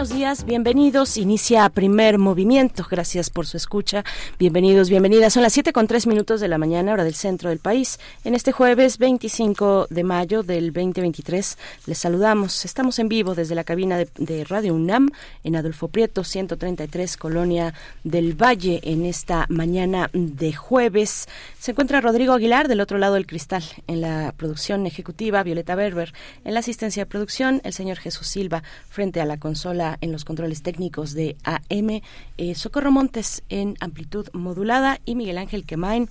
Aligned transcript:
Buenos 0.00 0.16
días, 0.16 0.46
bienvenidos. 0.46 1.18
Inicia 1.18 1.68
primer 1.68 2.16
movimiento. 2.16 2.86
Gracias 2.90 3.28
por 3.28 3.46
su 3.46 3.58
escucha. 3.58 4.02
Bienvenidos, 4.38 4.88
bienvenidas. 4.88 5.34
Son 5.34 5.42
las 5.42 5.52
7 5.52 5.74
con 5.74 5.86
3 5.86 6.06
minutos 6.06 6.40
de 6.40 6.48
la 6.48 6.56
mañana, 6.56 6.94
hora 6.94 7.04
del 7.04 7.14
centro 7.14 7.50
del 7.50 7.58
país. 7.58 8.00
En 8.24 8.34
este 8.34 8.50
jueves 8.50 8.96
25 8.96 9.88
de 9.90 10.02
mayo 10.02 10.42
del 10.42 10.72
2023 10.72 11.58
les 11.84 11.98
saludamos. 11.98 12.64
Estamos 12.64 12.98
en 12.98 13.10
vivo 13.10 13.34
desde 13.34 13.54
la 13.54 13.62
cabina 13.62 13.98
de, 13.98 14.44
Radio 14.44 14.72
UNAM 14.74 15.10
en 15.44 15.56
Adolfo 15.56 15.88
Prieto, 15.88 16.24
133, 16.24 17.18
Colonia 17.18 17.74
del 18.02 18.32
Valle, 18.42 18.80
en 18.84 19.04
esta 19.04 19.44
mañana 19.50 20.08
de 20.14 20.54
jueves. 20.54 21.28
Se 21.58 21.72
encuentra 21.72 22.00
Rodrigo 22.00 22.32
Aguilar 22.32 22.68
del 22.68 22.80
otro 22.80 22.96
lado 22.96 23.16
del 23.16 23.26
cristal 23.26 23.64
en 23.86 24.00
la 24.00 24.32
producción 24.34 24.86
ejecutiva, 24.86 25.42
Violeta 25.42 25.74
Berber 25.74 26.14
en 26.46 26.54
la 26.54 26.60
asistencia 26.60 27.02
de 27.02 27.10
producción, 27.10 27.60
el 27.64 27.74
señor 27.74 27.98
Jesús 27.98 28.28
Silva 28.28 28.62
frente 28.88 29.20
a 29.20 29.26
la 29.26 29.36
consola 29.36 29.89
en 30.00 30.12
los 30.12 30.24
controles 30.24 30.62
técnicos 30.62 31.12
de 31.14 31.36
AM, 31.44 32.02
eh, 32.38 32.54
Socorro 32.54 32.90
Montes 32.90 33.42
en 33.48 33.76
amplitud 33.80 34.28
modulada 34.32 35.00
y 35.04 35.14
Miguel 35.14 35.38
Ángel 35.38 35.64
Quemain 35.64 36.08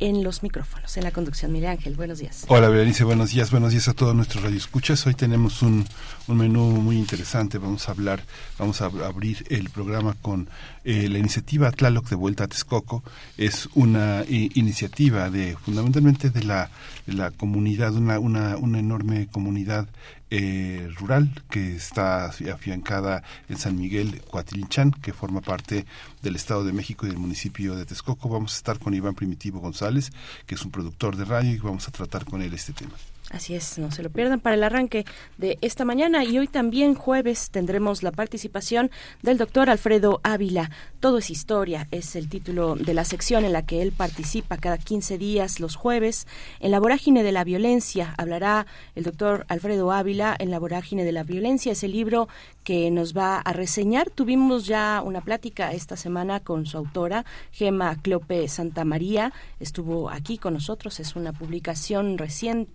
en 0.00 0.24
los 0.24 0.42
micrófonos, 0.42 0.96
en 0.96 1.04
la 1.04 1.10
conducción. 1.10 1.52
Miguel 1.52 1.70
Ángel, 1.70 1.94
buenos 1.94 2.18
días. 2.18 2.46
Hola, 2.48 2.68
Berenice, 2.70 3.04
buenos 3.04 3.30
días. 3.30 3.50
Buenos 3.50 3.72
días 3.72 3.86
a 3.86 3.92
todos 3.92 4.14
nuestros 4.14 4.42
radioescuchas. 4.42 5.06
Hoy 5.06 5.14
tenemos 5.14 5.60
un, 5.60 5.86
un 6.26 6.36
menú 6.36 6.62
muy 6.80 6.96
interesante. 6.96 7.58
Vamos 7.58 7.88
a 7.88 7.92
hablar, 7.92 8.24
vamos 8.58 8.80
a 8.80 8.86
abrir 8.86 9.44
el 9.50 9.68
programa 9.68 10.16
con 10.22 10.48
eh, 10.84 11.08
la 11.08 11.18
iniciativa 11.18 11.70
Tlaloc 11.70 12.08
de 12.08 12.16
Vuelta 12.16 12.44
a 12.44 12.48
Texcoco. 12.48 13.04
Es 13.36 13.68
una 13.74 14.24
iniciativa 14.28 15.28
de, 15.28 15.56
fundamentalmente 15.56 16.30
de 16.30 16.44
la, 16.44 16.70
de 17.06 17.12
la 17.12 17.30
comunidad, 17.30 17.94
una, 17.94 18.18
una, 18.18 18.56
una 18.56 18.78
enorme 18.78 19.28
comunidad 19.30 19.86
eh, 20.30 20.88
rural 20.96 21.30
que 21.50 21.74
está 21.74 22.26
afiancada 22.26 23.22
en 23.48 23.58
San 23.58 23.76
Miguel 23.76 24.22
Coatrinchán, 24.22 24.92
que 24.92 25.12
forma 25.12 25.40
parte 25.40 25.86
del 26.22 26.36
Estado 26.36 26.64
de 26.64 26.72
México 26.72 27.06
y 27.06 27.10
del 27.10 27.18
municipio 27.18 27.76
de 27.76 27.86
Texcoco. 27.86 28.28
Vamos 28.28 28.54
a 28.54 28.56
estar 28.56 28.78
con 28.78 28.94
Iván 28.94 29.14
Primitivo 29.14 29.60
González, 29.60 30.10
que 30.46 30.54
es 30.54 30.62
un 30.62 30.70
productor 30.70 31.16
de 31.16 31.24
radio, 31.24 31.52
y 31.52 31.58
vamos 31.58 31.88
a 31.88 31.92
tratar 31.92 32.24
con 32.24 32.42
él 32.42 32.54
este 32.54 32.72
tema. 32.72 32.94
Así 33.30 33.54
es, 33.54 33.78
no 33.78 33.92
se 33.92 34.02
lo 34.02 34.10
pierdan 34.10 34.40
para 34.40 34.56
el 34.56 34.64
arranque 34.64 35.04
de 35.38 35.56
esta 35.60 35.84
mañana 35.84 36.24
y 36.24 36.36
hoy 36.36 36.48
también 36.48 36.96
jueves 36.96 37.50
tendremos 37.50 38.02
la 38.02 38.10
participación 38.10 38.90
del 39.22 39.38
doctor 39.38 39.70
Alfredo 39.70 40.18
Ávila. 40.24 40.70
Todo 40.98 41.18
es 41.18 41.30
historia, 41.30 41.86
es 41.92 42.16
el 42.16 42.28
título 42.28 42.74
de 42.74 42.92
la 42.92 43.04
sección 43.04 43.44
en 43.44 43.52
la 43.52 43.64
que 43.64 43.82
él 43.82 43.92
participa 43.92 44.56
cada 44.56 44.78
15 44.78 45.16
días 45.16 45.60
los 45.60 45.76
jueves. 45.76 46.26
En 46.58 46.72
la 46.72 46.80
vorágine 46.80 47.22
de 47.22 47.30
la 47.30 47.44
violencia 47.44 48.14
hablará 48.18 48.66
el 48.96 49.04
doctor 49.04 49.46
Alfredo 49.48 49.92
Ávila 49.92 50.34
en 50.36 50.50
la 50.50 50.58
vorágine 50.58 51.04
de 51.04 51.12
la 51.12 51.22
violencia, 51.22 51.70
ese 51.70 51.86
libro 51.86 52.28
que 52.64 52.90
nos 52.90 53.16
va 53.16 53.38
a 53.38 53.52
reseñar. 53.52 54.10
Tuvimos 54.10 54.66
ya 54.66 55.02
una 55.04 55.20
plática 55.20 55.72
esta 55.72 55.96
semana 55.96 56.40
con 56.40 56.66
su 56.66 56.76
autora, 56.76 57.24
Gema 57.52 57.96
Clope 58.02 58.48
Santa 58.48 58.84
María. 58.84 59.32
Estuvo 59.60 60.10
aquí 60.10 60.36
con 60.36 60.54
nosotros, 60.54 60.98
es 60.98 61.14
una 61.14 61.32
publicación 61.32 62.18
recién, 62.18 62.68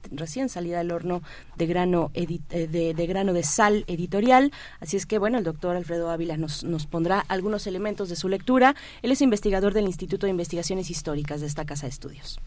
salida 0.50 0.80
del 0.80 0.92
horno 0.92 1.22
de 1.56 1.66
grano, 1.66 2.12
eh, 2.14 2.28
de, 2.50 3.08
grano 3.08 3.34
de 3.34 3.44
sal 3.44 3.84
editorial. 3.88 4.52
Así 4.80 4.98
es 4.98 5.06
que, 5.06 5.18
bueno, 5.18 5.38
el 5.38 5.44
doctor 5.44 5.76
Alfredo 5.76 6.10
Ávila 6.10 6.38
nos, 6.38 6.64
nos 6.64 6.86
pondrá 6.86 7.26
algunos 7.28 7.68
elementos 7.68 8.10
de 8.10 8.16
su 8.16 8.30
lectura. 8.30 8.76
Él 9.02 9.12
es 9.12 9.22
investigador 9.22 9.74
del 9.74 9.86
Instituto 9.86 10.26
de 10.26 10.32
Investigaciones 10.32 10.90
Históricas 10.90 11.42
de 11.42 11.48
esta 11.48 11.66
Casa 11.66 11.86
de 11.86 11.92
Estudios. 11.92 12.40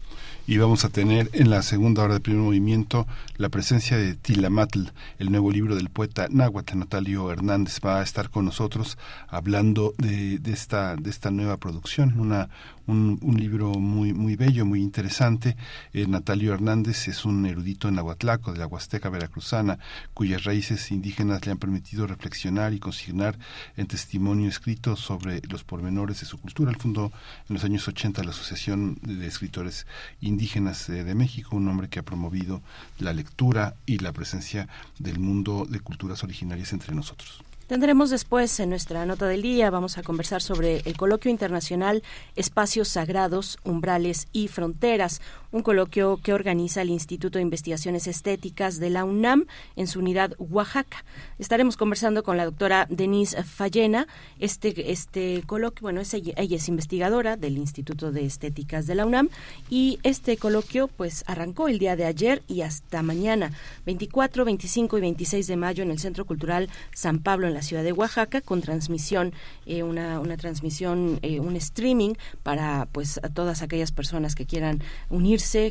Y 0.49 0.57
vamos 0.57 0.83
a 0.83 0.89
tener 0.89 1.29
en 1.33 1.51
la 1.51 1.61
segunda 1.61 2.01
hora 2.01 2.13
del 2.13 2.23
primer 2.23 2.41
movimiento 2.41 3.05
la 3.37 3.49
presencia 3.49 3.97
de 3.97 4.15
Tilamatl, 4.15 4.87
el 5.19 5.29
nuevo 5.29 5.51
libro 5.51 5.75
del 5.75 5.91
poeta 5.91 6.25
náhuatl 6.27 6.79
Natalio 6.79 7.31
Hernández. 7.31 7.79
Va 7.85 7.99
a 7.99 8.03
estar 8.03 8.31
con 8.31 8.45
nosotros 8.45 8.97
hablando 9.27 9.93
de, 9.99 10.39
de, 10.39 10.51
esta, 10.51 10.95
de 10.95 11.11
esta 11.11 11.29
nueva 11.29 11.57
producción, 11.57 12.19
una, 12.19 12.49
un, 12.87 13.37
libro 13.37 13.73
muy, 13.75 14.11
muy 14.13 14.35
bello, 14.35 14.65
muy 14.65 14.81
interesante. 14.81 15.55
Eh, 15.93 16.07
Natalio 16.07 16.51
Hernández 16.51 17.07
es 17.07 17.25
un 17.25 17.45
erudito 17.45 17.87
en 17.87 17.99
Aguatlaco, 17.99 18.51
de 18.51 18.57
la 18.57 18.65
Huasteca 18.65 19.09
Veracruzana, 19.09 19.77
cuyas 20.15 20.45
raíces 20.45 20.89
indígenas 20.89 21.45
le 21.45 21.51
han 21.51 21.59
permitido 21.59 22.07
reflexionar 22.07 22.73
y 22.73 22.79
consignar 22.79 23.37
en 23.77 23.85
testimonio 23.85 24.49
escrito 24.49 24.95
sobre 24.95 25.41
los 25.47 25.63
pormenores 25.63 26.21
de 26.21 26.25
su 26.25 26.39
cultura. 26.39 26.71
Él 26.71 26.77
fundó 26.77 27.11
en 27.47 27.53
los 27.53 27.63
años 27.63 27.87
80 27.87 28.23
la 28.23 28.31
Asociación 28.31 28.97
de 29.03 29.27
Escritores 29.27 29.85
Indígenas 30.21 30.38
de 30.39 31.15
México, 31.15 31.55
un 31.55 31.67
hombre 31.67 31.89
que 31.89 31.99
ha 31.99 32.03
promovido 32.03 32.61
la 32.97 33.13
lectura 33.13 33.75
y 33.85 33.99
la 33.99 34.13
presencia 34.13 34.67
del 34.97 35.19
mundo 35.19 35.65
de 35.69 35.79
culturas 35.79 36.23
originarias 36.23 36.71
entre 36.73 36.95
nosotros. 36.95 37.43
Tendremos 37.67 38.09
después 38.09 38.59
en 38.59 38.71
nuestra 38.71 39.05
nota 39.05 39.27
del 39.27 39.43
día, 39.43 39.69
vamos 39.69 39.99
a 39.99 40.01
conversar 40.01 40.41
sobre 40.41 40.81
el 40.85 40.97
coloquio 40.97 41.29
internacional 41.29 42.01
Espacios 42.35 42.87
Sagrados, 42.87 43.59
Umbrales 43.63 44.27
y 44.33 44.47
Fronteras, 44.47 45.21
un 45.51 45.63
coloquio 45.63 46.19
que 46.21 46.33
organiza 46.33 46.81
el 46.81 46.89
Instituto 46.89 47.37
de 47.37 47.43
Investigaciones 47.43 48.07
Estéticas 48.07 48.79
de 48.79 48.89
la 48.89 49.03
UNAM 49.03 49.45
en 49.75 49.87
su 49.87 49.99
unidad 49.99 50.33
Oaxaca. 50.37 51.03
Estaremos 51.39 51.77
conversando 51.77 52.23
con 52.23 52.37
la 52.37 52.45
doctora 52.45 52.85
Denise 52.89 53.43
Fallena. 53.43 54.07
Este, 54.39 54.91
este 54.91 55.43
coloquio, 55.45 55.81
bueno, 55.81 56.01
es 56.01 56.13
ella, 56.13 56.33
es 56.37 56.67
investigadora 56.67 57.37
del 57.37 57.57
Instituto 57.57 58.11
de 58.11 58.25
Estéticas 58.25 58.85
de 58.87 58.95
la 58.95 59.05
UNAM 59.05 59.29
y 59.69 59.99
este 60.03 60.37
coloquio 60.37 60.87
pues 60.87 61.23
arrancó 61.27 61.67
el 61.67 61.79
día 61.79 61.95
de 61.95 62.05
ayer 62.05 62.43
y 62.47 62.61
hasta 62.61 63.01
mañana, 63.01 63.51
24, 63.85 64.45
25 64.45 64.97
y 64.97 65.01
26 65.01 65.47
de 65.47 65.57
mayo 65.57 65.83
en 65.83 65.91
el 65.91 65.99
Centro 65.99 66.25
Cultural 66.25 66.69
San 66.93 67.19
Pablo 67.19 67.47
en 67.47 67.53
la 67.53 67.61
ciudad 67.61 67.83
de 67.83 67.93
Oaxaca 67.93 68.41
con 68.41 68.61
transmisión, 68.61 69.33
eh, 69.65 69.83
una, 69.83 70.19
una 70.19 70.37
transmisión, 70.37 71.19
eh, 71.21 71.39
un 71.39 71.55
streaming 71.55 72.13
para 72.43 72.87
pues 72.91 73.19
a 73.23 73.29
todas 73.29 73.61
aquellas 73.61 73.91
personas 73.91 74.35
que 74.35 74.45
quieran 74.45 74.81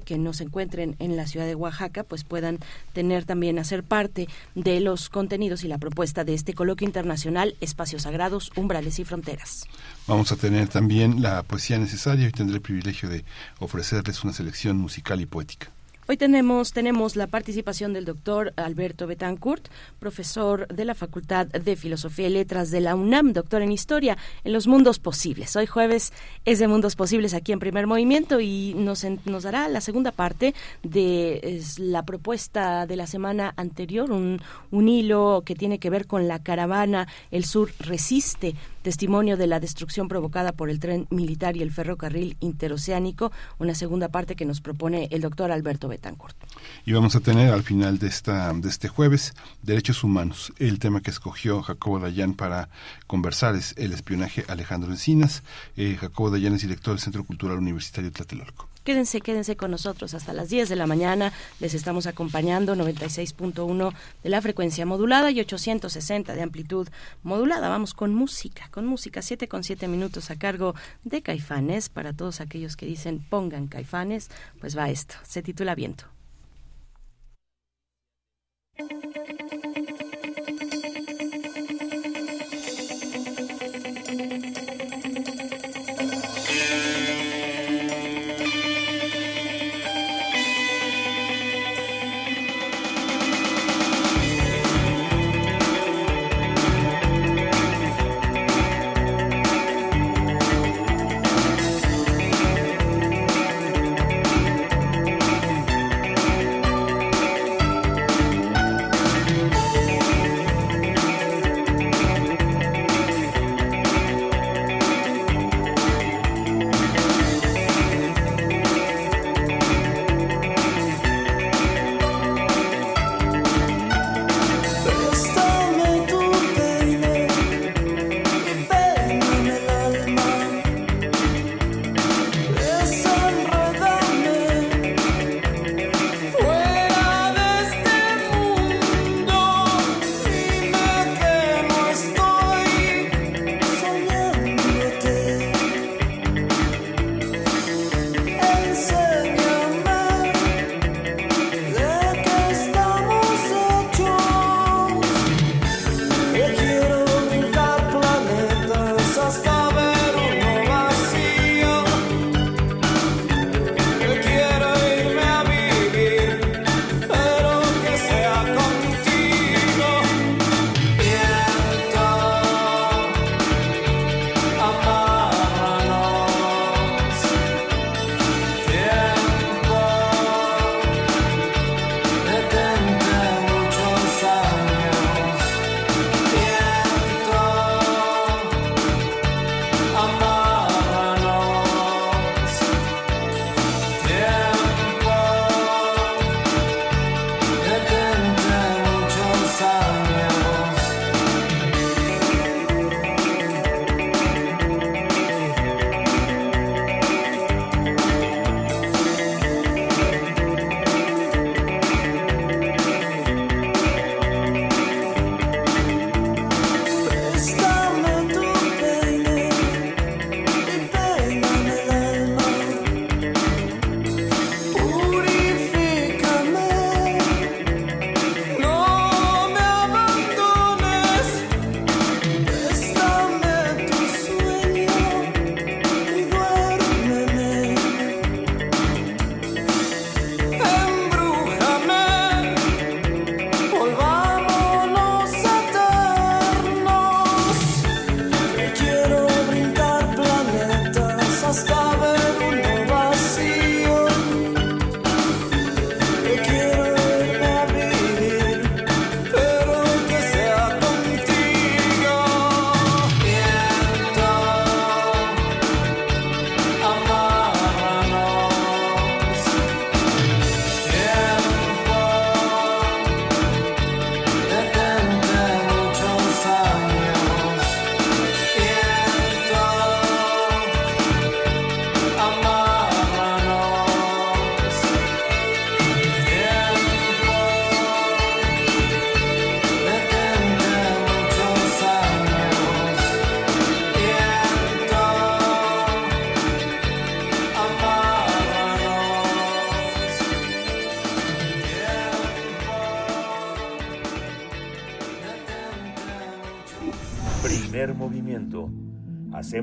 que 0.04 0.18
no 0.18 0.32
se 0.32 0.44
encuentren 0.44 0.96
en 0.98 1.16
la 1.16 1.26
ciudad 1.26 1.46
de 1.46 1.54
Oaxaca, 1.54 2.02
pues 2.02 2.24
puedan 2.24 2.58
tener 2.92 3.24
también, 3.24 3.58
hacer 3.58 3.82
parte 3.82 4.28
de 4.54 4.80
los 4.80 5.08
contenidos 5.08 5.64
y 5.64 5.68
la 5.68 5.78
propuesta 5.78 6.24
de 6.24 6.34
este 6.34 6.54
coloquio 6.54 6.86
internacional 6.86 7.56
Espacios 7.60 8.02
Sagrados, 8.02 8.50
Umbrales 8.56 8.98
y 8.98 9.04
Fronteras. 9.04 9.64
Vamos 10.06 10.32
a 10.32 10.36
tener 10.36 10.68
también 10.68 11.22
la 11.22 11.42
poesía 11.42 11.78
necesaria 11.78 12.28
y 12.28 12.32
tendré 12.32 12.56
el 12.56 12.62
privilegio 12.62 13.08
de 13.08 13.24
ofrecerles 13.58 14.24
una 14.24 14.32
selección 14.32 14.78
musical 14.78 15.20
y 15.20 15.26
poética. 15.26 15.70
Hoy 16.10 16.16
tenemos, 16.16 16.72
tenemos 16.72 17.16
la 17.16 17.26
participación 17.26 17.92
del 17.92 18.06
doctor 18.06 18.54
Alberto 18.56 19.06
Betancourt, 19.06 19.68
profesor 19.98 20.66
de 20.68 20.86
la 20.86 20.94
Facultad 20.94 21.48
de 21.48 21.76
Filosofía 21.76 22.28
y 22.28 22.30
Letras 22.30 22.70
de 22.70 22.80
la 22.80 22.94
UNAM, 22.94 23.34
doctor 23.34 23.60
en 23.60 23.72
Historia, 23.72 24.16
en 24.42 24.54
los 24.54 24.66
mundos 24.66 25.00
posibles. 25.00 25.54
Hoy 25.54 25.66
jueves 25.66 26.14
es 26.46 26.60
de 26.60 26.66
Mundos 26.66 26.96
Posibles 26.96 27.34
aquí 27.34 27.52
en 27.52 27.58
Primer 27.58 27.86
Movimiento 27.86 28.40
y 28.40 28.72
nos, 28.74 29.04
nos 29.26 29.42
dará 29.42 29.68
la 29.68 29.82
segunda 29.82 30.10
parte 30.10 30.54
de 30.82 31.62
la 31.76 32.02
propuesta 32.06 32.86
de 32.86 32.96
la 32.96 33.06
semana 33.06 33.52
anterior, 33.58 34.10
un, 34.10 34.40
un 34.70 34.88
hilo 34.88 35.42
que 35.44 35.54
tiene 35.54 35.78
que 35.78 35.90
ver 35.90 36.06
con 36.06 36.26
la 36.26 36.42
caravana 36.42 37.06
El 37.30 37.44
Sur 37.44 37.70
Resiste 37.80 38.54
testimonio 38.82 39.36
de 39.36 39.46
la 39.46 39.60
destrucción 39.60 40.08
provocada 40.08 40.52
por 40.52 40.70
el 40.70 40.80
tren 40.80 41.06
militar 41.10 41.56
y 41.56 41.62
el 41.62 41.70
ferrocarril 41.70 42.36
interoceánico, 42.40 43.32
una 43.58 43.74
segunda 43.74 44.08
parte 44.08 44.36
que 44.36 44.44
nos 44.44 44.60
propone 44.60 45.08
el 45.10 45.20
doctor 45.20 45.50
Alberto 45.50 45.88
Betancourt. 45.88 46.36
Y 46.84 46.92
vamos 46.92 47.16
a 47.16 47.20
tener 47.20 47.52
al 47.52 47.62
final 47.62 47.98
de, 47.98 48.06
esta, 48.06 48.52
de 48.52 48.68
este 48.68 48.88
jueves 48.88 49.34
derechos 49.62 50.04
humanos. 50.04 50.52
El 50.58 50.78
tema 50.78 51.00
que 51.00 51.10
escogió 51.10 51.62
Jacobo 51.62 51.98
Dayan 51.98 52.34
para 52.34 52.68
conversar 53.06 53.54
es 53.54 53.74
el 53.76 53.92
espionaje 53.92 54.44
Alejandro 54.48 54.90
Encinas. 54.90 55.42
Eh, 55.76 55.96
Jacobo 56.00 56.30
Dayan 56.30 56.54
es 56.54 56.62
director 56.62 56.94
del 56.94 57.00
Centro 57.00 57.24
Cultural 57.24 57.58
Universitario 57.58 58.12
Tlatelolco. 58.12 58.67
Quédense, 58.84 59.20
quédense 59.20 59.56
con 59.56 59.70
nosotros 59.70 60.14
hasta 60.14 60.32
las 60.32 60.48
10 60.48 60.68
de 60.68 60.76
la 60.76 60.86
mañana. 60.86 61.32
Les 61.60 61.74
estamos 61.74 62.06
acompañando 62.06 62.74
96.1 62.74 63.92
de 64.22 64.28
la 64.28 64.40
frecuencia 64.40 64.86
modulada 64.86 65.30
y 65.30 65.40
860 65.40 66.34
de 66.34 66.42
amplitud 66.42 66.88
modulada. 67.22 67.68
Vamos 67.68 67.94
con 67.94 68.14
música, 68.14 68.68
con 68.70 68.86
música 68.86 69.22
7 69.22 69.48
con 69.48 69.64
7 69.64 69.88
minutos 69.88 70.30
a 70.30 70.38
cargo 70.38 70.74
de 71.04 71.22
Caifanes. 71.22 71.88
Para 71.88 72.12
todos 72.12 72.40
aquellos 72.40 72.76
que 72.76 72.86
dicen 72.86 73.24
pongan 73.28 73.68
Caifanes, 73.68 74.30
pues 74.60 74.76
va 74.76 74.90
esto. 74.90 75.16
Se 75.22 75.42
titula 75.42 75.74
Viento. 75.74 76.04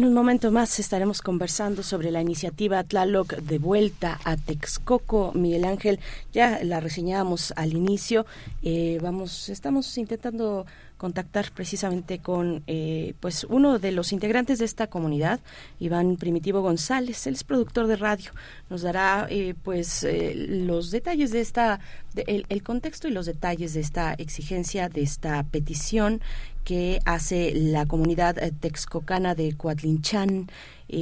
En 0.00 0.06
un 0.06 0.14
momento 0.14 0.50
más 0.50 0.80
estaremos 0.80 1.20
conversando 1.20 1.82
sobre 1.82 2.10
la 2.10 2.22
iniciativa 2.22 2.82
Tlaloc 2.84 3.36
de 3.36 3.58
vuelta 3.58 4.18
a 4.24 4.38
Texcoco. 4.38 5.32
Miguel 5.34 5.66
Ángel, 5.66 6.00
ya 6.32 6.64
la 6.64 6.80
reseñábamos 6.80 7.52
al 7.54 7.74
inicio. 7.74 8.24
Eh, 8.62 8.98
vamos, 9.02 9.50
estamos 9.50 9.98
intentando 9.98 10.64
contactar 11.00 11.50
precisamente 11.52 12.18
con 12.18 12.62
eh, 12.66 13.14
pues 13.20 13.44
uno 13.44 13.78
de 13.78 13.90
los 13.90 14.12
integrantes 14.12 14.58
de 14.58 14.66
esta 14.66 14.88
comunidad, 14.88 15.40
Iván 15.78 16.16
Primitivo 16.16 16.60
González, 16.60 17.26
él 17.26 17.32
es 17.32 17.42
productor 17.42 17.86
de 17.86 17.96
radio, 17.96 18.32
nos 18.68 18.82
dará 18.82 19.26
eh, 19.30 19.54
pues 19.64 20.04
eh, 20.04 20.34
los 20.36 20.90
detalles 20.90 21.30
de 21.30 21.40
esta, 21.40 21.80
el, 22.26 22.62
contexto 22.62 23.08
y 23.08 23.12
los 23.12 23.24
detalles 23.24 23.72
de 23.72 23.80
esta 23.80 24.12
exigencia, 24.12 24.90
de 24.90 25.00
esta 25.00 25.42
petición 25.44 26.20
que 26.64 27.00
hace 27.04 27.52
la 27.54 27.86
comunidad 27.86 28.36
texcocana 28.60 29.34
de 29.34 29.56
Coatlinchan. 29.56 30.48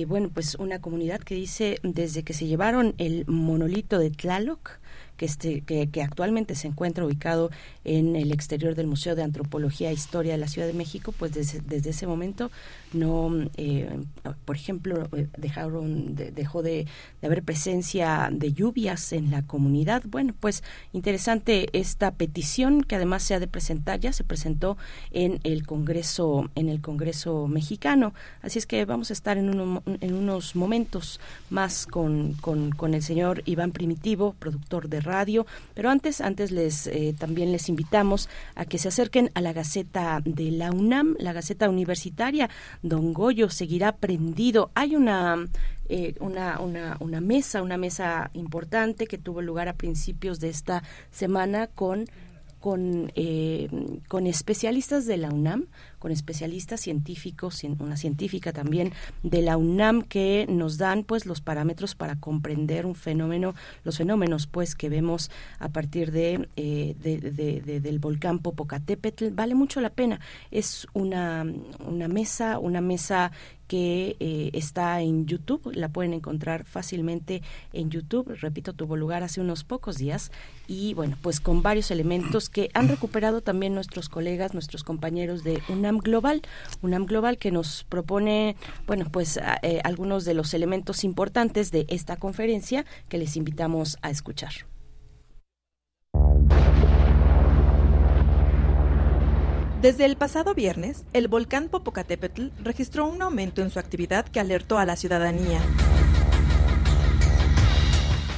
bueno, 0.06 0.30
pues 0.32 0.54
una 0.56 0.80
comunidad 0.80 1.20
que 1.20 1.34
dice 1.34 1.78
desde 1.82 2.22
que 2.22 2.34
se 2.34 2.46
llevaron 2.46 2.94
el 2.98 3.24
monolito 3.26 3.98
de 3.98 4.10
Tlaloc, 4.10 4.78
que, 5.18 5.26
este, 5.26 5.60
que, 5.62 6.02
actualmente 6.02 6.54
se 6.54 6.68
encuentra 6.68 7.04
ubicado 7.04 7.50
en 7.84 8.16
el 8.16 8.32
exterior 8.32 8.74
del 8.74 8.86
Museo 8.86 9.16
de 9.16 9.24
Antropología 9.24 9.90
e 9.90 9.92
Historia 9.92 10.32
de 10.32 10.38
la 10.38 10.46
Ciudad 10.46 10.68
de 10.68 10.72
México, 10.72 11.12
pues 11.12 11.32
desde, 11.34 11.90
ese 11.90 12.06
momento 12.06 12.50
no, 12.92 13.30
eh, 13.56 13.90
por 14.44 14.56
ejemplo, 14.56 15.08
eh, 15.16 15.26
dejaron, 15.36 16.14
dejó 16.14 16.62
de, 16.62 16.86
haber 17.22 17.42
presencia 17.42 18.30
de 18.32 18.52
lluvias 18.52 19.12
en 19.12 19.30
la 19.30 19.42
comunidad. 19.42 20.04
Bueno, 20.06 20.34
pues 20.38 20.62
interesante 20.92 21.68
esta 21.72 22.12
petición 22.12 22.82
que 22.82 22.94
además 22.94 23.24
se 23.24 23.34
ha 23.34 23.40
de 23.40 23.48
presentar, 23.48 23.98
ya 23.98 24.12
se 24.12 24.22
presentó 24.22 24.78
en 25.10 25.40
el 25.42 25.66
Congreso, 25.66 26.48
en 26.54 26.68
el 26.68 26.80
Congreso 26.80 27.48
mexicano. 27.48 28.14
Así 28.40 28.60
es 28.60 28.66
que 28.66 28.84
vamos 28.84 29.10
a 29.10 29.14
estar 29.14 29.36
en, 29.36 29.48
en 30.00 30.14
unos 30.14 30.54
momentos 30.54 31.18
más 31.50 31.86
con, 31.86 32.34
con, 32.34 32.70
con 32.70 32.94
el 32.94 33.02
señor 33.02 33.42
Iván 33.46 33.72
Primitivo, 33.72 34.36
productor 34.38 34.88
de 34.88 35.00
radio. 35.08 35.46
Pero 35.74 35.90
antes, 35.90 36.20
antes 36.20 36.52
les 36.52 36.86
eh, 36.86 37.14
también 37.18 37.50
les 37.50 37.68
invitamos 37.68 38.28
a 38.54 38.64
que 38.64 38.78
se 38.78 38.88
acerquen 38.88 39.30
a 39.34 39.40
la 39.40 39.52
Gaceta 39.52 40.20
de 40.24 40.50
la 40.52 40.70
UNAM, 40.70 41.16
la 41.18 41.32
Gaceta 41.32 41.68
Universitaria. 41.68 42.48
Don 42.82 43.12
Goyo 43.12 43.50
seguirá 43.50 43.96
prendido. 43.96 44.70
Hay 44.74 44.94
una 44.94 45.36
eh, 45.88 46.14
una, 46.20 46.60
una, 46.60 46.96
una 47.00 47.20
mesa, 47.20 47.62
una 47.62 47.78
mesa 47.78 48.30
importante 48.34 49.06
que 49.06 49.16
tuvo 49.16 49.40
lugar 49.40 49.68
a 49.68 49.72
principios 49.72 50.38
de 50.38 50.50
esta 50.50 50.82
semana 51.10 51.66
con 51.66 52.04
con, 52.60 53.12
eh, 53.14 53.68
con 54.08 54.26
especialistas 54.26 55.06
de 55.06 55.16
la 55.16 55.30
UNAM, 55.30 55.66
con 55.98 56.12
especialistas 56.12 56.80
científicos, 56.80 57.62
una 57.78 57.96
científica 57.96 58.52
también 58.52 58.92
de 59.22 59.42
la 59.42 59.56
UNAM 59.56 60.02
que 60.02 60.46
nos 60.48 60.78
dan 60.78 61.04
pues 61.04 61.26
los 61.26 61.40
parámetros 61.40 61.94
para 61.94 62.16
comprender 62.16 62.86
un 62.86 62.94
fenómeno, 62.94 63.54
los 63.84 63.98
fenómenos 63.98 64.46
pues 64.46 64.74
que 64.74 64.88
vemos 64.88 65.30
a 65.58 65.68
partir 65.68 66.12
de, 66.12 66.48
eh, 66.56 66.94
del 67.82 67.98
volcán 67.98 68.38
Popocatépetl. 68.38 69.30
Vale 69.30 69.54
mucho 69.54 69.80
la 69.80 69.90
pena. 69.90 70.20
Es 70.50 70.86
una, 70.92 71.46
una 71.84 72.08
mesa, 72.08 72.58
una 72.58 72.80
mesa 72.80 73.32
que 73.68 74.16
eh, 74.18 74.50
está 74.54 75.00
en 75.02 75.26
YouTube, 75.26 75.70
la 75.74 75.90
pueden 75.90 76.14
encontrar 76.14 76.64
fácilmente 76.64 77.42
en 77.72 77.90
YouTube, 77.90 78.34
repito, 78.40 78.72
tuvo 78.72 78.96
lugar 78.96 79.22
hace 79.22 79.42
unos 79.42 79.62
pocos 79.62 79.98
días 79.98 80.32
y 80.66 80.94
bueno, 80.94 81.16
pues 81.20 81.38
con 81.38 81.62
varios 81.62 81.90
elementos 81.90 82.48
que 82.48 82.70
han 82.72 82.88
recuperado 82.88 83.42
también 83.42 83.74
nuestros 83.74 84.08
colegas, 84.08 84.54
nuestros 84.54 84.84
compañeros 84.84 85.44
de 85.44 85.62
UNAM 85.68 85.87
Global, 85.96 86.42
UNAM 86.82 87.06
Global 87.06 87.38
que 87.38 87.50
nos 87.50 87.84
propone, 87.84 88.56
bueno, 88.86 89.06
pues 89.10 89.40
eh, 89.62 89.80
algunos 89.84 90.26
de 90.26 90.34
los 90.34 90.52
elementos 90.52 91.04
importantes 91.04 91.70
de 91.70 91.86
esta 91.88 92.16
conferencia 92.16 92.84
que 93.08 93.16
les 93.16 93.36
invitamos 93.36 93.96
a 94.02 94.10
escuchar. 94.10 94.52
Desde 99.80 100.04
el 100.04 100.16
pasado 100.16 100.54
viernes, 100.54 101.04
el 101.12 101.28
volcán 101.28 101.68
Popocatépetl 101.68 102.48
registró 102.64 103.06
un 103.06 103.22
aumento 103.22 103.62
en 103.62 103.70
su 103.70 103.78
actividad 103.78 104.26
que 104.26 104.40
alertó 104.40 104.76
a 104.76 104.84
la 104.84 104.96
ciudadanía. 104.96 105.60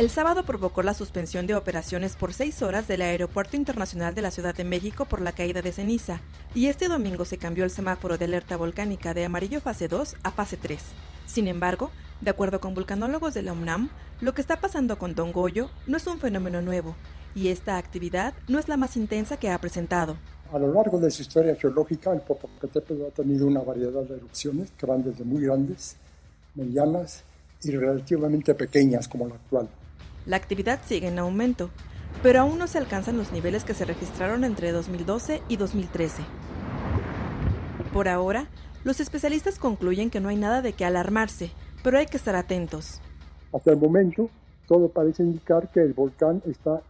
El 0.01 0.09
sábado 0.09 0.45
provocó 0.45 0.83
la 0.83 0.95
suspensión 0.95 1.47
de 1.47 1.55
operaciones 1.55 2.17
por 2.17 2.33
seis 2.33 2.63
horas 2.63 2.89
del 2.89 3.03
Aeropuerto 3.03 3.59
Internacional 3.59 4.15
de 4.15 4.23
la 4.23 4.31
Ciudad 4.31 4.55
de 4.55 4.65
México 4.65 5.05
por 5.05 5.21
la 5.21 5.33
caída 5.33 5.61
de 5.61 5.73
ceniza, 5.73 6.23
y 6.55 6.69
este 6.69 6.89
domingo 6.89 7.27
se 7.27 7.37
cambió 7.37 7.65
el 7.65 7.71
semáforo 7.71 8.17
de 8.17 8.25
alerta 8.25 8.57
volcánica 8.57 9.13
de 9.13 9.27
amarillo 9.27 9.61
fase 9.61 9.89
2 9.89 10.17
a 10.23 10.31
fase 10.31 10.57
3. 10.57 10.81
Sin 11.27 11.49
embargo, 11.49 11.91
de 12.23 12.31
acuerdo 12.31 12.63
con 12.63 12.73
vulcanólogos 12.73 13.35
de 13.35 13.43
la 13.43 13.53
UNAM, 13.53 13.91
lo 14.23 14.33
que 14.33 14.41
está 14.41 14.59
pasando 14.59 14.97
con 14.97 15.15
Don 15.15 15.33
Goyo 15.33 15.69
no 15.87 15.99
es 15.99 16.07
un 16.07 16.19
fenómeno 16.19 16.63
nuevo, 16.63 16.97
y 17.35 17.49
esta 17.49 17.77
actividad 17.77 18.33
no 18.49 18.59
es 18.59 18.69
la 18.69 18.79
más 18.79 18.97
intensa 18.97 19.37
que 19.37 19.51
ha 19.51 19.59
presentado. 19.59 20.17
A 20.51 20.59
lo 20.59 20.73
largo 20.73 20.99
de 20.99 21.11
su 21.11 21.21
historia 21.21 21.57
geológica, 21.57 22.11
el 22.15 22.23
Popocatépetl 22.23 23.05
ha 23.05 23.11
tenido 23.11 23.47
una 23.47 23.61
variedad 23.61 24.01
de 24.05 24.17
erupciones 24.17 24.71
que 24.79 24.87
van 24.87 25.03
desde 25.03 25.25
muy 25.25 25.43
grandes, 25.43 25.97
medianas 26.55 27.23
y 27.63 27.73
relativamente 27.73 28.55
pequeñas 28.55 29.07
como 29.07 29.29
la 29.29 29.35
actual. 29.35 29.69
La 30.27 30.37
actividad 30.37 30.81
sigue 30.85 31.09
en 31.09 31.19
aumento, 31.19 31.71
pero 32.23 32.41
aún 32.41 32.59
no 32.59 32.67
se 32.67 32.79
alcanzan 32.79 33.17
los 33.17 33.33
niveles 33.33 33.65
que 33.65 33.75
se 33.75 33.85
registraron 33.85 34.45
entre 34.45 34.73
2012 34.73 35.43
y 35.49 35.57
2013. 35.57 36.23
Por 37.93 38.09
ahora, 38.09 38.49
los 38.85 39.01
especialistas 39.01 39.59
concluyen 39.59 40.11
que 40.11 40.21
no 40.21 40.29
hay 40.29 40.37
nada 40.37 40.63
de 40.63 40.73
qué 40.73 40.85
alarmarse, 40.85 41.51
pero 41.83 41.99
hay 41.99 42.07
que 42.07 42.17
estar 42.17 42.37
atentos. 42.37 43.01
Hasta 43.53 43.73
el 43.73 43.79
momento, 43.79 44.31
todo 44.69 44.89
parece 44.89 45.23
indicar 45.23 45.71
que 45.73 45.81
el 45.81 45.93
volcán 45.93 46.43
está 46.47 46.83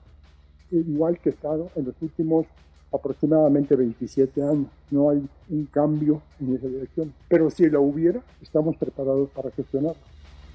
igual 0.70 1.18
que 1.18 1.30
estado 1.30 1.70
en 1.76 1.86
los 1.86 1.94
últimos 2.00 2.46
aproximadamente 2.92 3.76
27 3.76 4.42
años. 4.42 4.66
No 4.90 5.10
hay 5.10 5.26
un 5.48 5.66
cambio 5.66 6.20
en 6.40 6.56
esa 6.56 6.66
dirección. 6.66 7.14
Pero 7.28 7.50
si 7.50 7.70
la 7.70 7.80
hubiera, 7.80 8.20
estamos 8.42 8.76
preparados 8.76 9.30
para 9.30 9.50
gestionarlo. 9.52 10.00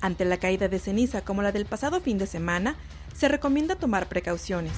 Ante 0.02 0.25
la 0.25 0.38
caída 0.38 0.68
de 0.68 0.80
ceniza 0.80 1.22
como 1.22 1.42
la 1.42 1.52
del 1.52 1.66
pasado 1.66 2.00
fin 2.02 2.18
de 2.18 2.28
semana, 2.28 2.75
se 3.16 3.28
recomienda 3.28 3.75
tomar 3.75 4.08
precauciones. 4.08 4.74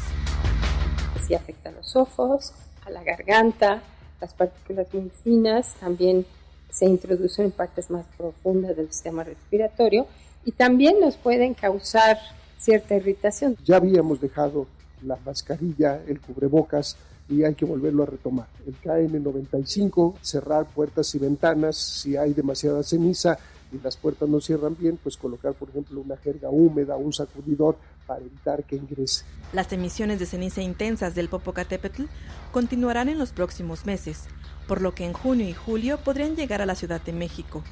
Si 1.25 1.33
afecta 1.33 1.69
a 1.69 1.71
los 1.73 1.95
ojos, 1.95 2.53
a 2.85 2.89
la 2.91 3.03
garganta, 3.03 3.81
las 4.21 4.33
partículas 4.33 4.87
muy 4.93 5.09
finas 5.23 5.75
también 5.79 6.25
se 6.69 6.85
introducen 6.85 7.45
en 7.45 7.51
partes 7.51 7.89
más 7.89 8.05
profundas 8.17 8.75
del 8.75 8.91
sistema 8.91 9.23
respiratorio 9.23 10.07
y 10.45 10.51
también 10.51 10.99
nos 10.99 11.17
pueden 11.17 11.53
causar 11.53 12.17
cierta 12.57 12.95
irritación. 12.95 13.57
Ya 13.65 13.77
habíamos 13.77 14.21
dejado 14.21 14.67
la 15.03 15.17
mascarilla, 15.25 16.01
el 16.07 16.19
cubrebocas 16.19 16.97
y 17.29 17.43
hay 17.43 17.55
que 17.55 17.65
volverlo 17.65 18.03
a 18.03 18.05
retomar. 18.05 18.47
El 18.65 18.79
KN95, 18.81 20.15
cerrar 20.21 20.65
puertas 20.65 21.13
y 21.15 21.19
ventanas, 21.19 21.75
si 21.75 22.15
hay 22.15 22.33
demasiada 22.33 22.83
ceniza 22.83 23.37
y 23.71 23.79
las 23.83 23.97
puertas 23.97 24.29
no 24.29 24.39
cierran 24.39 24.75
bien, 24.77 24.97
pues 25.01 25.17
colocar, 25.17 25.53
por 25.53 25.69
ejemplo, 25.69 26.01
una 26.01 26.17
jerga 26.17 26.49
húmeda, 26.49 26.95
un 26.95 27.13
sacudidor 27.13 27.77
para 28.05 28.21
evitar 28.21 28.63
que 28.63 28.77
ingrese. 28.77 29.25
Las 29.53 29.71
emisiones 29.73 30.19
de 30.19 30.25
ceniza 30.25 30.61
intensas 30.61 31.15
del 31.15 31.29
Popocatépetl 31.29 32.03
continuarán 32.51 33.09
en 33.09 33.17
los 33.17 33.31
próximos 33.31 33.85
meses, 33.85 34.25
por 34.67 34.81
lo 34.81 34.93
que 34.95 35.05
en 35.05 35.13
junio 35.13 35.47
y 35.47 35.53
julio 35.53 35.99
podrían 36.03 36.35
llegar 36.35 36.61
a 36.61 36.65
la 36.65 36.75
Ciudad 36.75 37.01
de 37.01 37.13
México. 37.13 37.63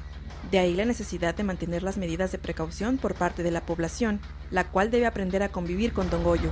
De 0.50 0.58
ahí 0.58 0.74
la 0.74 0.84
necesidad 0.84 1.34
de 1.34 1.42
mantener 1.42 1.82
las 1.82 1.96
medidas 1.96 2.30
de 2.30 2.38
precaución 2.38 2.98
por 2.98 3.14
parte 3.14 3.42
de 3.42 3.50
la 3.50 3.66
población, 3.66 4.20
la 4.50 4.70
cual 4.70 4.90
debe 4.90 5.06
aprender 5.06 5.42
a 5.42 5.50
convivir 5.50 5.92
con 5.92 6.08
Don 6.08 6.22
Goyo. 6.22 6.50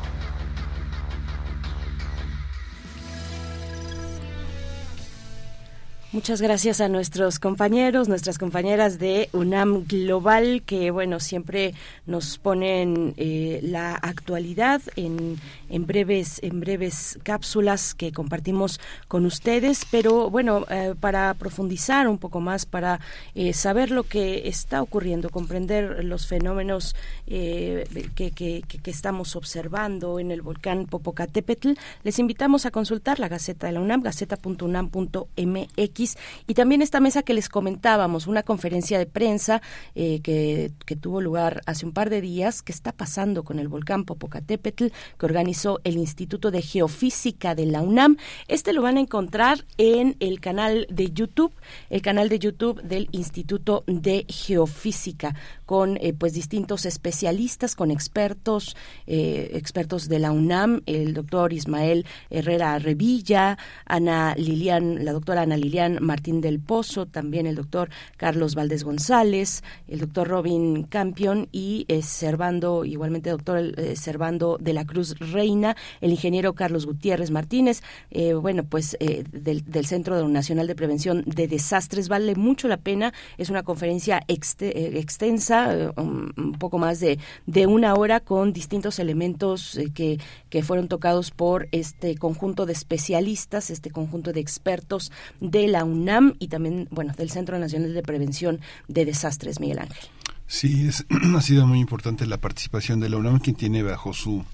Muchas 6.14 6.40
gracias 6.40 6.80
a 6.80 6.88
nuestros 6.88 7.40
compañeros, 7.40 8.08
nuestras 8.08 8.38
compañeras 8.38 9.00
de 9.00 9.28
UNAM 9.32 9.84
Global, 9.88 10.62
que 10.64 10.92
bueno, 10.92 11.18
siempre 11.18 11.74
nos 12.06 12.38
ponen 12.38 13.14
eh, 13.16 13.58
la 13.64 13.96
actualidad 13.96 14.80
en, 14.94 15.40
en, 15.74 15.86
breves, 15.86 16.40
en 16.42 16.60
breves 16.60 17.18
cápsulas 17.22 17.94
que 17.94 18.12
compartimos 18.12 18.80
con 19.08 19.26
ustedes. 19.26 19.86
Pero 19.90 20.30
bueno, 20.30 20.64
eh, 20.70 20.94
para 20.98 21.34
profundizar 21.34 22.08
un 22.08 22.18
poco 22.18 22.40
más, 22.40 22.66
para 22.66 23.00
eh, 23.34 23.52
saber 23.52 23.90
lo 23.90 24.04
que 24.04 24.48
está 24.48 24.82
ocurriendo, 24.82 25.30
comprender 25.30 26.04
los 26.04 26.26
fenómenos 26.26 26.94
que, 27.26 28.10
que, 28.14 28.30
que, 28.32 28.90
estamos 28.90 29.36
observando 29.36 30.18
en 30.18 30.30
el 30.30 30.42
volcán 30.42 30.86
Popocatépetl, 30.86 31.72
les 32.02 32.18
invitamos 32.18 32.66
a 32.66 32.70
consultar 32.70 33.18
la 33.18 33.28
Gaceta 33.28 33.66
de 33.66 33.72
la 33.72 33.80
UNAM, 33.80 34.02
gaceta.unam.mx 34.02 36.16
y 36.46 36.54
también 36.54 36.82
esta 36.82 37.00
mesa 37.00 37.22
que 37.22 37.34
les 37.34 37.48
comentábamos, 37.48 38.26
una 38.26 38.42
conferencia 38.42 38.98
de 38.98 39.06
prensa 39.06 39.62
eh, 39.94 40.20
que, 40.22 40.72
tuvo 41.00 41.20
lugar 41.20 41.60
hace 41.66 41.84
un 41.84 41.92
par 41.92 42.08
de 42.08 42.20
días, 42.20 42.62
que 42.62 42.72
está 42.72 42.92
pasando 42.92 43.42
con 43.42 43.58
el 43.58 43.68
volcán 43.68 44.04
Popocatépetl, 44.04 44.86
que 45.18 45.26
organizó 45.26 45.63
el 45.84 45.96
Instituto 45.96 46.50
de 46.50 46.62
Geofísica 46.62 47.54
de 47.54 47.66
la 47.66 47.80
UNAM. 47.80 48.16
Este 48.48 48.72
lo 48.72 48.82
van 48.82 48.96
a 48.96 49.00
encontrar 49.00 49.64
en 49.78 50.16
el 50.20 50.40
canal 50.40 50.86
de 50.90 51.10
YouTube, 51.10 51.52
el 51.90 52.02
canal 52.02 52.28
de 52.28 52.38
YouTube 52.38 52.82
del 52.82 53.08
Instituto 53.12 53.84
de 53.86 54.26
Geofísica, 54.28 55.34
con 55.64 55.96
eh, 56.00 56.12
pues 56.12 56.34
distintos 56.34 56.84
especialistas, 56.84 57.74
con 57.74 57.90
expertos, 57.90 58.76
eh, 59.06 59.50
expertos 59.54 60.08
de 60.08 60.18
la 60.18 60.32
UNAM, 60.32 60.82
el 60.86 61.14
doctor 61.14 61.52
Ismael 61.52 62.04
Herrera 62.30 62.78
Revilla, 62.78 63.56
Ana 63.86 64.34
Lilian, 64.36 65.04
la 65.04 65.12
doctora 65.12 65.42
Ana 65.42 65.56
Lilian 65.56 65.98
Martín 66.00 66.40
del 66.40 66.60
Pozo, 66.60 67.06
también 67.06 67.46
el 67.46 67.54
doctor 67.54 67.88
Carlos 68.16 68.54
Valdés 68.54 68.84
González, 68.84 69.62
el 69.88 70.00
doctor 70.00 70.28
Robin 70.28 70.84
Campion 70.84 71.48
y 71.52 71.86
eh, 71.88 72.02
Servando, 72.02 72.84
igualmente 72.84 73.30
doctor 73.30 73.58
eh, 73.58 73.96
Servando 73.96 74.58
de 74.60 74.72
la 74.72 74.84
Cruz 74.84 75.14
El 75.44 76.10
ingeniero 76.10 76.54
Carlos 76.54 76.86
Gutiérrez 76.86 77.30
Martínez, 77.30 77.82
eh, 78.10 78.34
bueno, 78.34 78.64
pues 78.64 78.96
del, 78.98 79.86
Centro 79.86 80.26
Nacional 80.28 80.66
de 80.66 80.74
Prevención 80.74 81.22
de 81.26 81.46
Desastres. 81.46 82.08
Vale 82.08 82.34
mucho 82.34 82.68
la 82.68 82.78
pena, 82.78 83.12
es 83.36 83.50
una 83.50 83.62
conferencia 83.62 84.22
extensa, 84.28 85.92
un 85.96 86.56
poco 86.58 86.78
más 86.78 87.00
de, 87.00 87.18
de 87.46 87.66
una 87.66 87.94
hora 87.94 88.20
con 88.20 88.52
distintos 88.52 88.98
elementos 88.98 89.78
que, 89.94 90.18
que 90.48 90.62
fueron 90.62 90.88
tocados 90.88 91.30
por 91.30 91.68
este 91.72 92.16
conjunto 92.16 92.66
de 92.66 92.72
especialistas, 92.72 93.70
este 93.70 93.90
conjunto 93.90 94.32
de 94.32 94.40
expertos 94.40 95.12
de 95.40 95.68
la 95.68 95.84
UNAM 95.84 96.34
y 96.38 96.48
también, 96.48 96.88
bueno, 96.90 97.12
del 97.16 97.30
Centro 97.30 97.58
Nacional 97.58 97.94
de 97.94 98.02
Prevención 98.02 98.60
de 98.88 99.04
Desastres, 99.04 99.60
Miguel 99.60 99.80
Ángel. 99.80 100.08
Sí, 100.46 100.86
es, 100.88 101.06
ha 101.36 101.40
sido 101.40 101.66
muy 101.66 101.80
importante 101.80 102.26
la 102.26 102.38
participación 102.38 103.00
de 103.00 103.08
la 103.08 103.16
UNAM, 103.16 103.40
quien 103.40 103.56
tiene 103.56 103.82
bajo 103.82 104.12
su 104.12 104.44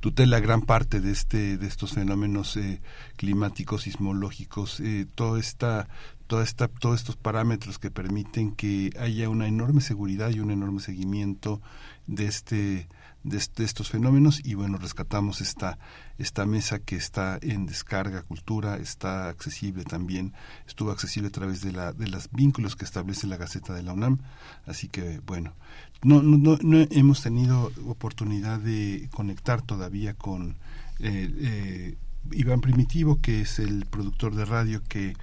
tutela 0.00 0.40
gran 0.40 0.62
parte 0.62 1.00
de 1.00 1.12
este 1.12 1.58
de 1.58 1.66
estos 1.66 1.92
fenómenos 1.92 2.56
eh, 2.56 2.80
climáticos 3.16 3.82
sismológicos 3.82 4.80
eh, 4.80 5.06
toda 5.14 5.38
esta 5.38 5.88
toda 6.26 6.42
esta 6.42 6.68
todos 6.68 7.00
estos 7.00 7.16
parámetros 7.16 7.78
que 7.78 7.90
permiten 7.90 8.52
que 8.52 8.90
haya 8.98 9.28
una 9.28 9.46
enorme 9.46 9.82
seguridad 9.82 10.30
y 10.30 10.40
un 10.40 10.50
enorme 10.50 10.80
seguimiento 10.80 11.60
de 12.06 12.26
este 12.26 12.88
de, 13.22 13.36
estos 13.36 13.90
fenómenos. 13.90 14.40
Y 14.44 14.54
bueno 14.54 14.78
rescatamos 14.78 15.40
esta 15.40 15.78
esta 16.18 16.46
mesa 16.46 16.78
que 16.78 16.96
está 16.96 17.38
en 17.42 17.66
descarga 17.66 18.22
cultura 18.22 18.76
está 18.76 19.28
accesible 19.28 19.84
también 19.84 20.34
estuvo 20.66 20.90
accesible 20.90 21.28
a 21.28 21.32
través 21.32 21.62
de 21.62 21.72
la 21.72 21.92
de 21.92 22.08
los 22.08 22.30
vínculos 22.30 22.76
que 22.76 22.84
establece 22.84 23.26
la 23.26 23.36
Gaceta 23.36 23.74
de 23.74 23.82
la 23.82 23.92
UNAM. 23.92 24.18
Así 24.66 24.88
que 24.88 25.20
bueno 25.20 25.54
no 26.02 26.22
no, 26.22 26.58
no, 26.62 26.86
hemos 26.90 27.22
tenido 27.22 27.72
oportunidad 27.86 28.58
de 28.58 29.08
conectar 29.12 29.62
todavía 29.62 30.14
con 30.14 30.56
eh, 30.98 31.30
eh, 31.38 31.94
Iván 32.32 32.60
Primitivo 32.60 33.20
que 33.20 33.42
es 33.42 33.58
el 33.58 33.86
productor 33.86 34.34
de 34.34 34.44
radio 34.44 34.82
que 34.88 35.14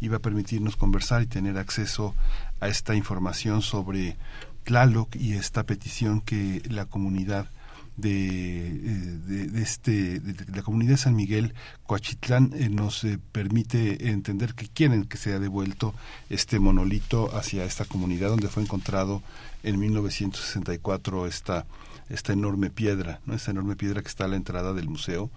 iba 0.00 0.16
a 0.16 0.20
permitirnos 0.20 0.76
conversar 0.76 1.22
y 1.22 1.26
tener 1.26 1.56
acceso 1.58 2.14
a 2.60 2.68
esta 2.68 2.94
información 2.94 3.62
sobre 3.62 4.16
Tlaloc 4.64 5.14
y 5.16 5.34
esta 5.34 5.64
petición 5.64 6.20
que 6.20 6.62
la 6.68 6.86
comunidad 6.86 7.48
de, 7.96 8.66
eh, 8.66 9.46
de, 9.52 9.62
este 9.62 10.20
la 10.52 10.62
comunidad 10.62 10.92
de 10.92 10.96
San 10.96 11.14
Miguel 11.14 11.54
Coachitlán 11.86 12.52
eh, 12.54 12.68
nos 12.68 13.06
permite 13.30 14.10
entender 14.10 14.54
que 14.54 14.66
quieren 14.66 15.04
que 15.04 15.16
sea 15.16 15.38
devuelto 15.38 15.94
este 16.28 16.58
monolito 16.58 17.34
hacia 17.36 17.64
esta 17.64 17.84
comunidad 17.84 18.30
donde 18.30 18.48
fue 18.48 18.64
encontrado 18.64 19.22
en 19.64 19.78
1964 19.78 21.26
esta 21.26 21.66
esta 22.08 22.32
enorme 22.32 22.70
piedra 22.70 23.20
no 23.26 23.34
esta 23.34 23.50
enorme 23.50 23.76
piedra 23.76 24.02
que 24.02 24.08
está 24.08 24.26
a 24.26 24.28
la 24.28 24.36
entrada 24.36 24.72
del 24.72 24.88
museo 24.88 25.30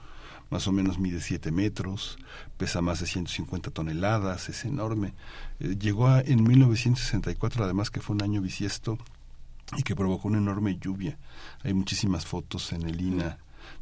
más 0.50 0.68
o 0.68 0.72
menos 0.72 0.98
mide 0.98 1.20
7 1.20 1.52
metros, 1.52 2.18
pesa 2.58 2.82
más 2.82 3.00
de 3.00 3.06
150 3.06 3.72
toneladas, 3.72 4.50
es 4.50 4.66
enorme. 4.66 5.14
llegó 5.60 6.08
a, 6.08 6.22
en 6.22 6.44
1964, 6.44 7.64
además 7.64 7.92
que 7.92 8.00
fue 8.00 8.16
un 8.16 8.24
año 8.24 8.42
bisiesto, 8.42 8.98
y 9.76 9.84
que 9.84 9.96
provocó 9.96 10.30
una 10.30 10.38
enorme 10.38 10.78
lluvia. 10.80 11.18
Hay 11.64 11.74
muchísimas 11.74 12.26
fotos 12.26 12.72
en 12.72 12.84
el 12.84 13.02
INA 13.02 13.38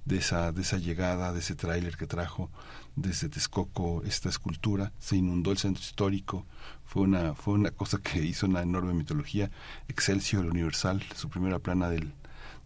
de 0.06 0.18
esa, 0.18 0.52
de 0.52 0.64
esa 0.64 0.78
llegada, 0.78 1.32
de 1.32 1.40
ese 1.40 1.54
tráiler 1.54 1.96
que 1.98 2.08
trajo 2.08 2.50
desde 2.96 3.30
Texcoco 3.30 4.04
esta 4.04 4.30
escultura. 4.30 4.92
Se 5.00 5.16
inundó 5.16 5.52
el 5.52 5.58
centro 5.58 5.82
histórico. 5.82 6.46
Fue 6.86 7.04
una, 7.04 7.34
fue 7.34 7.54
una 7.54 7.72
cosa 7.72 8.00
que 8.00 8.24
hizo 8.24 8.46
una 8.46 8.62
enorme 8.62 8.94
mitología. 8.94 9.52
Excelsior 9.88 10.46
Universal, 10.46 11.04
su 11.16 11.30
primera 11.30 11.60
plana 11.60 11.90
del, 11.90 12.14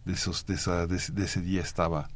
de, 0.04 0.12
esos, 0.12 0.46
de, 0.46 0.54
esa, 0.54 0.86
de, 0.86 0.96
ese 0.96 1.40
día 1.40 1.62
estaba 1.62 2.08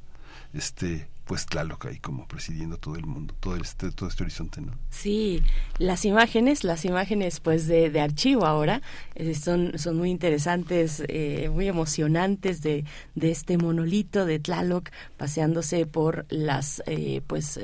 este 0.53 1.09
pues 1.25 1.47
Tlaloc 1.47 1.87
ahí 1.87 1.99
como 1.99 2.29
presidiendo 2.29 2.77
todo 2.77 2.97
el 2.97 3.07
mundo, 3.07 3.35
todo 3.41 3.57
este, 3.57 3.91
todo 3.91 4.09
este 4.09 4.25
horizonte, 4.25 4.61
¿no? 4.61 4.73
Sí, 4.91 5.43
las 5.79 6.05
imágenes, 6.05 6.65
las 6.65 6.85
imágenes 6.85 7.41
pues 7.41 7.67
de, 7.67 7.89
de 7.89 8.01
archivo 8.01 8.45
ahora 8.45 8.83
eh, 9.15 9.35
son, 9.35 9.79
son 9.79 9.97
muy 9.97 10.11
interesantes, 10.11 11.03
eh, 11.09 11.49
muy 11.51 11.67
emocionantes 11.67 12.61
de, 12.61 12.85
de 13.15 13.31
este 13.31 13.57
monolito 13.57 14.27
de 14.27 14.39
Tlaloc 14.39 14.91
paseándose 15.17 15.87
por 15.87 16.27
las 16.29 16.83
eh, 16.87 17.23
pues 17.27 17.59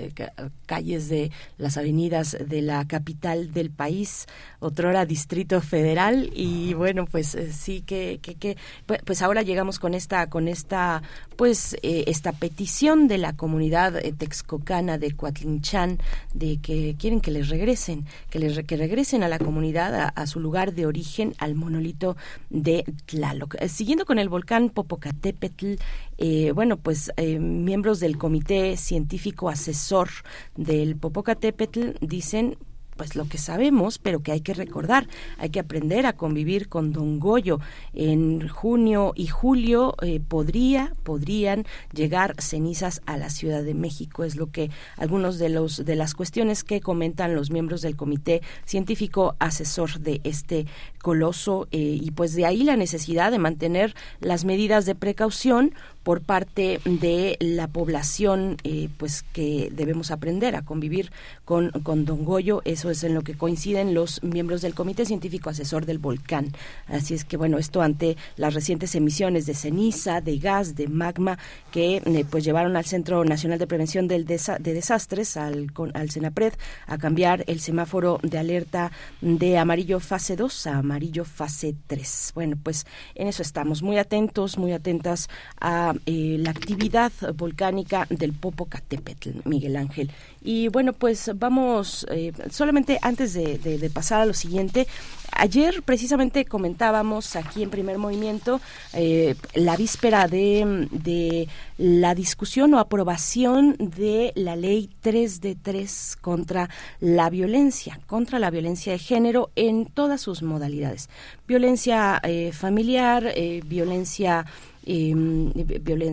calles 0.65 1.09
de 1.09 1.31
las 1.59 1.77
avenidas 1.77 2.37
de 2.41 2.63
la 2.63 2.87
capital 2.89 3.53
del 3.53 3.71
país, 3.71 4.27
otrora 4.59 5.05
Distrito 5.05 5.61
Federal 5.61 6.31
y 6.35 6.73
bueno 6.75 7.05
pues 7.05 7.37
sí 7.53 7.83
que, 7.83 8.21
que, 8.23 8.37
que 8.37 8.57
pues, 8.87 9.01
pues 9.05 9.21
ahora 9.21 9.43
llegamos 9.43 9.79
con 9.79 9.95
esta 9.95 10.29
con 10.31 10.49
esta 10.49 11.03
pues 11.37 11.77
esta 11.83 12.33
petición 12.33 13.09
de 13.09 13.19
la 13.19 13.35
comunidad 13.35 13.50
comunidad 13.51 13.97
eh, 13.97 14.13
texcocana 14.13 14.97
de 14.97 15.11
Coatlinchan 15.11 15.99
de 16.35 16.59
que 16.59 16.95
quieren 16.97 17.21
que 17.21 17.33
les 17.33 17.49
regresen, 17.49 18.07
que 18.31 18.39
les 18.39 18.61
que 18.65 18.77
regresen 18.77 19.25
a 19.25 19.29
la 19.29 19.41
comunidad, 19.41 20.13
a, 20.15 20.27
su 20.29 20.39
lugar 20.39 20.73
de 20.73 20.87
origen, 20.87 21.35
al 21.39 21.57
monolito 21.57 22.17
de 22.49 22.85
Tlaloc. 23.07 23.57
Eh, 23.59 23.69
siguiendo 23.69 24.05
con 24.05 24.21
el 24.21 24.29
volcán 24.29 24.71
Popocatépetl, 24.71 25.75
eh, 26.19 26.53
bueno, 26.53 26.77
pues 26.77 27.11
miembros 27.41 27.99
del 27.99 28.19
comité 28.19 28.77
científico 28.77 29.49
asesor 29.49 30.09
del 30.55 30.95
Popocatépetl 30.95 31.97
dicen 32.01 32.57
pues 33.01 33.17
lo 33.17 33.25
que 33.25 33.39
sabemos, 33.39 33.97
pero 33.97 34.21
que 34.21 34.31
hay 34.31 34.43
que 34.43 34.53
recordar, 34.53 35.09
hay 35.39 35.49
que 35.49 35.59
aprender 35.59 36.05
a 36.05 36.13
convivir 36.13 36.69
con 36.69 36.93
Don 36.93 37.19
Goyo. 37.19 37.59
En 37.95 38.47
junio 38.47 39.15
y 39.17 39.27
julio 39.27 39.95
eh, 40.03 40.21
podría, 40.21 40.93
podrían 41.03 41.65
llegar 41.95 42.35
cenizas 42.43 43.01
a 43.07 43.17
la 43.17 43.31
Ciudad 43.31 43.63
de 43.63 43.73
México, 43.73 44.23
es 44.23 44.37
lo 44.37 44.51
que 44.51 44.71
algunos 44.99 45.39
de 45.39 45.49
los 45.49 45.83
de 45.83 45.97
las 45.97 46.13
cuestiones 46.13 46.63
que 46.63 46.83
comentan 46.83 47.35
los 47.35 47.51
miembros 47.51 47.81
del 47.81 47.97
comité 47.97 48.43
científico 48.67 49.35
asesor 49.39 49.99
de 50.01 50.21
este 50.25 50.67
coloso 51.01 51.69
eh, 51.71 51.79
y 51.79 52.11
pues 52.11 52.35
de 52.35 52.45
ahí 52.45 52.65
la 52.65 52.77
necesidad 52.77 53.31
de 53.31 53.39
mantener 53.39 53.95
las 54.21 54.45
medidas 54.45 54.85
de 54.85 54.95
precaución 54.95 55.73
por 56.03 56.23
parte 56.23 56.81
de 56.85 57.37
la 57.41 57.69
población, 57.69 58.57
eh, 58.65 58.89
pues 58.97 59.23
que 59.33 59.71
debemos 59.73 60.11
aprender 60.11 60.57
a 60.57 60.63
convivir 60.63 61.13
con, 61.45 61.71
con 61.71 62.05
Don 62.05 62.25
Goyo. 62.25 62.63
Eso 62.65 62.91
es 62.91 63.05
en 63.05 63.15
lo 63.15 63.23
que 63.23 63.37
coinciden 63.37 63.95
los 63.95 64.23
miembros 64.23 64.63
del 64.63 64.75
Comité 64.75 65.05
Científico 65.05 65.51
Asesor 65.51 65.87
del 65.87 65.99
Volcán. 65.99 66.53
Así 66.87 67.15
es 67.15 67.25
que, 67.25 67.37
bueno, 67.37 67.59
esto 67.59 67.83
ante 67.83 68.17
las 68.37 68.55
recientes 68.55 68.95
emisiones 68.95 69.47
de 69.47 69.55
ceniza, 69.55 70.21
de 70.21 70.39
gas, 70.39 70.75
de 70.75 70.89
magma, 70.89 71.39
que 71.71 72.03
eh, 72.05 72.25
pues 72.29 72.45
llevaron 72.45 72.77
al 72.77 72.85
Centro 72.87 73.25
Nacional 73.25 73.59
de 73.59 73.67
Prevención 73.67 74.09
del 74.09 74.25
de 74.25 74.75
Desastres, 74.75 75.37
al, 75.37 75.73
al 75.95 76.11
CENAPRED, 76.11 76.55
a 76.87 76.99
cambiar 76.99 77.45
el 77.47 77.61
semáforo 77.61 78.21
de 78.23 78.39
alerta 78.39 78.91
de 79.21 79.59
amarillo 79.59 80.01
fase 80.01 80.37
2 80.37 80.67
a 80.67 80.79
amarillo 80.79 81.25
fase 81.25 81.75
3. 81.87 82.33
Bueno, 82.35 82.57
pues 82.63 82.87
en 83.15 83.29
eso 83.29 83.43
estamos 83.43 83.83
muy 83.83 83.99
atentos, 83.99 84.59
muy 84.59 84.73
atentas 84.73 85.29
a 85.61 85.90
la, 85.93 86.01
la 86.07 86.51
actividad 86.51 87.13
volcánica 87.35 88.07
del 88.11 88.33
Popocatépetl, 88.33 89.31
Miguel 89.45 89.77
Ángel. 89.77 90.11
Y 90.43 90.69
bueno, 90.69 90.93
pues 90.93 91.31
vamos, 91.35 92.07
solamente 92.51 92.99
antes 93.03 93.35
de 93.35 93.91
pasar 93.93 94.23
a 94.23 94.27
lo 94.27 94.33
siguiente, 94.33 94.87
Ayer 95.33 95.83
precisamente 95.83 96.45
comentábamos 96.45 97.37
aquí 97.37 97.63
en 97.63 97.71
primer 97.71 97.99
movimiento 97.99 98.61
eh, 98.93 99.37
la 99.55 99.77
víspera 99.77 100.27
de, 100.27 101.49
la 101.79 102.15
discusión 102.15 102.75
o 102.75 102.79
aprobación 102.79 103.77
de 103.79 104.33
la 104.35 104.57
ley 104.57 104.91
3 105.01 105.41
de 105.41 105.55
3 105.55 106.19
contra 106.21 106.69
la 107.01 107.31
violencia, 107.31 108.01
contra 108.07 108.39
la 108.39 108.51
violencia 108.51 108.93
de 108.93 108.99
género 108.99 109.51
en 109.57 109.87
todas 109.87 110.21
sus 110.21 110.43
modalidades. 110.43 111.09
Violencia 111.47 112.21
eh, 112.23 112.53
familiar, 112.53 113.33
eh, 113.35 113.63
violencia 113.65 114.47
eh, 114.87 115.15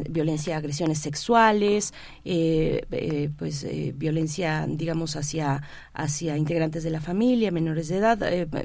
violencia, 0.09 0.57
agresiones 0.57 0.99
sexuales, 0.99 1.93
eh, 2.25 2.81
eh, 2.91 3.29
pues 3.37 3.63
eh, 3.63 3.93
violencia, 3.95 4.65
digamos, 4.67 5.15
hacia, 5.15 5.63
hacia 5.97 6.37
integrantes 6.37 6.83
de 6.83 6.91
la 6.91 7.01
familia, 7.01 7.51
menores 7.51 7.87
de 7.87 7.97
edad, 7.97 8.19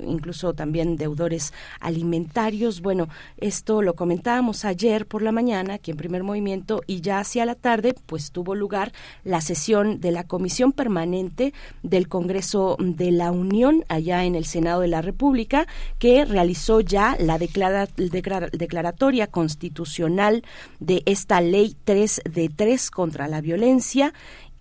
incluso 0.07 0.53
también 0.53 0.97
deudores 0.97 1.55
alimentarios. 1.81 2.83
Bueno, 2.83 3.09
esto 3.39 3.81
lo 3.81 3.95
comentábamos 3.95 4.67
ayer 4.67 5.07
por 5.07 5.23
la 5.23 5.33
mañana, 5.33 5.75
aquí 5.75 5.91
en 5.91 5.97
primer 5.97 6.23
movimiento, 6.23 6.83
y 6.87 7.01
ya 7.01 7.21
hacia 7.21 7.47
la 7.47 7.55
tarde, 7.55 7.95
pues 8.07 8.33
tuvo 8.33 8.55
lugar 8.55 8.93
la 9.25 9.41
sesión 9.41 9.99
de 10.01 10.11
la 10.11 10.25
Comisión 10.25 10.73
Permanente 10.73 11.55
del 11.83 12.07
Congreso 12.09 12.77
de 12.79 13.11
la 13.11 13.33
Unión, 13.33 13.85
allá 13.89 14.25
en 14.25 14.35
el 14.35 14.45
Senado 14.45 14.83
de 14.83 14.89
la 14.89 15.01
República, 15.01 15.67
que 15.99 16.27
realizó 16.27 16.81
ya 16.81 17.17
la 17.19 17.39
declaratoria 17.39 19.27
constitucional 19.27 20.43
de 20.81 21.03
esta 21.07 21.41
ley 21.41 21.75
3 21.85 22.23
de 22.31 22.51
3 22.51 22.91
contra 22.91 23.27
la 23.27 23.41
violencia 23.41 24.13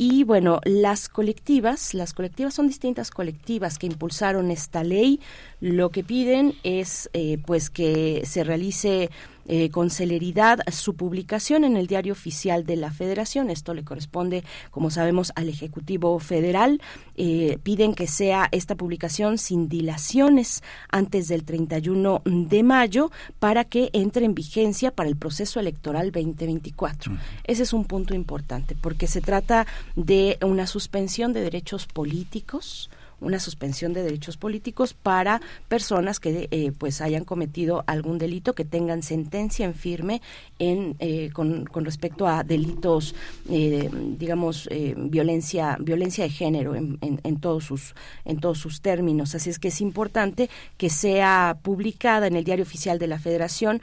y 0.04 0.24
bueno, 0.24 0.62
las 0.66 1.10
colectivas, 1.10 1.94
las 1.94 2.14
colectivas 2.14 2.56
son 2.56 2.66
distintas 2.66 3.12
colectivas 3.12 3.78
que 3.78 3.86
impulsaron 3.86 4.50
esta 4.50 4.84
ley. 4.84 5.20
Lo 5.60 5.92
que 5.92 6.04
piden 6.04 6.56
es 6.64 7.08
eh, 7.14 7.38
pues 7.46 7.70
que 7.70 8.24
se 8.26 8.44
realice 8.44 9.12
eh, 9.48 9.70
con 9.70 9.90
celeridad 9.90 10.60
su 10.72 10.96
publicación 10.96 11.64
en 11.64 11.78
el 11.78 11.88
diario 11.88 12.14
oficial 12.14 12.66
de 12.66 12.76
la 12.76 12.92
Federación. 12.92 13.50
Esto 13.50 13.74
le 13.74 13.84
corresponde, 13.84 14.44
como 14.70 14.90
sabemos, 14.90 15.32
al 15.36 15.50
Ejecutivo 15.50 16.18
Federal. 16.20 16.82
Eh, 17.16 17.58
piden 17.64 17.94
que 17.94 18.08
sea 18.08 18.48
esta 18.52 18.76
publicación 18.76 19.38
sin 19.38 19.70
dilaciones 19.70 20.64
antes 20.90 21.28
del 21.28 21.44
31 21.44 22.22
de 22.26 22.64
mayo 22.64 23.12
para 23.40 23.64
que 23.64 23.90
entre 23.94 24.26
en 24.26 24.36
vigencia 24.36 24.92
para 24.92 25.10
el 25.10 25.16
proceso 25.16 25.60
electoral 25.60 26.12
2024. 26.12 27.18
Ese 27.44 27.64
es 27.64 27.74
un 27.74 27.86
punto 27.86 28.14
importante 28.16 28.76
porque 28.80 29.08
se 29.08 29.22
trata 29.22 29.68
de 29.96 30.38
una 30.42 30.68
suspensión 30.68 31.34
de 31.34 31.42
derechos 31.42 31.86
políticos 31.88 32.90
una 33.22 33.40
suspensión 33.40 33.94
de 33.94 34.04
derechos 34.04 34.36
políticos 34.36 34.94
para 34.94 35.42
personas 35.68 36.20
que 36.20 36.48
eh, 36.52 36.72
pues 36.78 37.02
hayan 37.02 37.24
cometido 37.24 37.84
algún 37.88 38.18
delito, 38.18 38.54
que 38.54 38.66
tengan 38.66 39.04
sentencia 39.04 39.66
en 39.66 39.76
firme 39.76 40.22
en, 40.60 40.96
eh, 41.00 41.30
con, 41.32 41.66
con, 41.66 41.86
respecto 41.86 42.28
a 42.28 42.44
delitos, 42.44 43.16
eh, 43.50 43.90
digamos, 44.18 44.68
violencia, 44.98 45.78
violencia 45.80 46.24
de 46.24 46.30
género 46.30 46.76
en, 46.76 46.98
en, 47.02 47.40
todos 47.40 47.64
sus, 47.66 47.96
en 48.26 48.40
todos 48.40 48.58
sus 48.58 48.82
términos. 48.82 49.36
Así 49.36 49.50
es 49.50 49.60
que 49.60 49.70
es 49.70 49.82
importante 49.82 50.50
que 50.78 50.90
sea 50.90 51.58
publicada 51.62 52.28
en 52.28 52.36
el 52.36 52.44
diario 52.44 52.64
oficial 52.64 53.00
de 53.00 53.08
la 53.08 53.20
Federación, 53.20 53.82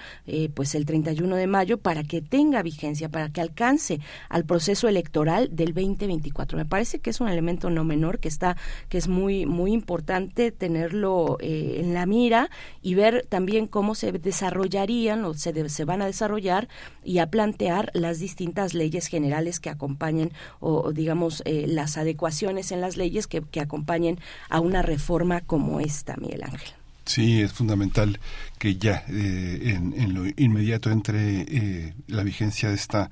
pues 0.55 0.75
el 0.75 0.85
31 0.85 1.37
de 1.37 1.47
mayo, 1.47 1.79
para 1.79 2.03
que 2.03 2.21
tenga 2.23 2.63
vigencia, 2.63 3.09
para 3.09 3.31
que 3.31 3.41
alcance 3.41 4.01
al 4.29 4.45
proceso 4.45 4.89
electoral 4.89 5.49
del 5.53 5.75
2024. 5.75 6.59
Me 6.59 6.65
parece 6.65 6.99
que 6.99 7.11
es 7.11 7.21
un 7.21 7.29
elemento 7.29 7.71
no 7.71 7.85
menor 7.85 8.19
que 8.19 8.29
está, 8.29 8.57
que 8.89 8.99
es 8.99 9.09
muy 9.09 9.28
muy, 9.47 9.73
importante 9.73 10.51
tenerlo 10.51 11.37
eh, 11.41 11.77
en 11.81 11.95
la 11.95 12.07
mira 12.07 12.51
y 12.83 12.95
ver 12.95 13.27
también 13.29 13.67
cómo 13.67 13.95
se 13.95 14.13
desarrollarían 14.13 15.25
o 15.25 15.35
se, 15.35 15.69
se 15.69 15.85
van 15.85 16.03
a 16.03 16.07
desarrollar 16.07 16.69
y 17.05 17.19
a 17.19 17.31
plantear 17.31 17.91
las 17.95 18.19
distintas 18.19 18.75
leyes 18.75 19.07
generales 19.07 19.61
que 19.61 19.71
acompañen 19.71 20.33
o, 20.61 20.93
digamos 20.93 21.43
eh, 21.45 21.67
las 21.69 21.97
adecuaciones 21.97 22.73
en 22.73 22.81
las 22.81 22.97
leyes 22.97 23.27
que, 23.27 23.43
que 23.43 23.61
acompañen 23.61 24.19
a 24.49 24.61
una 24.61 24.83
reforma 24.83 25.41
como 25.41 25.81
esta, 25.81 26.17
Miguel 26.17 26.45
Ángel. 26.45 26.71
Sí, 27.05 27.41
es 27.41 27.53
fundamental 27.53 28.21
que 28.59 28.77
ya 28.77 29.05
eh, 29.09 29.79
en, 29.97 30.15
lo 30.15 30.27
inmediato 30.37 30.91
entre 30.91 31.95
la 32.07 32.23
vigencia 32.23 32.69
de 32.69 32.75
esta 32.75 33.11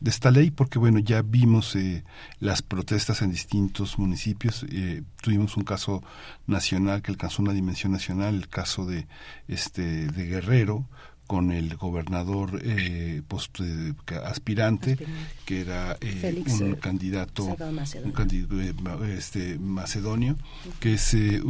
de 0.00 0.10
esta 0.10 0.30
ley 0.30 0.50
porque 0.50 0.78
bueno 0.78 0.98
ya 0.98 1.22
vimos 1.22 1.74
eh, 1.76 2.04
las 2.40 2.62
protestas 2.62 3.22
en 3.22 3.30
distintos 3.30 3.98
municipios. 3.98 4.64
Eh, 4.70 5.02
tuvimos 5.20 5.56
un 5.56 5.64
caso 5.64 6.02
nacional 6.46 7.02
que 7.02 7.10
alcanzó 7.10 7.42
una 7.42 7.52
dimensión 7.52 7.92
nacional 7.92 8.34
el 8.34 8.48
caso 8.48 8.86
de 8.86 9.06
este 9.48 10.06
de 10.06 10.26
Guerrero 10.26 10.86
con 11.28 11.52
el 11.52 11.76
gobernador 11.76 12.58
eh, 12.64 13.20
post, 13.28 13.60
eh, 13.60 13.92
aspirante, 14.24 14.96
que 15.44 15.60
era 15.60 15.98
eh, 16.00 16.42
un 16.48 16.74
candidato 16.76 17.44
un 17.44 18.12
candidato 18.12 19.04
este 19.04 19.58
macedonio 19.58 20.36
que 20.80 20.96
se 20.96 21.42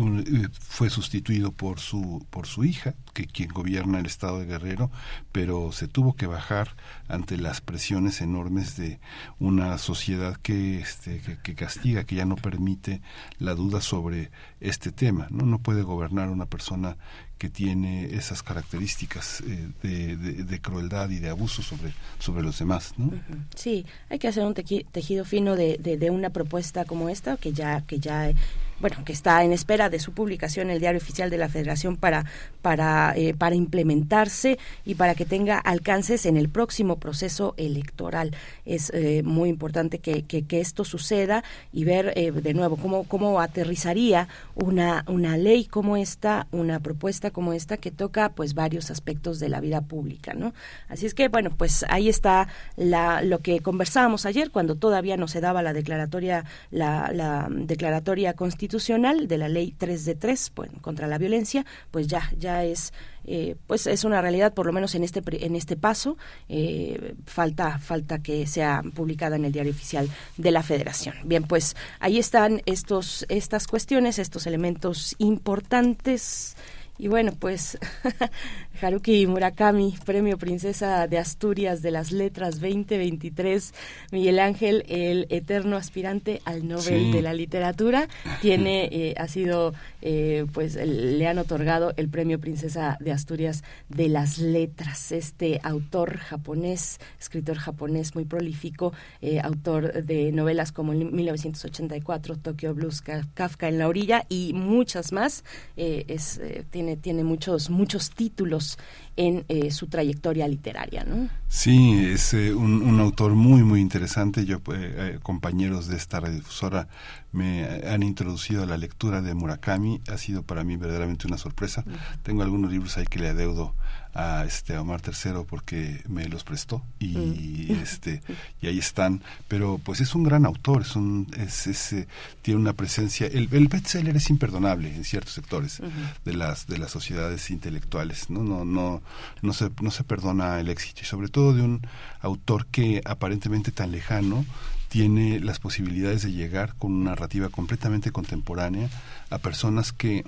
fue 0.58 0.90
sustituido 0.90 1.52
por 1.52 1.78
su 1.78 2.26
por 2.28 2.46
su 2.46 2.64
hija 2.64 2.94
que 3.14 3.26
quien 3.26 3.50
gobierna 3.50 4.00
el 4.00 4.06
estado 4.06 4.40
de 4.40 4.46
Guerrero 4.46 4.90
pero 5.30 5.70
se 5.70 5.86
tuvo 5.86 6.16
que 6.16 6.26
bajar 6.26 6.74
ante 7.06 7.36
las 7.36 7.60
presiones 7.60 8.20
enormes 8.20 8.76
de 8.76 8.98
una 9.38 9.78
sociedad 9.78 10.36
que 10.42 10.80
este 10.80 11.22
que, 11.44 11.54
castiga 11.54 12.02
que 12.02 12.16
ya 12.16 12.24
no 12.24 12.34
permite 12.34 13.00
la 13.38 13.54
duda 13.54 13.80
sobre 13.80 14.32
este 14.60 14.90
tema 14.90 15.28
no 15.30 15.46
no 15.46 15.60
puede 15.60 15.82
gobernar 15.82 16.30
una 16.30 16.46
persona 16.46 16.96
que 17.38 17.48
tiene 17.48 18.14
esas 18.14 18.42
características 18.42 19.42
eh, 19.82 20.16
de, 20.44 20.60
crueldad 20.60 21.08
y 21.10 21.20
de 21.20 21.30
abuso 21.30 21.62
sobre, 21.62 21.94
sobre 22.18 22.42
los 22.42 22.58
demás. 22.58 22.92
¿no? 22.96 23.12
Sí, 23.54 23.86
hay 24.10 24.18
que 24.18 24.28
hacer 24.28 24.44
un 24.44 24.54
tejido 24.54 25.24
fino 25.24 25.54
de, 25.54 25.78
de, 25.78 26.10
una 26.10 26.30
propuesta 26.30 26.84
como 26.84 27.08
esta, 27.08 27.36
que 27.36 27.52
ya, 27.52 27.82
que 27.82 28.00
ya 28.00 28.32
bueno, 28.80 28.96
que 29.04 29.12
está 29.12 29.42
en 29.42 29.52
espera 29.52 29.88
de 29.90 29.98
su 29.98 30.12
publicación 30.12 30.68
en 30.68 30.74
el 30.74 30.80
Diario 30.80 30.98
Oficial 30.98 31.30
de 31.30 31.38
la 31.38 31.48
Federación 31.48 31.96
para, 31.96 32.24
para, 32.62 33.12
eh, 33.16 33.34
para 33.34 33.54
implementarse 33.54 34.58
y 34.84 34.94
para 34.94 35.14
que 35.14 35.24
tenga 35.24 35.58
alcances 35.58 36.26
en 36.26 36.36
el 36.36 36.48
próximo 36.48 36.96
proceso 36.96 37.54
electoral. 37.56 38.36
Es 38.64 38.90
eh, 38.94 39.22
muy 39.24 39.48
importante 39.48 39.98
que, 39.98 40.22
que, 40.22 40.60
esto 40.60 40.84
suceda 40.84 41.44
y 41.72 41.84
ver 41.84 42.12
eh, 42.16 42.30
de 42.32 42.54
nuevo 42.54 42.76
cómo, 42.76 43.04
cómo 43.04 43.40
aterrizaría 43.40 44.28
una, 44.54 45.04
una 45.06 45.36
ley 45.36 45.64
como 45.64 45.96
esta, 45.96 46.46
una 46.50 46.80
propuesta 46.80 47.30
como 47.30 47.52
esta 47.52 47.76
que 47.76 47.90
toca 47.90 48.30
pues 48.30 48.54
varios 48.54 48.90
aspectos 48.90 49.38
de 49.38 49.48
la 49.48 49.60
vida 49.60 49.80
pública, 49.82 50.34
¿no? 50.34 50.52
Así 50.88 51.06
es 51.06 51.14
que, 51.14 51.28
bueno, 51.28 51.50
pues 51.56 51.84
ahí 51.88 52.08
está 52.08 52.48
la, 52.76 53.22
lo 53.22 53.38
que 53.38 53.60
conversábamos 53.60 54.26
ayer 54.26 54.50
cuando 54.50 54.74
todavía 54.74 55.16
no 55.16 55.28
se 55.28 55.40
daba 55.40 55.62
la 55.62 55.72
declaratoria, 55.72 56.44
la, 56.70 57.10
la 57.12 57.48
declaratoria 57.50 58.34
constitucional 58.34 58.67
constitucional 58.68 59.28
de 59.28 59.38
la 59.38 59.48
ley 59.48 59.74
3 59.76 60.04
de 60.04 60.14
3 60.14 60.50
pues, 60.50 60.70
contra 60.82 61.06
la 61.06 61.18
violencia, 61.18 61.64
pues 61.90 62.06
ya, 62.06 62.30
ya 62.38 62.64
es 62.64 62.92
eh, 63.24 63.56
pues 63.66 63.86
es 63.86 64.04
una 64.04 64.22
realidad 64.22 64.54
por 64.54 64.66
lo 64.66 64.72
menos 64.72 64.94
en 64.94 65.04
este 65.04 65.22
en 65.44 65.54
este 65.54 65.76
paso 65.76 66.16
eh, 66.48 67.14
falta 67.26 67.78
falta 67.78 68.22
que 68.22 68.46
sea 68.46 68.82
publicada 68.94 69.36
en 69.36 69.44
el 69.44 69.52
diario 69.52 69.72
oficial 69.72 70.08
de 70.36 70.50
la 70.50 70.62
Federación. 70.62 71.14
Bien 71.24 71.42
pues 71.42 71.76
ahí 72.00 72.18
están 72.18 72.62
estos 72.64 73.26
estas 73.28 73.66
cuestiones 73.66 74.18
estos 74.18 74.46
elementos 74.46 75.14
importantes 75.18 76.56
y 76.98 77.08
bueno, 77.08 77.32
pues 77.38 77.78
Haruki 78.80 79.26
Murakami, 79.26 79.96
Premio 80.04 80.38
Princesa 80.38 81.06
de 81.08 81.18
Asturias 81.18 81.82
de 81.82 81.90
las 81.90 82.12
Letras 82.12 82.60
2023, 82.60 83.74
Miguel 84.12 84.38
Ángel, 84.38 84.84
el 84.88 85.26
eterno 85.30 85.76
aspirante 85.76 86.40
al 86.44 86.66
Nobel 86.66 87.10
de 87.10 87.22
la 87.22 87.34
Literatura, 87.34 88.08
tiene, 88.40 88.88
eh, 88.92 89.14
ha 89.16 89.26
sido, 89.26 89.74
eh, 90.00 90.46
pues 90.52 90.76
le 90.76 91.26
han 91.26 91.38
otorgado 91.38 91.92
el 91.96 92.08
Premio 92.08 92.38
Princesa 92.38 92.96
de 93.00 93.12
Asturias 93.12 93.64
de 93.88 94.08
las 94.08 94.38
Letras. 94.38 95.12
Este 95.12 95.60
autor 95.62 96.18
japonés, 96.18 96.98
escritor 97.18 97.56
japonés 97.58 98.14
muy 98.14 98.24
prolífico, 98.24 98.92
eh, 99.20 99.40
autor 99.40 100.04
de 100.04 100.30
novelas 100.30 100.72
como 100.72 100.92
1984, 100.92 102.36
Tokyo 102.36 102.74
Blues, 102.74 103.02
Kafka 103.34 103.68
en 103.68 103.78
la 103.78 103.88
orilla 103.88 104.24
y 104.28 104.52
muchas 104.54 105.12
más, 105.12 105.44
es, 105.76 106.40
tiene 106.70 106.87
tiene, 106.96 107.24
muchos, 107.24 107.70
muchos 107.70 108.10
títulos 108.10 108.78
en 109.16 109.44
eh, 109.48 109.70
su 109.70 109.88
trayectoria 109.88 110.46
literaria, 110.46 111.04
¿no? 111.04 111.28
Sí, 111.48 112.06
es 112.12 112.34
eh, 112.34 112.54
un, 112.54 113.00
autor 113.00 113.32
muy, 113.32 113.62
muy 113.62 113.80
interesante. 113.80 114.44
Yo, 114.44 114.58
eh, 114.72 115.18
compañeros 115.22 115.88
de 115.88 115.96
esta 115.96 116.20
radiodifusora 116.20 116.88
me 117.32 117.64
han 117.86 118.02
introducido 118.02 118.62
a 118.62 118.66
la 118.66 118.76
lectura 118.76 119.22
de 119.22 119.34
Murakami. 119.34 120.00
Ha 120.08 120.18
sido 120.18 120.42
para 120.42 120.64
mí 120.64 120.76
verdaderamente 120.76 121.26
una 121.26 121.38
sorpresa. 121.38 121.84
Tengo 122.22 122.42
algunos 122.42 122.70
libros 122.70 122.96
ahí 122.96 123.04
que 123.06 123.18
le 123.18 123.28
adeudo 123.28 123.74
a 124.14 124.44
este 124.44 124.76
Omar 124.76 125.00
III 125.06 125.44
porque 125.48 126.02
me 126.08 126.28
los 126.28 126.42
prestó 126.42 126.82
y 126.98 127.16
mm. 127.16 127.82
este 127.82 128.22
y 128.60 128.66
ahí 128.66 128.78
están 128.78 129.22
pero 129.48 129.78
pues 129.84 130.00
es 130.00 130.14
un 130.14 130.24
gran 130.24 130.46
autor 130.46 130.82
es 130.82 130.96
un 130.96 131.28
es, 131.36 131.92
eh, 131.92 132.08
tiene 132.42 132.58
una 132.58 132.72
presencia 132.72 133.26
el, 133.26 133.48
el 133.52 133.68
bestseller 133.68 134.16
es 134.16 134.30
imperdonable 134.30 134.94
en 134.94 135.04
ciertos 135.04 135.34
sectores 135.34 135.80
de 136.24 136.32
las 136.32 136.66
de 136.66 136.78
las 136.78 136.90
sociedades 136.90 137.50
intelectuales 137.50 138.30
no 138.30 138.42
no 138.42 138.64
no 138.64 139.02
no 139.42 139.52
se 139.52 139.70
no 139.80 139.90
se 139.90 140.04
perdona 140.04 140.58
el 140.58 140.68
éxito 140.68 141.02
y 141.02 141.04
sobre 141.04 141.28
todo 141.28 141.54
de 141.54 141.62
un 141.62 141.86
autor 142.20 142.66
que 142.66 143.02
aparentemente 143.04 143.72
tan 143.72 143.92
lejano 143.92 144.44
tiene 144.88 145.40
las 145.40 145.58
posibilidades 145.58 146.22
de 146.22 146.32
llegar 146.32 146.74
con 146.76 146.92
una 146.92 147.10
narrativa 147.10 147.48
completamente 147.48 148.10
contemporánea 148.10 148.88
a 149.30 149.38
personas 149.38 149.92
que 149.92 150.24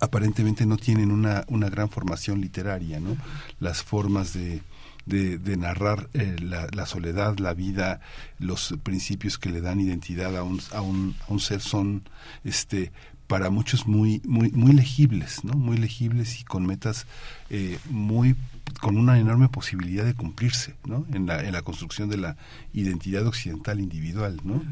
aparentemente 0.00 0.66
no 0.66 0.76
tienen 0.76 1.10
una, 1.10 1.44
una 1.48 1.68
gran 1.68 1.90
formación 1.90 2.40
literaria, 2.40 3.00
¿no? 3.00 3.16
Las 3.58 3.82
formas 3.82 4.32
de, 4.32 4.62
de, 5.06 5.56
narrar 5.56 6.08
eh, 6.14 6.36
la, 6.40 6.86
soledad, 6.86 7.38
la 7.38 7.54
vida, 7.54 8.00
los 8.38 8.74
principios 8.82 9.38
que 9.38 9.50
le 9.50 9.60
dan 9.60 9.80
identidad 9.80 10.36
a 10.36 10.42
un, 10.42 10.60
a 10.72 10.80
un, 10.80 11.16
a 11.28 11.32
un 11.32 11.40
ser 11.40 11.60
son 11.60 12.02
este 12.44 12.92
para 13.26 13.48
muchos 13.48 13.86
muy 13.86 14.20
muy 14.24 14.50
muy 14.50 14.72
legibles, 14.72 15.44
¿no? 15.44 15.52
Muy 15.54 15.76
legibles 15.76 16.40
y 16.40 16.44
con 16.44 16.66
metas 16.66 17.06
eh, 17.48 17.78
muy 17.88 18.34
con 18.80 18.96
una 18.96 19.18
enorme 19.18 19.48
posibilidad 19.48 20.04
de 20.04 20.14
cumplirse, 20.14 20.76
¿no? 20.84 21.06
En 21.12 21.26
la, 21.26 21.42
en 21.42 21.52
la 21.52 21.62
construcción 21.62 22.08
de 22.08 22.16
la 22.16 22.36
identidad 22.72 23.26
occidental 23.26 23.80
individual, 23.80 24.40
¿no? 24.44 24.62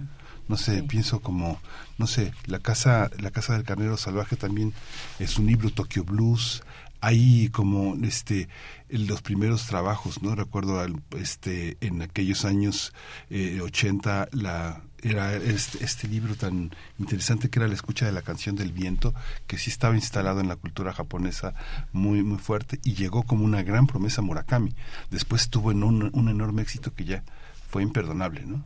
No 0.48 0.56
sé, 0.56 0.82
pienso 0.82 1.20
como, 1.20 1.60
no 1.98 2.06
sé, 2.06 2.32
la 2.46 2.58
casa, 2.58 3.10
la 3.18 3.30
casa 3.30 3.52
del 3.52 3.64
carnero 3.64 3.96
salvaje 3.96 4.36
también 4.36 4.72
es 5.18 5.38
un 5.38 5.46
libro 5.46 5.70
Tokyo 5.70 6.04
Blues, 6.04 6.62
hay 7.00 7.48
como 7.50 7.96
este 8.04 8.48
los 8.88 9.22
primeros 9.22 9.66
trabajos 9.66 10.22
no 10.22 10.34
recuerdo 10.34 10.84
este 11.16 11.76
en 11.80 12.02
aquellos 12.02 12.44
años 12.44 12.92
eh, 13.30 13.60
80 13.60 14.28
la 14.32 14.82
era 15.02 15.34
este, 15.34 15.84
este, 15.84 16.08
libro 16.08 16.34
tan 16.34 16.70
interesante 16.98 17.50
que 17.50 17.58
era 17.58 17.68
la 17.68 17.74
escucha 17.74 18.06
de 18.06 18.12
la 18.12 18.22
canción 18.22 18.56
del 18.56 18.72
viento 18.72 19.14
que 19.46 19.58
sí 19.58 19.70
estaba 19.70 19.94
instalado 19.94 20.40
en 20.40 20.48
la 20.48 20.56
cultura 20.56 20.92
japonesa 20.92 21.54
muy 21.92 22.22
muy 22.22 22.38
fuerte 22.38 22.80
y 22.84 22.94
llegó 22.94 23.22
como 23.22 23.44
una 23.44 23.62
gran 23.62 23.86
promesa 23.86 24.22
Murakami. 24.22 24.74
Después 25.10 25.48
tuvo 25.50 25.72
en 25.72 25.84
un, 25.84 26.10
un 26.12 26.28
enorme 26.28 26.62
éxito 26.62 26.94
que 26.94 27.04
ya 27.04 27.24
fue 27.68 27.82
imperdonable, 27.82 28.46
¿no? 28.46 28.64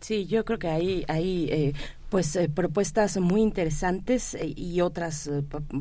Sí, 0.00 0.26
yo 0.26 0.44
creo 0.44 0.60
que 0.60 0.68
hay, 0.68 1.04
hay 1.08 1.48
eh, 1.50 1.72
pues 2.08 2.36
eh, 2.36 2.48
propuestas 2.48 3.16
muy 3.16 3.42
interesantes 3.42 4.36
eh, 4.36 4.54
y 4.54 4.80
otras 4.80 5.28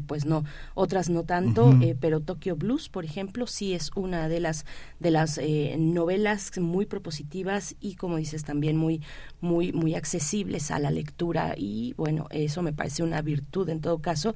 pues 0.07 0.25
no 0.25 0.43
otras 0.73 1.11
no 1.11 1.23
tanto 1.23 1.71
pero 1.99 2.21
Tokyo 2.21 2.55
Blues 2.55 2.89
por 2.89 3.05
ejemplo 3.05 3.45
sí 3.45 3.75
es 3.75 3.91
una 3.95 4.27
de 4.27 4.39
las 4.39 4.65
de 4.99 5.11
las 5.11 5.39
novelas 5.77 6.51
muy 6.57 6.87
propositivas 6.87 7.75
y 7.79 7.93
como 7.93 8.17
dices 8.17 8.43
también 8.43 8.75
muy 8.75 9.01
muy 9.39 9.71
muy 9.71 9.93
accesibles 9.93 10.71
a 10.71 10.79
la 10.79 10.89
lectura. 10.89 11.53
Y 11.55 11.93
bueno 11.95 12.25
eso 12.31 12.63
me 12.63 12.73
parece 12.73 13.03
una 13.03 13.21
virtud 13.21 13.69
en 13.69 13.81
todo 13.81 13.99
caso 13.99 14.33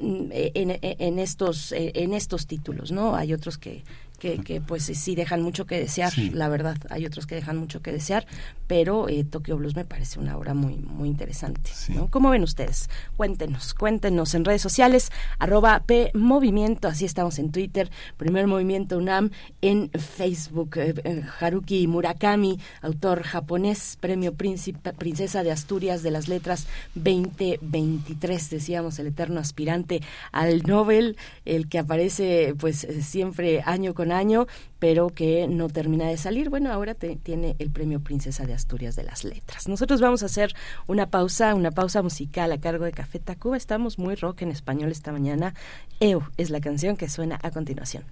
mm, 0.00 0.28
en, 0.30 0.78
en 0.80 1.18
estos 1.18 1.72
en 1.76 2.14
estos 2.14 2.46
títulos 2.46 2.92
no 2.92 3.16
hay 3.16 3.32
otros 3.32 3.58
que 3.58 3.82
que, 4.44 4.60
pues 4.60 4.84
sí 4.84 5.14
dejan 5.14 5.42
mucho 5.42 5.66
que 5.66 5.78
desear, 5.78 6.12
la 6.32 6.48
verdad. 6.48 6.76
Hay 6.90 7.06
otros 7.06 7.26
que 7.26 7.34
dejan 7.34 7.56
mucho 7.56 7.82
que 7.82 7.92
desear, 7.92 8.26
pero 8.66 9.08
eh, 9.08 9.24
Tokyo 9.24 9.56
Blues 9.56 9.76
me 9.76 9.84
parece 9.84 10.18
una 10.18 10.36
obra 10.36 10.54
muy 10.54 10.76
muy 10.76 11.08
interesante. 11.08 11.70
¿no? 11.88 12.10
¿Cómo 12.10 12.30
ven 12.30 12.42
ustedes? 12.42 12.88
Cuéntenos, 13.16 13.74
cuéntenos 13.74 14.34
en 14.34 14.44
redes 14.44 14.62
sociales, 14.62 15.10
arroba 15.38 15.82
P 15.86 16.10
Movimiento, 16.14 16.88
así 16.88 17.04
estamos 17.04 17.38
en 17.38 17.52
Twitter, 17.52 17.90
Primer 18.16 18.46
Movimiento 18.46 18.98
UNAM, 18.98 19.30
en 19.62 19.90
Facebook, 19.90 20.76
eh, 20.76 21.24
Haruki 21.40 21.86
Murakami, 21.86 22.58
autor 22.82 23.22
japonés, 23.22 23.98
premio 24.00 24.34
Príncipe, 24.34 24.92
Princesa 24.92 25.42
de 25.42 25.52
Asturias 25.52 26.02
de 26.02 26.10
las 26.10 26.28
Letras 26.28 26.66
2023, 26.94 28.50
decíamos, 28.50 28.98
el 28.98 29.08
eterno 29.08 29.40
aspirante 29.40 30.02
al 30.32 30.62
Nobel, 30.62 31.16
el 31.44 31.68
que 31.68 31.78
aparece 31.78 32.54
pues 32.58 32.86
siempre 33.02 33.62
año 33.64 33.94
con 33.94 34.12
año, 34.12 34.15
pero 34.78 35.08
que 35.08 35.46
no 35.48 35.68
termina 35.68 36.06
de 36.06 36.16
salir. 36.16 36.50
Bueno, 36.50 36.72
ahora 36.72 36.94
tiene 36.94 37.56
el 37.58 37.70
premio 37.70 38.00
Princesa 38.00 38.44
de 38.46 38.54
Asturias 38.54 38.96
de 38.96 39.04
las 39.04 39.24
Letras. 39.24 39.68
Nosotros 39.68 40.00
vamos 40.00 40.22
a 40.22 40.26
hacer 40.26 40.54
una 40.86 41.10
pausa, 41.10 41.54
una 41.54 41.70
pausa 41.70 42.02
musical 42.02 42.52
a 42.52 42.58
cargo 42.58 42.84
de 42.84 42.92
Café 42.92 43.18
Tacuba. 43.18 43.56
Estamos 43.56 43.98
muy 43.98 44.14
rock 44.14 44.42
en 44.42 44.50
español 44.50 44.90
esta 44.90 45.12
mañana. 45.12 45.54
Eu 46.00 46.22
es 46.36 46.50
la 46.50 46.60
canción 46.60 46.96
que 46.96 47.08
suena 47.08 47.38
a 47.42 47.50
continuación. 47.50 48.04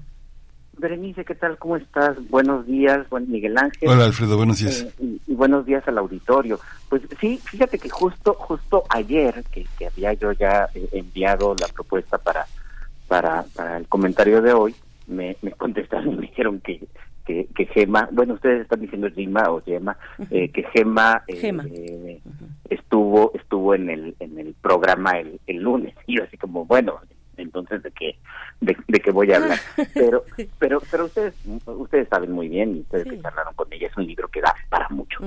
Berenice, 0.79 1.25
¿qué 1.25 1.35
tal? 1.35 1.57
¿Cómo 1.57 1.75
estás? 1.75 2.17
Buenos 2.29 2.65
días, 2.65 3.07
buen 3.09 3.29
Miguel 3.29 3.57
Ángel. 3.57 3.89
Hola 3.89 4.05
Alfredo, 4.05 4.37
buenos 4.37 4.59
días. 4.59 4.87
Eh, 4.99 5.17
y, 5.27 5.33
buenos 5.33 5.65
días 5.65 5.85
al 5.87 5.97
auditorio. 5.97 6.59
Pues 6.87 7.01
sí, 7.19 7.39
fíjate 7.43 7.77
que 7.77 7.89
justo 7.89 8.33
justo 8.33 8.83
ayer 8.89 9.43
que, 9.51 9.65
que 9.77 9.87
había 9.87 10.13
yo 10.13 10.31
ya 10.31 10.69
enviado 10.93 11.53
la 11.59 11.67
propuesta 11.67 12.17
para, 12.17 12.45
para, 13.07 13.43
para 13.53 13.77
el 13.77 13.87
comentario 13.87 14.41
de 14.41 14.53
hoy, 14.53 14.73
me, 15.07 15.35
me 15.41 15.51
contestaron 15.51 16.13
y 16.13 16.15
me 16.15 16.21
dijeron 16.21 16.61
que 16.61 16.79
que, 17.29 17.65
Gema, 17.67 18.09
bueno, 18.11 18.33
ustedes 18.35 18.61
están 18.61 18.81
diciendo 18.81 19.09
Gema 19.13 19.43
o 19.49 19.61
Gema, 19.61 19.97
eh, 20.31 20.49
que 20.49 20.63
Gema, 20.73 21.23
eh, 21.27 22.21
estuvo 22.69 23.31
estuvo 23.35 23.75
en 23.75 23.89
el 23.89 24.15
en 24.19 24.39
el 24.39 24.55
programa 24.55 25.11
el, 25.11 25.39
el 25.47 25.57
lunes. 25.57 25.93
Y 26.07 26.17
yo 26.17 26.23
así 26.23 26.37
como 26.37 26.65
bueno 26.65 26.99
entonces 27.37 27.81
de 27.83 27.91
qué 27.91 28.17
de, 28.61 28.75
qué 28.99 29.11
voy 29.11 29.31
a 29.31 29.37
hablar 29.37 29.59
pero 29.93 30.23
pero 30.57 30.81
pero 30.91 31.05
ustedes 31.05 31.33
ustedes 31.65 32.09
saben 32.09 32.31
muy 32.31 32.49
bien 32.49 32.75
y 32.75 32.79
ustedes 32.81 33.05
que 33.05 33.21
charlaron 33.21 33.53
con 33.53 33.71
ella 33.71 33.87
es 33.87 33.97
un 33.97 34.05
libro 34.05 34.27
que 34.27 34.41
da 34.41 34.53
para 34.69 34.89
mucho. 34.89 35.19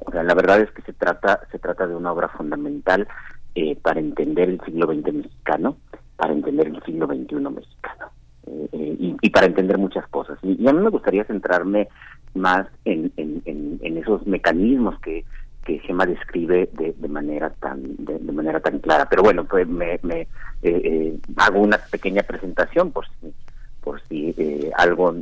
O 0.00 0.10
sea 0.10 0.22
la 0.22 0.34
verdad 0.34 0.60
es 0.60 0.70
que 0.72 0.82
se 0.82 0.92
trata 0.92 1.40
se 1.50 1.58
trata 1.58 1.86
de 1.86 1.94
una 1.94 2.12
obra 2.12 2.28
fundamental 2.28 3.06
eh, 3.54 3.76
para 3.76 4.00
entender 4.00 4.48
el 4.48 4.60
siglo 4.62 4.86
XX 4.86 5.14
mexicano 5.14 5.76
para 6.16 6.32
entender 6.32 6.66
el 6.66 6.82
siglo 6.82 7.06
XXI 7.06 7.34
mexicano 7.36 8.10
eh, 8.46 9.16
y, 9.20 9.30
para 9.30 9.46
entender 9.46 9.78
muchas 9.78 10.06
cosas. 10.08 10.38
Y, 10.42 10.66
a 10.66 10.72
mí 10.72 10.80
me 10.80 10.90
gustaría 10.90 11.24
centrarme 11.24 11.88
más 12.34 12.66
en, 12.84 13.12
en, 13.16 13.96
esos 13.96 14.26
mecanismos 14.26 14.98
que, 15.00 15.24
que 15.64 15.78
Gemma 15.80 16.04
describe 16.04 16.68
de, 16.72 16.94
de 16.96 17.08
manera 17.08 17.50
tan 17.50 17.82
de, 17.98 18.18
manera 18.32 18.60
tan 18.60 18.80
clara. 18.80 19.08
Pero 19.08 19.22
bueno, 19.22 19.44
pues 19.44 19.66
me, 19.66 19.98
me 20.02 20.22
eh, 20.22 20.28
eh, 20.62 21.18
hago 21.36 21.60
una 21.60 21.78
pequeña 21.78 22.22
presentación 22.22 22.92
por 22.92 23.06
si 23.06 23.32
por 23.80 24.00
si 24.08 24.34
algo 24.76 25.14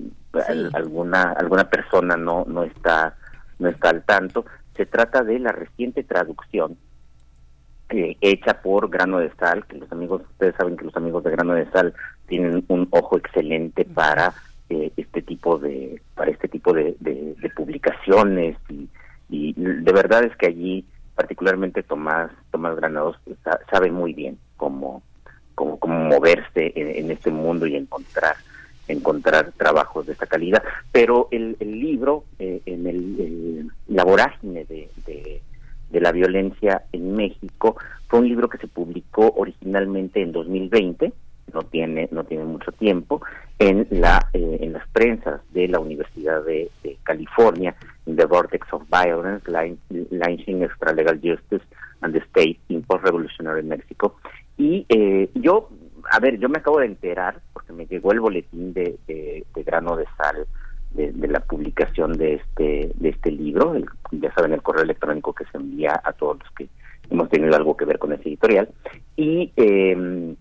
alguna 0.73 1.33
alguna 1.33 1.69
persona 1.69 2.17
no 2.17 2.45
no 2.47 2.65
está 2.65 3.17
no 3.59 3.69
está 3.69 3.91
al 3.91 4.03
tanto. 4.05 4.45
Se 4.77 4.87
trata 4.87 5.23
de 5.23 5.39
la 5.39 5.53
reciente 5.53 6.03
traducción 6.03 6.77
hecha 8.21 8.63
por 8.63 8.89
Grano 8.89 9.19
de 9.19 9.31
Sal, 9.39 9.65
que 9.67 9.79
los 9.79 9.91
amigos, 9.93 10.23
ustedes 10.33 10.55
saben 10.57 10.77
que 10.77 10.85
los 10.85 10.97
amigos 10.97 11.25
de 11.25 11.31
Grano 11.31 11.55
de 11.55 11.71
Sal 11.71 11.95
tienen 12.27 12.65
un 12.69 12.89
ojo 12.91 13.17
excelente 13.19 13.85
para 13.85 14.35
eh, 14.69 14.93
este 14.97 15.23
tipo 15.23 15.59
de 15.59 16.01
para 16.15 16.31
este 16.31 16.49
tipo 16.49 16.73
de, 16.73 16.97
publicaciones 17.55 18.57
y, 18.69 18.89
de 19.55 19.93
verdad 19.93 20.25
es 20.25 20.37
que 20.37 20.47
allí 20.47 20.85
particularmente 21.15 21.83
Tomás 21.83 22.31
Tomás 22.51 22.77
Granados 22.77 23.17
sabe 23.71 23.91
muy 23.91 24.13
bien 24.15 24.39
cómo 24.57 25.03
cómo, 25.55 25.79
moverse 25.87 26.73
en, 26.75 27.11
este 27.11 27.31
mundo 27.31 27.67
y 27.67 27.77
encontrar 27.77 28.37
encontrar 28.89 29.53
trabajos 29.53 30.07
de 30.07 30.13
esta 30.13 30.27
calidad. 30.27 30.63
Pero 30.91 31.29
el, 31.31 31.57
libro 31.61 32.25
eh, 32.39 32.61
en 32.67 32.87
el, 32.87 33.69
la 33.89 34.05
vorágine 34.05 34.65
de, 34.65 34.91
de 35.07 35.43
la 36.01 36.13
violencia 36.13 36.85
en 36.93 37.15
México. 37.15 37.77
Fue 38.09 38.21
un 38.21 38.29
libro 38.29 38.49
que 38.49 38.59
se 38.59 38.69
publicó 38.69 39.33
originalmente 39.37 40.23
en 40.23 40.33
2020 40.33 41.13
no 41.53 41.63
tiene 41.63 42.09
no 42.13 42.25
tiene 42.25 42.45
mucho 42.45 42.73
tiempo 42.73 43.23
en 43.59 43.87
la 43.91 44.29
eh, 44.33 44.59
en 44.61 44.73
las 44.73 44.87
prensas 44.89 45.41
de 45.53 45.69
la 45.69 45.81
Universidad 45.81 46.43
de, 46.45 46.71
California 47.03 47.75
the 48.07 48.25
vortex 48.25 48.67
of 48.73 48.83
violence 48.91 49.45
launching 49.51 50.63
extralegal 50.63 51.21
justice 51.23 51.65
and 52.01 52.15
the 52.15 52.21
state 52.31 52.59
in 52.69 52.83
post-revolutionary 52.83 53.63
Mexico. 53.63 54.17
Y 54.57 54.87
eh, 54.89 55.31
yo 55.35 55.69
a 56.11 56.19
ver 56.21 56.39
yo 56.39 56.49
me 56.49 56.59
acabo 56.59 56.81
de 56.81 56.87
enterar 56.87 57.41
porque 57.53 57.73
me 57.73 57.87
llegó 57.87 58.13
el 58.13 58.21
boletín 58.21 58.73
de, 58.73 58.99
de, 59.07 59.45
grano 59.65 59.97
de 59.97 60.07
sal 60.17 60.47
de, 60.95 61.13
la 61.29 61.41
publicación 61.41 62.13
de 62.13 62.35
este 62.35 62.93
de 62.95 63.09
este 63.09 63.31
libro 63.31 63.75
ya 64.11 64.33
saben 64.35 64.53
el 64.53 64.63
correo 64.63 64.85
electrónico 64.85 65.33
que 65.33 65.45
se 65.47 65.59
envía 65.59 66.01
a 66.05 66.13
todos 66.13 66.39
los 66.39 66.51
que 66.53 66.69
hemos 67.11 67.29
tenido 67.29 67.55
algo 67.55 67.77
que 67.77 67.85
ver 67.85 67.99
con 67.99 68.13
ese 68.13 68.29
editorial 68.29 68.69
y 69.17 69.53
eh, 69.57 70.35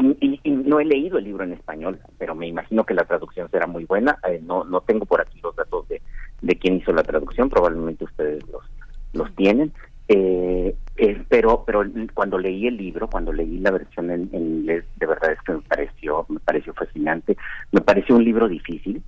y, 0.00 0.50
no 0.50 0.78
he 0.78 0.84
leído 0.84 1.18
el 1.18 1.24
libro 1.24 1.44
en 1.44 1.52
español, 1.52 1.98
pero 2.18 2.34
me 2.34 2.46
imagino 2.46 2.84
que 2.84 2.94
la 2.94 3.04
traducción 3.04 3.50
será 3.50 3.66
muy 3.66 3.84
buena. 3.84 4.18
Eh, 4.28 4.40
no 4.44 4.64
no 4.64 4.80
tengo 4.82 5.06
por 5.06 5.20
aquí 5.20 5.40
los 5.42 5.56
datos 5.56 5.88
de, 5.88 6.00
de 6.40 6.56
quién 6.56 6.76
hizo 6.76 6.92
la 6.92 7.02
traducción, 7.02 7.50
probablemente 7.50 8.04
ustedes 8.04 8.46
los, 8.48 8.64
los 9.12 9.34
tienen. 9.34 9.72
Eh, 10.10 10.74
eh, 10.96 11.22
pero 11.28 11.64
pero 11.66 11.84
cuando 12.14 12.38
leí 12.38 12.66
el 12.66 12.76
libro, 12.76 13.10
cuando 13.10 13.32
leí 13.32 13.58
la 13.58 13.70
versión 13.70 14.10
en, 14.10 14.30
inglés, 14.32 14.84
de 14.96 15.06
verdad 15.06 15.32
es 15.32 15.42
que 15.42 15.52
me 15.52 15.60
pareció 15.60 16.26
me 16.28 16.40
pareció 16.40 16.72
fascinante. 16.74 17.36
Me 17.72 17.80
pareció 17.80 18.16
un 18.16 18.24
libro 18.24 18.48
difícil, 18.48 19.02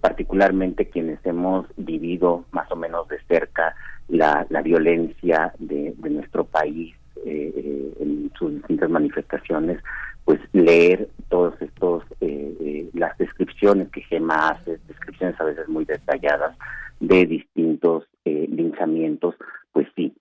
particularmente 0.00 0.88
quienes 0.88 1.24
hemos 1.24 1.66
vivido 1.76 2.44
más 2.50 2.70
o 2.70 2.76
menos 2.76 3.08
de 3.08 3.18
cerca 3.28 3.74
la, 4.08 4.46
la 4.50 4.62
violencia 4.62 5.52
de, 5.58 5.94
nuestro 6.10 6.44
país 6.44 6.94
eh, 7.24 7.94
en 8.00 8.30
sus 8.38 8.54
distintas 8.54 8.90
manifestaciones, 8.90 9.82
pues 10.24 10.40
leer 10.52 11.08
todos 11.28 11.60
estos, 11.60 12.04
eh, 12.20 12.54
eh, 12.60 12.90
las 12.94 13.16
descripciones 13.18 13.88
que 13.90 14.02
Gema 14.02 14.50
hace, 14.50 14.78
descripciones 14.86 15.40
a 15.40 15.44
veces 15.44 15.68
muy 15.68 15.84
detalladas 15.84 16.56
de 17.00 17.26
distintos 17.26 18.04
linchamientos, 18.24 19.34
pues 19.72 19.86
sí, 19.94 20.14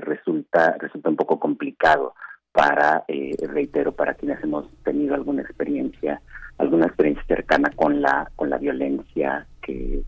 resulta, 0.00 0.74
resulta 0.78 1.10
un 1.10 1.16
poco 1.16 1.38
complicado 1.38 2.14
para, 2.50 3.04
reitero, 3.42 3.92
para 3.92 4.14
quienes 4.14 4.42
hemos 4.42 4.66
tenido 4.84 5.14
alguna 5.14 5.42
experiencia, 5.42 6.22
alguna 6.62 6.86
experiencia 6.86 7.24
cercana 7.26 7.70
con 7.74 8.00
la, 8.00 8.30
con 8.36 8.48
la 8.48 8.58
violencia 8.58 9.46
que, 9.60 10.02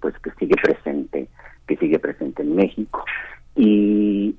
pues 0.00 0.18
que 0.20 0.30
sigue 0.38 0.56
presente, 0.56 1.28
que 1.66 1.76
sigue 1.76 1.98
presente 1.98 2.42
en 2.42 2.56
México. 2.56 3.04
Y, 3.54 4.34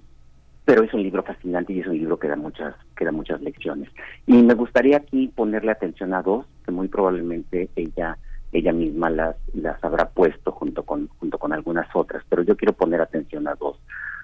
pero 0.65 0.83
es 0.83 0.93
un 0.93 1.03
libro 1.03 1.23
fascinante 1.23 1.73
y 1.73 1.79
es 1.79 1.87
un 1.87 1.97
libro 1.97 2.17
que 2.17 2.27
da 2.27 2.35
muchas 2.35 2.75
que 2.95 3.05
da 3.05 3.11
muchas 3.11 3.41
lecciones. 3.41 3.89
Y 4.25 4.41
me 4.41 4.53
gustaría 4.55 4.97
aquí 4.97 5.27
ponerle 5.27 5.71
atención 5.71 6.13
a 6.13 6.21
dos 6.21 6.45
que 6.65 6.71
muy 6.71 6.87
probablemente 6.87 7.69
ella 7.75 8.17
ella 8.51 8.73
misma 8.73 9.09
las 9.09 9.35
las 9.53 9.83
habrá 9.83 10.09
puesto 10.09 10.51
junto 10.51 10.83
con 10.83 11.07
junto 11.19 11.37
con 11.37 11.53
algunas 11.53 11.87
otras 11.93 12.23
pero 12.29 12.41
yo 12.41 12.57
quiero 12.57 12.73
poner 12.73 12.99
atención 12.99 13.47
a 13.47 13.55
dos 13.55 13.79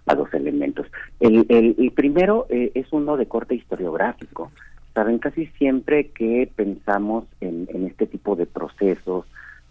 a 0.08 0.16
dos 0.16 0.34
elementos. 0.34 0.88
El, 1.20 1.46
el, 1.50 1.92
primero 1.92 2.46
eh, 2.50 2.72
es 2.76 2.92
uno 2.92 3.18
de 3.18 3.28
corte 3.28 3.56
historiográfico 3.56 4.52
saben 4.96 5.20
casi 5.20 5.46
siempre 5.58 6.08
que 6.08 6.50
pensamos 6.56 7.26
en, 7.42 7.68
en 7.72 7.86
este 7.86 8.08
tipo 8.08 8.36
de 8.36 8.48
procesos 8.48 9.26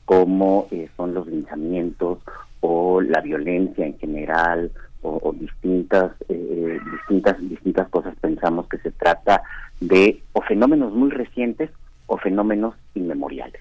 como 0.04 0.68
eh, 0.70 0.88
son 0.96 1.14
los 1.14 1.26
linchamientos 1.26 2.18
o 2.60 3.00
la 3.00 3.20
violencia 3.20 3.86
en 3.86 3.98
general 3.98 4.70
o, 5.02 5.34
distintas 5.38 6.12
eh, 6.30 6.78
distintas 6.92 7.38
distintas 7.40 7.88
cosas 7.88 8.14
pensamos 8.20 8.66
que 8.68 8.78
se 8.78 8.90
trata 8.90 9.42
de 9.80 10.22
o 10.32 10.40
fenómenos 10.40 10.94
muy 10.94 11.10
recientes 11.10 11.70
o 12.06 12.16
fenómenos 12.16 12.74
inmemoriales. 12.94 13.60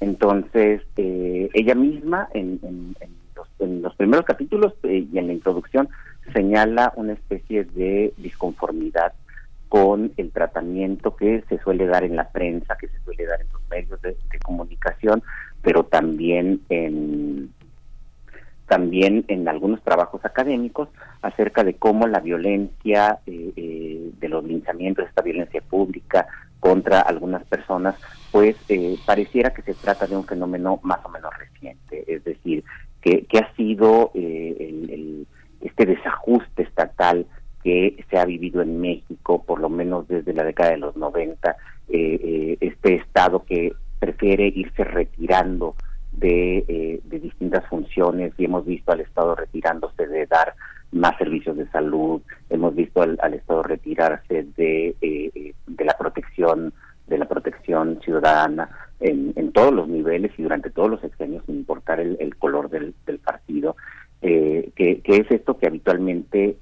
Entonces 0.00 0.82
eh, 0.96 1.50
ella 1.52 1.74
misma 1.74 2.28
en, 2.32 2.60
los, 3.82 3.94
primeros 3.96 4.24
capítulos 4.24 4.72
eh, 4.84 5.06
y 5.12 5.18
en 5.18 5.26
la 5.26 5.32
introducción 5.34 5.88
señala 6.32 6.92
una 6.96 7.12
especie 7.12 7.64
de 7.64 8.12
disconformidad 8.16 9.12
con 9.72 10.12
el 10.18 10.32
tratamiento 10.32 11.16
que 11.16 11.44
se 11.48 11.56
suele 11.60 11.86
dar 11.86 12.04
en 12.04 12.14
la 12.14 12.28
prensa, 12.28 12.76
que 12.78 12.88
se 12.88 13.00
suele 13.06 13.24
dar 13.24 13.40
en 13.40 13.46
los 13.54 13.62
medios 13.70 14.02
de 14.02 14.38
comunicación, 14.44 15.22
pero 15.62 15.84
también 15.84 16.60
en, 16.68 17.50
también 18.66 19.24
en 19.28 19.48
algunos 19.48 19.82
trabajos 19.82 20.22
académicos 20.26 20.90
acerca 21.22 21.64
de 21.64 21.76
cómo 21.76 22.06
la 22.06 22.20
violencia 22.20 23.20
de 23.24 24.28
los 24.28 24.44
linchamientos, 24.44 25.08
esta 25.08 25.22
violencia 25.22 25.62
pública 25.62 26.26
contra 26.60 27.00
algunas 27.00 27.42
personas, 27.44 27.94
pues 28.30 28.56
pareciera 29.06 29.54
que 29.54 29.62
se 29.62 29.72
trata 29.72 30.06
de 30.06 30.18
un 30.18 30.26
fenómeno 30.26 30.80
más 30.82 31.02
o 31.02 31.08
menos 31.08 31.30
reciente, 31.38 32.04
es 32.06 32.22
decir, 32.24 32.62
que, 33.00 33.26
ha 33.38 33.56
sido 33.56 34.10
el, 34.12 35.26
este 35.62 35.86
desajuste 35.86 36.64
estatal 36.64 37.26
que 37.62 38.04
se 38.10 38.18
ha 38.18 38.24
vivido 38.24 38.62
en 38.62 38.80
México, 38.80 39.42
por 39.44 39.60
lo 39.60 39.68
menos 39.68 40.08
desde 40.08 40.34
la 40.34 40.44
década 40.44 40.70
de 40.70 40.78
los 40.78 40.96
90, 40.96 41.50
eh, 41.50 41.54
eh, 41.88 42.56
este 42.60 42.94
Estado 42.94 43.44
que 43.44 43.72
prefiere 43.98 44.46
irse 44.54 44.84
retirando 44.84 45.76
de, 46.12 46.64
eh, 46.68 47.00
de, 47.04 47.20
distintas 47.20 47.66
funciones 47.68 48.32
y 48.36 48.44
hemos 48.44 48.66
visto 48.66 48.92
al 48.92 49.00
Estado 49.00 49.34
retirándose 49.34 50.06
de 50.06 50.26
dar 50.26 50.54
más 50.90 51.16
servicios 51.18 51.56
de 51.56 51.68
salud, 51.70 52.20
hemos 52.50 52.74
visto 52.74 53.00
al, 53.00 53.34
Estado 53.34 53.62
retirarse 53.62 54.46
de, 54.56 54.94
de 55.00 55.84
la 55.84 55.96
protección 55.96 56.72
de 57.06 57.18
la 57.18 57.26
protección 57.26 58.00
ciudadana 58.02 58.70
en, 59.00 59.52
todos 59.52 59.72
los 59.72 59.88
niveles 59.88 60.32
y 60.38 60.42
durante 60.42 60.70
todos 60.70 60.90
los 60.90 61.00
sexenios 61.00 61.44
sin 61.44 61.56
importar 61.56 62.00
el, 62.00 62.36
color 62.36 62.70
del, 62.70 62.94
del 63.04 63.18
partido, 63.18 63.76
que, 64.20 64.72
que, 64.74 65.16
es 65.16 65.30
esto 65.30 65.58
que 65.58 65.66
habitualmente 65.66 66.56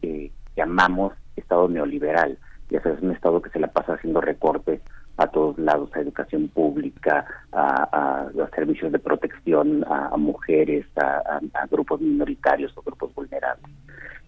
llamamos 0.61 1.13
Estado 1.37 1.69
neoliberal. 1.69 2.39
Ya 2.71 2.83
sabes, 2.83 3.01
un 3.03 3.13
Estado 3.13 3.43
que 3.43 3.51
se 3.51 3.59
la 3.59 3.69
pasa 3.69 3.95
haciendo 3.95 4.21
recortes 4.21 4.81
a 5.17 5.27
todos 5.27 5.59
lados, 5.59 5.91
a 5.95 6.01
educación 6.01 6.49
pública, 6.49 7.27
a, 7.53 8.29
los 8.35 8.51
servicios 8.51 8.93
de 8.93 8.99
protección 8.99 9.85
a, 9.89 10.17
mujeres, 10.17 10.87
a, 10.97 11.41
grupos 11.71 12.01
minoritarios 12.01 12.73
o 12.77 12.83
grupos 12.83 13.15
vulnerables. 13.15 13.71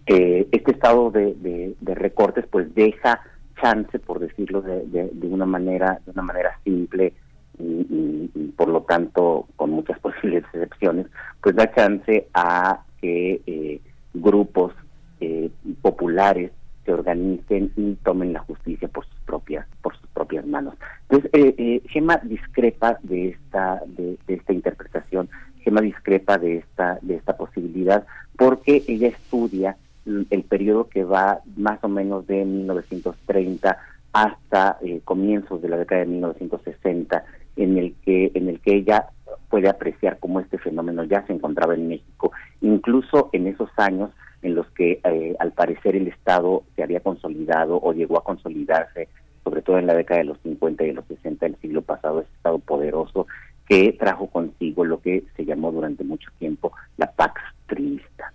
Eh, 0.06 0.48
este 0.50 0.72
estado 0.72 1.10
de, 1.10 1.76
recortes 1.82 2.46
pues 2.50 2.74
deja 2.74 3.20
chance, 3.60 3.98
por 4.00 4.18
decirlo 4.18 4.60
de, 4.60 5.10
una 5.22 5.46
manera, 5.46 6.00
de 6.04 6.10
una 6.10 6.22
manera 6.22 6.58
simple 6.64 7.12
y, 7.58 8.52
por 8.56 8.68
lo 8.68 8.82
tanto 8.82 9.46
con 9.56 9.70
muchas 9.70 9.98
posibles 10.06 10.44
excepciones, 10.52 11.06
pues 11.40 11.54
da 11.54 11.72
chance 11.72 12.26
a 12.34 12.80
que 13.00 13.40
eh, 13.46 13.80
grupos 14.14 14.72
eh, 15.20 15.50
populares 15.82 16.52
se 16.84 16.92
organicen 16.92 17.72
y 17.76 17.94
tomen 17.96 18.32
la 18.32 18.40
justicia 18.40 18.88
por 18.88 19.06
sus 19.06 19.20
propias 19.20 19.66
por 19.82 19.96
sus 19.96 20.08
propias 20.10 20.46
manos. 20.46 20.74
Entonces, 21.08 21.30
eh, 21.34 21.54
eh, 21.58 21.82
Gema 21.88 22.20
discrepa 22.22 22.98
de 23.02 23.30
esta 23.30 23.82
de, 23.86 24.18
esta 24.26 24.52
interpretación, 24.52 25.28
Gema 25.60 25.80
discrepa 25.80 26.38
de 26.38 26.58
esta 26.58 26.98
de 27.02 27.16
esta 27.16 27.36
posibilidad 27.36 28.06
porque 28.36 28.82
ella 28.88 29.08
estudia 29.08 29.76
el 30.04 30.42
periodo 30.42 30.88
que 30.88 31.04
va 31.04 31.40
más 31.56 31.78
o 31.84 31.88
menos 31.88 32.26
de 32.26 32.44
1930 32.44 33.78
hasta 34.12 34.78
eh, 34.82 35.00
comienzos 35.04 35.62
de 35.62 35.68
la 35.68 35.76
década 35.76 36.00
de 36.00 36.08
1960 36.08 37.24
en 37.56 37.78
el 37.78 37.94
que 38.04 38.32
en 38.34 38.48
el 38.48 38.58
que 38.60 38.74
ella 38.74 39.06
puede 39.48 39.68
apreciar 39.68 40.18
cómo 40.18 40.40
este 40.40 40.58
fenómeno 40.58 41.04
ya 41.04 41.24
se 41.26 41.32
encontraba 41.32 41.74
en 41.74 41.86
México 41.86 42.32
incluso 42.60 43.30
en 43.32 43.46
esos 43.46 43.70
años 43.76 44.10
en 44.42 44.54
los 44.54 44.68
que 44.72 45.00
eh, 45.04 45.36
al 45.38 45.52
parecer 45.52 45.96
el 45.96 46.08
Estado 46.08 46.64
se 46.76 46.82
había 46.82 47.00
consolidado 47.00 47.78
o 47.82 47.92
llegó 47.92 48.18
a 48.18 48.24
consolidarse, 48.24 49.08
sobre 49.44 49.62
todo 49.62 49.78
en 49.78 49.86
la 49.86 49.94
década 49.94 50.18
de 50.18 50.26
los 50.26 50.38
50 50.40 50.84
y 50.84 50.88
de 50.88 50.92
los 50.94 51.06
60 51.06 51.46
del 51.46 51.56
siglo 51.56 51.82
pasado, 51.82 52.20
ese 52.20 52.32
Estado 52.34 52.58
poderoso 52.58 53.26
que 53.68 53.92
trajo 53.92 54.26
consigo 54.26 54.84
lo 54.84 55.00
que 55.00 55.24
se 55.36 55.44
llamó 55.44 55.70
durante 55.72 56.04
mucho 56.04 56.30
tiempo 56.38 56.72
la 56.96 57.10
Pax 57.10 57.40
Trista. 57.66 58.32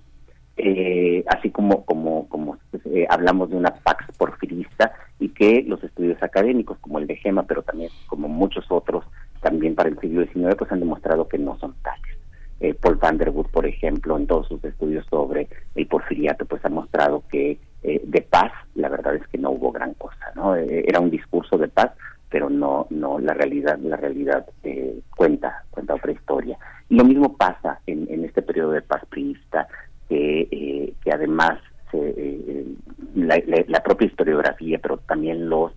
Eh, 0.59 1.23
así 1.27 1.51
como 1.51 1.85
como 1.85 2.27
como 2.29 2.57
eh, 2.85 3.05
hablamos 3.09 3.51
de 3.51 3.57
una 3.57 3.75
Pax 3.75 4.05
porfirista 4.17 4.91
y 5.19 5.29
que 5.29 5.63
los 5.67 5.83
estudios 5.83 6.21
académicos 6.23 6.79
como 6.79 6.97
el 6.97 7.05
de 7.05 7.15
Gema, 7.17 7.43
pero 7.43 7.61
también 7.61 7.91
como 8.07 8.27
muchos 8.27 8.65
otros 8.69 9.05
también 9.41 9.75
para 9.75 9.89
el 9.89 9.99
siglo 9.99 10.25
XIX, 10.25 10.55
pues 10.57 10.71
han 10.71 10.79
demostrado 10.79 11.27
que 11.27 11.37
no 11.37 11.57
son 11.59 11.75
tales. 11.83 11.96
Eh, 12.59 12.73
Paul 12.73 12.95
Vanderwood, 12.95 13.47
por 13.47 13.67
ejemplo, 13.67 14.17
en 14.17 14.25
todos 14.25 14.47
sus 14.47 14.63
estudios 14.63 15.05
sobre 15.09 15.47
el 15.75 15.85
porfiriato, 15.87 16.45
pues 16.45 16.63
ha 16.65 16.69
mostrado 16.69 17.23
que 17.29 17.59
eh, 17.83 18.01
de 18.03 18.21
paz, 18.21 18.51
la 18.73 18.89
verdad 18.89 19.15
es 19.15 19.27
que 19.27 19.37
no 19.37 19.51
hubo 19.51 19.71
gran 19.71 19.93
cosa, 19.93 20.31
¿no? 20.35 20.55
Eh, 20.55 20.83
era 20.87 20.99
un 20.99 21.11
discurso 21.11 21.57
de 21.57 21.67
paz, 21.67 21.91
pero 22.29 22.49
no, 22.49 22.87
no 22.89 23.19
la 23.19 23.33
realidad, 23.33 23.77
la 23.77 23.95
realidad 23.95 24.45
cuenta, 25.15 25.63
cuenta 25.69 25.93
otra 25.93 26.11
historia. 26.11 26.57
Y 26.89 26.95
lo 26.95 27.05
mismo 27.05 27.37
pasa 27.37 27.79
en, 27.85 28.07
en 28.09 28.25
este 28.25 28.41
periodo 28.41 28.71
de 28.71 28.81
paz 28.81 29.03
priista, 29.07 29.67
que, 30.09 30.93
que 31.03 31.11
además 31.11 31.59
la, 33.15 33.41
la, 33.67 33.83
propia 33.83 34.07
historiografía, 34.07 34.79
pero 34.81 34.97
también 34.97 35.49
los 35.49 35.73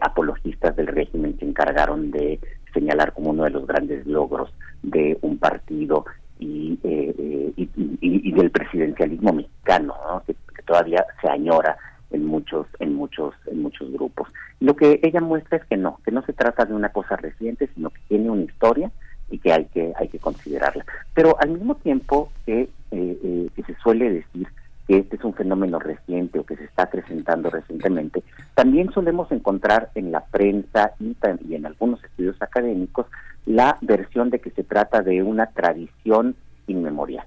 apologistas 0.00 0.76
del 0.76 0.86
régimen 0.86 1.38
se 1.38 1.44
encargaron 1.44 2.10
de 2.10 2.38
señalar 2.72 3.12
como 3.12 3.30
uno 3.30 3.44
de 3.44 3.50
los 3.50 3.66
grandes 3.66 4.06
logros 4.06 4.50
de 4.84 5.18
un 5.22 5.38
partido 5.38 6.04
y, 6.38 6.78
eh, 6.82 7.52
y, 7.56 8.32
del 8.32 8.50
presidencialismo 8.50 9.32
mexicano, 9.32 9.94
que, 10.26 10.34
todavía 10.66 11.04
se 11.20 11.28
añora 11.28 11.76
en 12.10 12.24
muchos, 12.24 12.66
en 12.78 12.94
muchos, 12.94 13.34
en 13.46 13.60
muchos 13.60 13.92
grupos. 13.92 14.28
Lo 14.60 14.74
que 14.76 14.98
ella 15.02 15.20
muestra 15.20 15.58
es 15.58 15.64
que 15.66 15.76
no, 15.76 15.98
que 16.04 16.10
no 16.10 16.22
se 16.22 16.32
trata 16.32 16.64
de 16.64 16.72
una 16.72 16.88
cosa 16.88 17.16
reciente, 17.16 17.68
sino 17.74 17.90
que 17.90 18.00
tiene 18.08 18.30
una 18.30 18.44
historia 18.44 18.90
y 19.30 19.38
que 19.38 19.52
hay 19.52 19.66
que, 19.66 19.92
hay 19.96 20.08
que 20.08 20.18
considerarla. 20.18 20.86
Pero 21.12 21.36
al 21.38 21.50
mismo 21.50 21.74
tiempo 21.76 22.30
que, 22.46 22.62
eh, 22.62 22.68
eh, 22.90 23.48
que 23.54 23.62
se 23.64 23.74
suele 23.76 24.10
decir 24.10 24.48
que 24.88 24.98
este 24.98 25.16
es 25.16 25.24
un 25.24 25.34
fenómeno 25.34 25.78
reciente 25.78 26.38
o 26.38 26.44
que 26.44 26.56
se 26.56 26.64
está 26.64 26.86
presentando 26.86 27.50
recientemente, 27.50 28.22
también 28.54 28.90
solemos 28.92 29.30
encontrar 29.32 29.90
en 29.94 30.12
la 30.12 30.24
prensa 30.24 30.92
y, 31.00 31.14
y 31.46 31.54
en 31.54 31.66
algunos 31.66 32.02
estudios 32.04 32.40
académicos 32.40 33.06
la 33.46 33.78
versión 33.80 34.30
de 34.30 34.40
que 34.40 34.50
se 34.50 34.64
trata 34.64 35.02
de 35.02 35.22
una 35.22 35.46
tradición 35.46 36.36
inmemorial. 36.66 37.26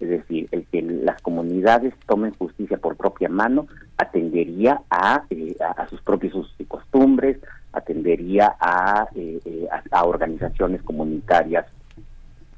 Es 0.00 0.08
decir, 0.08 0.48
el 0.50 0.64
que 0.66 0.80
las 0.80 1.20
comunidades 1.20 1.92
tomen 2.06 2.32
justicia 2.34 2.78
por 2.78 2.96
propia 2.96 3.28
mano 3.28 3.66
atendería 3.98 4.80
a, 4.90 5.24
eh, 5.28 5.54
a, 5.60 5.86
sus 5.88 6.00
propios 6.00 6.34
usos 6.34 6.54
y 6.58 6.64
costumbres, 6.64 7.38
atendería 7.72 8.56
a, 8.58 9.06
eh, 9.14 9.40
eh, 9.44 9.68
a, 9.90 10.04
organizaciones 10.04 10.82
comunitarias 10.82 11.66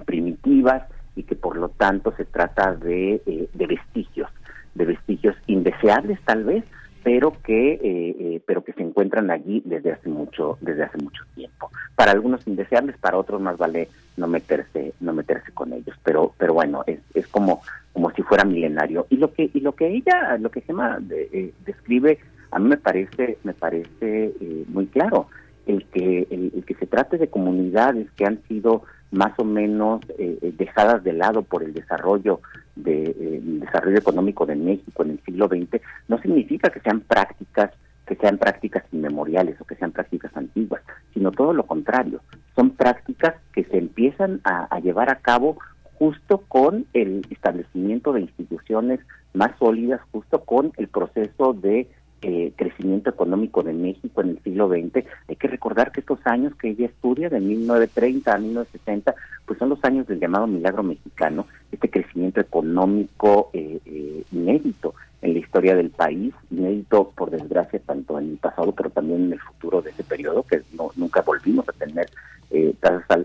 primitivas 0.07 0.84
y 1.16 1.24
que 1.24 1.34
por 1.34 1.57
lo 1.57 1.68
tanto 1.70 2.14
se 2.16 2.24
trata 2.24 2.74
de, 2.76 3.48
de 3.53 3.66
vestigios, 3.66 4.30
de 4.74 4.84
vestigios 4.84 5.34
indeseables 5.48 6.20
tal 6.24 6.44
vez, 6.44 6.64
pero 7.03 7.32
que 7.42 7.72
eh, 7.74 7.80
eh, 7.82 8.42
pero 8.46 8.64
que 8.64 8.72
se 8.72 8.82
encuentran 8.82 9.30
allí 9.30 9.62
desde 9.64 9.92
hace 9.92 10.09
mucho 10.09 10.59
desde 10.61 10.84
hace 10.84 10.98
mucho 10.98 11.24
tiempo. 11.34 11.70
Para 11.96 12.12
algunos 12.12 12.46
indeseables 12.46 12.96
para 12.98 13.18
otros 13.18 13.40
más 13.40 13.57
vale 13.57 13.88
no 14.16 14.26
meterse 14.26 14.94
no 15.00 15.12
meterse 15.12 15.53
con 15.53 15.72
ellos. 15.72 15.96
Pero 16.05 16.32
pero 16.38 16.55
bueno 16.55 16.84
es, 16.86 17.00
es 17.14 17.26
como 17.28 17.62
como 17.92 18.11
si 18.12 18.22
fuera 18.22 18.44
milenario. 18.44 19.07
Y 19.11 19.16
lo 19.16 19.32
que 19.32 19.50
y 19.53 19.61
lo 19.61 19.72
que 19.74 19.88
ella 19.88 20.36
lo 20.38 20.50
que 20.50 20.61
Gemma 20.62 20.98
eh, 21.11 21.53
describe 21.64 22.18
a 22.50 22.59
mí 22.59 22.68
me 22.68 22.76
parece 22.76 23.38
me 23.44 23.55
parece 23.55 24.32
muy 24.68 24.86
claro. 24.86 25.26
El 25.66 25.84
que 25.86 26.26
el, 26.30 26.64
que 26.66 26.74
se 26.74 26.86
trate 26.86 27.18
de 27.18 27.28
comunidades 27.28 28.11
que 28.16 28.26
han 28.26 28.42
sido 28.48 28.82
más 29.12 29.32
o 29.38 29.44
menos 29.44 30.00
dejadas 30.40 31.05
de 31.05 31.12
lado 31.12 31.42
por 31.42 31.62
el 31.62 31.72
desarrollo 31.72 32.40
de 32.77 33.05
eh, 33.05 33.41
desarrollo 33.43 33.99
económico 33.99 34.47
de 34.47 34.57
México 34.57 35.03
en 35.03 35.11
el 35.11 35.20
siglo 35.25 35.49
XX 35.49 35.81
no 36.09 36.18
significa 36.18 36.70
que 36.70 36.81
sean 36.81 37.01
prácticas 37.01 37.70
que 38.07 38.16
sean 38.16 38.39
prácticas 38.39 38.85
inmemoriales 38.93 39.61
o 39.61 39.64
que 39.64 39.77
sean 39.77 39.93
prácticas 39.93 40.37
antiguas, 40.37 40.83
sino 41.14 41.31
todo 41.31 41.53
lo 41.53 41.64
contrario. 41.64 42.20
Son 42.55 42.70
prácticas 42.70 43.35
que 43.53 43.64
se 43.64 43.79
empiezan 43.79 44.41
a, 44.45 44.79
llevar 44.81 45.11
a 45.11 45.20
cabo 45.20 45.57
justo 45.95 46.39
con 46.49 46.87
el 46.95 47.25
establecimiento 47.31 48.12
de 48.12 48.23
instituciones 48.23 49.01
más 49.35 49.57
sólidas, 49.59 50.01
justo 50.11 50.45
con 50.45 50.73
el 50.77 50.89
proceso 50.89 51.53
de 51.53 51.89
eh, 52.23 52.53
crecimiento 52.57 53.11
económico 53.11 53.62
de 53.62 53.73
México 53.73 54.20
en 54.20 54.31
el 54.31 54.43
siglo 54.43 54.68
XX. 54.68 55.07
Hay 55.29 55.37
que 55.37 55.49
recordar 55.49 55.93
que 55.93 56.01
estos 56.01 56.18
años 56.25 56.55
que 56.57 56.70
ella 56.70 56.87
estudia, 56.87 57.29
de 57.29 57.41
1930 57.41 58.35
a 58.35 58.39
1960, 58.39 59.14
pues 59.47 59.59
son 59.59 59.68
los 59.68 59.83
años 59.85 60.07
del 60.07 60.20
llamado 60.20 60.47
milagro 60.47 60.83
mexicano, 60.83 61.47
este 61.73 61.91
crecimiento 61.91 62.41
económico 62.41 63.51
eh, 63.53 63.81
eh, 63.87 64.23
inédito 64.31 64.95
en 65.23 65.33
la 65.33 65.39
historia 65.39 65.75
del 65.75 65.91
país, 65.91 66.35
inédito 66.51 67.11
por 67.16 67.31
desgracia 67.31 67.81
tanto 67.81 68.18
en 68.18 68.31
el 68.31 68.37
pasado 68.37 68.73
pero 68.73 68.91
también 68.91 69.25
en 69.25 69.33
el 69.33 69.41
futuro 69.41 69.81
de 69.81 69.91
ese 69.91 70.05
periodo, 70.05 70.43
que 70.43 70.62
no, 70.75 70.91
nunca 70.97 71.23
volvimos 71.23 71.68
a 71.68 71.73
tener 71.73 72.11
eh, 72.51 72.75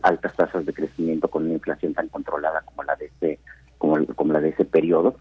altas 0.02 0.36
tasas 0.36 0.66
de 0.66 0.74
crecimiento 0.74 1.28
con 1.28 1.44
una 1.44 1.54
inflación 1.54 1.94
tan 1.94 2.08
controlada 2.08 2.62
como 2.62 2.84
la 2.84 2.96
de 2.96 3.06
ese, 3.06 3.40
como, 3.78 3.98
la 3.98 4.40
de 4.40 4.50
ese 4.50 4.66
periodo, 4.66 5.16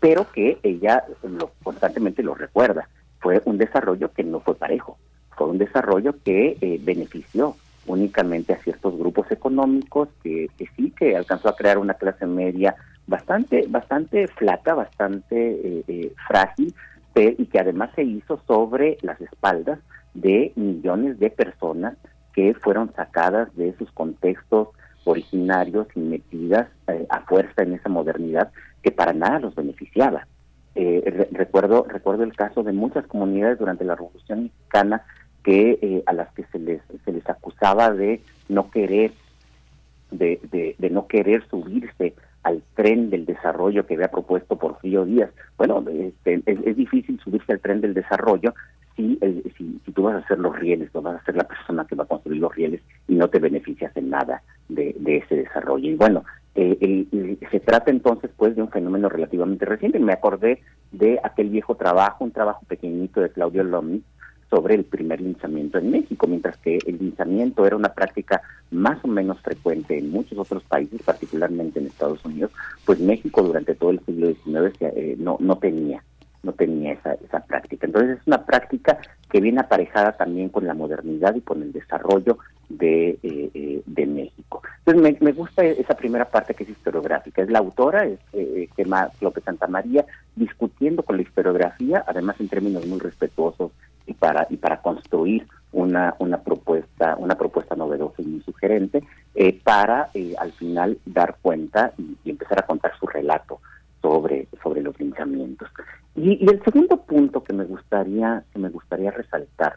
pero 0.00 0.30
que 0.32 0.58
ella 0.62 1.04
lo, 1.22 1.52
constantemente 1.62 2.22
lo 2.22 2.34
recuerda. 2.34 2.88
Fue 3.20 3.42
un 3.44 3.58
desarrollo 3.58 4.12
que 4.12 4.24
no 4.24 4.40
fue 4.40 4.54
parejo, 4.54 4.98
fue 5.36 5.46
un 5.46 5.58
desarrollo 5.58 6.14
que 6.24 6.80
benefició 6.82 7.54
únicamente 7.88 8.52
a 8.52 8.58
ciertos 8.58 8.96
grupos 8.96 9.30
económicos 9.30 10.08
que, 10.22 10.48
sí 10.76 10.92
que 10.96 11.16
alcanzó 11.16 11.48
a 11.48 11.56
crear 11.56 11.78
una 11.78 11.94
clase 11.94 12.26
media 12.26 12.76
bastante, 13.06 13.64
bastante 13.68 14.28
flaca, 14.28 14.74
bastante 14.74 15.82
eh, 15.88 16.12
frágil, 16.26 16.74
y 17.20 17.46
que 17.46 17.58
además 17.58 17.90
se 17.96 18.04
hizo 18.04 18.40
sobre 18.46 18.96
las 19.02 19.20
espaldas 19.20 19.80
de 20.14 20.52
millones 20.54 21.18
de 21.18 21.30
personas 21.30 21.96
que 22.32 22.54
fueron 22.54 22.94
sacadas 22.94 23.52
de 23.56 23.74
sus 23.76 23.90
contextos 23.90 24.68
originarios 25.04 25.88
y 25.96 25.98
metidas 26.00 26.68
a 27.08 27.20
fuerza 27.22 27.64
en 27.64 27.72
esa 27.72 27.88
modernidad 27.88 28.52
que 28.82 28.92
para 28.92 29.12
nada 29.12 29.40
los 29.40 29.56
beneficiaba. 29.56 30.28
recuerdo 31.32 31.86
recuerdo 31.88 32.22
el 32.22 32.36
caso 32.36 32.62
de 32.62 32.72
muchas 32.72 33.04
comunidades 33.08 33.58
durante 33.58 33.84
la 33.84 33.96
Revolución 33.96 34.44
Mexicana 34.44 35.02
que 35.48 36.02
a 36.04 36.12
las 36.12 36.30
que 36.34 36.44
se 36.52 36.58
les 36.58 36.82
se 37.06 37.10
les 37.10 37.26
acusaba 37.26 37.90
de 37.90 38.20
no 38.50 38.70
querer 38.70 39.12
de, 40.10 40.38
de, 40.78 40.90
no 40.90 41.06
querer 41.06 41.42
subirse 41.48 42.12
al 42.42 42.62
tren 42.74 43.08
del 43.08 43.24
desarrollo 43.24 43.86
que 43.86 43.94
había 43.94 44.10
propuesto 44.10 44.58
Porfirio 44.58 45.06
Díaz. 45.06 45.30
Bueno, 45.56 45.82
este, 45.88 46.42
es, 46.44 46.76
difícil 46.76 47.18
subirse 47.20 47.52
al 47.52 47.60
tren 47.60 47.80
del 47.80 47.94
desarrollo 47.94 48.54
si, 48.94 49.18
si, 49.56 49.80
si, 49.84 49.92
tú 49.92 50.02
vas 50.02 50.16
a 50.16 50.18
hacer 50.18 50.38
los 50.38 50.54
rieles, 50.58 50.92
tú 50.92 51.00
vas 51.00 51.18
a 51.18 51.24
ser 51.24 51.36
la 51.36 51.44
persona 51.44 51.86
que 51.86 51.94
va 51.94 52.04
a 52.04 52.08
construir 52.08 52.40
los 52.40 52.54
rieles 52.54 52.82
y 53.06 53.14
no 53.14 53.28
te 53.28 53.38
beneficias 53.38 53.96
en 53.96 54.10
nada 54.10 54.42
de, 54.68 54.94
de 54.98 55.16
ese 55.16 55.36
desarrollo. 55.36 55.90
Y 55.90 55.94
bueno, 55.94 56.24
eh, 56.54 57.36
se 57.50 57.60
trata 57.60 57.90
entonces 57.90 58.30
pues 58.36 58.54
de 58.54 58.62
un 58.62 58.70
fenómeno 58.70 59.08
relativamente 59.08 59.64
reciente. 59.64 59.98
Me 59.98 60.12
acordé 60.12 60.60
de 60.92 61.20
aquel 61.22 61.48
viejo 61.48 61.74
trabajo, 61.74 62.24
un 62.24 62.32
trabajo 62.32 62.66
pequeñito 62.66 63.20
de 63.20 63.30
Claudio 63.30 63.62
Lomi, 63.64 64.02
sobre 64.50 64.74
el 64.74 64.84
primer 64.84 65.20
linchamiento 65.20 65.78
en 65.78 65.90
México, 65.90 66.26
mientras 66.26 66.56
que 66.58 66.78
el 66.86 66.98
linchamiento 66.98 67.66
era 67.66 67.76
una 67.76 67.92
práctica 67.92 68.42
más 68.70 68.98
o 69.04 69.08
menos 69.08 69.40
frecuente 69.40 69.98
en 69.98 70.10
muchos 70.10 70.38
otros 70.38 70.62
países, 70.64 71.02
particularmente 71.02 71.78
en 71.78 71.86
Estados 71.86 72.24
Unidos, 72.24 72.50
pues 72.84 73.00
México 73.00 73.42
durante 73.42 73.74
todo 73.74 73.90
el 73.90 74.00
siglo 74.06 74.28
XIX 74.28 74.76
eh, 74.80 75.16
no, 75.18 75.36
no 75.40 75.58
tenía 75.58 76.02
no 76.42 76.52
tenía 76.52 76.92
esa, 76.92 77.14
esa 77.14 77.40
práctica. 77.40 77.86
Entonces 77.86 78.18
es 78.18 78.26
una 78.26 78.44
práctica 78.44 78.98
que 79.30 79.40
viene 79.40 79.60
aparejada 79.60 80.12
también 80.12 80.48
con 80.48 80.66
la 80.66 80.74
modernidad 80.74 81.34
y 81.34 81.40
con 81.40 81.62
el 81.62 81.72
desarrollo 81.72 82.38
de, 82.68 83.18
eh, 83.22 83.50
eh, 83.54 83.82
de 83.84 84.06
México. 84.06 84.62
Entonces 84.84 85.20
me, 85.20 85.32
gusta 85.32 85.64
esa 85.64 85.94
primera 85.94 86.26
parte 86.26 86.54
que 86.54 86.64
es 86.64 86.70
historiográfica. 86.70 87.42
Es 87.42 87.50
la 87.50 87.58
autora, 87.58 88.04
es 88.04 88.18
eh, 88.32 88.68
Gemma 88.76 89.10
López 89.20 89.44
Santa 89.44 89.66
María, 89.66 90.06
discutiendo 90.36 91.02
con 91.02 91.16
la 91.16 91.22
historiografía, 91.22 92.04
además 92.06 92.36
en 92.40 92.48
términos 92.48 92.86
muy 92.86 92.98
respetuosos 92.98 93.72
y 94.08 94.14
para 94.14 94.46
y 94.50 94.56
para 94.56 94.80
construir 94.80 95.46
una 95.72 96.14
una 96.18 96.38
propuesta 96.38 97.16
una 97.18 97.36
propuesta 97.36 97.76
novedosa 97.76 98.22
y 98.22 98.26
muy 98.26 98.40
sugerente 98.40 99.04
eh, 99.34 99.60
para 99.62 100.08
eh, 100.14 100.34
al 100.38 100.52
final 100.52 100.98
dar 101.04 101.36
cuenta 101.42 101.92
y, 101.98 102.30
empezar 102.30 102.60
a 102.60 102.66
contar 102.66 102.92
su 102.98 103.06
relato 103.06 103.60
sobre 104.00 104.48
sobre 104.62 104.80
los 104.80 104.98
linchamientos. 104.98 105.68
Y, 106.14 106.48
el 106.48 106.62
segundo 106.62 106.96
punto 106.96 107.44
que 107.44 107.52
me 107.52 107.64
gustaría 107.64 108.42
que 108.52 108.58
me 108.58 108.70
gustaría 108.70 109.10
resaltar 109.10 109.76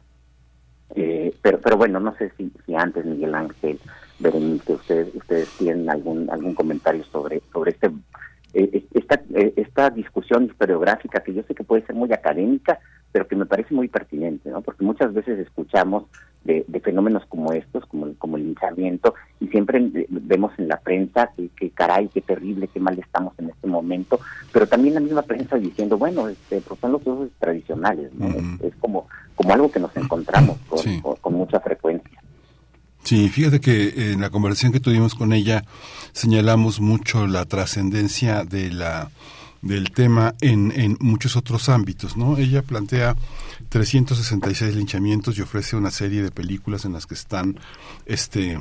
eh, 0.96 1.34
pero 1.42 1.60
pero 1.60 1.78
bueno 1.78 2.00
no 2.00 2.16
sé 2.16 2.32
si, 2.38 2.52
si 2.66 2.76
antes 2.76 3.06
Miguel 3.06 3.36
Ángel 3.36 3.80
Berenice 4.20 4.74
ustedes 4.74 5.14
ustedes 5.14 5.50
tienen 5.58 5.90
algún 5.90 6.30
algún 6.30 6.56
comentario 6.56 7.04
sobre 7.06 7.42
sobre 7.52 7.72
este 7.72 7.92
esta 8.54 9.22
esta 9.34 9.90
discusión 9.90 10.46
historiográfica 10.46 11.22
que 11.22 11.34
yo 11.34 11.44
sé 11.44 11.56
que 11.56 11.64
puede 11.64 11.86
ser 11.86 11.96
muy 11.96 12.12
académica 12.12 12.80
pero 13.12 13.28
que 13.28 13.36
me 13.36 13.45
parece 13.45 13.74
muy 13.74 13.88
pertinente, 13.88 14.49
¿no? 14.49 14.62
Porque 14.62 14.84
muchas 14.84 15.14
veces 15.14 15.39
escuchamos 15.39 16.05
de, 16.43 16.66
fenómenos 16.84 17.24
como 17.28 17.53
estos, 17.53 17.86
como, 17.86 18.14
como 18.16 18.38
el 18.38 18.43
linchamiento, 18.43 19.14
y 19.39 19.47
siempre 19.47 20.07
vemos 20.09 20.51
en 20.57 20.68
la 20.68 20.80
prensa 20.80 21.32
que, 21.36 21.70
caray, 21.70 22.07
qué 22.07 22.22
terrible, 22.22 22.68
qué 22.68 22.80
mal 22.80 22.97
estamos 22.97 23.34
en 23.38 23.49
este 23.49 23.68
momento, 23.68 24.20
pero 24.51 24.68
también 24.68 24.95
la 24.95 25.01
misma 25.01 25.22
prensa 25.22 25.57
diciendo, 25.57 25.97
bueno, 25.97 26.28
este, 26.28 26.62
pues 26.62 26.80
son 26.80 26.93
los 26.93 27.01
usos 27.01 27.30
tradicionales, 27.39 28.12
¿no? 28.16 28.28
es, 28.66 28.76
como, 28.80 29.07
como 29.36 29.53
algo 29.53 29.72
que 29.72 29.80
nos 29.80 29.95
encontramos 29.95 30.57
con, 31.22 31.34
mucha 31.34 31.59
frecuencia. 31.59 32.22
Sí, 33.03 33.30
fíjate 33.30 33.59
que 33.59 34.12
en 34.12 34.22
la 34.22 34.30
conversación 34.30 34.72
que 34.72 34.80
tuvimos 34.80 35.16
con 35.16 35.34
ella 35.34 35.64
señalamos 36.12 36.80
mucho 36.80 37.26
la 37.26 37.45
trascendencia 37.45 38.43
de 38.43 38.72
la 38.72 39.09
del 39.62 39.91
tema 39.91 40.36
en, 40.41 40.72
en 40.72 40.97
muchos 40.99 41.36
otros 41.36 41.70
ámbitos, 41.70 42.18
¿no? 42.18 42.38
Ella 42.38 42.62
plantea 42.62 43.16
366 43.70 44.76
linchamientos 44.76 45.38
y 45.38 45.41
ofrece 45.41 45.76
una 45.76 45.91
serie 45.91 46.24
de 46.24 46.32
películas 46.32 46.86
en 46.86 46.93
las 46.93 47.05
que 47.05 47.14
están 47.14 47.59
este 48.05 48.59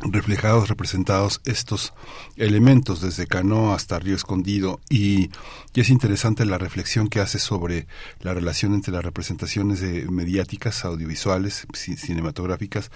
reflejados, 0.00 0.68
representados 0.68 1.40
estos 1.44 1.94
elementos 2.36 3.00
desde 3.00 3.26
Cano 3.26 3.72
hasta 3.72 3.98
Río 3.98 4.14
Escondido 4.14 4.78
y, 4.90 5.30
y, 5.74 5.80
es 5.80 5.88
interesante 5.88 6.44
la 6.44 6.58
reflexión 6.58 7.08
que 7.08 7.20
hace 7.20 7.38
sobre 7.38 7.86
la 8.20 8.34
relación 8.34 8.74
entre 8.74 8.92
las 8.92 9.04
representaciones 9.04 9.80
de 9.80 10.06
mediáticas, 10.10 10.84
audiovisuales, 10.84 11.66
cinematográficas 11.72 12.90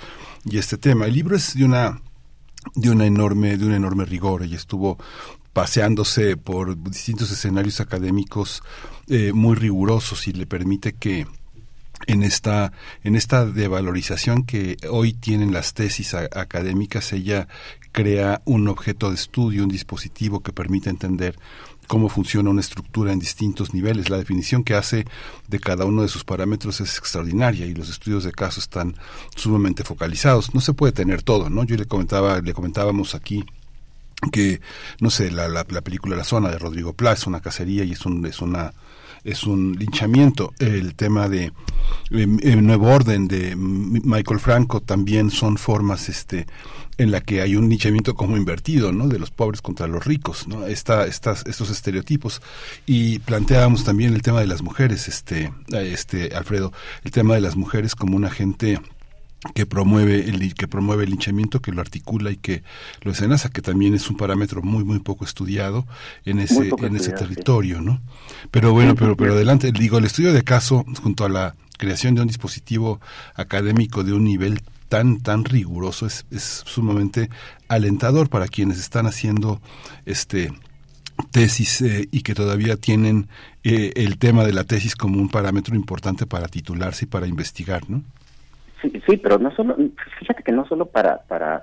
y 0.45 0.59
este 0.59 0.77
tema. 0.77 1.07
El 1.07 1.15
libro 1.15 1.37
es 1.37 1.55
de 1.55 1.65
una 1.65 2.03
de 2.75 2.91
una 2.91 3.07
enorme 3.07 3.57
de 3.57 3.65
un 3.65 3.73
enorme 3.73 4.05
rigor 4.05 4.43
ella 4.43 4.57
estuvo 4.57 4.99
paseándose 5.53 6.37
por 6.37 6.77
distintos 6.83 7.31
escenarios 7.31 7.81
académicos 7.81 8.63
eh, 9.09 9.33
muy 9.33 9.57
rigurosos 9.57 10.29
y 10.29 10.33
le 10.33 10.47
permite 10.47 10.93
que 10.93 11.27
en 12.07 12.23
esta 12.23 12.73
en 13.05 13.15
esta 13.15 13.45
devalorización 13.45 14.45
que 14.45 14.79
hoy 14.89 15.13
tienen 15.13 15.53
las 15.53 15.75
tesis 15.75 16.15
académicas 16.15 17.13
ella 17.13 17.47
crea 17.93 18.41
un 18.47 18.69
objeto 18.69 19.11
de 19.11 19.17
estudio 19.17 19.65
un 19.65 19.69
dispositivo 19.69 20.41
que 20.41 20.53
permite 20.53 20.89
entender 20.89 21.37
cómo 21.91 22.09
funciona 22.09 22.51
una 22.51 22.61
estructura 22.61 23.13
en 23.13 23.19
distintos 23.19 23.75
niveles. 23.75 24.11
La 24.11 24.17
definición 24.17 24.63
que 24.63 24.75
hace 24.75 25.07
de 25.49 25.59
cada 25.59 25.87
uno 25.87 26.03
de 26.03 26.09
sus 26.09 26.23
parámetros 26.23 26.81
es 26.81 26.97
extraordinaria 26.97 27.67
y 27.67 27.75
los 27.75 27.89
estudios 27.89 28.23
de 28.23 28.31
caso 28.31 28.61
están 28.61 28.95
sumamente 29.35 29.83
focalizados. 29.83 30.55
No 30.55 30.61
se 30.61 30.73
puede 30.73 30.93
tener 30.93 31.25
todo, 31.25 31.51
¿no? 31.51 31.65
Yo 31.65 31.75
le 31.75 31.87
comentaba, 31.87 32.41
le 32.43 32.53
comentábamos 32.53 33.17
aquí 33.17 33.45
que 34.33 34.61
no 35.01 35.11
sé 35.11 35.31
la, 35.31 35.49
la, 35.49 35.65
película 35.65 36.17
La 36.17 36.25
zona 36.25 36.51
de 36.51 36.59
Rodrigo 36.59 36.93
Pla 36.93 37.13
es 37.13 37.27
una 37.27 37.41
cacería 37.41 37.85
y 37.85 37.93
es 37.93 38.05
un 38.05 38.25
es 38.27 38.41
una 38.41 38.73
es 39.25 39.45
un 39.45 39.77
linchamiento. 39.79 40.53
El 40.59 40.95
tema 40.95 41.29
de 41.29 41.53
el 42.11 42.67
nuevo 42.67 42.89
orden 42.89 43.29
de 43.29 43.55
Michael 43.57 44.41
Franco 44.41 44.81
también 44.81 45.31
son 45.31 45.57
formas 45.57 46.09
este 46.09 46.47
en 46.99 47.11
la 47.11 47.23
que 47.23 47.41
hay 47.41 47.57
un 47.57 47.69
linchamiento 47.69 48.15
como 48.15 48.37
invertido 48.37 48.93
no 48.93 49.09
de 49.09 49.19
los 49.19 49.31
pobres 49.31 49.63
contra 49.63 49.87
los 49.87 50.05
ricos 50.05 50.47
no 50.47 50.67
Esta, 50.67 51.07
estas 51.07 51.47
estos 51.47 51.71
estereotipos. 51.71 52.43
Y 52.87 53.21
planteábamos 53.21 53.85
también 53.85 54.15
el 54.15 54.23
tema 54.23 54.41
de 54.41 54.47
las 54.47 54.63
mujeres 54.63 55.09
este 55.09 55.53
este 55.73 56.35
Alfredo 56.35 56.73
el 57.05 57.11
tema 57.11 57.35
de 57.35 57.41
las 57.41 57.57
mujeres 57.57 57.95
como 57.95 58.17
un 58.17 58.25
agente 58.25 58.81
que 59.55 59.65
promueve 59.65 60.29
el 60.29 60.55
que 60.55 60.69
promueve 60.69 61.05
el 61.05 61.11
linchamiento, 61.11 61.63
que 61.63 61.73
lo 61.73 61.81
articula 61.81 62.31
y 62.31 62.37
que 62.37 62.63
lo 63.03 63.13
escenaza, 63.13 63.49
que 63.49 63.63
también 63.63 63.95
es 63.95 64.11
un 64.11 64.17
parámetro 64.17 64.63
muy 64.63 64.85
muy 64.85 64.99
poco 64.99 65.25
estudiado 65.25 65.87
en 66.25 66.41
ese 66.41 66.71
en 66.79 66.97
ese 66.97 67.13
territorio, 67.13 67.81
¿no? 67.81 68.01
Pero 68.51 68.73
bueno, 68.73 68.95
pero 68.95 69.17
pero 69.17 69.33
adelante, 69.33 69.73
digo, 69.73 69.99
el 69.99 70.05
estudio 70.05 70.33
de 70.33 70.45
caso 70.45 70.85
junto 71.03 71.25
a 71.25 71.31
la 71.31 71.57
creación 71.79 72.15
de 72.15 72.21
un 72.21 72.29
dispositivo 72.29 73.01
académico 73.35 74.05
de 74.05 74.13
un 74.13 74.25
nivel 74.25 74.63
tan 74.89 75.21
tan 75.21 75.45
riguroso 75.45 76.07
es, 76.07 76.27
es 76.31 76.63
sumamente 76.67 77.31
alentador 77.69 78.29
para 78.29 78.47
quienes 78.47 78.79
están 78.79 79.07
haciendo 79.07 79.63
este 80.05 80.53
tesis 81.31 81.81
eh, 81.83 82.09
y 82.11 82.23
que 82.23 82.35
todavía 82.35 82.77
tienen 82.77 83.29
eh, 83.63 83.93
el 83.97 84.19
tema 84.19 84.45
de 84.45 84.53
la 84.53 84.65
tesis 84.65 84.97
como 84.97 85.21
un 85.21 85.29
parámetro 85.29 85.77
importante 85.77 86.27
para 86.27 86.49
titularse 86.49 87.05
y 87.05 87.09
para 87.09 87.27
investigar, 87.27 87.89
¿no? 87.89 88.03
Sí, 88.81 89.17
pero 89.17 89.39
no 89.39 89.51
solo, 89.55 89.77
fíjate 90.19 90.43
que 90.43 90.53
no 90.53 90.67
solo 90.67 90.87
para, 90.87 91.19
para 91.23 91.63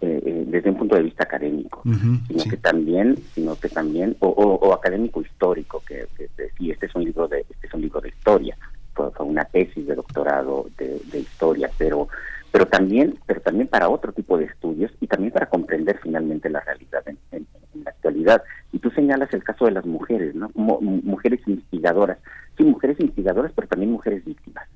eh, 0.00 0.22
eh, 0.26 0.44
desde 0.46 0.70
un 0.70 0.76
punto 0.76 0.94
de 0.94 1.04
vista 1.04 1.24
académico, 1.24 1.82
sino 1.84 2.44
que 2.50 2.58
también, 2.58 3.16
sino 3.34 3.56
que 3.56 3.70
también, 3.70 4.14
o, 4.20 4.28
o, 4.28 4.74
académico 4.74 5.22
histórico, 5.22 5.82
que, 5.86 6.06
que, 6.16 6.28
sí, 6.58 6.70
este 6.70 6.86
es 6.86 6.94
un 6.94 7.04
libro 7.04 7.26
de, 7.28 7.46
este 7.48 7.66
es 7.66 7.72
un 7.72 7.80
libro 7.80 8.00
de 8.02 8.10
historia, 8.10 8.58
fue, 8.92 9.10
una 9.20 9.44
tesis 9.44 9.86
de 9.86 9.94
doctorado 9.94 10.66
de, 10.76 11.00
de, 11.10 11.18
historia, 11.20 11.70
pero, 11.78 12.08
pero 12.52 12.66
también, 12.66 13.18
pero 13.26 13.40
también 13.40 13.68
para 13.68 13.88
otro 13.88 14.12
tipo 14.12 14.36
de 14.36 14.44
estudios 14.44 14.92
y 15.00 15.06
también 15.06 15.32
para 15.32 15.46
comprender 15.46 15.98
finalmente 16.02 16.50
la 16.50 16.60
realidad 16.60 17.02
en, 17.06 17.18
en, 17.32 17.46
la 17.82 17.90
actualidad. 17.90 18.42
Y 18.72 18.78
tú 18.80 18.90
señalas 18.90 19.32
el 19.32 19.44
caso 19.44 19.64
de 19.64 19.70
las 19.70 19.86
mujeres, 19.86 20.34
¿no? 20.34 20.50
mujeres 20.54 21.40
instigadoras, 21.46 22.18
sí, 22.56 22.64
mujeres 22.64 23.00
instigadoras, 23.00 23.52
pero 23.54 23.68
también 23.68 23.92
mujeres 23.92 24.24
víctimas. 24.24 24.68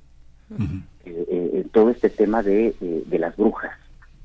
Eh, 1.05 1.25
eh, 1.29 1.67
todo 1.73 1.91
este 1.91 2.11
tema 2.11 2.43
de, 2.43 2.75
eh, 2.81 3.03
de 3.07 3.19
las 3.19 3.37
brujas, 3.37 3.77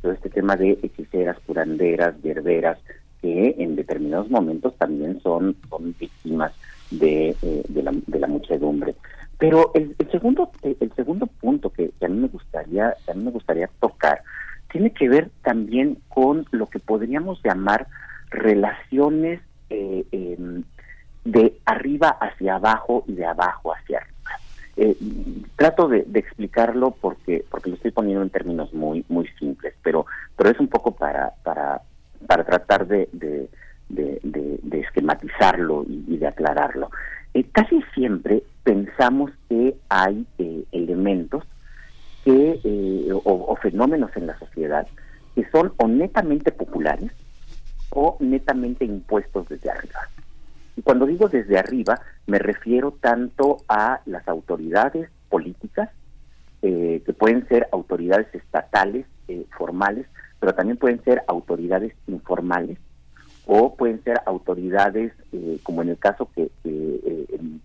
todo 0.02 0.12
este 0.12 0.30
tema 0.30 0.56
de 0.56 0.80
hechiceras, 0.82 1.38
curanderas, 1.46 2.20
verberas, 2.22 2.80
que 3.22 3.56
en 3.60 3.76
determinados 3.76 4.30
momentos 4.30 4.76
también 4.78 5.20
son, 5.22 5.56
son 5.70 5.96
víctimas 6.00 6.52
de, 6.92 7.36
de, 7.70 8.20
la, 8.20 8.28
muchedumbre. 8.28 8.96
Pero 9.38 9.72
el, 9.74 9.96
segundo 10.12 10.52
el 10.64 10.92
segundo 10.96 11.28
punto 11.28 11.70
que, 11.70 11.92
a 12.02 12.08
mí 12.08 12.20
me 12.20 12.28
gustaría 12.28 12.96
a 13.08 13.14
mí 13.14 13.24
me 13.24 13.32
gustaría 13.32 13.70
tocar 13.80 14.22
tiene 14.72 14.92
que 14.92 15.10
ver 15.10 15.30
también 15.44 15.98
con 16.10 16.46
lo 16.52 16.68
que 16.68 16.80
podríamos 16.80 17.42
llamar 17.44 17.88
relaciones 18.30 19.42
em, 19.70 20.64
de 21.24 21.58
arriba 21.66 22.10
hacia 22.10 22.56
abajo 22.56 23.04
y 23.08 23.14
de 23.14 23.26
abajo 23.26 23.74
hacia 23.74 23.98
arriba. 23.98 24.15
Eh, 24.78 24.98
trato 25.56 25.88
de, 25.88 26.06
explicarlo 26.16 26.92
porque 26.92 27.46
porque 27.50 27.70
lo 27.70 27.78
estoy 27.78 27.92
poniendo 27.92 28.22
en 28.22 28.30
términos 28.30 28.74
muy 28.74 29.06
muy 29.08 29.26
simples, 29.40 29.74
pero 29.82 30.06
pero 30.36 30.50
es 30.50 30.60
un 30.60 30.68
poco 30.68 30.92
para 30.92 31.32
para 31.44 31.82
para 32.28 32.44
tratar 32.44 32.86
de, 32.86 33.08
de, 33.14 33.50
esquematizarlo 34.72 35.86
y, 35.88 36.18
de 36.18 36.28
aclararlo. 36.28 36.90
Eh, 37.34 37.46
casi 37.52 37.82
siempre 37.94 38.44
pensamos 38.64 39.32
que 39.48 39.76
hay 39.88 40.26
eh, 40.40 40.64
elementos 40.74 41.44
que 42.26 42.60
o, 43.24 43.56
fenómenos 43.62 44.12
en 44.18 44.28
la 44.28 44.38
sociedad 44.40 44.88
que 45.36 45.48
son 45.52 45.74
o 45.78 45.88
netamente 45.88 46.52
populares 46.52 47.12
o 47.92 48.18
netamente 48.20 48.84
impuestos 48.84 49.48
desde 49.48 49.70
arriba. 49.70 50.00
Y 50.76 50.82
cuando 50.82 51.06
digo 51.06 51.28
desde 51.30 51.58
arriba, 51.58 52.02
me 52.28 52.40
refiero 52.40 52.92
tanto 52.92 53.58
a 53.68 54.02
las 54.06 54.28
autoridades 54.28 55.10
políticas, 55.30 55.90
eh, 56.62 57.02
que 57.06 57.14
pueden 57.14 57.48
ser 57.48 57.68
autoridades 57.72 58.28
estatales 58.34 59.06
eh, 59.28 59.46
formales, 59.58 60.08
pero 60.40 60.54
también 60.54 60.78
pueden 60.78 61.04
ser 61.04 61.24
autoridades 61.28 61.94
informales, 62.08 62.78
o 63.46 63.76
pueden 63.76 64.04
ser 64.04 64.22
autoridades, 64.26 65.14
eh, 65.32 65.60
como 65.64 65.82
en 65.84 65.90
el 65.90 65.98
caso 65.98 66.30
que 66.36 66.50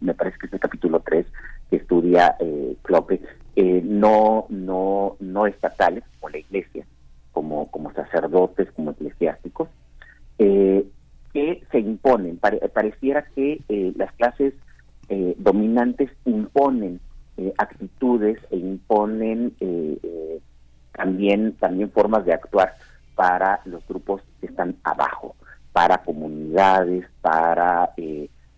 me 0.00 0.14
parece 0.14 0.38
que 0.38 0.46
es 0.46 0.52
el 0.52 0.60
capítulo 0.60 1.00
3 1.00 1.26
que 1.70 1.76
estudia 1.76 2.36
Clope, 2.82 3.20
no, 3.56 4.46
no, 4.50 5.16
no 5.20 5.46
estatales, 5.46 6.04
como 6.18 6.30
la 6.30 6.38
iglesia, 6.38 6.84
como, 7.32 7.70
como 7.70 7.92
sacerdotes, 7.92 8.70
como 8.72 8.90
eclesiásticos, 8.90 9.68
eh, 10.42 10.86
que 11.32 11.62
se 11.70 11.78
imponen. 11.78 12.38
pareciera 12.38 13.24
que 13.34 13.60
eh, 13.68 13.92
las 13.96 14.12
clases 14.14 14.54
eh, 15.08 15.34
dominantes 15.38 16.10
imponen 16.24 17.00
eh, 17.36 17.52
actitudes 17.58 18.38
e 18.50 18.56
imponen 18.56 19.54
también, 20.92 21.52
también 21.54 21.90
formas 21.90 22.24
de 22.24 22.34
actuar 22.34 22.74
para 23.14 23.60
los 23.64 23.86
grupos 23.86 24.22
que 24.40 24.46
están 24.46 24.76
abajo, 24.84 25.34
para 25.72 25.98
comunidades, 25.98 27.06
para, 27.20 27.90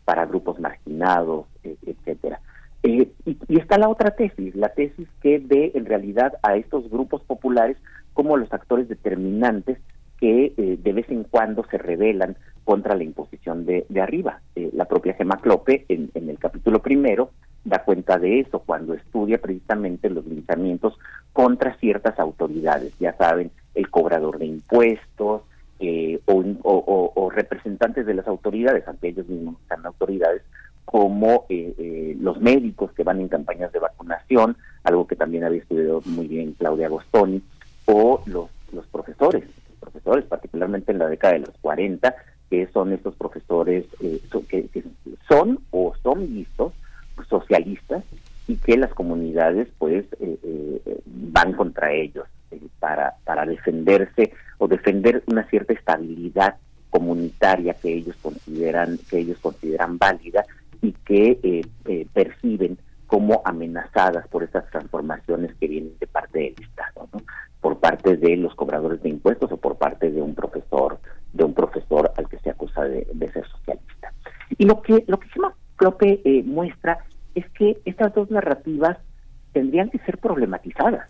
para 0.04 0.26
grupos 0.26 0.58
marginados, 0.58 1.46
etcétera. 1.62 2.40
y, 2.82 3.08
y, 3.24 3.60
está 3.60 3.78
la 3.78 3.88
otra 3.88 4.12
tesis, 4.12 4.54
la 4.56 4.70
tesis 4.70 5.06
que 5.20 5.38
ve 5.38 5.72
en 5.74 5.86
realidad 5.86 6.34
a 6.42 6.56
estos 6.56 6.90
grupos 6.90 7.22
populares 7.22 7.76
como 8.12 8.36
los 8.36 8.52
actores 8.52 8.88
determinantes 8.88 9.78
que 10.18 10.52
de 10.56 10.92
vez 10.92 11.08
en 11.10 11.24
cuando 11.24 11.64
se 11.70 11.78
revelan 11.78 12.36
contra 12.64 12.94
la 12.94 13.04
imposición 13.04 13.66
de, 13.66 13.86
de 13.88 14.00
arriba. 14.00 14.40
Eh, 14.54 14.70
la 14.72 14.84
propia 14.84 15.14
Gemma 15.14 15.38
Clope, 15.38 15.84
en, 15.88 16.10
el 16.14 16.38
capítulo 16.38 16.80
primero, 16.80 17.30
da 17.64 17.84
cuenta 17.84 18.18
de 18.18 18.40
eso 18.40 18.60
cuando 18.60 18.94
estudia 18.94 19.40
precisamente 19.40 20.10
los 20.10 20.26
linchamientos 20.26 20.98
contra 21.32 21.76
ciertas 21.76 22.18
autoridades, 22.18 22.92
ya 22.98 23.14
saben, 23.16 23.50
el 23.74 23.88
cobrador 23.90 24.38
de 24.38 24.46
impuestos 24.46 25.42
eh, 25.78 26.20
o, 26.26 27.30
representantes 27.34 28.04
de 28.04 28.14
las 28.14 28.26
autoridades, 28.26 28.86
aunque 28.86 29.08
ellos 29.08 29.26
mismos 29.26 29.56
están 29.62 29.86
autoridades, 29.86 30.42
como 30.84 31.46
eh, 31.48 32.14
los 32.20 32.40
médicos 32.40 32.92
que 32.92 33.04
van 33.04 33.20
en 33.20 33.28
campañas 33.28 33.72
de 33.72 33.78
vacunación, 33.78 34.56
algo 34.84 35.06
que 35.06 35.16
también 35.16 35.44
había 35.44 35.60
estudiado 35.60 36.02
muy 36.04 36.26
bien 36.26 36.52
Claudia 36.52 36.86
Agostoni, 36.86 37.42
o 37.86 38.22
los, 38.26 38.50
los 38.72 38.86
profesores, 38.88 39.44
los 39.44 39.78
profesores, 39.80 40.24
particularmente 40.26 40.92
en 40.92 40.98
la 40.98 41.08
década 41.08 41.34
de 41.34 41.40
los 41.40 41.56
40, 41.60 42.14
que 42.52 42.66
son 42.66 42.92
estos 42.92 43.14
profesores 43.14 43.86
eh, 44.02 44.20
que, 44.46 44.84
son 45.26 45.60
o 45.70 45.94
son 46.02 46.34
vistos 46.34 46.74
socialistas 47.26 48.04
y 48.46 48.56
que 48.56 48.76
las 48.76 48.92
comunidades 48.92 49.68
pues 49.78 50.04
eh, 50.20 50.38
eh, 50.42 51.00
van 51.06 51.54
contra 51.54 51.94
ellos 51.94 52.26
para 52.78 53.14
para 53.24 53.46
defenderse 53.46 54.34
o 54.58 54.68
defender 54.68 55.22
una 55.28 55.48
cierta 55.48 55.72
estabilidad 55.72 56.56
comunitaria 56.90 57.72
que 57.72 57.94
ellos 57.94 58.16
consideran 58.20 58.98
que 59.08 59.20
ellos 59.20 59.38
consideran 59.40 59.96
válida 59.96 60.44
y 60.82 60.92
que 60.92 61.62
perciben 62.12 62.76
como 63.06 63.40
amenazadas 63.46 64.28
por 64.28 64.42
estas 64.42 64.68
transformaciones 64.70 65.54
que 65.54 65.68
vienen 65.68 65.94
de 65.98 66.06
parte 66.06 66.38
del 66.38 66.54
Estado, 66.60 67.08
¿no? 67.14 67.22
por 67.62 67.78
parte 67.78 68.18
de 68.18 68.36
los 68.36 68.54
cobradores 68.56 69.02
de 69.02 69.08
impuestos 69.08 69.50
o 69.52 69.56
por 69.56 69.76
parte 69.76 70.10
de 70.10 70.20
un 70.20 70.34
profesor 70.34 70.98
de 71.32 71.44
un 71.44 71.54
profesor 71.54 72.12
al 72.16 72.28
que 72.28 72.31
de, 72.84 73.06
ser 73.32 73.46
socialista. 73.48 74.12
Y 74.58 74.66
lo 74.66 74.82
que 74.82 75.04
lo 75.06 75.18
que 75.18 75.28
Clope 75.76 76.20
eh, 76.24 76.42
muestra 76.44 76.98
es 77.34 77.48
que 77.50 77.80
estas 77.84 78.14
dos 78.14 78.30
narrativas 78.30 78.98
tendrían 79.52 79.90
que 79.90 79.98
ser 79.98 80.18
problematizadas. 80.18 81.08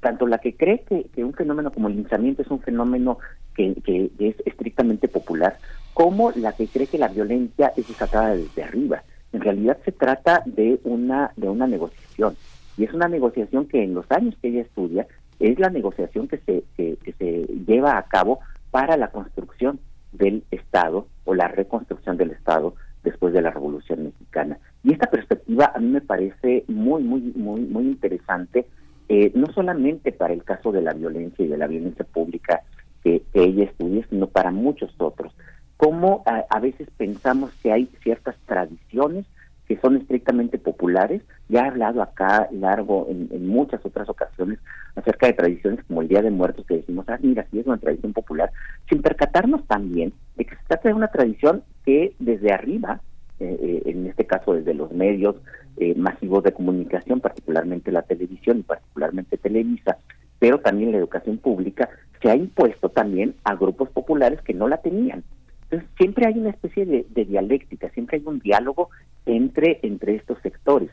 Tanto 0.00 0.26
la 0.26 0.38
que 0.38 0.56
cree 0.56 0.84
que, 0.84 1.24
un 1.24 1.34
fenómeno 1.34 1.70
como 1.70 1.88
el 1.88 1.96
linchamiento 1.96 2.42
es 2.42 2.48
un 2.48 2.60
fenómeno 2.60 3.18
que, 3.54 3.74
que, 3.84 4.10
es 4.18 4.36
estrictamente 4.46 5.08
popular, 5.08 5.58
como 5.92 6.32
la 6.32 6.52
que 6.52 6.66
cree 6.66 6.86
que 6.86 6.98
la 6.98 7.08
violencia 7.08 7.72
es 7.76 7.86
desatada 7.86 8.34
desde 8.34 8.62
arriba. 8.62 9.02
En 9.32 9.42
realidad 9.42 9.78
se 9.84 9.92
trata 9.92 10.42
de 10.46 10.80
una, 10.84 11.32
de 11.36 11.48
una 11.48 11.66
negociación. 11.66 12.34
Y 12.76 12.84
es 12.84 12.92
una 12.94 13.08
negociación 13.08 13.66
que 13.66 13.82
en 13.82 13.94
los 13.94 14.10
años 14.10 14.34
que 14.40 14.48
ella 14.48 14.62
estudia 14.62 15.06
es 15.38 15.58
la 15.58 15.70
negociación 15.70 16.28
que 16.28 16.38
se, 16.38 16.64
que, 16.76 16.96
se 17.18 17.46
lleva 17.66 17.98
a 17.98 18.04
cabo 18.04 18.40
para 18.70 18.96
la 18.96 19.08
construcción 19.08 19.80
del 20.20 20.44
Estado 20.52 21.08
o 21.24 21.34
la 21.34 21.48
reconstrucción 21.48 22.16
del 22.16 22.30
Estado 22.30 22.74
después 23.02 23.32
de 23.32 23.42
la 23.42 23.50
Revolución 23.50 24.04
Mexicana. 24.04 24.58
Y 24.84 24.92
esta 24.92 25.10
perspectiva 25.10 25.72
a 25.74 25.80
mí 25.80 25.88
me 25.88 26.00
parece 26.00 26.64
muy, 26.68 27.02
muy, 27.02 27.20
muy, 27.34 27.62
muy 27.62 27.84
interesante, 27.84 28.66
eh, 29.08 29.32
no 29.34 29.46
solamente 29.52 30.12
para 30.12 30.32
el 30.32 30.44
caso 30.44 30.70
de 30.70 30.82
la 30.82 30.92
violencia 30.92 31.44
y 31.44 31.48
de 31.48 31.58
la 31.58 31.66
violencia 31.66 32.04
pública 32.04 32.62
que, 33.02 33.22
ella 33.32 33.64
estudia, 33.64 34.06
sino 34.08 34.28
para 34.28 34.52
muchos 34.52 34.94
otros. 34.98 35.32
Cómo 35.76 36.22
a 36.26 36.60
veces 36.60 36.88
pensamos 36.98 37.50
que 37.62 37.72
hay 37.72 37.88
ciertas 38.02 38.36
tradiciones 38.44 39.24
que 39.70 39.78
son 39.78 39.96
estrictamente 39.96 40.58
populares. 40.58 41.22
Ya 41.50 41.64
he 41.64 41.68
hablado 41.68 42.00
acá 42.00 42.48
largo 42.52 43.06
en, 43.10 43.46
muchas 43.48 43.84
otras 43.84 44.08
ocasiones 44.08 44.58
acerca 44.94 45.26
de 45.26 45.32
tradiciones 45.32 45.84
como 45.84 46.02
el 46.02 46.08
Día 46.08 46.22
de 46.22 46.30
Muertos 46.30 46.64
que 46.66 46.76
decimos, 46.76 47.06
ah, 47.08 47.18
mira, 47.20 47.46
sí 47.50 47.58
es 47.58 47.66
una 47.66 47.78
tradición 47.78 48.12
popular, 48.12 48.52
sin 48.88 49.02
percatarnos 49.02 49.66
también 49.66 50.12
de 50.36 50.44
que 50.44 50.54
se 50.54 50.62
trata 50.68 50.88
de 50.88 50.94
una 50.94 51.08
tradición 51.08 51.64
que 51.84 52.14
desde 52.20 52.52
arriba, 52.52 53.00
eh, 53.40 53.58
eh, 53.60 53.82
en 53.86 54.06
este 54.06 54.26
caso 54.26 54.54
desde 54.54 54.74
los 54.74 54.92
medios 54.92 55.36
eh, 55.76 55.94
masivos 55.96 56.44
de 56.44 56.52
comunicación, 56.52 57.20
particularmente 57.20 57.90
la 57.90 58.02
televisión 58.02 58.58
y 58.58 58.62
particularmente 58.62 59.36
Televisa, 59.36 59.98
pero 60.38 60.60
también 60.60 60.92
la 60.92 60.98
educación 60.98 61.38
pública, 61.38 61.88
se 62.22 62.30
ha 62.30 62.36
impuesto 62.36 62.90
también 62.90 63.34
a 63.44 63.56
grupos 63.56 63.88
populares 63.90 64.40
que 64.42 64.54
no 64.54 64.68
la 64.68 64.76
tenían. 64.78 65.24
Entonces, 65.64 65.88
siempre 65.96 66.26
hay 66.26 66.38
una 66.38 66.50
especie 66.50 66.84
de, 66.84 67.24
dialéctica, 67.24 67.88
siempre 67.90 68.18
hay 68.18 68.24
un 68.26 68.40
diálogo 68.40 68.90
entre, 69.24 69.78
entre 69.82 70.16
estos 70.16 70.38
sectores. 70.42 70.90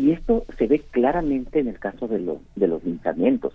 Y 0.00 0.12
esto 0.12 0.46
se 0.56 0.66
ve 0.66 0.78
claramente 0.90 1.58
en 1.58 1.68
el 1.68 1.78
caso 1.78 2.08
de 2.08 2.20
los, 2.20 2.38
de 2.56 2.66
los 2.66 2.82
linchamientos, 2.82 3.52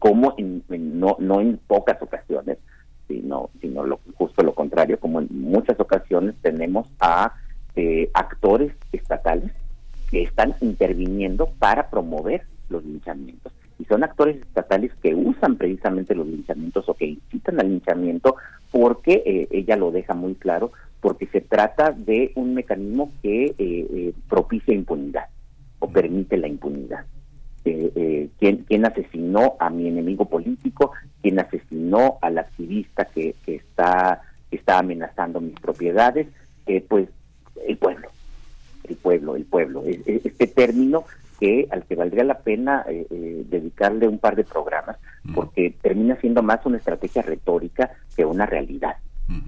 como 0.00 0.34
en, 0.36 0.64
no, 0.68 1.14
no 1.20 1.40
en 1.40 1.60
pocas 1.68 2.02
ocasiones, 2.02 2.58
sino, 3.06 3.50
sino 3.60 3.84
lo, 3.84 4.00
justo 4.16 4.42
lo 4.42 4.52
contrario, 4.52 4.98
como 4.98 5.20
en 5.20 5.28
muchas 5.30 5.78
ocasiones 5.78 6.34
tenemos 6.42 6.88
a 6.98 7.34
eh, 7.76 8.10
actores 8.14 8.72
estatales 8.90 9.52
que 10.10 10.22
están 10.22 10.56
interviniendo 10.60 11.46
para 11.60 11.88
promover 11.88 12.42
los 12.68 12.84
linchamientos. 12.84 13.52
Y 13.78 13.84
son 13.84 14.02
actores 14.02 14.38
estatales 14.38 14.90
que 15.04 15.14
usan 15.14 15.54
precisamente 15.54 16.16
los 16.16 16.26
linchamientos 16.26 16.88
o 16.88 16.94
que 16.94 17.06
incitan 17.06 17.60
al 17.60 17.68
linchamiento 17.68 18.34
porque 18.72 19.22
eh, 19.24 19.46
ella 19.52 19.76
lo 19.76 19.92
deja 19.92 20.14
muy 20.14 20.34
claro, 20.34 20.72
porque 21.00 21.28
se 21.28 21.42
trata 21.42 21.92
de 21.92 22.32
un 22.34 22.54
mecanismo 22.54 23.12
que 23.22 23.44
eh, 23.44 23.54
eh, 23.58 24.12
propicia 24.28 24.74
impunidad 24.74 25.26
o 25.84 25.88
permite 25.88 26.36
la 26.36 26.48
impunidad. 26.48 27.04
¿quién, 27.64 28.84
asesinó 28.84 29.56
a 29.58 29.70
mi 29.70 29.88
enemigo 29.88 30.26
político? 30.26 30.92
¿Quién 31.22 31.38
asesinó 31.40 32.18
al 32.20 32.38
activista 32.38 33.06
que, 33.06 33.34
que 33.44 33.56
está, 33.56 34.20
que 34.50 34.56
está 34.56 34.78
amenazando 34.78 35.40
mis 35.40 35.58
propiedades? 35.60 36.26
pues 36.88 37.08
el 37.66 37.76
pueblo, 37.76 38.08
el 38.84 38.96
pueblo, 38.96 39.36
el 39.36 39.44
pueblo. 39.44 39.82
Este 39.86 40.46
término 40.46 41.04
que 41.38 41.66
al 41.70 41.84
que 41.84 41.94
valdría 41.94 42.24
la 42.24 42.38
pena 42.38 42.84
eh, 42.88 43.06
eh, 43.10 43.44
dedicarle 43.48 44.08
un 44.08 44.18
par 44.18 44.36
de 44.36 44.44
programas, 44.44 44.96
porque 45.34 45.74
termina 45.82 46.16
siendo 46.16 46.42
más 46.42 46.64
una 46.64 46.78
estrategia 46.78 47.22
retórica 47.22 47.90
que 48.16 48.24
una 48.24 48.46
realidad. 48.46 48.96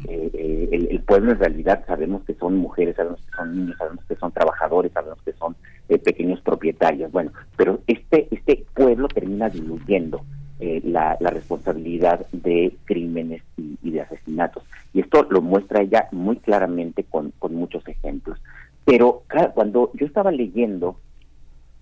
Eh, 0.09 0.69
el, 0.73 1.01
pueblo 1.01 1.33
en 1.33 1.39
realidad 1.39 1.85
sabemos 1.87 2.25
que 2.25 2.35
son 2.35 2.57
mujeres, 2.57 2.97
sabemos 2.97 3.21
que 3.21 3.37
son 3.37 3.57
niños, 3.57 3.77
sabemos 3.79 4.05
que 4.07 4.17
son 4.17 4.33
trabajadores, 4.33 4.93
sabemos 4.93 5.21
que 5.23 5.33
son 5.35 5.55
pequeños 5.87 6.41
propietarios. 6.41 7.13
Bueno, 7.13 7.33
pero 7.57 7.81
este 7.87 8.27
este 8.31 8.65
pueblo 8.75 9.07
termina 9.09 9.49
diluyendo 9.49 10.25
la, 10.59 11.17
responsabilidad 11.21 12.27
de 12.33 12.75
crímenes 12.87 13.43
y, 13.57 13.91
de 13.91 14.01
asesinatos. 14.01 14.65
Y 14.93 15.01
esto 15.01 15.27
lo 15.31 15.43
muestra 15.43 15.83
ella 15.83 16.09
muy 16.11 16.37
claramente 16.37 17.05
con, 17.05 17.33
con 17.39 17.55
muchos 17.55 17.87
ejemplos. 17.87 18.41
Pero 18.87 19.25
cuando 19.55 19.91
yo 19.95 20.07
estaba 20.07 20.31
leyendo, 20.31 20.97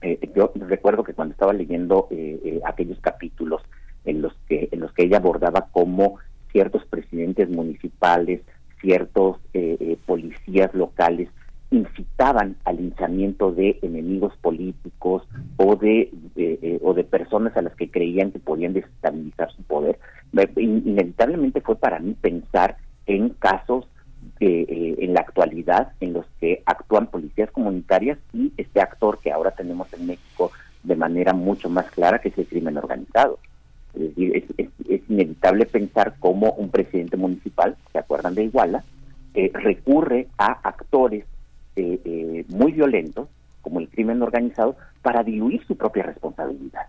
eh, 0.01 0.19
yo 0.35 0.53
recuerdo 0.55 1.05
que 1.05 1.13
cuando 1.13 1.33
estaba 1.33 1.53
leyendo 1.53 2.09
eh, 2.11 2.41
eh, 2.43 2.61
aquellos 2.65 2.99
capítulos 3.01 3.61
en 4.07 4.23
los 4.23 4.35
que 4.49 4.71
en 4.73 4.81
los 4.81 4.93
que 4.95 5.05
ella 5.05 5.19
abordaba 5.19 5.69
cómo 5.71 6.17
ciertos 6.55 6.87
presidentes 6.87 7.51
municipales, 7.51 8.41
ciertos 8.81 9.39
policías 10.07 10.73
locales 10.75 11.29
incitaban 11.71 12.57
al 12.65 12.77
linchamiento 12.77 13.51
de 13.51 13.79
enemigos 13.83 14.35
políticos 14.37 15.27
o 15.57 15.75
de 15.77 16.11
o 16.83 16.95
de 16.95 17.05
personas 17.05 17.57
a 17.57 17.63
las 17.63 17.75
que 17.75 17.91
creían 17.91 18.31
que 18.31 18.39
podían 18.39 18.73
desestabilizar 18.73 19.51
su 19.53 19.63
poder 19.65 19.99
inevitablemente 20.57 21.61
fue 21.61 21.77
para 21.77 21.99
mí 21.99 22.15
pensar 22.21 22.77
en 23.07 23.31
casos 23.31 23.87
eh, 24.41 24.97
en 24.99 25.15
la 25.15 25.21
actualidad 25.21 25.93
en 26.01 26.15
los 26.15 26.27
que 26.41 26.63
actúan 26.67 27.07
policías 27.07 27.51
comunitarias 27.51 28.19
y 28.33 28.53
este 28.57 28.81
actor 28.81 29.19
que 29.21 29.31
ahora 29.31 29.53
tenemos 29.53 29.93
en 29.93 30.07
México 30.07 30.51
de 30.83 30.97
manera 30.97 31.33
mucho 31.33 31.69
más 31.69 31.91
clara 31.91 32.19
que 32.19 32.29
es 32.29 32.39
el 32.39 32.47
crimen 32.47 32.77
organizado. 32.77 33.39
Es 33.95 34.01
decir, 34.01 34.45
es, 34.57 35.01
inevitable 35.09 35.67
pensar 35.67 36.15
cómo 36.19 36.53
un 36.53 36.71
presidente 36.71 37.17
municipal, 37.17 37.77
¿se 37.93 37.99
acuerdan 37.99 38.35
de 38.35 38.45
Iguala?, 38.45 38.85
eh, 39.35 39.51
recurre 39.53 40.29
a 40.39 40.53
actores 40.67 41.25
eh, 41.77 42.45
muy 42.49 42.73
violentos, 42.73 43.29
como 43.63 43.81
el 43.81 43.89
crimen 43.89 44.23
organizado, 44.23 44.77
para 45.03 45.23
diluir 45.23 45.65
su 45.67 45.77
propia 45.77 46.05
responsabilidad, 46.05 46.87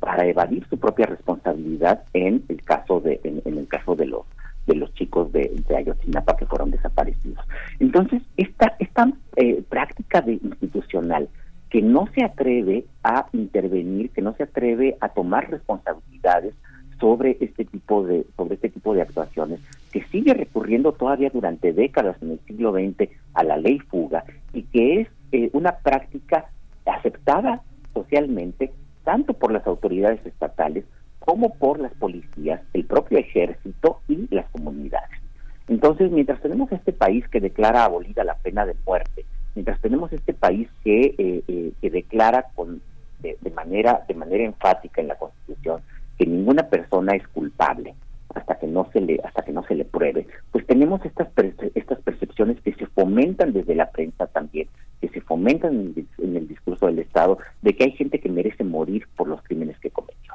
para 0.00 0.26
evadir 0.26 0.66
su 0.68 0.78
propia 0.78 1.06
responsabilidad 1.06 2.02
en 2.12 2.44
el 2.48 2.62
caso 2.62 3.00
de, 3.00 3.20
en 3.22 3.58
el 3.58 3.68
caso 3.68 3.94
de 3.94 4.06
los 4.06 4.22
de 4.66 4.74
los 4.76 4.92
chicos 4.94 5.32
de, 5.32 5.50
de 5.68 5.76
Ayotzinapa 5.76 6.36
que 6.36 6.46
fueron 6.46 6.70
desaparecidos. 6.70 7.44
Entonces, 7.80 8.22
esta, 8.36 8.76
esta 8.78 9.10
eh, 9.36 9.62
práctica 9.68 10.20
de 10.20 10.34
institucional 10.34 11.28
que 11.72 11.80
no 11.80 12.06
se 12.14 12.22
atreve 12.22 12.84
a 13.02 13.28
intervenir, 13.32 14.10
que 14.10 14.20
no 14.20 14.34
se 14.34 14.42
atreve 14.42 14.98
a 15.00 15.08
tomar 15.08 15.50
responsabilidades 15.50 16.54
sobre 17.00 17.38
este 17.40 17.64
tipo 17.64 18.04
de 18.06 18.26
sobre 18.36 18.56
este 18.56 18.68
tipo 18.68 18.92
de 18.94 19.00
actuaciones 19.00 19.58
que 19.90 20.04
sigue 20.04 20.34
recurriendo 20.34 20.92
todavía 20.92 21.30
durante 21.30 21.72
décadas 21.72 22.16
en 22.20 22.32
el 22.32 22.40
siglo 22.40 22.72
XX 22.72 23.08
a 23.32 23.42
la 23.42 23.56
ley 23.56 23.78
fuga 23.78 24.22
y 24.52 24.64
que 24.64 25.00
es 25.00 25.08
eh, 25.32 25.48
una 25.54 25.78
práctica 25.78 26.44
aceptada 26.84 27.62
socialmente 27.94 28.70
tanto 29.02 29.32
por 29.32 29.50
las 29.50 29.66
autoridades 29.66 30.24
estatales 30.26 30.84
como 31.20 31.54
por 31.54 31.80
las 31.80 31.94
policías, 31.94 32.60
el 32.74 32.84
propio 32.84 33.16
ejército 33.16 34.00
y 34.08 34.28
las 34.34 34.48
comunidades. 34.50 35.22
Entonces, 35.68 36.10
mientras 36.10 36.40
tenemos 36.42 36.70
este 36.70 36.92
país 36.92 37.26
que 37.28 37.40
declara 37.40 37.84
abolida 37.84 38.24
la 38.24 38.34
pena 38.34 38.66
de 38.66 38.76
muerte, 38.84 39.24
mientras 39.54 39.80
tenemos 39.80 40.12
este 40.12 40.34
país 40.34 40.68
que, 40.84 41.14
eh, 41.18 41.42
eh, 41.46 41.72
que 41.80 41.90
declara 41.90 42.46
con, 42.54 42.80
de, 43.20 43.36
manera, 43.54 44.04
de 44.08 44.14
manera 44.14 44.44
enfática 44.44 45.00
en 45.00 45.08
la 45.08 45.16
Constitución 45.16 45.80
que 46.18 46.26
ninguna 46.26 46.64
persona 46.68 47.14
es 47.14 47.26
culpable 47.28 47.94
hasta 48.34 48.58
que 48.58 48.66
no 48.66 48.88
se 48.92 49.00
le 49.00 49.20
hasta 49.24 49.42
que 49.42 49.52
no 49.52 49.62
se 49.64 49.74
le 49.74 49.84
pruebe, 49.84 50.26
pues 50.52 50.66
tenemos 50.66 51.04
estas 51.04 51.28
estas 51.74 52.00
percepciones 52.00 52.60
que 52.62 52.72
se 52.72 52.86
fomentan 52.86 53.52
desde 53.52 53.74
la 53.74 53.90
prensa 53.90 54.26
también, 54.26 54.68
que 55.02 55.08
se 55.08 55.20
fomentan 55.20 55.74
en 55.74 56.08
en 56.18 56.36
el 56.36 56.48
discurso 56.48 56.86
del 56.86 57.00
Estado 57.00 57.38
de 57.60 57.74
que 57.74 57.84
hay 57.84 57.92
gente 57.92 58.20
que 58.20 58.30
merece 58.30 58.64
morir 58.64 59.06
por 59.16 59.28
los 59.28 59.42
crímenes 59.42 59.78
que 59.80 59.90
cometió. 59.90 60.32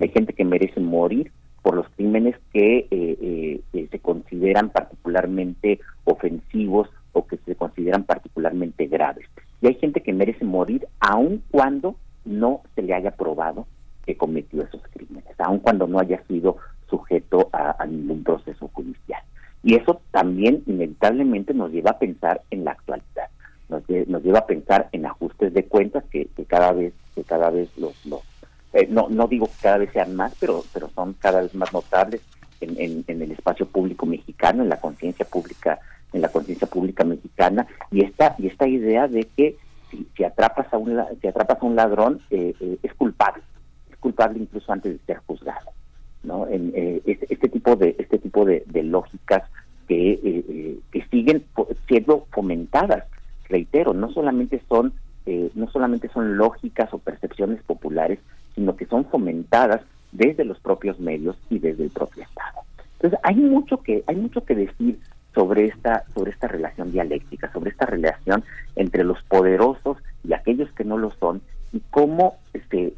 Hay 0.00 0.08
gente 0.08 0.32
que 0.32 0.44
merece 0.44 0.80
morir 0.80 1.30
por 1.62 1.74
los 1.76 1.88
crímenes 1.96 2.36
que 2.52 2.86
eh, 2.90 3.60
eh, 3.72 3.88
se 3.90 3.98
consideran 3.98 4.70
particularmente 4.70 5.80
ofensivos 6.04 6.88
o 7.12 7.26
que 7.26 7.38
se 7.38 7.56
consideran 7.56 8.04
particularmente 8.04 8.86
graves. 8.86 9.26
Y 9.60 9.68
hay 9.68 9.74
gente 9.76 10.02
que 10.02 10.12
merece 10.12 10.44
morir 10.44 10.86
aun 11.00 11.42
cuando 11.50 11.96
no 12.24 12.60
se 12.74 12.82
le 12.82 12.94
haya 12.94 13.12
probado 13.12 13.66
que 14.04 14.16
cometió 14.16 14.62
esos 14.62 14.82
crímenes, 14.92 15.34
aun 15.38 15.58
cuando 15.58 15.86
no 15.86 15.98
haya 15.98 16.22
sido 16.24 16.58
sujeto 16.90 17.48
a, 17.52 17.84
ningún 17.86 18.22
proceso 18.22 18.68
judicial. 18.68 19.22
Y 19.62 19.76
eso 19.76 20.02
también 20.10 20.62
inevitablemente 20.66 21.54
nos 21.54 21.72
lleva 21.72 21.92
a 21.92 21.98
pensar 21.98 22.42
en 22.50 22.64
la 22.64 22.72
actualidad, 22.72 23.28
nos, 23.70 23.82
nos 24.06 24.22
lleva 24.22 24.40
a 24.40 24.46
pensar 24.46 24.90
en 24.92 25.06
ajustes 25.06 25.54
de 25.54 25.64
cuentas 25.64 26.04
que, 26.10 26.26
que 26.36 26.44
cada 26.44 26.72
vez 26.72 26.92
que 27.14 27.24
cada 27.24 27.48
vez 27.48 27.70
los, 27.78 28.04
los 28.04 28.20
eh, 28.74 28.88
no, 29.24 29.28
digo 29.28 29.46
que 29.46 29.62
cada 29.62 29.78
vez 29.78 29.90
sean 29.92 30.14
más, 30.14 30.34
pero, 30.38 30.64
pero 30.72 30.90
son 30.94 31.14
cada 31.14 31.40
vez 31.40 31.54
más 31.54 31.72
notables 31.72 32.20
en, 32.60 33.04
en, 33.06 33.22
el 33.22 33.32
espacio 33.32 33.66
público 33.66 34.06
mexicano, 34.06 34.62
en 34.62 34.68
la 34.68 34.80
conciencia 34.80 35.24
pública, 35.26 35.78
en 36.12 36.20
la 36.20 36.28
conciencia 36.28 36.66
pública 36.66 37.04
mexicana, 37.04 37.66
y 37.90 38.04
esta, 38.04 38.34
y 38.38 38.46
esta 38.46 38.66
idea 38.66 39.08
de 39.08 39.24
que 39.36 39.56
si, 39.90 40.06
si 40.16 40.24
atrapas 40.24 40.72
a 40.72 40.78
un 40.78 41.02
si 41.20 41.26
atrapas 41.26 41.60
a 41.60 41.66
un 41.66 41.76
ladrón 41.76 42.20
eh, 42.30 42.54
eh, 42.60 42.78
es 42.82 42.94
culpable, 42.94 43.42
es 43.90 43.96
culpable 43.98 44.40
incluso 44.40 44.72
antes 44.72 44.92
de 44.92 45.04
ser 45.06 45.22
juzgado, 45.26 45.70
¿no? 46.22 46.46
En, 46.48 46.72
este, 47.04 47.32
este, 47.32 47.48
tipo 47.48 47.76
de 47.76 47.96
este 47.98 48.18
tipo 48.18 48.44
de, 48.44 48.64
de 48.66 48.82
lógicas 48.82 49.42
que, 49.88 50.78
que 50.90 51.06
siguen 51.10 51.44
siendo 51.86 52.26
fomentadas, 52.30 53.04
reitero, 53.48 53.92
no 53.92 54.10
solamente 54.10 54.62
son 54.68 54.94
no 55.54 55.70
solamente 55.70 56.08
son 56.08 56.36
lógicas 56.36 56.92
o 56.92 56.98
percepciones 56.98 57.62
populares, 57.62 58.18
sino 58.64 58.76
que 58.76 58.86
son 58.86 59.04
fomentadas 59.04 59.82
desde 60.12 60.42
los 60.42 60.58
propios 60.58 60.98
medios 60.98 61.36
y 61.50 61.58
desde 61.58 61.84
el 61.84 61.90
propio 61.90 62.22
Estado. 62.22 62.62
Entonces 62.94 63.20
hay 63.22 63.36
mucho 63.36 63.82
que 63.82 64.02
hay 64.06 64.16
mucho 64.16 64.42
que 64.42 64.54
decir 64.54 64.98
sobre 65.34 65.66
esta 65.66 66.04
sobre 66.14 66.30
esta 66.30 66.48
relación 66.48 66.90
dialéctica, 66.90 67.52
sobre 67.52 67.72
esta 67.72 67.84
relación 67.84 68.42
entre 68.74 69.04
los 69.04 69.22
poderosos 69.24 69.98
y 70.26 70.32
aquellos 70.32 70.72
que 70.72 70.84
no 70.84 70.96
lo 70.96 71.10
son 71.20 71.42
y 71.74 71.82
cómo 71.90 72.38
se, 72.70 72.94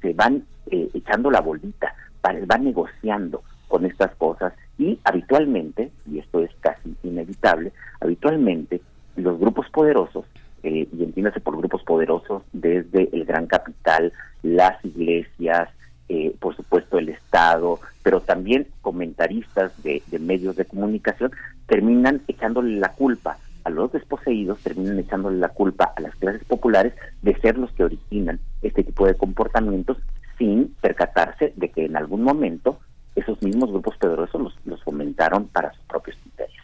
se, 0.00 0.12
van 0.14 0.44
eh, 0.70 0.88
echando 0.94 1.30
la 1.30 1.42
bolita, 1.42 1.94
van 2.22 2.64
negociando 2.64 3.42
con 3.68 3.84
estas 3.84 4.14
cosas 4.14 4.54
y 4.78 4.98
habitualmente, 5.04 5.90
y 6.10 6.20
esto 6.20 6.40
es 6.40 6.50
casi 6.60 6.96
inevitable, 7.02 7.72
habitualmente 8.00 8.80
los 9.16 9.38
grupos 9.38 9.68
poderosos 9.68 10.24
eh, 10.62 10.88
y 10.90 11.02
entiéndase 11.02 11.40
por 11.40 11.56
grupos 11.56 11.82
poderosos 11.82 12.42
desde 12.52 13.08
el 13.12 13.24
gran 13.24 13.46
capital, 13.46 14.12
las 14.42 14.84
iglesias, 14.84 15.68
eh, 16.08 16.34
por 16.38 16.54
supuesto 16.56 16.98
el 16.98 17.08
Estado, 17.08 17.80
pero 18.02 18.20
también 18.20 18.66
comentaristas 18.80 19.72
de, 19.82 20.02
medios 20.20 20.56
de 20.56 20.64
comunicación, 20.64 21.32
terminan 21.66 22.22
echándole 22.28 22.78
la 22.78 22.90
culpa 22.90 23.38
a 23.64 23.70
los 23.70 23.92
desposeídos, 23.92 24.60
terminan 24.60 24.98
echándole 24.98 25.38
la 25.38 25.48
culpa 25.48 25.92
a 25.96 26.00
las 26.00 26.14
clases 26.16 26.44
populares 26.44 26.92
de 27.22 27.34
ser 27.40 27.56
los 27.56 27.70
que 27.72 27.84
originan 27.84 28.40
este 28.60 28.82
tipo 28.82 29.06
de 29.06 29.14
comportamientos 29.14 29.98
sin 30.38 30.74
percatarse 30.80 31.52
de 31.56 31.70
que 31.70 31.84
en 31.84 31.96
algún 31.96 32.22
momento 32.22 32.80
esos 33.14 33.40
mismos 33.42 33.70
grupos 33.70 33.96
poderosos 33.98 34.40
los, 34.40 34.58
los 34.64 34.82
fomentaron 34.82 35.46
para 35.48 35.72
sus 35.72 35.84
propios 35.84 36.16
intereses. 36.24 36.60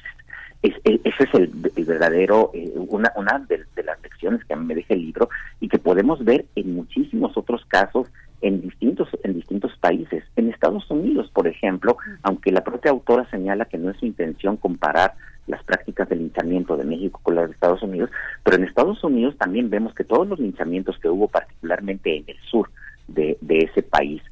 Es, 0.61 0.75
ese 0.85 1.25
es 1.25 1.35
el, 1.35 1.51
verdadero, 1.87 2.51
eh, 2.53 2.73
una, 2.75 3.13
una 3.15 3.39
de, 3.49 3.65
las 3.85 4.03
lecciones 4.03 4.45
que 4.45 4.55
a 4.55 4.57
mí 4.57 4.67
me 4.67 4.75
deja 4.75 4.95
el 4.95 5.03
libro 5.03 5.29
y 5.61 5.69
que 5.69 5.79
podemos 5.79 6.25
ver 6.25 6.47
en 6.55 6.75
muchísimos 6.75 7.37
otros 7.37 7.65
casos 7.67 8.09
en 8.41 8.61
distintos 8.61 9.09
en 9.25 9.35
distintos 9.35 9.77
países. 9.79 10.25
En 10.37 10.49
Estados 10.49 10.89
Unidos, 10.91 11.31
por 11.33 11.49
ejemplo, 11.49 11.97
aunque 12.23 12.53
la 12.53 12.63
propia 12.63 12.93
autora 12.93 13.29
señala 13.31 13.65
que 13.65 13.79
no 13.79 13.91
es 13.91 13.97
su 13.99 14.07
intención 14.07 14.57
comparar 14.57 15.15
las 15.47 15.65
prácticas 15.65 16.09
de 16.09 16.17
linchamiento 16.17 16.77
de 16.77 16.85
México 16.85 17.21
con 17.23 17.35
las 17.35 17.49
de 17.49 17.55
Estados 17.55 17.83
Unidos, 17.83 18.11
pero 18.45 18.57
en 18.57 18.65
Estados 18.65 19.03
Unidos 19.03 19.37
también 19.39 19.71
vemos 19.71 19.95
que 19.95 20.05
todos 20.05 20.29
los 20.29 20.39
linchamientos 20.39 20.99
que 20.99 21.09
hubo, 21.09 21.27
particularmente 21.27 22.17
en 22.17 22.25
el 22.27 22.37
sur 22.51 22.71
de, 23.09 23.39
ese 23.49 23.83
país, 23.83 24.23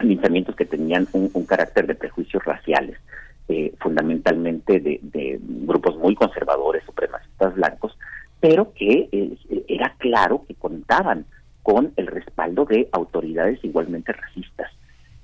linchamientos 0.00 0.54
que 0.54 0.66
tenían 0.66 1.08
un, 1.12 1.30
un 1.32 1.46
carácter 1.46 1.86
de 1.86 1.94
prejuicios 1.94 2.44
raciales, 2.44 2.98
eh, 3.48 3.72
fundamentalmente 3.78 4.80
de, 4.80 5.38
grupos 5.40 5.96
muy 5.96 6.16
conservadores, 6.16 6.82
supremacistas 6.84 7.54
blancos, 7.54 7.95
pero 8.40 8.72
que 8.72 9.08
eh, 9.12 9.64
era 9.68 9.94
claro 9.98 10.44
que 10.46 10.54
contaban 10.54 11.26
con 11.62 11.92
el 11.96 12.06
respaldo 12.06 12.64
de 12.64 12.88
autoridades 12.92 13.58
igualmente 13.64 14.12
racistas, 14.12 14.70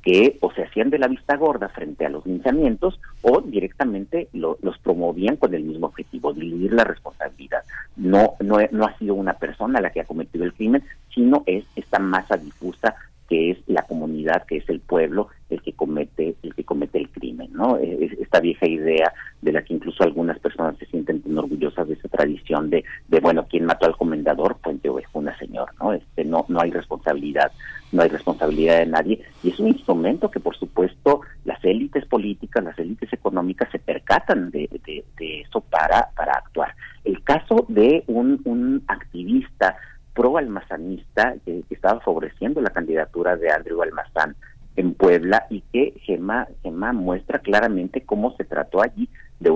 que 0.03 0.39
o 0.41 0.53
se 0.53 0.65
hacían 0.65 0.91
de 0.91 0.99
la 0.99 1.07
vista 1.07 1.37
gorda 1.37 1.69
frente 1.69 2.05
a 2.05 2.09
los 2.09 2.27
linchamientos 2.27 2.99
o 3.23 3.41
directamente 3.41 4.29
los 4.33 4.79
promovían 4.83 5.37
con 5.37 5.55
el 5.55 5.63
mismo 5.63 5.87
objetivo, 5.87 6.33
diluir 6.33 6.73
la 6.73 6.83
responsabilidad. 6.83 7.63
No, 7.97 8.35
no, 8.41 8.59
no 8.73 8.85
ha 8.85 8.99
sido 8.99 9.15
una 9.15 9.35
persona 9.35 9.81
la 9.81 9.91
que 9.91 10.01
ha 10.01 10.05
cometido 10.05 10.45
el 10.45 10.53
crimen, 10.53 10.83
sino 11.15 11.45
es 11.47 11.65
esta 11.77 12.01
masa 12.01 12.37
difusa 12.37 12.97
que 13.29 13.53
es 13.53 13.59
la 13.67 13.83
comunidad, 13.83 14.45
que 14.45 14.59
es 14.59 14.69
el 14.69 14.81
pueblo, 14.81 15.29
el 15.49 15.63
que 15.63 15.73
comete, 15.73 16.35
el 16.43 16.55
que 16.55 16.65
comete 16.65 16.99
el 16.99 17.09
crimen, 17.09 17.51
¿no? 17.53 17.79
esta 17.79 18.41
vieja 18.41 18.67
idea 18.67 19.13
de 19.43 19.53
la 19.53 19.62
que 19.62 19.74
incluso 19.74 20.05
algunas 20.05 20.38
personas 20.38 20.76
se 20.78 20.86
sienten 20.86 21.22
orgullosas 21.36 21.86
de 21.88 21.95
esa 21.95 22.09
tradición 22.09 22.70
de, 22.70 22.84
de 23.09 23.20
bueno, 23.20 23.47
¿quién 23.51 23.66
mató 23.66 23.86
al 23.86 23.97
comendador? 23.97 24.57
Puente 24.57 24.88
una 25.12 25.36
señor, 25.38 25.70
¿no? 25.80 25.93
Este, 25.93 26.24
no, 26.24 26.47
no 26.49 26.61
hay 26.61 26.70
responsabilidad, 26.70 27.53
no 27.90 28.03
hay 28.03 28.09
responsabilidad 28.09 28.78
de 28.78 28.86
nadie, 28.86 29.24
y 29.43 29.51
es 29.51 29.59
un 29.59 29.68
instrumento 29.68 30.30
que 30.30 30.40
por 30.40 30.57
supuesto 30.57 31.20
las 31.45 31.62
élites 31.64 32.07
políticas 32.07 32.64
las 32.64 32.78
élites 32.78 33.12
económicas 33.12 33.68
se 33.70 33.78
percatan 33.78 34.51
de, 34.51 34.68
eso 35.18 35.61
para, 35.61 36.09
para 36.16 36.32
actuar. 36.32 36.74
El 37.05 37.22
caso 37.22 37.66
de 37.68 38.05
un, 38.07 38.40
un 38.45 38.82
activista 38.86 39.76
pro 40.14 40.36
almazanista 40.36 41.34
que, 41.45 41.64
estaba 41.70 42.01
favoreciendo 42.01 42.61
la 42.61 42.70
candidatura 42.70 43.36
de 43.36 43.51
Andrew 43.51 43.82
Almazán 43.82 44.36
en 44.76 44.95
Puebla 44.95 45.47
y 45.51 45.62
que 45.72 45.95
Gema, 46.03 46.49
Gema 46.62 46.93
muestra 46.93 47.40
claramente 47.40 48.03
cómo 48.03 48.34
se 48.36 48.45
trató 48.45 48.82
allí 48.82 49.09
de, 49.43 49.51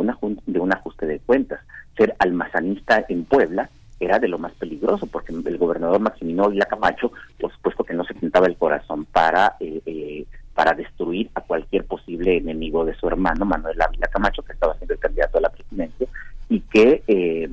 de 0.47 0.61
un 0.61 0.73
ajuste 0.73 1.07
de 1.07 1.21
cuentas. 1.21 1.61
Ser 1.97 2.15
almazanista 2.19 3.05
en 3.09 3.25
Puebla 3.25 3.71
era 3.99 4.19
de 4.19 4.29
lo 4.29 4.39
más 4.39 4.53
peligroso, 4.53 5.07
porque 5.07 5.33
el 5.33 5.59
gobernador 5.59 6.01
Maximino 6.01 6.51
Vila 6.51 6.67
Camacho, 6.67 7.13
por 7.41 7.53
supuesto 7.53 7.85
que 7.85 7.95
no 7.95 8.05
se 8.05 8.15
pintaba 8.15 8.47
el 8.47 8.57
corazón 8.57 9.07
para, 9.07 9.57
eh, 9.61 9.81
eh, 9.87 10.27
para 10.55 10.75
destruir 10.75 11.31
a 11.35 11.41
cualquier 11.41 11.85
posible 11.85 12.37
enemigo 12.37 12.85
de 12.85 12.95
su 12.95 13.09
hermano, 13.09 13.45
Manuel 13.45 13.81
Ávila 13.81 14.09
Camacho, 14.09 14.43
que 14.43 14.53
estaba 14.53 14.75
siendo 14.75 14.95
el 14.95 15.01
candidato 15.01 15.39
a 15.39 15.43
la 15.43 15.49
presidencia, 15.49 16.07
y 16.49 16.61
que, 16.61 17.03
eh, 17.07 17.49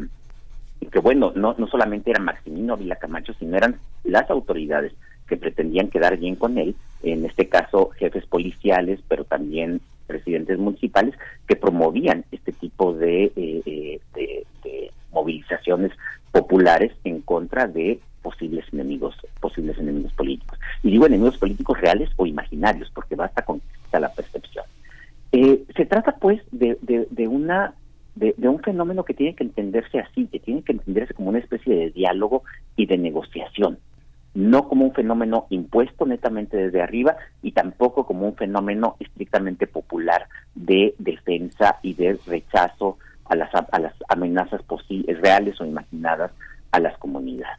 que 0.91 0.99
bueno, 0.99 1.31
no, 1.35 1.55
no 1.57 1.67
solamente 1.67 2.11
era 2.11 2.19
Maximino 2.19 2.75
Vila 2.75 2.97
Camacho, 2.97 3.33
sino 3.39 3.55
eran 3.55 3.77
las 4.03 4.29
autoridades 4.29 4.93
que 5.27 5.37
pretendían 5.37 5.87
quedar 5.89 6.17
bien 6.17 6.35
con 6.35 6.57
él, 6.57 6.75
en 7.03 7.25
este 7.25 7.47
caso 7.47 7.89
jefes 7.91 8.25
policiales, 8.25 8.99
pero 9.07 9.23
también 9.23 9.79
presidentes 10.13 10.57
municipales, 10.59 11.15
que 11.47 11.55
promovían 11.55 12.23
este 12.31 12.51
tipo 12.51 12.93
de, 12.93 13.31
de, 13.35 14.01
de 14.63 14.91
movilizaciones 15.11 15.91
populares 16.31 16.91
en 17.03 17.21
contra 17.21 17.67
de 17.67 17.99
posibles 18.21 18.65
enemigos, 18.73 19.15
posibles 19.39 19.77
enemigos 19.77 20.13
políticos. 20.13 20.57
Y 20.81 20.91
digo 20.91 21.05
enemigos 21.05 21.37
políticos 21.37 21.79
reales 21.79 22.09
o 22.15 22.25
imaginarios, 22.25 22.89
porque 22.93 23.15
basta 23.15 23.43
con 23.43 23.61
la 23.91 24.09
percepción. 24.09 24.65
Eh, 25.31 25.63
se 25.75 25.85
trata 25.85 26.15
pues 26.15 26.41
de, 26.51 26.77
una 27.27 27.73
de, 28.15 28.33
un 28.47 28.59
fenómeno 28.59 29.03
que 29.03 29.13
tiene 29.13 29.35
que 29.35 29.43
entenderse 29.43 29.99
así, 29.99 30.27
que 30.27 30.39
tiene 30.39 30.63
que 30.63 30.73
entenderse 30.73 31.13
como 31.13 31.29
una 31.29 31.39
especie 31.39 31.75
de 31.75 31.89
diálogo 31.91 32.43
y 32.75 32.85
de 32.85 32.97
negociación, 32.97 33.77
no 34.33 34.67
como 34.67 34.85
un 34.85 34.93
fenómeno 34.93 35.45
impuesto 35.49 36.05
netamente 36.05 36.57
desde 36.57 36.81
arriba 36.81 37.15
y 37.41 37.51
tampoco 37.51 38.05
como 38.05 38.27
un 38.27 38.35
fenómeno 38.35 38.95
estrictamente 38.99 39.67
popular 39.67 40.27
de 40.55 40.95
defensa 40.97 41.79
y 41.81 41.93
de 41.93 42.19
rechazo 42.25 42.97
a 43.25 43.35
las, 43.35 43.49
a 43.53 43.79
las 43.79 43.93
amenazas 44.09 44.61
reales 45.21 45.59
o 45.61 45.65
imaginadas 45.65 46.31
a 46.71 46.79
las 46.79 46.97
comunidades. 46.97 47.57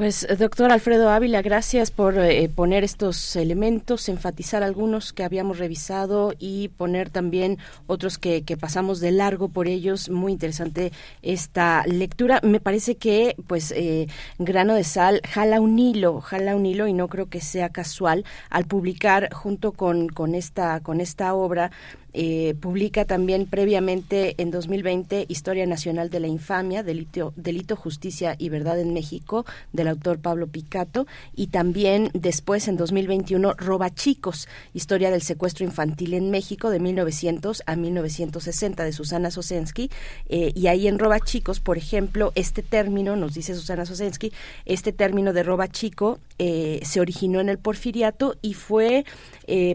Pues 0.00 0.26
doctor 0.38 0.72
Alfredo 0.72 1.10
Ávila, 1.10 1.42
gracias 1.42 1.90
por 1.90 2.18
eh, 2.18 2.48
poner 2.48 2.84
estos 2.84 3.36
elementos, 3.36 4.08
enfatizar 4.08 4.62
algunos 4.62 5.12
que 5.12 5.24
habíamos 5.24 5.58
revisado 5.58 6.32
y 6.38 6.68
poner 6.68 7.10
también 7.10 7.58
otros 7.86 8.16
que, 8.16 8.42
pasamos 8.58 9.00
de 9.00 9.12
largo 9.12 9.50
por 9.50 9.68
ellos. 9.68 10.08
Muy 10.08 10.32
interesante 10.32 10.90
esta 11.20 11.84
lectura. 11.86 12.40
Me 12.42 12.60
parece 12.60 12.96
que, 12.96 13.36
pues, 13.46 13.74
eh, 13.76 14.06
Grano 14.38 14.72
de 14.72 14.84
Sal 14.84 15.20
jala 15.28 15.60
un 15.60 15.78
hilo, 15.78 16.22
jala 16.22 16.56
un 16.56 16.64
hilo 16.64 16.86
y 16.86 16.94
no 16.94 17.08
creo 17.08 17.28
que 17.28 17.42
sea 17.42 17.68
casual 17.68 18.24
al 18.48 18.64
publicar 18.64 19.30
junto 19.34 19.72
con, 19.72 20.08
con 20.08 20.34
esta 20.34 20.80
con 20.80 21.02
esta 21.02 21.34
obra 21.34 21.72
eh, 22.12 22.54
publica 22.60 23.04
también 23.04 23.46
previamente 23.46 24.34
en 24.38 24.50
2020 24.50 25.26
Historia 25.28 25.66
Nacional 25.66 26.10
de 26.10 26.20
la 26.20 26.26
Infamia, 26.26 26.82
Delito, 26.82 27.76
Justicia 27.76 28.34
y 28.38 28.48
Verdad 28.48 28.80
en 28.80 28.92
México, 28.92 29.46
del 29.72 29.88
autor 29.88 30.18
Pablo 30.18 30.46
Picato, 30.46 31.06
y 31.34 31.48
también 31.48 32.10
después 32.14 32.68
en 32.68 32.76
2021 32.76 33.54
Roba 33.54 33.90
Chicos, 33.90 34.48
Historia 34.74 35.10
del 35.10 35.22
Secuestro 35.22 35.64
Infantil 35.64 36.14
en 36.14 36.30
México 36.30 36.70
de 36.70 36.80
1900 36.80 37.62
a 37.66 37.76
1960 37.76 38.84
de 38.84 38.92
Susana 38.92 39.30
Sosensky. 39.30 39.90
Eh, 40.28 40.52
y 40.54 40.66
ahí 40.66 40.88
en 40.88 40.98
Roba 40.98 41.20
Chicos, 41.20 41.60
por 41.60 41.78
ejemplo, 41.78 42.32
este 42.34 42.62
término, 42.62 43.16
nos 43.16 43.34
dice 43.34 43.54
Susana 43.54 43.86
Sosensky, 43.86 44.32
este 44.64 44.92
término 44.92 45.32
de 45.32 45.42
Roba 45.42 45.68
Chico 45.68 46.18
eh, 46.38 46.80
se 46.82 47.00
originó 47.00 47.40
en 47.40 47.48
el 47.48 47.58
porfiriato 47.58 48.36
y 48.42 48.54
fue 48.54 49.04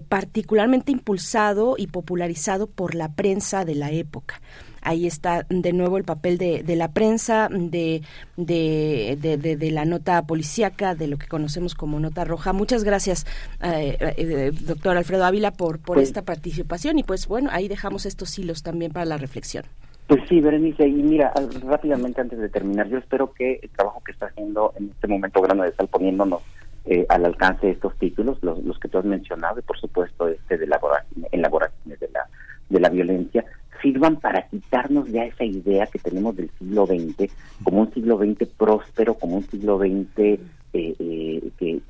particularmente 0.08 0.92
impulsado 0.92 1.76
y 1.78 1.88
popularizado 1.88 2.68
por 2.68 2.96
la 2.96 3.14
prensa 3.14 3.66
de 3.66 3.76
la 3.76 3.92
época 3.92 4.42
ahí 4.86 5.08
está 5.08 5.46
de 5.50 5.74
nuevo 5.74 5.98
el 5.98 6.04
papel 6.04 6.38
de, 6.38 6.64
de 6.64 6.76
la 6.76 6.94
prensa, 6.94 7.50
de, 7.52 8.02
de, 8.38 9.18
de, 9.18 9.72
la 9.72 9.84
nota 9.84 10.22
policíaca, 10.26 10.96
de 10.96 11.08
lo 11.08 11.18
que 11.18 11.28
conocemos 11.28 11.76
como 11.76 12.00
nota 12.00 12.24
roja. 12.24 12.54
Muchas 12.54 12.84
gracias, 12.84 13.26
eh, 13.62 13.98
eh, 14.00 14.52
doctor 14.62 14.96
Alfredo 14.96 15.26
Ávila, 15.26 15.52
por, 15.52 15.80
por 15.80 16.00
esta 16.00 16.22
participación 16.22 17.00
y 17.00 17.04
pues 17.04 17.28
bueno, 17.28 17.50
ahí 17.52 17.68
dejamos 17.68 18.06
estos 18.06 18.38
hilos 18.40 18.64
también 18.64 18.94
para 18.94 19.06
la 19.06 19.18
reflexión. 19.18 19.66
Pues 20.08 20.22
sí, 20.30 20.40
Berenice, 20.40 20.88
y 20.88 20.94
mira, 20.94 21.34
rápidamente 21.64 22.22
antes 22.22 22.38
de 22.38 22.48
terminar, 22.48 22.88
yo 22.88 23.00
espero 23.00 23.34
que 23.34 23.60
el 23.64 23.70
trabajo 23.72 24.04
que 24.06 24.12
está 24.12 24.28
haciendo 24.28 24.72
en 24.78 24.92
este 24.92 25.08
momento 25.08 25.42
Grano 25.42 25.64
de 25.64 25.70
estar 25.70 25.88
poniéndonos 25.88 26.44
eh, 26.86 27.06
al 27.10 27.26
alcance 27.26 27.68
de 27.68 27.74
estos 27.74 27.96
títulos, 27.98 28.38
los, 28.42 28.64
los 28.64 28.78
que 28.80 28.88
tú 28.88 28.98
has 28.98 29.06
mencionado, 29.06 29.60
y 29.60 29.64
por 29.64 29.80
supuesto 29.80 30.28
este 30.28 30.58
de 30.58 30.68
la 30.68 30.80
de 31.16 31.38
la, 31.38 32.30
de 32.70 32.80
la 32.80 32.90
violencia, 32.90 33.46
sirvan 33.82 34.18
para 34.18 34.48
quitarnos 34.48 35.08
ya 35.10 35.26
esa 35.26 35.44
idea 35.44 35.88
que 35.88 36.00
tenemos 36.00 36.36
del 36.36 36.50
siglo 36.58 36.86
XX 36.86 37.32
como 37.64 37.82
un 37.82 37.94
siglo 37.94 38.18
XX 38.18 38.48
próspero, 38.58 39.16
como 39.16 39.38
un 39.38 39.44
siglo 39.44 39.78
XX 39.78 40.20
eh, 40.20 40.40
eh, 40.74 41.50
que, 41.58 41.82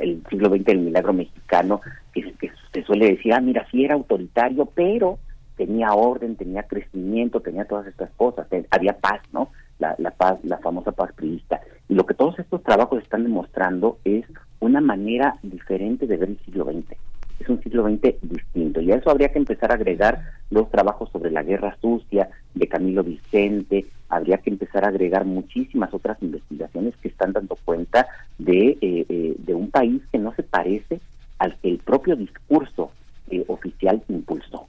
el 0.00 0.22
siglo 0.30 0.48
XX 0.48 0.64
del 0.64 0.78
milagro 0.78 1.12
mexicano, 1.12 1.80
que, 2.12 2.32
que 2.34 2.50
se 2.72 2.82
suele 2.82 3.10
decir, 3.10 3.32
ah, 3.34 3.40
mira, 3.40 3.66
sí 3.70 3.84
era 3.84 3.94
autoritario, 3.94 4.66
pero 4.66 5.18
tenía 5.56 5.92
orden, 5.92 6.36
tenía 6.36 6.62
crecimiento, 6.62 7.40
tenía 7.40 7.64
todas 7.64 7.86
estas 7.86 8.10
cosas, 8.16 8.46
había 8.70 8.98
paz, 8.98 9.20
¿no? 9.32 9.50
La, 9.98 10.10
paz, 10.10 10.38
la 10.44 10.58
famosa 10.58 10.92
paz 10.92 11.12
priista. 11.12 11.60
Y 11.88 11.94
lo 11.94 12.06
que 12.06 12.14
todos 12.14 12.38
estos 12.38 12.62
trabajos 12.62 13.02
están 13.02 13.24
demostrando 13.24 13.98
es 14.04 14.24
una 14.60 14.80
manera 14.80 15.36
diferente 15.42 16.06
de 16.06 16.16
ver 16.16 16.28
el 16.30 16.38
siglo 16.44 16.64
XX. 16.64 16.96
Es 17.40 17.48
un 17.48 17.60
siglo 17.62 17.82
XX 17.88 18.14
distinto. 18.22 18.80
Y 18.80 18.92
a 18.92 18.96
eso 18.96 19.10
habría 19.10 19.32
que 19.32 19.38
empezar 19.38 19.72
a 19.72 19.74
agregar 19.74 20.22
los 20.50 20.70
trabajos 20.70 21.10
sobre 21.10 21.30
la 21.30 21.42
guerra 21.42 21.76
sucia 21.80 22.28
de 22.54 22.68
Camilo 22.68 23.02
Vicente, 23.02 23.86
habría 24.08 24.38
que 24.38 24.50
empezar 24.50 24.84
a 24.84 24.88
agregar 24.88 25.24
muchísimas 25.24 25.92
otras 25.94 26.22
investigaciones 26.22 26.94
que 26.98 27.08
están 27.08 27.32
dando 27.32 27.56
cuenta 27.64 28.06
de, 28.38 28.76
eh, 28.80 29.06
eh, 29.08 29.34
de 29.38 29.54
un 29.54 29.70
país 29.70 30.02
que 30.12 30.18
no 30.18 30.34
se 30.34 30.42
parece 30.42 31.00
al 31.38 31.56
que 31.56 31.70
el 31.70 31.78
propio 31.78 32.14
discurso 32.14 32.92
eh, 33.30 33.42
oficial 33.48 34.02
impulsó. 34.08 34.66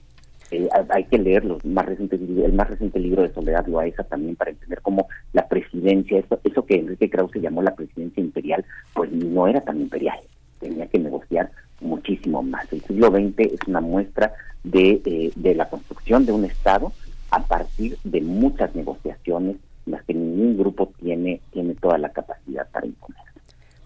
Eh, 0.54 0.68
hay 0.90 1.04
que 1.04 1.18
leer 1.18 1.44
los 1.44 1.64
más 1.64 1.84
recientes, 1.84 2.20
el 2.20 2.52
más 2.52 2.70
reciente 2.70 3.00
libro 3.00 3.22
de 3.22 3.32
Soledad 3.32 3.66
Loaiza 3.66 4.04
también 4.04 4.36
para 4.36 4.52
entender 4.52 4.80
cómo 4.82 5.08
la 5.32 5.48
presidencia, 5.48 6.20
eso, 6.20 6.38
eso 6.44 6.64
que 6.64 6.76
Enrique 6.76 7.10
Krause 7.10 7.40
llamó 7.40 7.60
la 7.60 7.74
presidencia 7.74 8.22
imperial, 8.22 8.64
pues 8.92 9.10
no 9.10 9.48
era 9.48 9.62
tan 9.62 9.80
imperial, 9.80 10.20
tenía 10.60 10.86
que 10.86 11.00
negociar 11.00 11.50
muchísimo 11.80 12.40
más. 12.44 12.72
El 12.72 12.82
siglo 12.82 13.10
XX 13.10 13.52
es 13.52 13.58
una 13.66 13.80
muestra 13.80 14.32
de, 14.62 15.02
eh, 15.04 15.32
de 15.34 15.54
la 15.56 15.68
construcción 15.68 16.24
de 16.24 16.30
un 16.30 16.44
Estado 16.44 16.92
a 17.32 17.42
partir 17.42 17.98
de 18.04 18.20
muchas 18.20 18.76
negociaciones, 18.76 19.56
las 19.86 20.04
que 20.04 20.14
ningún 20.14 20.56
grupo 20.56 20.92
tiene, 21.00 21.40
tiene 21.52 21.74
toda 21.74 21.98
la 21.98 22.10
capacidad 22.10 22.68
para 22.70 22.86
imponer. 22.86 23.22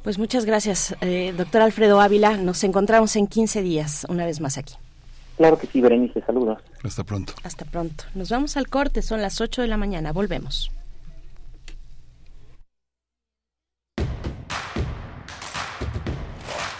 Pues 0.02 0.18
muchas 0.18 0.44
gracias, 0.44 0.94
eh, 1.00 1.32
doctor 1.34 1.62
Alfredo 1.62 1.98
Ávila. 2.02 2.36
Nos 2.36 2.62
encontramos 2.62 3.16
en 3.16 3.26
15 3.26 3.62
días, 3.62 4.06
una 4.10 4.26
vez 4.26 4.42
más 4.42 4.58
aquí. 4.58 4.74
Claro 5.38 5.56
que 5.56 5.68
sí, 5.68 5.80
Berenice, 5.80 6.20
saludos. 6.26 6.58
Hasta 6.82 7.04
pronto. 7.04 7.32
Hasta 7.44 7.64
pronto. 7.64 8.04
Nos 8.16 8.28
vamos 8.28 8.56
al 8.56 8.66
corte, 8.66 9.02
son 9.02 9.22
las 9.22 9.40
8 9.40 9.62
de 9.62 9.68
la 9.68 9.76
mañana, 9.76 10.12
volvemos. 10.12 10.72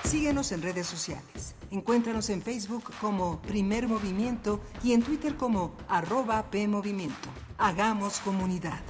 Síguenos 0.03 0.51
en 0.51 0.63
redes 0.63 0.89
sociales. 0.89 1.55
Encuéntranos 1.71 2.31
en 2.31 2.43
Facebook 2.43 2.91
como 3.01 3.41
Primer 3.43 3.87
Movimiento 3.87 4.61
y 4.83 4.93
en 4.93 5.03
Twitter 5.03 5.37
como 5.37 5.77
arroba 5.89 6.51
PMovimiento. 6.51 7.29
Hagamos 7.59 8.19
comunidad. 8.19 8.81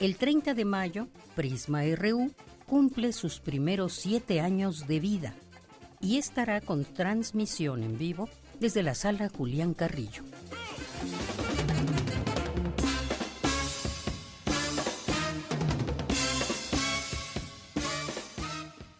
El 0.00 0.16
30 0.16 0.54
de 0.54 0.64
mayo, 0.64 1.08
Prisma 1.36 1.82
RU 1.94 2.32
cumple 2.64 3.12
sus 3.12 3.38
primeros 3.38 3.92
siete 3.92 4.40
años 4.40 4.86
de 4.86 4.98
vida 4.98 5.34
y 6.00 6.16
estará 6.16 6.62
con 6.62 6.86
transmisión 6.86 7.82
en 7.82 7.98
vivo 7.98 8.30
desde 8.58 8.82
la 8.82 8.94
sala 8.94 9.28
Julián 9.28 9.74
Carrillo. 9.74 10.22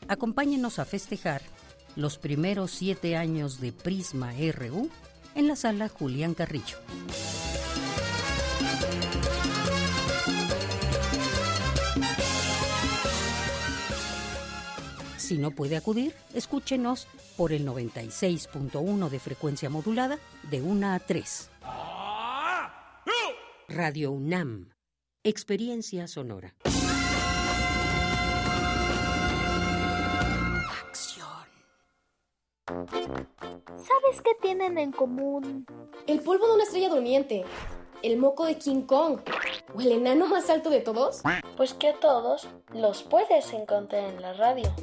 Acompáñenos 0.06 0.78
a 0.78 0.84
festejar 0.84 1.40
los 1.96 2.18
primeros 2.18 2.72
siete 2.72 3.16
años 3.16 3.58
de 3.58 3.72
Prisma 3.72 4.34
RU 4.52 4.90
en 5.34 5.48
la 5.48 5.56
sala 5.56 5.88
Julián 5.88 6.34
Carrillo. 6.34 6.76
Si 15.30 15.38
no 15.38 15.52
puede 15.52 15.76
acudir, 15.76 16.12
escúchenos 16.34 17.06
por 17.36 17.52
el 17.52 17.64
96.1 17.64 19.08
de 19.08 19.20
frecuencia 19.20 19.70
modulada 19.70 20.18
de 20.50 20.60
1 20.60 20.88
a 20.88 20.98
3. 20.98 21.50
Radio 23.68 24.10
UNAM. 24.10 24.72
Experiencia 25.22 26.08
sonora. 26.08 26.56
Acción. 30.82 31.46
¿Sabes 33.76 34.22
qué 34.24 34.32
tienen 34.42 34.78
en 34.78 34.90
común? 34.90 35.64
El 36.08 36.22
polvo 36.22 36.48
de 36.48 36.54
una 36.54 36.64
estrella 36.64 36.88
durmiente, 36.88 37.44
el 38.02 38.16
moco 38.16 38.46
de 38.46 38.58
King 38.58 38.82
Kong 38.82 39.20
o 39.76 39.80
el 39.80 39.92
enano 39.92 40.26
más 40.26 40.50
alto 40.50 40.70
de 40.70 40.80
todos. 40.80 41.22
Pues 41.56 41.72
que 41.74 41.90
a 41.90 42.00
todos 42.00 42.48
los 42.74 43.04
puedes 43.04 43.52
encontrar 43.52 44.12
en 44.12 44.20
la 44.20 44.32
radio. 44.32 44.74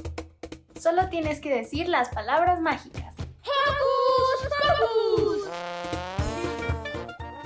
Solo 0.80 1.10
tienes 1.10 1.40
que 1.40 1.50
decir 1.54 1.90
las 1.90 2.10
palabras 2.10 2.60
mágicas. 2.62 3.16
¡Hocus 3.42 4.50
Pocus! 4.62 5.50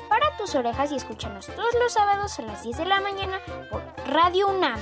Para 0.09 0.37
tus 0.37 0.53
orejas 0.55 0.91
y 0.91 0.95
escúchanos 0.95 1.47
todos 1.47 1.73
los 1.75 1.93
sábados 1.93 2.37
a 2.39 2.41
las 2.41 2.63
10 2.63 2.77
de 2.77 2.85
la 2.85 2.99
mañana 2.99 3.39
por 3.69 3.81
Radio 4.07 4.49
UNAM. 4.49 4.79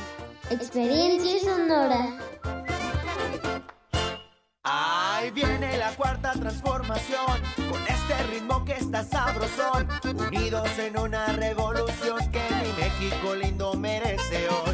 Experiencia 0.50 1.40
sonora. 1.42 2.18
Ahí 4.64 5.32
viene 5.32 5.78
la 5.78 5.92
cuarta 5.96 6.34
transformación, 6.34 7.42
con 7.56 7.82
este 7.88 8.24
ritmo 8.32 8.66
que 8.66 8.74
está 8.74 9.04
sabrosón, 9.04 9.88
unidos 10.04 10.70
en 10.80 10.98
una 10.98 11.28
revolución 11.34 12.20
que 12.32 12.42
mi 12.62 12.72
México 12.82 13.36
lindo 13.36 13.74
merece 13.76 14.48
hoy. 14.50 14.69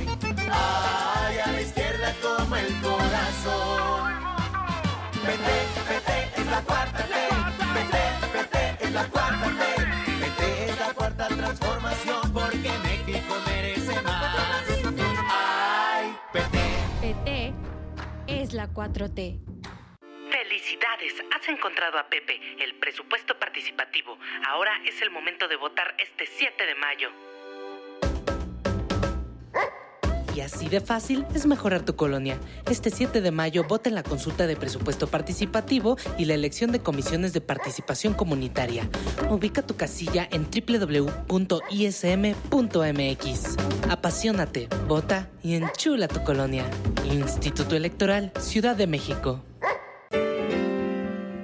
El 2.66 2.82
corazón. 2.82 4.14
Vete, 5.26 5.58
vete, 5.90 6.42
es 6.42 6.48
la 6.48 6.62
cuarta 6.62 7.06
ley. 7.08 7.30
Vete, 7.76 8.04
vete, 8.34 8.86
es 8.86 8.92
la 8.92 9.06
cuarta 9.10 9.48
ley. 9.50 10.20
Vete, 10.20 10.66
es 10.66 10.80
la 10.80 10.94
cuarta 10.94 11.28
transformación 11.28 12.34
porque 12.34 12.72
México 12.84 13.36
merece 13.46 14.02
más. 14.02 14.66
Ay, 15.30 16.16
PT. 16.34 16.58
PT 17.02 17.54
es 18.28 18.54
la 18.54 18.68
4T. 18.68 19.40
Felicidades, 20.32 21.14
has 21.36 21.48
encontrado 21.48 22.00
a 22.00 22.10
Pepe, 22.10 22.40
el 22.60 22.76
presupuesto 22.76 23.38
participativo. 23.40 24.18
Ahora 24.48 24.72
es 24.86 25.02
el 25.02 25.12
momento 25.12 25.48
de 25.48 25.56
votar 25.56 25.96
este 26.00 26.26
7 26.26 26.66
de 26.66 26.76
mayo. 26.76 27.10
Y 30.36 30.42
así 30.42 30.68
de 30.68 30.82
fácil 30.82 31.26
es 31.34 31.46
mejorar 31.46 31.86
tu 31.86 31.96
colonia. 31.96 32.38
Este 32.70 32.90
7 32.90 33.22
de 33.22 33.32
mayo 33.32 33.64
vota 33.64 33.88
en 33.88 33.96
la 33.96 34.04
consulta 34.04 34.48
de 34.48 34.58
presupuesto 34.58 35.08
participativo 35.08 35.98
y 36.18 36.26
la 36.26 36.34
elección 36.34 36.74
de 36.74 36.80
comisiones 36.80 37.32
de 37.32 37.40
participación 37.40 38.14
comunitaria. 38.14 38.90
Ubica 39.30 39.62
tu 39.62 39.76
casilla 39.76 40.28
en 40.30 40.46
www.ism.mx. 40.46 41.16
Apasionate, 43.90 44.68
vota 44.88 45.30
y 45.42 45.56
enchula 45.56 46.10
tu 46.10 46.22
colonia. 46.24 46.66
Instituto 47.10 47.76
Electoral, 47.78 48.34
Ciudad 48.40 48.76
de 48.76 48.88
México. 48.88 49.42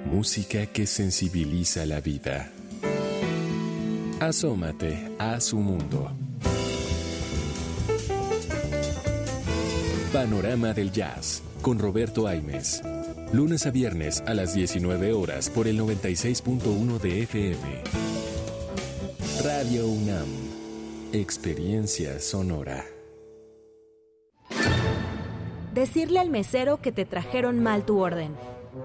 Música 0.04 0.66
que 0.66 0.86
sensibiliza 0.86 1.86
la 1.86 2.02
vida. 2.02 2.50
Asómate 4.20 5.10
a 5.18 5.40
su 5.40 5.56
mundo. 5.56 6.12
Panorama 10.12 10.74
del 10.74 10.92
Jazz 10.92 11.42
con 11.62 11.78
Roberto 11.78 12.26
Aimes. 12.26 12.82
Lunes 13.32 13.64
a 13.66 13.70
viernes 13.70 14.22
a 14.26 14.34
las 14.34 14.52
19 14.52 15.14
horas 15.14 15.48
por 15.48 15.66
el 15.66 15.80
96.1 15.80 17.00
de 17.00 17.22
FM. 17.22 17.82
Radio 19.42 19.86
UNAM. 19.86 20.28
Experiencia 21.14 22.20
sonora. 22.20 22.84
Decirle 25.72 26.20
al 26.20 26.28
mesero 26.28 26.82
que 26.82 26.92
te 26.92 27.06
trajeron 27.06 27.62
mal 27.62 27.86
tu 27.86 27.98
orden. 27.98 28.36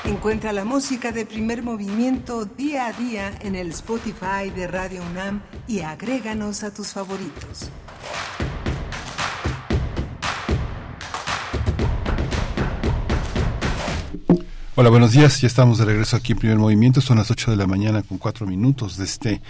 Encuentra 0.06 0.54
la 0.54 0.64
música 0.64 1.12
de 1.12 1.26
primer 1.26 1.62
movimiento 1.62 2.46
día 2.46 2.86
a 2.86 2.92
día 2.94 3.32
en 3.42 3.54
el 3.54 3.68
Spotify 3.68 4.48
de 4.54 4.68
Radio 4.68 5.02
UNAM 5.02 5.42
y 5.68 5.80
agréganos 5.80 6.62
a 6.62 6.72
tus 6.72 6.94
favoritos. 6.94 7.70
Hola, 14.80 14.88
buenos 14.88 15.12
días. 15.12 15.42
Ya 15.42 15.46
estamos 15.46 15.76
de 15.76 15.84
regreso 15.84 16.16
aquí 16.16 16.32
en 16.32 16.38
Primer 16.38 16.56
Movimiento. 16.56 17.02
Son 17.02 17.18
las 17.18 17.30
8 17.30 17.50
de 17.50 17.58
la 17.58 17.66
mañana 17.66 18.02
con 18.02 18.16
4 18.16 18.46
minutos 18.46 18.96
de 18.96 19.04
este, 19.04 19.42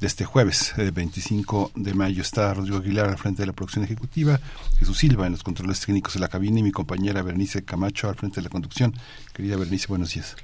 de 0.00 0.06
este 0.06 0.24
jueves, 0.24 0.72
eh, 0.78 0.90
25 0.90 1.72
de 1.74 1.92
mayo. 1.92 2.22
Está 2.22 2.54
Rodrigo 2.54 2.78
Aguilar 2.78 3.06
al 3.06 3.18
frente 3.18 3.42
de 3.42 3.46
la 3.48 3.52
producción 3.52 3.84
ejecutiva, 3.84 4.40
Jesús 4.78 4.96
Silva 4.96 5.26
en 5.26 5.32
los 5.32 5.42
controles 5.42 5.78
técnicos 5.80 6.14
de 6.14 6.20
la 6.20 6.28
cabina 6.28 6.60
y 6.60 6.62
mi 6.62 6.72
compañera 6.72 7.20
Bernice 7.20 7.62
Camacho 7.66 8.08
al 8.08 8.14
frente 8.14 8.36
de 8.36 8.44
la 8.44 8.48
conducción. 8.48 8.94
Querida 9.34 9.58
Bernice, 9.58 9.88
buenos 9.88 10.14
días. 10.14 10.36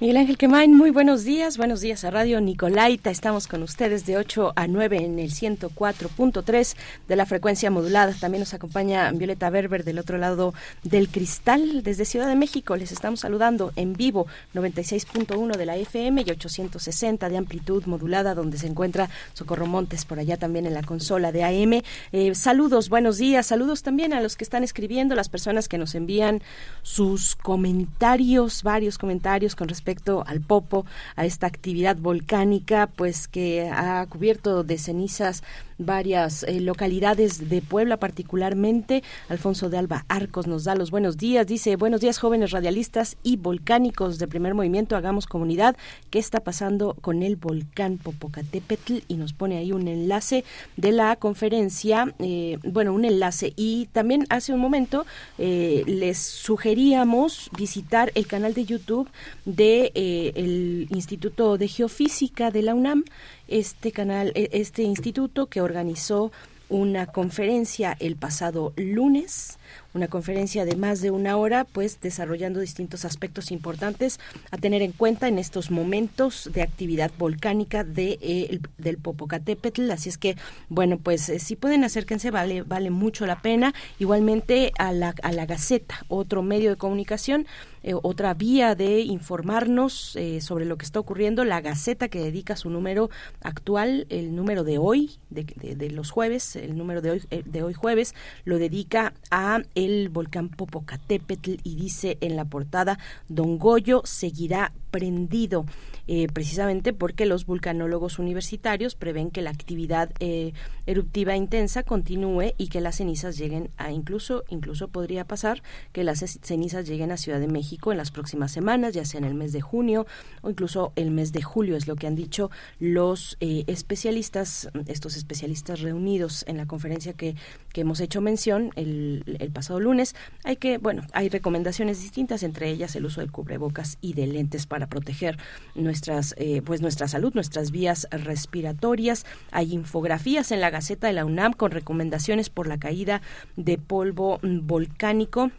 Miguel 0.00 0.16
Ángel 0.16 0.38
Quemain, 0.38 0.74
muy 0.74 0.88
buenos 0.88 1.24
días, 1.24 1.58
buenos 1.58 1.82
días 1.82 2.04
a 2.04 2.10
Radio 2.10 2.40
Nicolaita. 2.40 3.10
Estamos 3.10 3.46
con 3.46 3.62
ustedes 3.62 4.06
de 4.06 4.16
8 4.16 4.54
a 4.56 4.66
9 4.66 4.96
en 4.96 5.18
el 5.18 5.30
104.3 5.30 6.74
de 7.06 7.16
la 7.16 7.26
frecuencia 7.26 7.70
modulada. 7.70 8.14
También 8.18 8.40
nos 8.40 8.54
acompaña 8.54 9.10
Violeta 9.12 9.50
Berber 9.50 9.84
del 9.84 9.98
otro 9.98 10.16
lado 10.16 10.54
del 10.84 11.10
cristal 11.10 11.82
desde 11.82 12.06
Ciudad 12.06 12.28
de 12.28 12.34
México. 12.34 12.76
Les 12.76 12.92
estamos 12.92 13.20
saludando 13.20 13.74
en 13.76 13.92
vivo 13.92 14.26
96.1 14.54 15.54
de 15.58 15.66
la 15.66 15.76
FM 15.76 16.24
y 16.26 16.30
860 16.30 17.28
de 17.28 17.36
amplitud 17.36 17.84
modulada 17.84 18.34
donde 18.34 18.56
se 18.56 18.68
encuentra 18.68 19.10
Socorro 19.34 19.66
Montes 19.66 20.06
por 20.06 20.18
allá 20.18 20.38
también 20.38 20.64
en 20.64 20.72
la 20.72 20.82
consola 20.82 21.30
de 21.30 21.44
AM. 21.44 21.82
Eh, 22.12 22.34
saludos, 22.34 22.88
buenos 22.88 23.18
días, 23.18 23.48
saludos 23.48 23.82
también 23.82 24.14
a 24.14 24.22
los 24.22 24.36
que 24.36 24.44
están 24.44 24.64
escribiendo, 24.64 25.14
las 25.14 25.28
personas 25.28 25.68
que 25.68 25.76
nos 25.76 25.94
envían 25.94 26.40
sus 26.80 27.36
comentarios, 27.36 28.62
varios 28.62 28.96
comentarios 28.96 29.54
con 29.54 29.68
respecto 29.68 29.89
al 30.26 30.40
Popo, 30.40 30.86
a 31.16 31.26
esta 31.26 31.46
actividad 31.46 31.96
volcánica, 31.96 32.88
pues 32.88 33.28
que 33.28 33.68
ha 33.70 34.06
cubierto 34.08 34.64
de 34.64 34.78
cenizas 34.78 35.42
varias 35.80 36.42
eh, 36.42 36.60
localidades 36.60 37.48
de 37.48 37.62
Puebla 37.62 37.96
particularmente. 37.96 39.02
Alfonso 39.28 39.70
de 39.70 39.78
Alba 39.78 40.04
Arcos 40.08 40.46
nos 40.46 40.64
da 40.64 40.74
los 40.74 40.90
buenos 40.90 41.16
días. 41.16 41.46
Dice, 41.46 41.76
buenos 41.76 42.00
días 42.00 42.18
jóvenes 42.18 42.50
radialistas 42.50 43.16
y 43.22 43.36
volcánicos 43.36 44.18
de 44.18 44.28
primer 44.28 44.54
movimiento, 44.54 44.96
hagamos 44.96 45.26
comunidad. 45.26 45.76
¿Qué 46.10 46.18
está 46.18 46.40
pasando 46.40 46.94
con 47.00 47.22
el 47.22 47.36
volcán 47.36 47.98
Popocatépetl? 47.98 48.98
Y 49.08 49.14
nos 49.14 49.32
pone 49.32 49.56
ahí 49.56 49.72
un 49.72 49.88
enlace 49.88 50.44
de 50.76 50.92
la 50.92 51.16
conferencia, 51.16 52.14
eh, 52.18 52.58
bueno, 52.62 52.92
un 52.92 53.04
enlace. 53.04 53.52
Y 53.56 53.86
también 53.92 54.26
hace 54.28 54.52
un 54.52 54.60
momento 54.60 55.06
eh, 55.38 55.82
les 55.86 56.18
sugeríamos 56.18 57.50
visitar 57.56 58.12
el 58.14 58.26
canal 58.26 58.54
de 58.54 58.64
YouTube 58.64 59.08
de 59.44 59.79
el 59.88 60.86
Instituto 60.90 61.58
de 61.58 61.68
Geofísica 61.68 62.50
de 62.50 62.62
la 62.62 62.74
UNAM 62.74 63.04
este 63.48 63.92
canal, 63.92 64.32
e, 64.34 64.48
este 64.52 64.82
instituto 64.82 65.46
que 65.46 65.60
organizó 65.60 66.32
una 66.68 67.06
conferencia 67.06 67.96
el 67.98 68.16
pasado 68.16 68.72
lunes 68.76 69.58
una 69.94 70.08
conferencia 70.08 70.64
de 70.64 70.76
más 70.76 71.00
de 71.00 71.10
una 71.10 71.36
hora, 71.36 71.64
pues 71.64 72.00
desarrollando 72.00 72.60
distintos 72.60 73.04
aspectos 73.04 73.50
importantes 73.50 74.20
a 74.50 74.56
tener 74.56 74.82
en 74.82 74.92
cuenta 74.92 75.28
en 75.28 75.38
estos 75.38 75.70
momentos 75.70 76.48
de 76.52 76.62
actividad 76.62 77.10
volcánica 77.18 77.82
de, 77.84 78.18
eh, 78.20 78.60
del 78.78 78.98
Popocatépetl. 78.98 79.90
Así 79.90 80.08
es 80.08 80.18
que, 80.18 80.36
bueno, 80.68 80.98
pues 80.98 81.28
eh, 81.28 81.38
si 81.38 81.56
pueden 81.56 81.84
acérquense, 81.84 82.30
vale, 82.30 82.62
vale 82.62 82.90
mucho 82.90 83.26
la 83.26 83.42
pena. 83.42 83.74
Igualmente 83.98 84.72
a 84.78 84.92
la, 84.92 85.14
a 85.22 85.32
la 85.32 85.46
Gaceta, 85.46 86.04
otro 86.08 86.42
medio 86.42 86.70
de 86.70 86.76
comunicación 86.76 87.46
eh, 87.82 87.94
otra 87.94 88.34
vía 88.34 88.74
de 88.74 89.00
informarnos 89.00 90.16
eh, 90.16 90.40
sobre 90.40 90.64
lo 90.64 90.76
que 90.76 90.84
está 90.84 91.00
ocurriendo, 91.00 91.44
la 91.44 91.60
Gaceta 91.60 92.08
que 92.08 92.20
dedica 92.20 92.56
su 92.56 92.70
número 92.70 93.10
actual, 93.42 94.06
el 94.10 94.34
número 94.34 94.64
de 94.64 94.78
hoy, 94.78 95.12
de, 95.30 95.44
de, 95.44 95.90
los 95.90 96.10
jueves, 96.10 96.56
el 96.56 96.76
número 96.76 97.00
de 97.00 97.10
hoy, 97.12 97.22
eh, 97.30 97.42
de 97.44 97.62
hoy 97.62 97.74
jueves, 97.74 98.14
lo 98.44 98.58
dedica 98.58 99.14
a 99.30 99.62
el 99.74 100.08
volcán 100.08 100.48
Popocatépetl 100.48 101.56
y 101.62 101.74
dice 101.76 102.18
en 102.20 102.36
la 102.36 102.44
portada, 102.44 102.98
Don 103.28 103.58
Goyo 103.58 104.02
seguirá 104.04 104.72
prendido. 104.90 105.64
Eh, 106.12 106.26
precisamente 106.26 106.92
porque 106.92 107.24
los 107.24 107.46
vulcanólogos 107.46 108.18
universitarios 108.18 108.96
prevén 108.96 109.30
que 109.30 109.42
la 109.42 109.50
actividad 109.50 110.10
eh, 110.18 110.54
eruptiva 110.84 111.36
intensa 111.36 111.84
continúe 111.84 112.52
y 112.58 112.66
que 112.66 112.80
las 112.80 112.96
cenizas 112.96 113.38
lleguen 113.38 113.70
a 113.76 113.92
incluso, 113.92 114.42
incluso 114.48 114.88
podría 114.88 115.24
pasar 115.24 115.62
que 115.92 116.02
las 116.02 116.18
cenizas 116.42 116.88
lleguen 116.88 117.12
a 117.12 117.16
Ciudad 117.16 117.38
de 117.38 117.46
México 117.46 117.92
en 117.92 117.98
las 117.98 118.10
próximas 118.10 118.50
semanas, 118.50 118.92
ya 118.92 119.04
sea 119.04 119.18
en 119.18 119.24
el 119.24 119.34
mes 119.34 119.52
de 119.52 119.60
junio 119.60 120.04
o 120.42 120.50
incluso 120.50 120.92
el 120.96 121.12
mes 121.12 121.30
de 121.30 121.42
julio, 121.42 121.76
es 121.76 121.86
lo 121.86 121.94
que 121.94 122.08
han 122.08 122.16
dicho 122.16 122.50
los 122.80 123.36
eh, 123.38 123.62
especialistas, 123.68 124.68
estos 124.88 125.16
especialistas 125.16 125.78
reunidos 125.78 126.44
en 126.48 126.56
la 126.56 126.66
conferencia 126.66 127.12
que, 127.12 127.36
que 127.72 127.82
hemos 127.82 128.00
hecho 128.00 128.20
mención 128.20 128.72
el, 128.74 129.22
el 129.38 129.52
pasado 129.52 129.78
lunes. 129.78 130.16
Hay 130.42 130.56
que, 130.56 130.78
bueno, 130.78 131.02
hay 131.12 131.28
recomendaciones 131.28 132.02
distintas, 132.02 132.42
entre 132.42 132.68
ellas 132.68 132.96
el 132.96 133.04
uso 133.04 133.20
del 133.20 133.30
cubrebocas 133.30 133.96
y 134.00 134.14
de 134.14 134.26
lentes 134.26 134.66
para 134.66 134.88
proteger 134.88 135.38
nuestra 135.76 135.99
nuestras, 136.00 136.34
eh, 136.38 136.62
pues 136.64 136.80
nuestra 136.80 137.08
salud, 137.08 137.34
nuestras 137.34 137.70
vías 137.70 138.08
respiratorias. 138.10 139.26
Hay 139.50 139.74
infografías 139.74 140.50
en 140.50 140.62
la 140.62 140.70
Gaceta 140.70 141.08
de 141.08 141.12
la 141.12 141.26
UNAM 141.26 141.52
con 141.52 141.70
recomendaciones 141.70 142.48
por 142.48 142.66
la 142.66 142.78
caída 142.78 143.20
de 143.56 143.76
polvo 143.76 144.40
volcánico. 144.42 145.50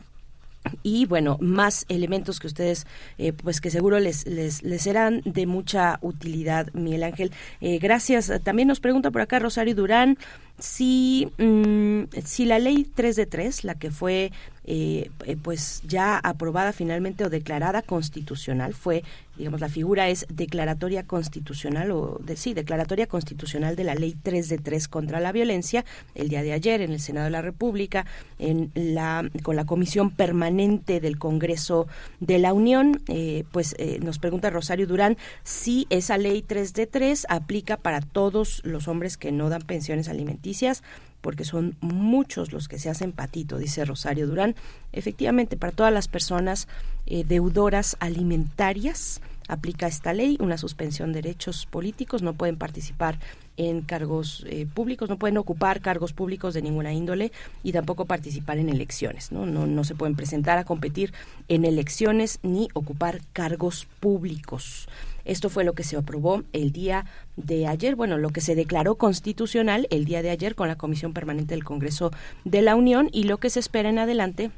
Y 0.83 1.05
bueno 1.07 1.37
más 1.41 1.85
elementos 1.89 2.39
que 2.39 2.45
ustedes 2.45 2.85
eh, 3.17 3.33
pues 3.33 3.61
que 3.61 3.71
seguro 3.71 3.99
les, 3.99 4.27
les, 4.27 4.61
les 4.61 4.83
serán 4.83 5.23
de 5.25 5.47
mucha 5.47 5.97
utilidad 6.01 6.71
Miguel 6.73 7.03
Ángel. 7.03 7.31
Eh, 7.61 7.79
gracias. 7.79 8.31
También 8.43 8.67
nos 8.67 8.79
pregunta 8.79 9.09
por 9.11 9.21
acá 9.21 9.39
Rosario 9.39 9.75
Durán 9.75 10.17
si 10.59 11.31
mm, 11.37 12.03
si 12.23 12.45
la 12.45 12.59
ley 12.59 12.87
3 12.93 13.15
de 13.15 13.25
3 13.25 13.63
la 13.63 13.75
que 13.75 13.89
fue 13.89 14.31
eh, 14.63 15.09
eh, 15.25 15.37
pues 15.41 15.81
ya 15.87 16.19
aprobada 16.19 16.71
finalmente 16.71 17.25
o 17.25 17.31
declarada 17.31 17.81
constitucional 17.81 18.75
fue 18.75 19.03
digamos 19.35 19.59
la 19.59 19.69
figura 19.69 20.09
es 20.09 20.27
declaratoria 20.29 21.01
constitucional 21.07 21.89
o 21.89 22.19
de, 22.23 22.37
sí 22.37 22.53
declaratoria 22.53 23.07
constitucional 23.07 23.75
de 23.75 23.85
la 23.85 23.95
ley 23.95 24.15
3 24.21 24.49
de 24.49 24.59
3 24.59 24.87
contra 24.87 25.19
la 25.19 25.31
violencia 25.31 25.83
el 26.13 26.29
día 26.29 26.43
de 26.43 26.53
ayer 26.53 26.81
en 26.81 26.91
el 26.91 26.99
Senado 26.99 27.25
de 27.25 27.31
la 27.31 27.41
República 27.41 28.05
en 28.37 28.71
la 28.75 29.27
con 29.41 29.55
la 29.55 29.65
comisión 29.65 30.11
permanente 30.11 30.99
del 30.99 31.17
Congreso 31.17 31.87
de 32.19 32.37
la 32.37 32.53
Unión. 32.53 33.01
Eh, 33.07 33.45
pues 33.51 33.75
nos 34.01 34.19
pregunta 34.19 34.51
Rosario 34.51 34.85
Durán 34.85 35.17
si 35.43 35.87
esa 35.89 36.19
ley 36.19 36.43
3 36.43 36.73
de 36.73 36.85
3 36.85 37.25
aplica 37.29 37.77
para 37.77 38.01
todos 38.01 38.61
los 38.63 38.87
hombres 38.87 39.17
que 39.17 39.31
no 39.31 39.49
dan 39.49 39.63
pensiones 39.63 40.07
alimenticias 40.07 40.83
porque 41.21 41.45
son 41.45 41.75
muchos 41.81 42.51
los 42.51 42.67
que 42.67 42.79
se 42.79 42.89
hacen 42.89 43.11
patito, 43.11 43.57
dice 43.57 43.85
Rosario 43.85 44.27
Durán. 44.27 44.55
Efectivamente, 44.91 45.57
para 45.57 45.71
todas 45.71 45.93
las 45.93 46.07
personas 46.07 46.67
eh, 47.05 47.23
deudoras 47.23 47.95
alimentarias 47.99 49.21
aplica 49.47 49.87
esta 49.87 50.13
ley, 50.13 50.37
una 50.39 50.57
suspensión 50.57 51.11
de 51.11 51.21
derechos 51.21 51.65
políticos, 51.65 52.21
no 52.21 52.33
pueden 52.33 52.55
participar 52.55 53.19
en 53.57 53.81
cargos 53.81 54.45
eh, 54.47 54.65
públicos, 54.65 55.09
no 55.09 55.17
pueden 55.17 55.37
ocupar 55.37 55.81
cargos 55.81 56.13
públicos 56.13 56.53
de 56.53 56.61
ninguna 56.61 56.93
índole 56.93 57.31
y 57.61 57.73
tampoco 57.73 58.05
participar 58.05 58.57
en 58.59 58.69
elecciones, 58.69 59.31
¿no? 59.31 59.45
No, 59.45 59.67
no 59.67 59.83
se 59.83 59.93
pueden 59.93 60.15
presentar 60.15 60.57
a 60.57 60.63
competir 60.63 61.13
en 61.49 61.65
elecciones 61.65 62.39
ni 62.43 62.69
ocupar 62.73 63.21
cargos 63.33 63.87
públicos. 63.99 64.87
Esto 65.25 65.49
fue 65.49 65.63
lo 65.63 65.73
que 65.73 65.83
se 65.83 65.97
aprobó 65.97 66.43
el 66.53 66.71
día 66.71 67.05
de 67.35 67.67
ayer, 67.67 67.95
bueno, 67.95 68.17
lo 68.17 68.29
que 68.29 68.41
se 68.41 68.55
declaró 68.55 68.95
constitucional 68.95 69.87
el 69.89 70.05
día 70.05 70.21
de 70.21 70.29
ayer 70.29 70.55
con 70.55 70.67
la 70.67 70.77
Comisión 70.77 71.13
Permanente 71.13 71.53
del 71.53 71.63
Congreso 71.63 72.11
de 72.45 72.61
la 72.61 72.75
Unión 72.75 73.09
y 73.11 73.23
lo 73.23 73.37
que 73.37 73.49
se 73.49 73.59
espera 73.59 73.89
en 73.89 73.99
adelante 73.99 74.51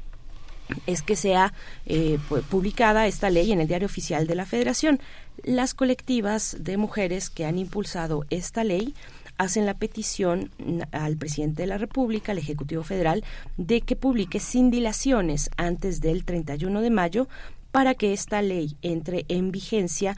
es 0.86 1.02
que 1.02 1.16
sea 1.16 1.52
eh, 1.86 2.18
publicada 2.50 3.06
esta 3.06 3.30
ley 3.30 3.52
en 3.52 3.60
el 3.60 3.68
diario 3.68 3.86
oficial 3.86 4.26
de 4.26 4.34
la 4.34 4.46
Federación. 4.46 5.00
Las 5.42 5.74
colectivas 5.74 6.56
de 6.60 6.76
mujeres 6.76 7.30
que 7.30 7.44
han 7.44 7.58
impulsado 7.58 8.24
esta 8.30 8.64
ley 8.64 8.94
hacen 9.36 9.66
la 9.66 9.74
petición 9.74 10.50
al 10.92 11.16
presidente 11.16 11.62
de 11.62 11.66
la 11.66 11.78
República, 11.78 12.32
al 12.32 12.38
Ejecutivo 12.38 12.84
Federal, 12.84 13.24
de 13.56 13.80
que 13.80 13.96
publique 13.96 14.40
sin 14.40 14.70
dilaciones 14.70 15.50
antes 15.56 16.00
del 16.00 16.24
31 16.24 16.80
de 16.80 16.90
mayo 16.90 17.28
para 17.72 17.94
que 17.94 18.12
esta 18.12 18.40
ley 18.40 18.76
entre 18.82 19.24
en 19.28 19.50
vigencia 19.50 20.16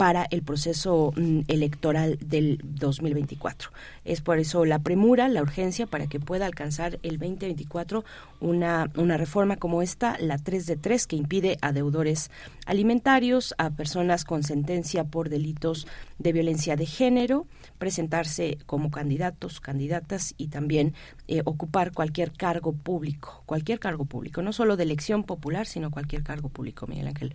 para 0.00 0.26
el 0.30 0.40
proceso 0.40 1.12
mm, 1.14 1.40
electoral 1.48 2.16
del 2.24 2.58
2024. 2.64 3.70
Es 4.06 4.22
por 4.22 4.38
eso 4.38 4.64
la 4.64 4.78
premura, 4.78 5.28
la 5.28 5.42
urgencia 5.42 5.86
para 5.86 6.06
que 6.06 6.18
pueda 6.18 6.46
alcanzar 6.46 6.98
el 7.02 7.18
2024 7.18 8.02
una, 8.40 8.90
una 8.96 9.18
reforma 9.18 9.56
como 9.56 9.82
esta, 9.82 10.16
la 10.18 10.38
3 10.38 10.64
de 10.64 10.76
3, 10.76 11.06
que 11.06 11.16
impide 11.16 11.58
a 11.60 11.72
deudores 11.72 12.30
alimentarios, 12.64 13.54
a 13.58 13.68
personas 13.68 14.24
con 14.24 14.42
sentencia 14.42 15.04
por 15.04 15.28
delitos 15.28 15.86
de 16.18 16.32
violencia 16.32 16.76
de 16.76 16.86
género, 16.86 17.46
presentarse 17.76 18.56
como 18.64 18.90
candidatos, 18.90 19.60
candidatas 19.60 20.32
y 20.38 20.46
también 20.48 20.94
eh, 21.28 21.42
ocupar 21.44 21.92
cualquier 21.92 22.32
cargo 22.32 22.72
público, 22.72 23.42
cualquier 23.44 23.78
cargo 23.78 24.06
público, 24.06 24.40
no 24.40 24.54
solo 24.54 24.78
de 24.78 24.84
elección 24.84 25.24
popular, 25.24 25.66
sino 25.66 25.90
cualquier 25.90 26.22
cargo 26.22 26.48
público, 26.48 26.86
Miguel 26.86 27.08
Ángel 27.08 27.34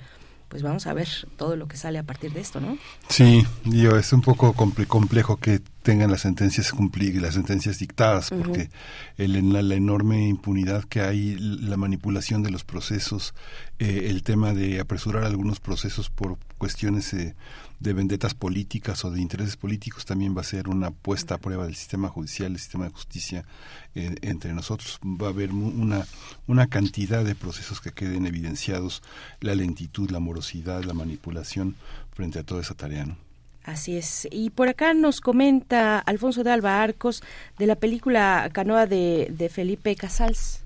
pues 0.55 0.63
vamos 0.63 0.87
a 0.87 0.93
ver 0.93 1.09
todo 1.35 1.57
lo 1.57 1.67
que 1.67 1.75
sale 1.75 1.99
a 1.99 2.03
partir 2.03 2.31
de 2.31 2.39
esto, 2.39 2.61
¿no? 2.61 2.77
Sí, 3.09 3.45
yo, 3.65 3.97
es 3.97 4.13
un 4.13 4.21
poco 4.21 4.53
complejo 4.53 5.35
que 5.35 5.59
tengan 5.85 6.09
las 6.09 6.21
sentencias 6.21 6.71
cumplidas, 6.71 7.21
las 7.21 7.35
sentencias 7.35 7.77
dictadas, 7.77 8.31
porque 8.31 8.71
el, 9.17 9.53
la, 9.53 9.61
la, 9.61 9.75
enorme 9.75 10.27
impunidad 10.27 10.83
que 10.83 11.01
hay, 11.01 11.37
la 11.37 11.77
manipulación 11.77 12.41
de 12.41 12.49
los 12.49 12.63
procesos, 12.63 13.35
eh, 13.77 14.07
el 14.09 14.23
tema 14.23 14.55
de 14.55 14.79
apresurar 14.79 15.25
algunos 15.25 15.59
procesos 15.59 16.09
por 16.09 16.39
cuestiones 16.57 17.13
eh, 17.13 17.35
de 17.79 17.93
vendetas 17.93 18.33
políticas 18.33 19.05
o 19.05 19.11
de 19.11 19.21
intereses 19.21 19.57
políticos 19.57 20.05
también 20.05 20.35
va 20.35 20.41
a 20.41 20.45
ser 20.45 20.69
una 20.69 20.89
puesta 20.89 21.35
a 21.35 21.37
prueba 21.37 21.65
del 21.65 21.75
sistema 21.75 22.07
judicial, 22.07 22.53
del 22.53 22.61
sistema 22.61 22.85
de 22.85 22.91
justicia 22.91 23.45
eh, 23.93 24.15
entre 24.23 24.53
nosotros. 24.53 24.99
Va 25.05 25.27
a 25.27 25.29
haber 25.29 25.51
una, 25.51 26.07
una 26.47 26.65
cantidad 26.65 27.23
de 27.23 27.35
procesos 27.35 27.79
que 27.79 27.91
queden 27.91 28.25
evidenciados, 28.25 29.03
la 29.39 29.53
lentitud, 29.53 30.09
la 30.09 30.19
morosidad, 30.19 30.83
la 30.83 30.95
manipulación 30.95 31.75
frente 32.11 32.39
a 32.39 32.43
toda 32.43 32.61
esa 32.61 32.73
tarea. 32.73 33.05
¿no? 33.05 33.24
Así 33.65 33.97
es. 33.97 34.27
Y 34.29 34.51
por 34.51 34.69
acá 34.69 34.93
nos 34.93 35.21
comenta 35.21 35.97
Alfonso 35.97 36.43
de 36.43 36.51
Alba 36.51 36.83
Arcos 36.83 37.23
de 37.57 37.65
la 37.65 37.75
película 37.75 38.47
Canoa 38.53 38.85
de, 38.85 39.27
de 39.31 39.49
Felipe 39.49 39.95
Casals. 39.95 40.64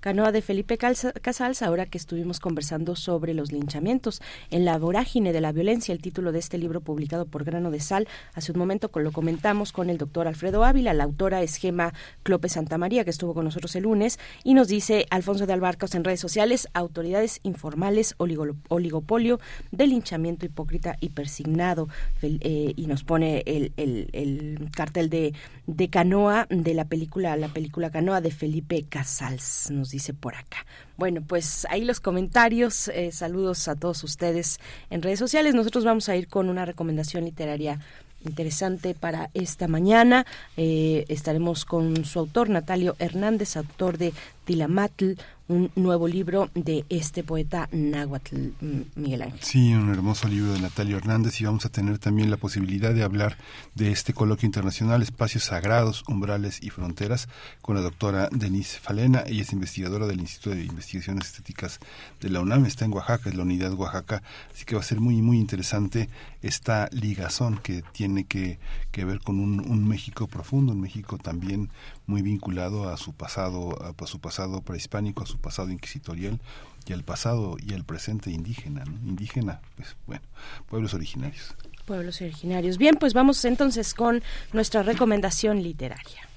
Canoa 0.00 0.32
de 0.32 0.42
Felipe 0.42 0.78
Casals, 0.78 1.62
ahora 1.62 1.86
que 1.86 1.98
estuvimos 1.98 2.40
conversando 2.40 2.96
sobre 2.96 3.34
los 3.34 3.52
linchamientos. 3.52 4.22
En 4.50 4.64
la 4.64 4.78
vorágine 4.78 5.32
de 5.32 5.40
la 5.40 5.52
violencia, 5.52 5.92
el 5.92 6.00
título 6.00 6.32
de 6.32 6.38
este 6.38 6.58
libro 6.58 6.80
publicado 6.80 7.26
por 7.26 7.44
Grano 7.44 7.70
de 7.70 7.80
Sal, 7.80 8.08
hace 8.34 8.52
un 8.52 8.58
momento 8.58 8.90
lo 9.00 9.12
comentamos 9.12 9.72
con 9.72 9.90
el 9.90 9.98
doctor 9.98 10.28
Alfredo 10.28 10.64
Ávila, 10.64 10.94
la 10.94 11.04
autora 11.04 11.42
es 11.42 11.56
Gema 11.56 11.92
Clope 12.22 12.48
Santamaría, 12.48 13.04
que 13.04 13.10
estuvo 13.10 13.34
con 13.34 13.44
nosotros 13.44 13.74
el 13.76 13.84
lunes, 13.84 14.18
y 14.44 14.54
nos 14.54 14.68
dice 14.68 15.06
Alfonso 15.10 15.46
de 15.46 15.52
Albarcos 15.52 15.94
en 15.94 16.04
redes 16.04 16.20
sociales, 16.20 16.68
autoridades 16.74 17.40
informales, 17.42 18.14
oligopolio 18.18 19.40
de 19.70 19.86
linchamiento 19.86 20.46
hipócrita 20.46 20.96
y 21.00 21.10
persignado, 21.10 21.88
eh, 22.22 22.72
y 22.76 22.86
nos 22.86 23.04
pone 23.04 23.42
el, 23.46 23.72
el, 23.76 24.70
cartel 24.72 25.10
de, 25.10 25.34
de 25.66 25.88
Canoa 25.88 26.46
de 26.50 26.74
la 26.74 26.86
película, 26.86 27.36
la 27.36 27.48
película 27.48 27.90
Canoa 27.90 28.20
de 28.20 28.30
Felipe 28.30 28.84
Casals 28.88 29.49
nos 29.70 29.90
dice 29.90 30.14
por 30.14 30.34
acá. 30.34 30.66
Bueno, 30.96 31.22
pues 31.26 31.66
ahí 31.70 31.84
los 31.84 32.00
comentarios. 32.00 32.88
Eh, 32.88 33.12
saludos 33.12 33.68
a 33.68 33.76
todos 33.76 34.04
ustedes 34.04 34.58
en 34.90 35.02
redes 35.02 35.18
sociales. 35.18 35.54
Nosotros 35.54 35.84
vamos 35.84 36.08
a 36.08 36.16
ir 36.16 36.28
con 36.28 36.48
una 36.48 36.64
recomendación 36.64 37.24
literaria 37.24 37.80
interesante 38.24 38.94
para 38.94 39.30
esta 39.34 39.68
mañana. 39.68 40.26
Eh, 40.56 41.04
estaremos 41.08 41.64
con 41.64 42.04
su 42.04 42.18
autor, 42.18 42.50
Natalio 42.50 42.96
Hernández, 42.98 43.56
autor 43.56 43.98
de 43.98 44.12
Tilamatl, 44.44 45.12
un 45.50 45.72
nuevo 45.74 46.06
libro 46.06 46.48
de 46.54 46.84
este 46.90 47.24
poeta 47.24 47.68
náhuatl, 47.72 48.50
Miguel 48.94 49.22
Ángel. 49.22 49.40
Sí, 49.42 49.74
un 49.74 49.90
hermoso 49.90 50.28
libro 50.28 50.52
de 50.52 50.60
Natalia 50.60 50.96
Hernández 50.96 51.40
y 51.40 51.44
vamos 51.44 51.66
a 51.66 51.70
tener 51.70 51.98
también 51.98 52.30
la 52.30 52.36
posibilidad 52.36 52.94
de 52.94 53.02
hablar 53.02 53.36
de 53.74 53.90
este 53.90 54.14
coloquio 54.14 54.46
internacional, 54.46 55.02
Espacios 55.02 55.42
Sagrados, 55.42 56.04
Umbrales 56.06 56.62
y 56.62 56.70
Fronteras, 56.70 57.28
con 57.62 57.74
la 57.74 57.80
doctora 57.82 58.28
Denise 58.30 58.78
Falena. 58.78 59.24
Ella 59.26 59.42
es 59.42 59.52
investigadora 59.52 60.06
del 60.06 60.20
Instituto 60.20 60.54
de 60.54 60.62
Investigaciones 60.62 61.26
Estéticas 61.26 61.80
de 62.20 62.30
la 62.30 62.40
UNAM, 62.40 62.64
está 62.66 62.84
en 62.84 62.92
Oaxaca, 62.92 63.28
es 63.28 63.34
la 63.34 63.42
unidad 63.42 63.72
Oaxaca, 63.72 64.22
así 64.54 64.64
que 64.64 64.76
va 64.76 64.82
a 64.82 64.84
ser 64.84 65.00
muy, 65.00 65.20
muy 65.20 65.38
interesante 65.38 66.08
esta 66.42 66.88
ligazón 66.92 67.58
que 67.58 67.82
tiene 67.92 68.22
que, 68.22 68.60
ver 68.94 69.18
con 69.18 69.40
un, 69.40 69.58
un 69.58 69.88
México 69.88 70.28
profundo, 70.28 70.72
un 70.72 70.80
México 70.80 71.18
también 71.18 71.70
muy 72.10 72.20
vinculado 72.22 72.88
a 72.90 72.96
su 72.96 73.12
pasado, 73.12 73.78
a, 73.80 73.94
su 74.06 74.18
pasado 74.18 74.62
prehispánico, 74.62 75.22
a 75.22 75.26
su 75.26 75.38
pasado 75.38 75.70
inquisitorial 75.70 76.40
y 76.86 76.92
al 76.92 77.04
pasado 77.04 77.54
y 77.64 77.72
al 77.72 77.84
presente 77.84 78.32
indígena, 78.32 78.82
indígena, 79.06 79.60
pues 79.76 79.96
bueno, 80.06 80.22
pueblos 80.68 80.92
originarios. 80.92 81.54
Pueblos 81.86 82.20
originarios. 82.20 82.78
Bien, 82.78 82.96
pues 82.96 83.14
vamos 83.14 83.44
entonces 83.44 83.94
con 83.94 84.24
nuestra 84.52 84.82
recomendación 84.82 85.62
literaria. 85.62 86.28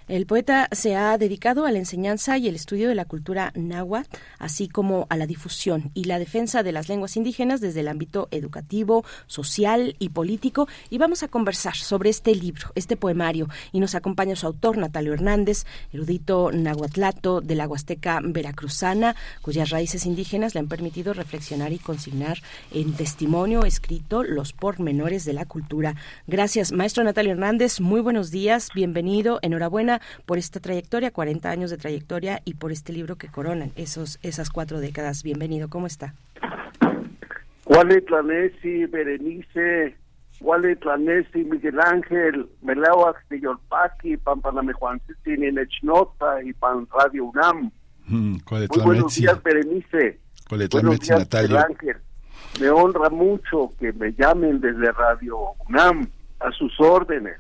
El 0.09 0.25
poeta 0.25 0.67
se 0.71 0.95
ha 0.95 1.15
dedicado 1.19 1.67
a 1.67 1.71
la 1.71 1.77
enseñanza 1.77 2.35
y 2.39 2.47
el 2.47 2.55
estudio 2.55 2.89
de 2.89 2.95
la 2.95 3.05
cultura 3.05 3.51
náhuatl, 3.53 4.09
así 4.39 4.67
como 4.67 5.05
a 5.11 5.15
la 5.17 5.27
difusión 5.27 5.91
y 5.93 6.05
la 6.05 6.17
defensa 6.17 6.63
de 6.63 6.71
las 6.71 6.89
lenguas 6.89 7.15
indígenas 7.15 7.61
desde 7.61 7.81
el 7.81 7.87
ámbito 7.87 8.27
educativo, 8.31 9.05
social 9.27 9.95
y 9.99 10.09
político. 10.09 10.67
Y 10.89 10.97
vamos 10.97 11.21
a 11.21 11.27
conversar 11.27 11.75
sobre 11.75 12.09
este 12.09 12.33
libro, 12.33 12.71
este 12.73 12.97
poemario. 12.97 13.49
Y 13.71 13.79
nos 13.79 13.93
acompaña 13.93 14.35
su 14.35 14.47
autor, 14.47 14.79
Natalio 14.79 15.13
Hernández, 15.13 15.67
erudito 15.93 16.49
nahuatlato 16.51 17.39
de 17.41 17.53
la 17.53 17.67
Huasteca 17.67 18.19
veracruzana, 18.23 19.15
cuyas 19.43 19.69
raíces 19.69 20.07
indígenas 20.07 20.55
le 20.55 20.61
han 20.61 20.69
permitido 20.69 21.13
reflexionar 21.13 21.71
y 21.71 21.77
consignar 21.77 22.39
en 22.71 22.93
testimonio 22.93 23.63
escrito 23.63 24.23
los 24.23 24.53
pormenores 24.53 25.23
de 25.23 25.33
la 25.33 25.45
cultura. 25.45 25.93
Gracias, 26.25 26.71
maestro 26.71 27.03
Natalio 27.03 27.33
Hernández. 27.33 27.79
Muy 27.79 28.01
buenos 28.01 28.31
días, 28.31 28.69
bienvenido, 28.73 29.37
enhorabuena 29.43 29.98
por 30.25 30.37
esta 30.37 30.59
trayectoria, 30.59 31.11
40 31.11 31.49
años 31.49 31.69
de 31.71 31.77
trayectoria 31.77 32.41
y 32.45 32.55
por 32.55 32.71
este 32.71 32.93
libro 32.93 33.17
que 33.17 33.27
coronan 33.27 33.71
esos, 33.75 34.19
esas 34.21 34.49
cuatro 34.49 34.79
décadas. 34.79 35.23
Bienvenido, 35.23 35.69
¿cómo 35.69 35.87
está? 35.87 36.13
Wale 37.65 38.01
Tlanesi, 38.01 38.85
Berenice, 38.85 39.95
Wale 40.41 40.75
Tlanesi, 40.77 41.43
Miguel 41.43 41.79
Ángel, 41.79 42.49
Melauax 42.61 43.27
de 43.29 43.41
Yolpaki, 43.41 44.17
Pampaname 44.17 44.73
Juan 44.73 44.99
en 45.25 45.57
Echnota 45.57 46.41
y 46.43 46.53
Pan 46.53 46.87
Radio 46.91 47.25
UNAM. 47.25 47.71
Mm, 48.07 48.37
Muy 48.49 48.83
buenos 48.83 49.15
días, 49.15 49.41
Berenice. 49.43 50.19
Buenos 50.49 50.99
días, 50.99 51.27
Miguel 51.31 51.57
Ángel. 51.57 51.97
Me 52.59 52.69
honra 52.69 53.09
mucho 53.09 53.69
que 53.79 53.93
me 53.93 54.11
llamen 54.13 54.59
desde 54.59 54.91
Radio 54.91 55.37
UNAM 55.67 56.07
a 56.39 56.51
sus 56.51 56.73
órdenes. 56.79 57.37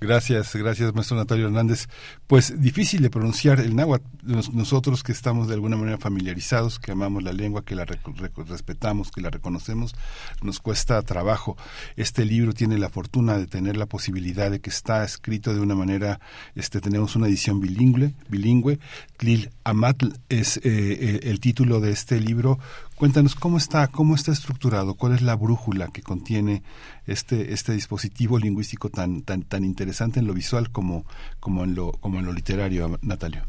Gracias, 0.00 0.54
gracias, 0.54 0.94
maestro 0.94 1.16
Natalio 1.16 1.46
Hernández. 1.46 1.88
Pues 2.28 2.60
difícil 2.60 3.02
de 3.02 3.10
pronunciar 3.10 3.58
el 3.58 3.74
náhuatl. 3.74 4.04
nosotros 4.52 5.02
que 5.02 5.10
estamos 5.10 5.48
de 5.48 5.54
alguna 5.54 5.76
manera 5.76 5.98
familiarizados, 5.98 6.78
que 6.78 6.92
amamos 6.92 7.24
la 7.24 7.32
lengua, 7.32 7.64
que 7.64 7.74
la 7.74 7.84
respetamos, 7.84 9.10
que 9.10 9.20
la 9.20 9.30
reconocemos, 9.30 9.96
nos 10.40 10.60
cuesta 10.60 11.02
trabajo. 11.02 11.56
Este 11.96 12.24
libro 12.24 12.52
tiene 12.52 12.78
la 12.78 12.90
fortuna 12.90 13.38
de 13.38 13.48
tener 13.48 13.76
la 13.76 13.86
posibilidad 13.86 14.52
de 14.52 14.60
que 14.60 14.70
está 14.70 15.02
escrito 15.02 15.52
de 15.52 15.60
una 15.60 15.74
manera, 15.74 16.20
este, 16.54 16.80
tenemos 16.80 17.16
una 17.16 17.26
edición 17.26 17.60
bilingüe, 17.60 18.14
bilingüe. 18.28 18.78
Tlil 19.16 19.50
Amatl 19.64 20.12
es 20.28 20.58
eh, 20.58 20.60
eh, 20.64 21.20
el 21.24 21.40
título 21.40 21.80
de 21.80 21.90
este 21.90 22.20
libro 22.20 22.60
Cuéntanos 22.98 23.36
cómo 23.36 23.58
está, 23.58 23.86
cómo 23.86 24.16
está 24.16 24.32
estructurado, 24.32 24.94
cuál 24.94 25.12
es 25.12 25.22
la 25.22 25.36
brújula 25.36 25.86
que 25.92 26.02
contiene 26.02 26.64
este, 27.06 27.52
este 27.52 27.70
dispositivo 27.70 28.40
lingüístico 28.40 28.88
tan, 28.88 29.22
tan, 29.22 29.44
tan 29.44 29.64
interesante 29.64 30.18
en 30.18 30.26
lo 30.26 30.34
visual 30.34 30.72
como, 30.72 31.04
como 31.38 31.62
en 31.62 31.76
lo, 31.76 31.92
como 31.92 32.18
en 32.18 32.26
lo 32.26 32.32
literario, 32.32 32.98
Natalio. 33.02 33.42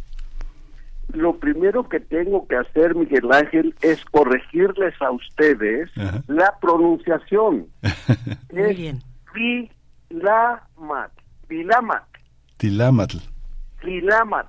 Lo 1.08 1.40
primero 1.40 1.90
que 1.90 2.00
tengo 2.00 2.48
que 2.48 2.58
hacer, 2.58 2.94
Miguel 2.94 3.32
Ángel, 3.32 3.74
es 3.82 4.06
corregirles 4.06 4.94
a 5.02 5.10
ustedes 5.10 5.90
la 6.28 6.54
pronunciación. 6.62 7.66
Muy 8.54 8.76
bien. 8.76 9.02
Tilamat. 9.34 11.12
Tilamat. 11.48 12.04
Tilamatl. 12.58 13.18
Tilamat. 13.82 14.48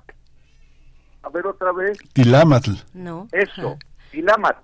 A 1.23 1.29
ver 1.29 1.47
otra 1.47 1.71
vez. 1.71 1.97
Tilamatl. 2.13 2.73
No. 2.93 3.27
Eso. 3.31 3.79
Tilamat. 4.11 4.57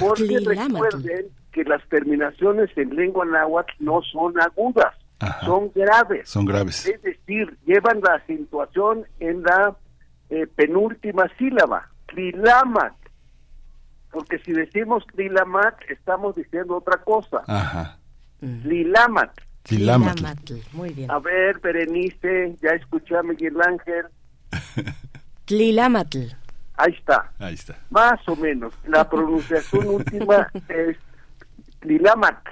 Porque 0.00 0.38
recuerden 0.44 1.26
que 1.52 1.64
las 1.64 1.86
terminaciones 1.88 2.70
en 2.76 2.94
lengua 2.94 3.24
náhuatl 3.24 3.72
no 3.80 4.02
son 4.02 4.40
agudas, 4.40 4.94
son 5.44 5.70
graves. 5.74 6.28
Son 6.28 6.44
graves. 6.44 6.86
Es 6.86 7.00
decir, 7.02 7.56
llevan 7.64 8.00
la 8.00 8.14
acentuación 8.14 9.06
en 9.20 9.42
la 9.42 9.76
eh, 10.30 10.46
penúltima 10.46 11.30
sílaba, 11.38 11.90
tlilamat. 12.06 12.94
Porque 14.10 14.38
si 14.40 14.52
decimos 14.52 15.04
tlilamat, 15.14 15.74
estamos 15.88 16.34
diciendo 16.36 16.76
otra 16.76 16.98
cosa. 16.98 17.42
Ajá. 17.46 17.98
Tlilamat. 18.40 19.30
Tlilamatl. 19.62 20.54
Muy 20.72 20.90
bien. 20.90 21.10
A 21.10 21.18
ver, 21.18 21.60
Berenice, 21.60 22.56
ya 22.60 22.70
escuché 22.70 23.16
a 23.16 23.22
Miguel 23.22 23.56
Ángel. 23.62 24.06
Tlilamatl. 25.44 26.41
Ahí 26.76 26.92
está. 26.92 27.30
Ahí 27.38 27.54
está. 27.54 27.78
Más 27.90 28.26
o 28.28 28.36
menos. 28.36 28.72
La 28.86 29.08
pronunciación 29.10 29.86
última 29.86 30.48
es 30.68 30.96
Lilamat, 31.82 32.46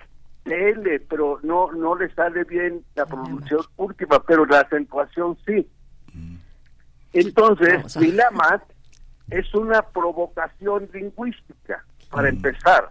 L, 0.45 1.01
pero 1.09 1.39
no 1.43 1.71
no 1.73 1.95
le 1.95 2.13
sale 2.15 2.45
bien 2.45 2.85
la 2.95 3.07
pronunciación 3.07 3.63
última, 3.77 4.23
pero 4.23 4.45
la 4.47 4.61
acentuación 4.61 5.37
sí. 5.47 5.69
Entonces, 7.13 7.97
Lilamat 7.97 8.63
es 9.31 9.53
una 9.55 9.83
provocación 9.83 10.89
lingüística, 10.93 11.85
para 12.11 12.29
empezar. 12.29 12.91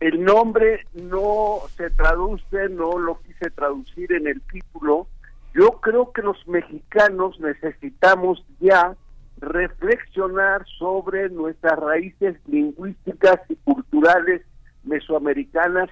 el 0.00 0.24
nombre 0.24 0.84
no 0.92 1.60
se 1.76 1.90
traduce, 1.90 2.68
no 2.70 2.98
lo 2.98 3.20
quise 3.20 3.50
traducir 3.50 4.12
en 4.12 4.26
el 4.26 4.40
título. 4.42 5.06
Yo 5.54 5.80
creo 5.80 6.12
que 6.12 6.22
los 6.22 6.36
mexicanos 6.48 7.38
necesitamos 7.40 8.44
ya 8.60 8.96
reflexionar 9.40 10.64
sobre 10.78 11.28
nuestras 11.30 11.78
raíces 11.78 12.36
lingüísticas 12.46 13.40
y 13.48 13.56
culturales 13.56 14.42
mesoamericanas 14.84 15.88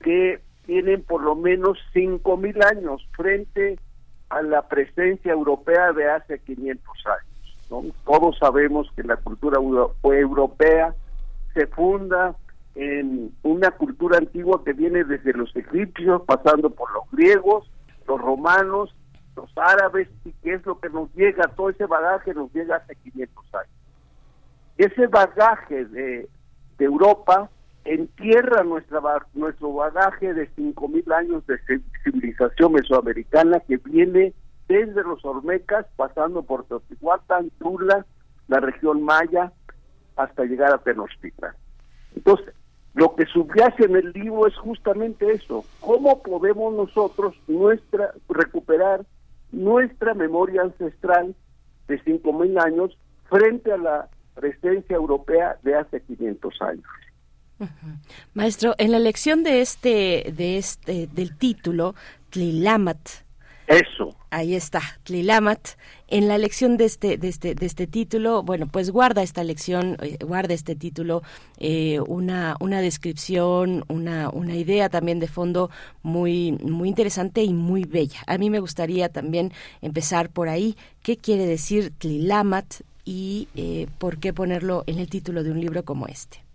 que 0.00 0.40
tienen 0.66 1.02
por 1.02 1.22
lo 1.22 1.36
menos 1.36 1.78
cinco 1.92 2.36
mil 2.36 2.60
años 2.62 3.06
frente 3.16 3.78
a 4.28 4.42
la 4.42 4.66
presencia 4.68 5.32
europea 5.32 5.92
de 5.92 6.10
hace 6.10 6.38
500 6.40 6.92
años. 7.06 7.94
Todos 8.04 8.38
sabemos 8.38 8.90
que 8.94 9.02
la 9.02 9.16
cultura 9.16 9.58
europea 10.02 10.94
se 11.54 11.66
funda 11.68 12.34
en 12.74 13.32
una 13.42 13.70
cultura 13.70 14.18
antigua 14.18 14.62
que 14.64 14.72
viene 14.72 15.04
desde 15.04 15.32
los 15.32 15.54
egipcios, 15.56 16.22
pasando 16.26 16.70
por 16.70 16.92
los 16.92 17.04
griegos, 17.10 17.68
los 18.06 18.20
romanos, 18.20 18.94
los 19.36 19.50
árabes, 19.56 20.08
y 20.24 20.32
que 20.32 20.54
es 20.54 20.66
lo 20.66 20.78
que 20.80 20.88
nos 20.88 21.12
llega, 21.14 21.48
todo 21.48 21.70
ese 21.70 21.86
bagaje 21.86 22.34
nos 22.34 22.52
llega 22.52 22.76
hace 22.76 22.96
500 22.96 23.54
años. 23.54 23.70
Ese 24.78 25.06
bagaje 25.06 25.84
de, 25.84 26.28
de 26.78 26.84
Europa 26.84 27.50
entierra 27.84 28.64
nuestra, 28.64 29.00
nuestro 29.34 29.72
bagaje 29.72 30.34
de 30.34 30.50
5.000 30.54 31.14
años 31.14 31.46
de 31.46 31.58
civilización 32.02 32.72
mesoamericana 32.72 33.60
que 33.60 33.76
viene 33.78 34.34
desde 34.68 35.02
los 35.02 35.24
Olmecas, 35.24 35.86
pasando 35.96 36.42
por 36.42 36.64
Teotihuacán, 36.64 37.50
Tula, 37.58 38.04
la 38.48 38.60
región 38.60 39.02
Maya, 39.02 39.52
hasta 40.16 40.44
llegar 40.44 40.72
a 40.72 40.78
Tenochtitlan. 40.78 41.54
Entonces, 42.16 42.52
lo 42.94 43.14
que 43.14 43.26
subyace 43.26 43.84
en 43.84 43.96
el 43.96 44.12
libro 44.12 44.46
es 44.46 44.56
justamente 44.56 45.30
eso, 45.30 45.64
cómo 45.80 46.22
podemos 46.22 46.74
nosotros 46.74 47.36
nuestra 47.46 48.12
recuperar 48.28 49.04
nuestra 49.52 50.14
memoria 50.14 50.62
ancestral 50.62 51.34
de 51.88 52.02
5.000 52.02 52.62
años 52.64 52.98
frente 53.28 53.72
a 53.72 53.76
la 53.76 54.08
presencia 54.34 54.96
europea 54.96 55.58
de 55.62 55.74
hace 55.74 56.00
500 56.02 56.62
años. 56.62 56.84
Maestro, 58.34 58.74
en 58.78 58.92
la 58.92 58.98
elección 58.98 59.42
de 59.42 59.62
este, 59.62 60.32
de 60.36 60.58
este, 60.58 61.06
del 61.06 61.36
título, 61.36 61.94
Tlilamat. 62.30 63.25
Eso. 63.66 64.14
Ahí 64.30 64.54
está, 64.54 64.80
Tlilamat. 65.02 65.70
En 66.08 66.28
la 66.28 66.36
elección 66.36 66.76
de 66.76 66.84
este, 66.84 67.16
de 67.16 67.28
este, 67.28 67.54
de 67.54 67.66
este 67.66 67.86
título, 67.86 68.44
bueno, 68.44 68.68
pues 68.70 68.90
guarda 68.90 69.22
esta 69.22 69.40
elección, 69.40 69.96
eh, 70.02 70.18
guarda 70.24 70.54
este 70.54 70.76
título, 70.76 71.22
eh, 71.58 71.98
una, 72.06 72.56
una 72.60 72.80
descripción, 72.80 73.84
una, 73.88 74.30
una 74.30 74.54
idea 74.54 74.88
también 74.88 75.18
de 75.18 75.26
fondo 75.26 75.70
muy, 76.02 76.52
muy 76.62 76.88
interesante 76.88 77.42
y 77.42 77.52
muy 77.52 77.84
bella. 77.84 78.20
A 78.28 78.38
mí 78.38 78.50
me 78.50 78.60
gustaría 78.60 79.08
también 79.08 79.52
empezar 79.82 80.30
por 80.30 80.48
ahí. 80.48 80.76
¿Qué 81.02 81.16
quiere 81.16 81.46
decir 81.46 81.90
Tlilamat 81.98 82.82
y 83.04 83.48
eh, 83.56 83.88
por 83.98 84.18
qué 84.18 84.32
ponerlo 84.32 84.84
en 84.86 84.98
el 84.98 85.08
título 85.08 85.42
de 85.42 85.50
un 85.50 85.60
libro 85.60 85.84
como 85.84 86.06
este? 86.06 86.46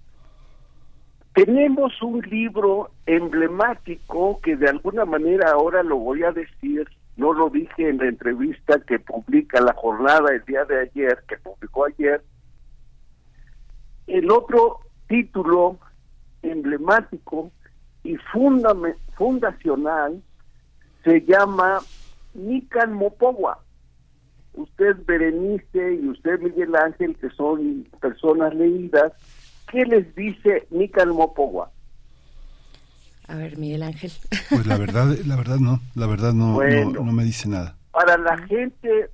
Tenemos 1.34 2.02
un 2.02 2.20
libro 2.30 2.92
emblemático 3.06 4.40
que 4.44 4.58
de 4.58 4.68
alguna 4.68 5.06
manera 5.06 5.52
ahora 5.52 5.82
lo 5.82 5.98
voy 5.98 6.24
a 6.24 6.32
decir, 6.32 6.90
no 7.22 7.34
lo 7.34 7.52
dije 7.52 7.88
en 7.88 8.00
la 8.00 8.08
entrevista 8.08 8.80
que 8.80 8.98
publica 8.98 9.62
la 9.62 9.74
jornada 9.74 10.34
el 10.34 10.44
día 10.46 10.66
de 10.66 10.82
ayer, 10.82 11.24
que 11.28 11.38
publicó 11.38 11.86
ayer. 11.86 12.24
El 14.08 14.32
otro 14.32 14.80
título 15.08 15.78
emblemático 16.42 17.52
y 18.04 18.18
fundacional 19.16 20.24
se 21.04 21.22
llama 21.22 21.80
Nican 22.34 22.94
Mopogua. 22.94 23.60
Usted, 24.56 24.98
Berenice, 25.06 25.94
y 25.94 26.10
usted, 26.10 26.40
Miguel 26.40 26.76
Ángel, 26.76 27.16
que 27.18 27.30
son 27.30 27.88
personas 28.02 28.56
leídas, 28.56 29.14
¿Qué 29.72 29.86
les 29.86 30.14
dice 30.16 30.68
Nican 30.70 31.10
Mopogua? 31.10 31.72
A 33.28 33.36
ver, 33.36 33.58
Miguel 33.58 33.84
Ángel. 33.84 34.12
Pues 34.50 34.66
la 34.66 34.78
verdad, 34.78 35.16
la 35.26 35.36
verdad 35.36 35.58
no, 35.58 35.80
la 35.96 36.08
verdad 36.08 36.34
no, 36.34 36.62
no, 36.62 37.12
me 37.12 37.24
dice 37.24 37.48
nada. 37.48 37.76
Para 37.92 38.18
la 38.18 38.38
gente 38.38 39.10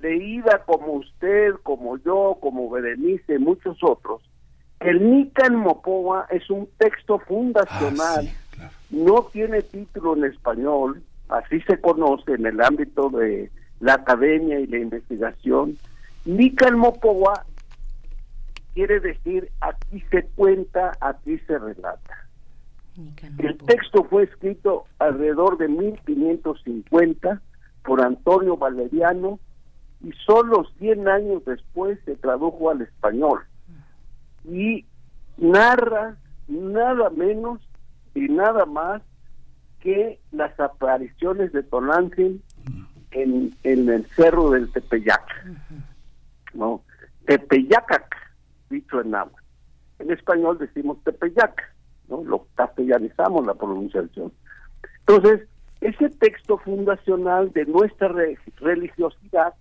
leída 0.00 0.62
como 0.66 0.94
usted, 0.94 1.54
como 1.62 1.96
yo, 1.98 2.38
como 2.40 2.70
Berenice, 2.70 3.38
muchos 3.38 3.78
otros, 3.82 4.22
el 4.80 5.10
Nican 5.10 5.56
Mopogua 5.56 6.26
es 6.30 6.48
un 6.50 6.68
texto 6.78 7.18
fundacional, 7.20 8.30
ah, 8.60 8.70
no 8.90 9.24
tiene 9.32 9.62
título 9.62 10.16
en 10.16 10.24
español, 10.24 11.02
así 11.28 11.60
se 11.62 11.80
conoce 11.80 12.34
en 12.34 12.46
el 12.46 12.60
ámbito 12.60 13.10
de 13.10 13.50
la 13.80 13.94
academia 13.94 14.60
y 14.60 14.66
la 14.66 14.78
investigación. 14.78 15.78
Nican 16.24 16.78
Mopogua 16.78 17.44
quiere 18.74 19.00
decir 19.00 19.50
aquí 19.60 20.02
se 20.10 20.24
cuenta, 20.36 20.92
aquí 21.00 21.38
se 21.46 21.58
relata. 21.58 22.27
El 23.38 23.58
texto 23.58 24.04
fue 24.04 24.24
escrito 24.24 24.86
alrededor 24.98 25.56
de 25.58 25.68
1550 25.68 27.40
por 27.84 28.02
Antonio 28.02 28.56
Valeriano 28.56 29.38
y 30.02 30.12
solo 30.26 30.66
100 30.78 31.08
años 31.08 31.44
después 31.44 31.98
se 32.04 32.16
tradujo 32.16 32.70
al 32.70 32.82
español. 32.82 33.40
Y 34.44 34.84
narra 35.36 36.16
nada 36.48 37.10
menos 37.10 37.60
y 38.14 38.22
nada 38.28 38.66
más 38.66 39.02
que 39.80 40.18
las 40.32 40.58
apariciones 40.58 41.52
de 41.52 41.62
Tonantzin 41.62 42.42
en, 43.12 43.54
en 43.62 43.88
el 43.88 44.06
cerro 44.16 44.50
del 44.50 44.72
Tepeyac. 44.72 45.46
¿no? 46.54 46.82
Tepeyacac 47.26 48.16
dicho 48.70 49.00
en 49.00 49.10
náhuatl. 49.10 49.42
En 50.00 50.10
español 50.10 50.58
decimos 50.58 50.98
Tepeyac, 51.04 51.62
¿no? 52.08 52.24
Lo 52.24 52.46
castellanizamos 52.54 53.46
la 53.46 53.54
pronunciación. 53.54 54.32
Entonces, 55.06 55.48
ese 55.80 56.10
texto 56.10 56.58
fundacional 56.58 57.52
de 57.52 57.66
nuestra 57.66 58.08
religiosidad 58.56 59.54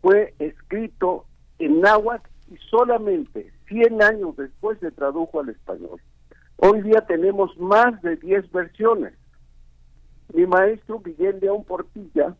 fue 0.00 0.34
escrito 0.38 1.26
en 1.58 1.80
náhuatl 1.80 2.28
y 2.50 2.56
solamente 2.70 3.52
100 3.68 4.02
años 4.02 4.36
después 4.36 4.78
se 4.80 4.90
tradujo 4.90 5.40
al 5.40 5.50
español. 5.50 6.00
Hoy 6.56 6.82
día 6.82 7.00
tenemos 7.02 7.56
más 7.58 8.00
de 8.02 8.16
10 8.16 8.50
versiones. 8.52 9.14
Mi 10.32 10.46
maestro 10.46 11.00
Miguel 11.04 11.38
León 11.40 11.64
Portilla 11.64 12.36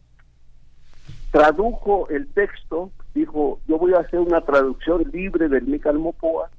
tradujo 1.32 2.08
el 2.08 2.28
texto 2.32 2.90
dijo, 3.14 3.60
yo 3.66 3.78
voy 3.78 3.94
a 3.94 4.00
hacer 4.00 4.20
una 4.20 4.40
traducción 4.42 5.04
libre 5.12 5.48
del 5.48 5.66
Mical 5.66 5.98
Mopoa 5.98 6.50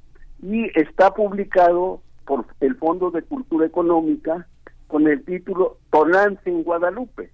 y 0.42 0.68
está 0.80 1.14
publicado 1.14 2.02
por 2.26 2.46
el 2.60 2.76
Fondo 2.76 3.12
de 3.12 3.24
Cultura 3.24 3.66
Económica 3.66 4.48
con 4.88 5.08
el 5.08 5.24
título 5.24 5.78
Tonantzin 5.90 6.58
en 6.58 6.64
Guadalupe, 6.64 7.32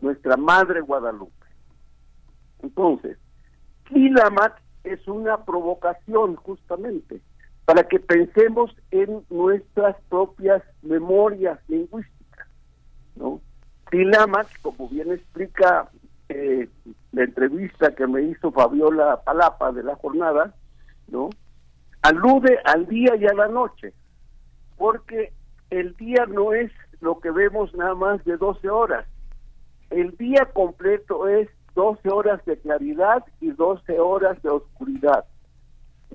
nuestra 0.00 0.36
madre 0.36 0.80
Guadalupe. 0.80 1.46
Entonces, 2.62 3.18
Kilamat 3.88 4.54
es 4.84 5.06
una 5.06 5.44
provocación 5.44 6.36
justamente 6.36 7.20
para 7.64 7.84
que 7.84 7.98
pensemos 7.98 8.74
en 8.90 9.24
nuestras 9.30 9.96
propias 10.08 10.62
memorias 10.82 11.58
lingüísticas, 11.68 12.48
¿no? 13.16 13.40
Tilamat, 13.90 14.46
como 14.62 14.88
bien 14.88 15.12
explica 15.12 15.88
eh, 16.28 16.68
la 17.12 17.24
entrevista 17.24 17.94
que 17.94 18.06
me 18.06 18.22
hizo 18.22 18.50
Fabiola 18.52 19.22
Palapa 19.24 19.72
de 19.72 19.82
la 19.82 19.96
jornada, 19.96 20.54
¿no? 21.08 21.30
Alude 22.06 22.60
al 22.64 22.86
día 22.86 23.16
y 23.16 23.26
a 23.26 23.34
la 23.34 23.48
noche, 23.48 23.92
porque 24.76 25.32
el 25.70 25.96
día 25.96 26.24
no 26.28 26.52
es 26.52 26.70
lo 27.00 27.18
que 27.18 27.32
vemos 27.32 27.74
nada 27.74 27.96
más 27.96 28.24
de 28.24 28.36
12 28.36 28.70
horas. 28.70 29.08
El 29.90 30.16
día 30.16 30.44
completo 30.54 31.26
es 31.26 31.48
12 31.74 32.08
horas 32.08 32.44
de 32.44 32.58
claridad 32.58 33.24
y 33.40 33.50
12 33.50 33.98
horas 33.98 34.40
de 34.42 34.50
oscuridad. 34.50 35.24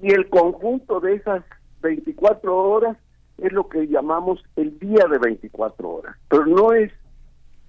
Y 0.01 0.13
el 0.13 0.29
conjunto 0.29 1.01
de 1.01 1.15
esas 1.15 1.43
24 1.81 2.55
horas 2.55 2.95
es 3.37 3.51
lo 3.51 3.67
que 3.67 3.85
llamamos 3.85 4.41
el 4.55 4.79
día 4.79 5.05
de 5.11 5.17
24 5.17 5.89
horas. 5.89 6.15
Pero 6.29 6.45
no 6.45 6.71
es, 6.71 6.93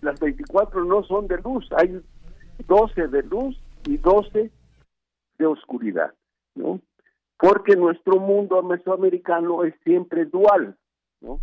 las 0.01 0.21
24 0.21 0.85
no 0.85 1.03
son 1.03 1.27
de 1.27 1.39
luz, 1.39 1.69
hay 1.77 2.01
12 2.69 3.09
de 3.09 3.23
luz 3.25 3.61
y 3.85 3.97
12 3.97 4.49
de 5.39 5.47
oscuridad, 5.47 6.15
¿no? 6.55 6.81
Porque 7.43 7.75
nuestro 7.75 8.21
mundo 8.21 8.63
mesoamericano 8.63 9.65
es 9.65 9.75
siempre 9.83 10.27
dual, 10.27 10.77
¿no? 11.21 11.41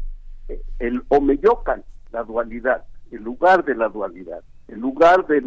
El 0.79 1.03
Omeyocan, 1.09 1.83
la 2.13 2.23
dualidad, 2.23 2.85
el 3.11 3.21
lugar 3.21 3.65
de 3.65 3.75
la 3.75 3.89
dualidad, 3.89 4.41
el 4.69 4.79
lugar 4.79 5.27
de, 5.27 5.41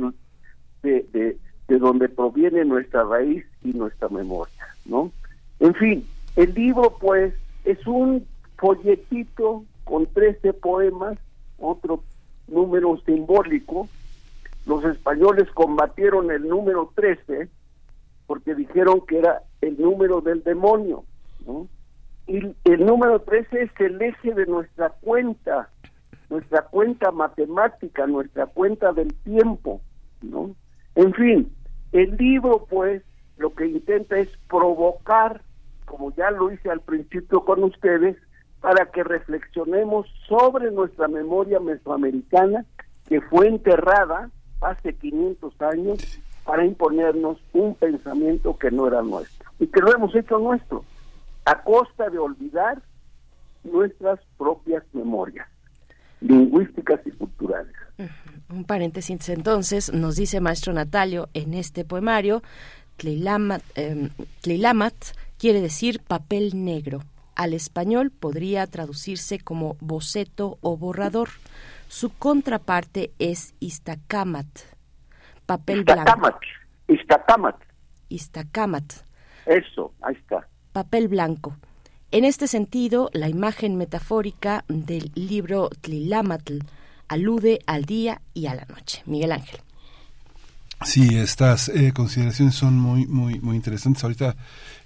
de, 0.83 1.39
de 1.69 1.79
donde 1.79 2.11
proviene 2.11 2.67
nuestra 2.67 3.03
raíz 3.03 3.47
y 3.63 3.73
nuestra 3.73 4.11
memoria, 4.11 4.67
¿no? 4.85 5.11
En 5.59 5.75
fin, 5.75 6.07
el 6.37 6.53
libro, 6.53 6.99
pues, 7.01 7.33
Es 7.65 7.87
un 7.87 8.27
folletito 8.59 9.65
con 9.85 10.05
13 10.05 10.53
poemas, 10.53 11.17
otro 11.59 12.03
número 12.47 12.99
simbólico. 13.07 13.89
Los 14.67 14.85
españoles 14.85 15.49
combatieron 15.55 16.31
el 16.31 16.47
número 16.47 16.91
13 16.95 17.49
porque 18.27 18.55
dijeron 18.55 19.01
que 19.07 19.19
era 19.19 19.43
el 19.63 19.81
número 19.81 20.21
del 20.21 20.43
demonio. 20.43 21.05
Y 22.27 22.55
el 22.65 22.87
número 22.87 23.21
13 23.21 23.63
es 23.63 23.71
el 23.81 24.01
eje 24.03 24.35
de 24.35 24.47
nuestra 24.47 24.91
cuenta, 24.91 25.71
nuestra 26.29 26.63
cuenta 26.63 27.11
matemática, 27.11 28.07
nuestra 28.07 28.47
cuenta 28.47 28.93
del 28.93 29.15
tiempo. 29.25 29.81
¿no? 30.21 30.55
En 30.95 31.15
fin, 31.15 31.53
el 31.93 32.17
libro 32.17 32.67
pues 32.69 33.03
lo 33.39 33.55
que 33.55 33.67
intenta 33.67 34.19
es 34.19 34.29
provocar, 34.49 35.41
como 35.87 36.15
ya 36.15 36.31
lo 36.31 36.53
hice 36.53 36.71
al 36.71 36.81
principio 36.81 37.45
con 37.45 37.65
ustedes, 37.65 38.17
para 38.61 38.87
que 38.87 39.03
reflexionemos 39.03 40.07
sobre 40.29 40.71
nuestra 40.71 41.09
memoria 41.09 41.59
mesoamericana 41.59 42.65
que 43.09 43.21
fue 43.21 43.49
enterrada 43.49 44.31
hace 44.61 44.95
500 44.95 45.61
años 45.63 46.21
para 46.45 46.65
imponernos 46.65 47.39
un 47.53 47.75
pensamiento 47.75 48.57
que 48.57 48.71
no 48.71 48.87
era 48.87 49.03
nuestro 49.03 49.42
y 49.59 49.67
que 49.67 49.81
lo 49.81 49.95
hemos 49.95 50.15
hecho 50.15 50.39
nuestro 50.39 50.85
a 51.45 51.63
costa 51.63 52.09
de 52.11 52.19
olvidar 52.19 52.83
nuestras 53.65 54.21
propias 54.39 54.83
memorias 54.93 55.49
lingüísticas 56.21 57.01
y 57.05 57.11
culturales. 57.13 57.75
Un 58.49 58.65
paréntesis 58.65 59.29
entonces, 59.29 59.93
nos 59.93 60.17
dice 60.17 60.41
maestro 60.41 60.73
Natalio 60.73 61.29
en 61.35 61.55
este 61.55 61.85
poemario, 61.85 62.43
Tleilamat, 62.97 63.63
eh, 63.77 64.11
quiere 65.39 65.61
decir 65.61 66.01
papel 66.01 66.65
negro. 66.65 67.01
Al 67.35 67.55
español 67.55 68.11
podría 68.11 68.67
traducirse 68.67 69.39
como 69.39 69.77
boceto 69.81 70.59
o 70.61 70.77
borrador. 70.77 71.31
Su 71.89 72.11
contraparte 72.11 73.11
es 73.19 73.55
Istacamat, 73.59 74.47
papel 75.47 75.85
blanco. 75.85 76.31
Istacamat. 76.89 77.57
Istacamat. 78.09 78.93
Eso, 79.47 79.93
ahí 80.03 80.15
está. 80.15 80.49
Papel 80.73 81.09
blanco. 81.09 81.57
En 82.11 82.25
este 82.25 82.47
sentido, 82.47 83.11
la 83.13 83.29
imagen 83.29 83.77
metafórica 83.77 84.65
del 84.69 85.11
libro 85.15 85.71
Tlilamatl 85.81 86.59
alude 87.09 87.61
al 87.67 87.85
día 87.85 88.21
y 88.35 88.47
a 88.47 88.55
la 88.55 88.65
noche. 88.67 89.03
Miguel 89.07 89.33
Ángel. 89.33 89.61
Sí, 90.85 91.17
estas 91.17 91.69
eh, 91.69 91.93
consideraciones 91.93 92.55
son 92.55 92.79
muy, 92.79 93.07
muy, 93.07 93.39
muy 93.41 93.57
interesantes. 93.57 94.03
Ahorita, 94.03 94.37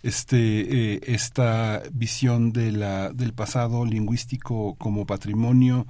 este, 0.02 0.94
eh, 0.94 1.00
esta 1.06 1.82
visión 1.92 2.52
de 2.52 2.70
la, 2.72 3.10
del 3.10 3.32
pasado 3.32 3.84
lingüístico 3.84 4.74
como 4.76 5.06
patrimonio 5.06 5.86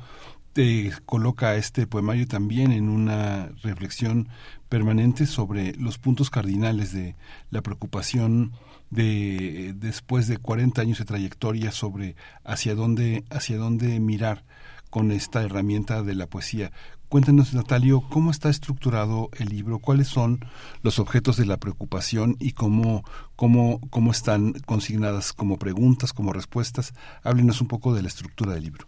te 0.52 0.90
coloca 1.05 1.56
este 1.56 1.86
poemario 1.86 2.26
también 2.26 2.72
en 2.72 2.88
una 2.88 3.51
reflexión 3.62 4.28
permanente 4.68 5.26
sobre 5.26 5.74
los 5.76 5.98
puntos 5.98 6.30
cardinales 6.30 6.93
de 6.93 7.16
la 7.51 7.62
preocupación 7.62 8.52
de 8.90 9.74
después 9.76 10.28
de 10.28 10.38
40 10.38 10.80
años 10.80 10.98
de 10.98 11.05
trayectoria 11.05 11.72
sobre 11.72 12.14
hacia 12.44 12.74
dónde 12.74 13.24
hacia 13.30 13.59
dónde 13.59 13.98
mirar 14.01 14.44
con 14.90 15.10
esta 15.10 15.43
herramienta 15.43 16.02
de 16.02 16.14
la 16.14 16.26
poesía. 16.26 16.70
Cuéntanos, 17.09 17.55
Natalio, 17.55 18.02
cómo 18.10 18.30
está 18.30 18.48
estructurado 18.48 19.28
el 19.38 19.48
libro, 19.48 19.78
cuáles 19.78 20.09
son 20.09 20.40
los 20.82 20.98
objetos 20.98 21.36
de 21.36 21.47
la 21.47 21.56
preocupación 21.56 22.36
y 22.40 22.52
cómo, 22.52 23.05
cómo, 23.36 23.80
cómo 23.90 24.10
están 24.10 24.55
consignadas 24.66 25.32
como 25.32 25.56
preguntas, 25.59 26.12
como 26.12 26.32
respuestas. 26.32 26.94
Háblenos 27.22 27.60
un 27.60 27.68
poco 27.68 27.94
de 27.94 28.02
la 28.02 28.09
estructura 28.09 28.55
del 28.55 28.64
libro. 28.64 28.86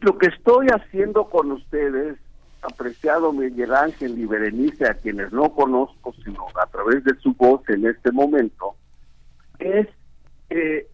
Lo 0.00 0.18
que 0.18 0.26
estoy 0.26 0.66
haciendo 0.68 1.30
con 1.30 1.52
ustedes, 1.52 2.18
apreciado 2.62 3.32
Miguel 3.32 3.74
Ángel 3.74 4.18
y 4.18 4.26
Berenice, 4.26 4.86
a 4.86 4.94
quienes 4.94 5.32
no 5.32 5.52
conozco, 5.54 6.12
sino 6.24 6.46
a 6.60 6.66
través 6.66 7.04
de 7.04 7.14
su 7.16 7.34
voz 7.34 7.62
en 7.68 7.86
este 7.86 8.12
momento, 8.12 8.74
es 9.58 9.88
eh, 10.50 10.86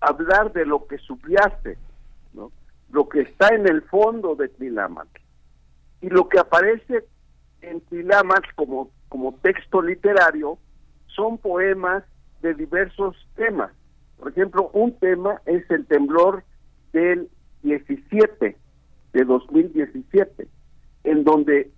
hablar 0.00 0.52
de 0.52 0.66
lo 0.66 0.86
que 0.86 0.98
subyace, 0.98 1.78
¿no? 2.34 2.52
lo 2.90 3.08
que 3.08 3.22
está 3.22 3.48
en 3.54 3.66
el 3.66 3.82
fondo 3.82 4.34
de 4.34 4.48
Tlilamat 4.48 5.08
y 6.00 6.08
lo 6.08 6.28
que 6.28 6.38
aparece 6.38 7.04
en 7.60 7.80
Tlilamat 7.82 8.44
como, 8.54 8.90
como 9.08 9.34
texto 9.42 9.82
literario 9.82 10.58
son 11.06 11.38
poemas 11.38 12.04
de 12.42 12.54
diversos 12.54 13.16
temas. 13.34 13.72
Por 14.18 14.30
ejemplo, 14.30 14.70
un 14.72 14.92
tema 14.98 15.40
es 15.46 15.68
el 15.70 15.86
temblor 15.86 16.44
del 16.92 17.28
17 17.62 18.56
de 19.12 19.24
2017, 19.24 20.48
en 21.04 21.24
donde 21.24 21.70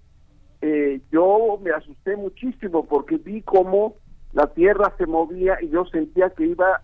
eh, 0.63 1.01
yo 1.11 1.59
me 1.63 1.71
asusté 1.71 2.17
muchísimo 2.17 2.87
porque 2.87 3.17
vi 3.17 3.43
cómo 3.43 3.97
la 4.33 4.47
tierra 4.49 4.93
se 4.99 5.07
movía 5.07 5.59
y 5.61 5.71
yo 5.71 5.85
sentía 5.87 6.31
que 6.31 6.47
iba 6.47 6.83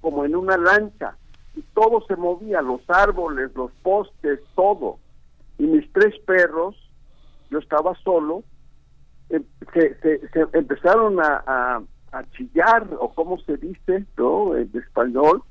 como 0.00 0.24
en 0.24 0.36
una 0.36 0.56
lancha 0.56 1.16
y 1.54 1.62
todo 1.74 2.04
se 2.06 2.16
movía, 2.16 2.62
los 2.62 2.80
árboles, 2.88 3.50
los 3.56 3.72
postes, 3.82 4.40
todo. 4.54 4.98
Y 5.58 5.64
mis 5.64 5.92
tres 5.92 6.14
perros, 6.24 6.76
yo 7.50 7.58
estaba 7.58 7.96
solo, 8.04 8.44
em, 9.28 9.44
se, 9.72 9.98
empezaron 10.52 11.18
a, 11.20 11.82
a, 12.12 12.24
chillar, 12.30 12.88
o 13.00 13.12
como 13.12 13.38
se 13.40 13.56
dice, 13.56 14.04
¿no? 14.16 14.56
En 14.56 14.70
español, 14.72 15.42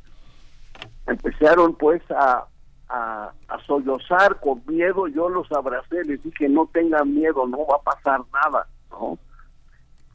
empezaron 1.07 1.75
pues 1.75 2.01
a, 2.09 2.47
a, 2.89 3.31
sollozar 3.65 4.39
con 4.39 4.61
miedo, 4.67 5.07
yo 5.07 5.29
los 5.29 5.51
abracé, 5.51 6.03
les 6.03 6.21
dije, 6.23 6.47
no 6.47 6.69
tengan 6.71 7.13
miedo, 7.13 7.45
no 7.47 7.65
va 7.65 7.77
a 7.77 7.81
pasar 7.81 8.21
nada, 8.33 8.67
¿no? 8.91 9.17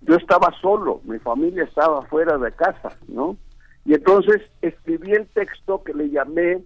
Yo 0.02 0.16
estaba 0.16 0.52
solo, 0.60 1.00
mi 1.04 1.18
familia 1.18 1.64
estaba 1.64 2.02
fuera 2.02 2.38
de 2.38 2.50
casa, 2.52 2.96
¿no? 3.08 3.36
Y 3.84 3.94
entonces 3.94 4.42
escribí 4.60 5.12
el 5.12 5.26
texto 5.28 5.82
que 5.82 5.94
le 5.94 6.10
llamé 6.10 6.62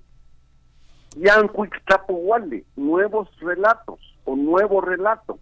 Yancuixtapuhuali, 1.17 2.65
nuevos 2.77 3.29
relatos 3.41 3.99
o 4.25 4.37
nuevo 4.37 4.81
relato. 4.81 5.39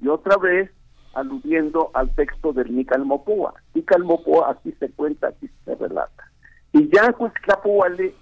Y 0.00 0.08
otra 0.08 0.36
vez 0.36 0.70
aludiendo 1.14 1.90
al 1.94 2.14
texto 2.14 2.52
del 2.52 2.74
Nicalmopúa. 2.76 3.54
Nicalmopúa 3.74 4.50
aquí 4.50 4.72
se 4.78 4.90
cuenta, 4.90 5.28
aquí 5.28 5.48
se 5.64 5.74
relata. 5.74 6.30
Y 6.72 6.90
Yancuixtapuhuali, 6.94 8.14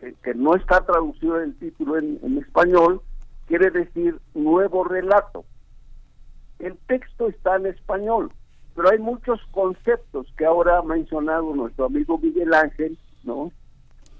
que, 0.00 0.14
que 0.22 0.34
no 0.34 0.54
está 0.54 0.84
traducido 0.84 1.40
el 1.40 1.54
título 1.56 1.98
en, 1.98 2.38
español, 2.38 3.00
quiere 3.46 3.70
decir 3.70 4.18
nuevo 4.34 4.84
relato. 4.84 5.44
El 6.58 6.76
texto 6.86 7.28
está 7.28 7.56
en 7.56 7.66
español, 7.66 8.32
pero 8.74 8.90
hay 8.90 8.98
muchos 8.98 9.40
conceptos 9.50 10.26
que 10.36 10.44
ahora 10.44 10.78
ha 10.78 10.82
mencionado 10.82 11.54
nuestro 11.54 11.86
amigo 11.86 12.18
Miguel 12.18 12.54
Ángel, 12.54 12.98
¿no? 13.24 13.52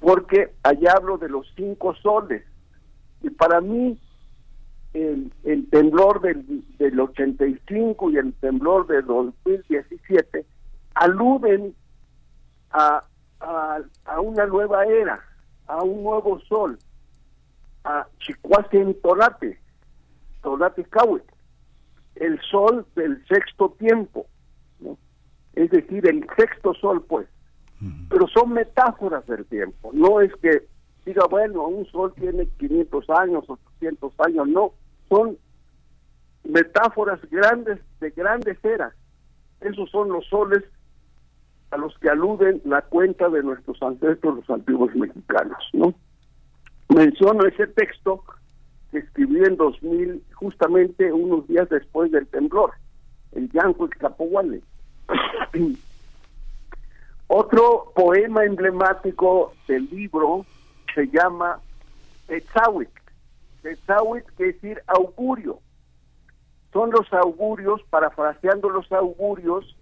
Porque 0.00 0.52
allá 0.62 0.92
hablo 0.96 1.18
de 1.18 1.28
los 1.28 1.50
cinco 1.56 1.94
soles. 1.96 2.44
Y 3.22 3.30
para 3.30 3.60
mí, 3.60 3.98
el, 4.92 5.32
el 5.44 5.68
temblor 5.70 6.20
del, 6.20 6.62
del 6.78 7.00
85 7.00 8.10
y 8.10 8.16
el 8.18 8.34
temblor 8.34 8.86
del 8.86 9.06
2017 9.06 10.44
aluden 10.94 11.74
a, 12.70 13.04
a, 13.40 13.78
a 14.04 14.20
una 14.20 14.46
nueva 14.46 14.84
era, 14.84 15.20
a 15.66 15.82
un 15.82 16.02
nuevo 16.02 16.40
sol, 16.40 16.78
a 17.84 18.06
Chicuasen 18.18 19.00
Tolate, 19.00 19.58
Tolate 20.42 20.84
Cahuet, 20.84 21.24
el 22.16 22.40
sol 22.50 22.86
del 22.94 23.24
sexto 23.26 23.70
tiempo 23.78 24.26
es 25.54 25.70
decir, 25.70 26.06
el 26.08 26.26
sexto 26.36 26.74
sol, 26.74 27.04
pues. 27.08 27.28
Pero 28.08 28.26
son 28.28 28.52
metáforas 28.52 29.26
del 29.26 29.44
tiempo, 29.44 29.90
no 29.92 30.20
es 30.20 30.34
que 30.36 30.66
diga, 31.04 31.26
bueno, 31.28 31.66
un 31.66 31.84
sol 31.86 32.14
tiene 32.14 32.46
500 32.58 33.10
años, 33.10 33.44
800 33.46 34.14
años, 34.20 34.48
no, 34.48 34.72
son 35.10 35.36
metáforas 36.44 37.20
grandes 37.30 37.80
de 38.00 38.10
grandes 38.10 38.64
eras. 38.64 38.94
Esos 39.60 39.90
son 39.90 40.08
los 40.08 40.24
soles 40.28 40.64
a 41.74 41.76
los 41.76 41.98
que 41.98 42.08
aluden 42.08 42.62
la 42.64 42.82
cuenta 42.82 43.28
de 43.28 43.42
nuestros 43.42 43.82
ancestros, 43.82 44.36
los 44.36 44.50
antiguos 44.50 44.94
mexicanos, 44.94 45.58
¿no? 45.72 45.92
Menciono 46.88 47.44
ese 47.46 47.66
texto 47.66 48.22
que 48.92 48.98
escribí 48.98 49.42
en 49.44 49.56
2000, 49.56 50.22
justamente 50.34 51.12
unos 51.12 51.48
días 51.48 51.68
después 51.68 52.12
del 52.12 52.28
temblor, 52.28 52.70
el 53.32 53.50
Yanco 53.50 53.88
Capohuale 53.98 54.62
Otro 57.26 57.92
poema 57.96 58.44
emblemático 58.44 59.52
del 59.66 59.88
libro 59.90 60.46
se 60.94 61.08
llama 61.08 61.58
Tetzawik. 62.28 62.90
Tetzawik 63.62 64.32
quiere 64.36 64.52
decir 64.52 64.80
augurio. 64.86 65.58
Son 66.72 66.92
los 66.92 67.12
augurios, 67.12 67.80
parafraseando 67.90 68.68
los 68.68 68.92
augurios, 68.92 69.76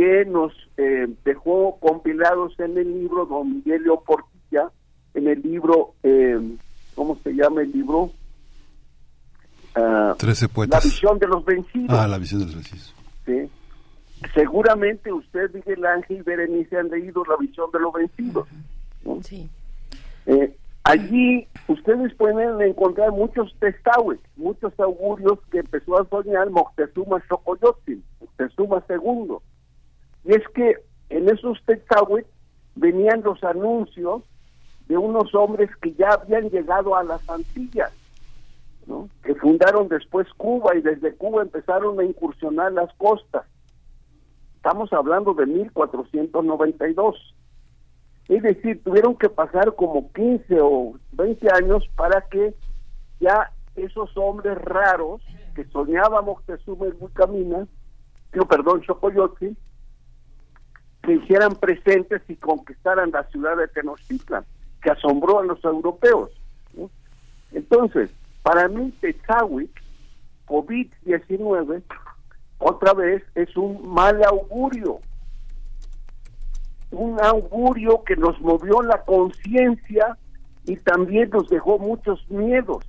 que 0.00 0.24
nos 0.24 0.50
eh, 0.78 1.08
dejó 1.26 1.78
compilados 1.78 2.58
en 2.58 2.78
el 2.78 2.90
libro 3.00 3.26
don 3.26 3.56
Miguel 3.56 3.84
Portilla, 4.06 4.70
en 5.12 5.28
el 5.28 5.42
libro, 5.42 5.92
eh, 6.02 6.40
¿cómo 6.94 7.18
se 7.22 7.34
llama 7.34 7.60
el 7.60 7.70
libro? 7.70 8.10
Ah, 9.74 10.14
Trece 10.16 10.48
poetas. 10.48 10.82
La 10.82 10.90
visión 10.90 11.18
de 11.18 11.26
los 11.26 11.44
vencidos. 11.44 11.98
Ah, 11.98 12.08
la 12.08 12.16
visión 12.16 12.40
de 12.40 12.46
los 12.46 12.54
vencidos. 12.54 12.94
Sí. 13.26 13.50
Seguramente 14.32 15.12
usted, 15.12 15.52
Miguel 15.52 15.84
Ángel 15.84 16.16
y 16.16 16.22
Berenice 16.22 16.78
han 16.78 16.88
leído 16.88 17.22
la 17.26 17.36
visión 17.36 17.70
de 17.70 17.80
los 17.80 17.92
vencidos. 17.92 18.48
Sí. 19.20 19.50
Eh, 20.24 20.56
allí 20.84 21.46
ustedes 21.68 22.14
pueden 22.14 22.58
encontrar 22.62 23.12
muchos 23.12 23.54
testahues, 23.60 24.18
muchos 24.36 24.72
augurios 24.80 25.38
que 25.50 25.58
empezó 25.58 26.00
a 26.00 26.08
soñar 26.08 26.48
Moctezuma 26.48 27.22
Xocoyotzin, 27.28 28.02
Moctezuma 28.18 28.82
II. 28.88 29.36
Y 30.24 30.32
es 30.34 30.46
que 30.54 30.76
en 31.08 31.28
esos 31.28 31.58
testahues 31.64 32.26
venían 32.74 33.22
los 33.22 33.42
anuncios 33.44 34.22
de 34.86 34.96
unos 34.96 35.34
hombres 35.34 35.70
que 35.82 35.92
ya 35.94 36.14
habían 36.14 36.50
llegado 36.50 36.96
a 36.96 37.04
las 37.04 37.28
Antillas, 37.28 37.92
¿no? 38.86 39.08
que 39.22 39.34
fundaron 39.36 39.88
después 39.88 40.26
Cuba 40.36 40.76
y 40.76 40.80
desde 40.80 41.14
Cuba 41.14 41.42
empezaron 41.42 41.98
a 42.00 42.04
incursionar 42.04 42.72
las 42.72 42.92
costas. 42.94 43.44
Estamos 44.56 44.92
hablando 44.92 45.32
de 45.34 45.46
1492. 45.46 47.34
Es 48.28 48.42
decir, 48.42 48.82
tuvieron 48.84 49.16
que 49.16 49.28
pasar 49.28 49.74
como 49.74 50.12
15 50.12 50.60
o 50.60 50.94
20 51.12 51.48
años 51.52 51.88
para 51.96 52.20
que 52.28 52.54
ya 53.20 53.52
esos 53.76 54.16
hombres 54.16 54.56
raros 54.58 55.22
que 55.54 55.64
soñábamos 55.66 56.26
Moctezuma 56.26 56.86
y 56.86 56.92
Wilcamina, 57.00 57.66
yo 58.32 58.44
perdón, 58.46 58.82
Chocoyotzin, 58.82 59.56
se 61.04 61.12
hicieran 61.14 61.54
presentes 61.56 62.22
y 62.28 62.36
conquistaran 62.36 63.10
la 63.10 63.24
ciudad 63.24 63.56
de 63.56 63.68
Tenochtitlan, 63.68 64.44
que 64.82 64.90
asombró 64.90 65.40
a 65.40 65.44
los 65.44 65.62
europeos. 65.64 66.30
Entonces, 67.52 68.10
para 68.42 68.68
mí, 68.68 68.92
Tezahuic, 69.00 69.70
COVID-19, 70.46 71.82
otra 72.58 72.94
vez 72.94 73.22
es 73.34 73.56
un 73.56 73.88
mal 73.88 74.22
augurio 74.24 75.00
un 76.90 77.20
augurio 77.20 78.02
que 78.04 78.16
nos 78.16 78.40
movió 78.40 78.82
la 78.82 79.02
conciencia 79.02 80.16
y 80.64 80.76
también 80.76 81.30
nos 81.30 81.48
dejó 81.48 81.78
muchos 81.78 82.28
miedos, 82.30 82.84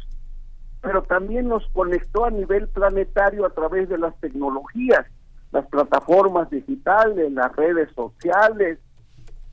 pero 0.82 1.04
también 1.04 1.48
nos 1.48 1.68
conectó 1.70 2.26
a 2.26 2.32
nivel 2.32 2.68
planetario 2.68 3.46
a 3.46 3.52
través 3.52 3.90
de 3.90 3.98
las 3.98 4.20
tecnologías, 4.20 5.06
las 5.52 5.66
plataformas 5.68 6.50
digitales, 6.50 7.32
las 7.32 7.56
redes 7.56 7.90
sociales, 7.94 8.80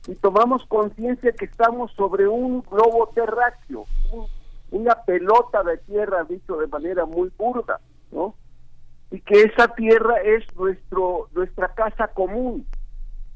y 0.07 0.15
tomamos 0.15 0.65
conciencia 0.65 1.31
que 1.33 1.45
estamos 1.45 1.91
sobre 1.91 2.27
un 2.27 2.61
globo 2.61 3.11
terráqueo, 3.13 3.85
una 4.71 4.95
pelota 5.03 5.63
de 5.63 5.77
tierra, 5.77 6.23
dicho 6.23 6.57
de 6.57 6.67
manera 6.67 7.05
muy 7.05 7.31
burda, 7.37 7.79
¿no? 8.11 8.35
Y 9.11 9.21
que 9.21 9.41
esa 9.41 9.67
tierra 9.75 10.15
es 10.21 10.43
nuestro 10.55 11.27
nuestra 11.33 11.73
casa 11.73 12.07
común 12.07 12.65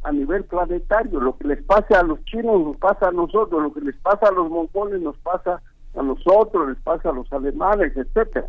a 0.04 0.12
nivel 0.12 0.44
planetario. 0.46 1.20
Lo 1.20 1.38
que 1.38 1.48
les 1.48 1.64
pasa 1.64 2.00
a 2.00 2.04
los 2.04 2.24
chinos 2.26 2.62
nos 2.62 2.78
pasa 2.78 3.08
a 3.08 3.12
nosotros, 3.12 3.62
lo 3.62 3.74
que 3.74 3.82
les 3.82 3.98
pasa 3.98 4.28
a 4.28 4.32
los 4.32 4.50
mongoles 4.50 5.02
nos 5.02 5.18
pasa 5.18 5.62
a 5.96 6.02
nosotros, 6.02 6.70
les 6.70 6.80
pasa 6.80 7.10
a 7.10 7.14
los 7.14 7.32
alemanes, 7.34 7.96
etcétera. 7.98 8.48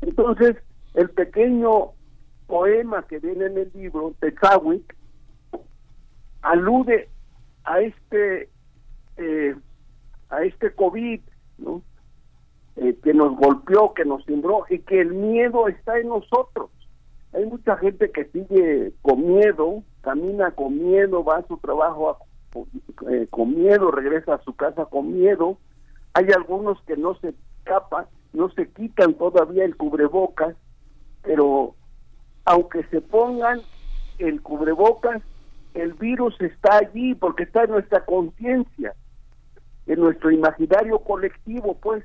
Entonces, 0.00 0.56
el 0.94 1.10
pequeño 1.10 1.92
poema 2.48 3.06
que 3.06 3.20
viene 3.20 3.46
en 3.46 3.58
el 3.58 3.70
libro, 3.74 4.14
Tezawic, 4.18 4.96
alude 6.42 7.08
a 7.62 7.80
este 7.80 8.48
eh, 9.18 9.54
a 10.30 10.42
este 10.42 10.72
COVID, 10.72 11.20
¿no? 11.58 11.82
Eh, 12.76 12.96
que 13.02 13.12
nos 13.12 13.36
golpeó, 13.36 13.92
que 13.92 14.04
nos 14.04 14.24
timbró 14.24 14.64
y 14.68 14.78
que 14.80 15.00
el 15.00 15.12
miedo 15.12 15.68
está 15.68 15.98
en 15.98 16.08
nosotros. 16.08 16.70
Hay 17.32 17.44
mucha 17.44 17.76
gente 17.76 18.10
que 18.10 18.24
sigue 18.26 18.92
con 19.02 19.26
miedo, 19.26 19.82
camina 20.00 20.52
con 20.52 20.78
miedo, 20.78 21.22
va 21.22 21.38
a 21.38 21.46
su 21.46 21.58
trabajo 21.58 22.16
eh, 23.10 23.26
con 23.30 23.54
miedo, 23.54 23.90
regresa 23.90 24.34
a 24.34 24.42
su 24.42 24.54
casa 24.54 24.86
con 24.86 25.12
miedo. 25.12 25.58
Hay 26.14 26.26
algunos 26.34 26.80
que 26.82 26.96
no 26.96 27.14
se 27.16 27.34
escapan, 27.58 28.06
no 28.32 28.48
se 28.50 28.68
quitan 28.70 29.14
todavía 29.14 29.64
el 29.64 29.76
cubrebocas, 29.76 30.56
pero 31.22 31.74
aunque 32.48 32.82
se 32.84 33.00
pongan 33.00 33.60
el 34.18 34.40
cubrebocas, 34.42 35.22
el 35.74 35.92
virus 35.92 36.34
está 36.40 36.78
allí 36.78 37.14
porque 37.14 37.44
está 37.44 37.64
en 37.64 37.70
nuestra 37.70 38.04
conciencia, 38.04 38.94
en 39.86 40.00
nuestro 40.00 40.30
imaginario 40.30 40.98
colectivo, 41.00 41.78
pues. 41.80 42.04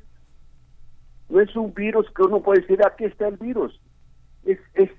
No 1.30 1.40
es 1.40 1.56
un 1.56 1.74
virus 1.74 2.06
que 2.16 2.24
uno 2.24 2.42
puede 2.42 2.62
decir, 2.62 2.86
aquí 2.86 3.06
está 3.06 3.28
el 3.28 3.38
virus. 3.38 3.80
Es, 4.46 4.60
es, 4.76 4.92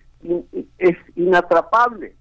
inatrapable 1.15 2.17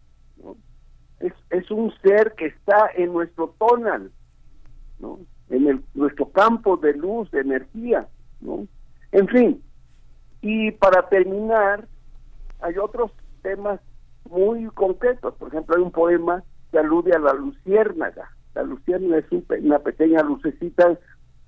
es, 1.24 1.34
es 1.50 1.72
un 1.72 1.94
ser 2.02 2.34
que 2.38 2.48
está 2.48 2.90
en 2.96 3.14
nuestro 3.14 3.56
tonal, 3.58 4.12
¿no? 5.00 5.20
en 5.50 5.68
el, 5.68 5.84
nuestro 5.94 6.30
campo 6.30 6.76
de 6.76 6.94
luz, 6.94 7.32
de 7.32 7.40
energía, 7.40 8.08
¿no? 8.42 8.68
En 9.12 9.28
fin, 9.30 9.64
y 10.42 10.72
para 10.72 11.08
terminar, 11.08 11.88
hay 12.64 12.78
otros 12.78 13.12
temas 13.42 13.80
muy 14.30 14.66
concretos. 14.68 15.36
Por 15.36 15.50
ejemplo, 15.50 15.76
hay 15.76 15.84
un 15.84 15.92
poema 15.92 16.44
que 16.72 16.80
alude 16.80 17.14
a 17.14 17.20
la 17.20 17.34
luciérnaga. 17.34 18.32
La 18.56 18.64
luciérnaga 18.64 19.18
es 19.18 19.26
una 19.62 19.80
pequeña 19.80 20.24
lucecita 20.24 20.98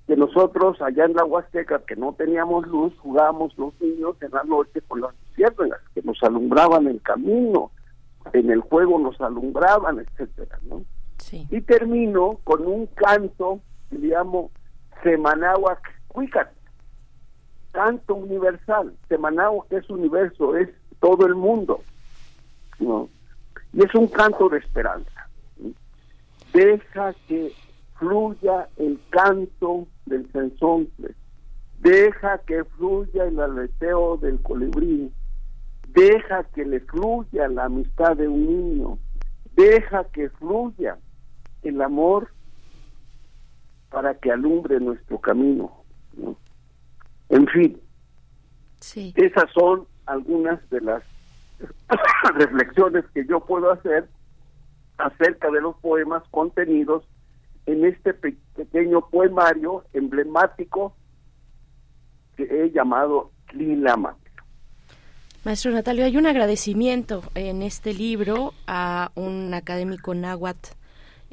que 0.07 0.15
nosotros 0.15 0.79
allá 0.81 1.05
en 1.05 1.13
la 1.13 1.25
Huasteca, 1.25 1.79
que 1.87 1.95
no 1.95 2.13
teníamos 2.13 2.67
luz, 2.67 2.93
jugábamos 2.99 3.57
los 3.57 3.73
niños 3.81 4.15
en 4.21 4.31
la 4.31 4.43
noche 4.43 4.81
con 4.87 5.01
las 5.01 5.15
luciérnagas, 5.27 5.81
que 5.95 6.01
nos 6.03 6.21
alumbraban 6.21 6.87
el 6.87 7.01
camino, 7.01 7.71
en 8.33 8.51
el 8.51 8.61
juego 8.61 8.99
nos 8.99 9.19
alumbraban, 9.21 9.99
etcétera, 9.99 10.59
¿no? 10.63 10.83
Sí. 11.17 11.47
Y 11.49 11.61
termino 11.61 12.39
con 12.43 12.67
un 12.67 12.85
canto 12.87 13.61
que 13.89 13.97
le 13.97 14.07
llamo 14.09 14.51
Semanahuac 15.01 15.81
Cuicat, 16.09 16.51
canto 17.71 18.15
universal. 18.15 18.95
Semanahuac 19.07 19.71
es 19.71 19.89
universo, 19.89 20.55
es 20.55 20.69
todo 21.05 21.27
el 21.27 21.35
mundo, 21.35 21.83
¿no? 22.79 23.07
Y 23.73 23.83
es 23.83 23.93
un 23.93 24.07
canto 24.07 24.49
de 24.49 24.57
esperanza. 24.57 25.29
Deja 26.51 27.13
que 27.27 27.51
fluya 27.99 28.67
el 28.77 28.99
canto 29.11 29.85
del 30.07 30.27
sensontle, 30.31 31.13
deja 31.77 32.39
que 32.39 32.63
fluya 32.63 33.25
el 33.25 33.39
aleteo 33.39 34.17
del 34.17 34.41
colibrí, 34.41 35.11
Deja 35.89 36.43
que 36.43 36.65
le 36.65 36.81
fluya 36.81 37.47
la 37.47 37.65
amistad 37.65 38.17
de 38.17 38.27
un 38.27 38.45
niño. 38.47 38.97
Deja 39.55 40.03
que 40.11 40.29
fluya 40.29 40.97
el 41.61 41.81
amor 41.81 42.31
para 43.89 44.15
que 44.15 44.29
alumbre 44.29 44.77
nuestro 44.81 45.19
camino. 45.19 45.71
En 47.29 47.47
fin, 47.47 47.79
sí. 48.81 49.13
esas 49.15 49.49
son 49.53 49.87
algunas 50.05 50.67
de 50.69 50.81
las 50.81 51.03
reflexiones 52.35 53.05
que 53.13 53.25
yo 53.25 53.39
puedo 53.41 53.71
hacer 53.71 54.07
acerca 54.97 55.49
de 55.51 55.61
los 55.61 55.75
poemas 55.77 56.23
contenidos 56.31 57.03
en 57.65 57.85
este 57.85 58.13
pequeño 58.13 59.09
poemario 59.09 59.83
emblemático 59.93 60.95
que 62.37 62.43
he 62.43 62.71
llamado 62.71 63.31
Lilama. 63.53 64.15
Maestro 65.43 65.71
Natalio, 65.71 66.05
hay 66.05 66.17
un 66.17 66.25
agradecimiento 66.25 67.23
en 67.35 67.61
este 67.61 67.93
libro 67.93 68.53
a 68.67 69.11
un 69.15 69.53
académico 69.53 70.15
náhuatl 70.15 70.69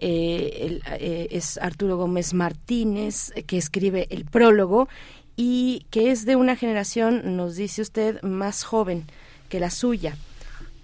eh, 0.04 0.80
eh, 0.98 1.28
es 1.30 1.58
Arturo 1.58 1.96
Gómez 1.96 2.34
Martínez, 2.34 3.32
que 3.46 3.56
escribe 3.56 4.08
el 4.10 4.24
prólogo 4.24 4.88
y 5.36 5.86
que 5.90 6.10
es 6.10 6.24
de 6.26 6.36
una 6.36 6.56
generación, 6.56 7.36
nos 7.36 7.56
dice 7.56 7.82
usted, 7.82 8.20
más 8.22 8.64
joven 8.64 9.04
que 9.48 9.60
la 9.60 9.70
suya. 9.70 10.14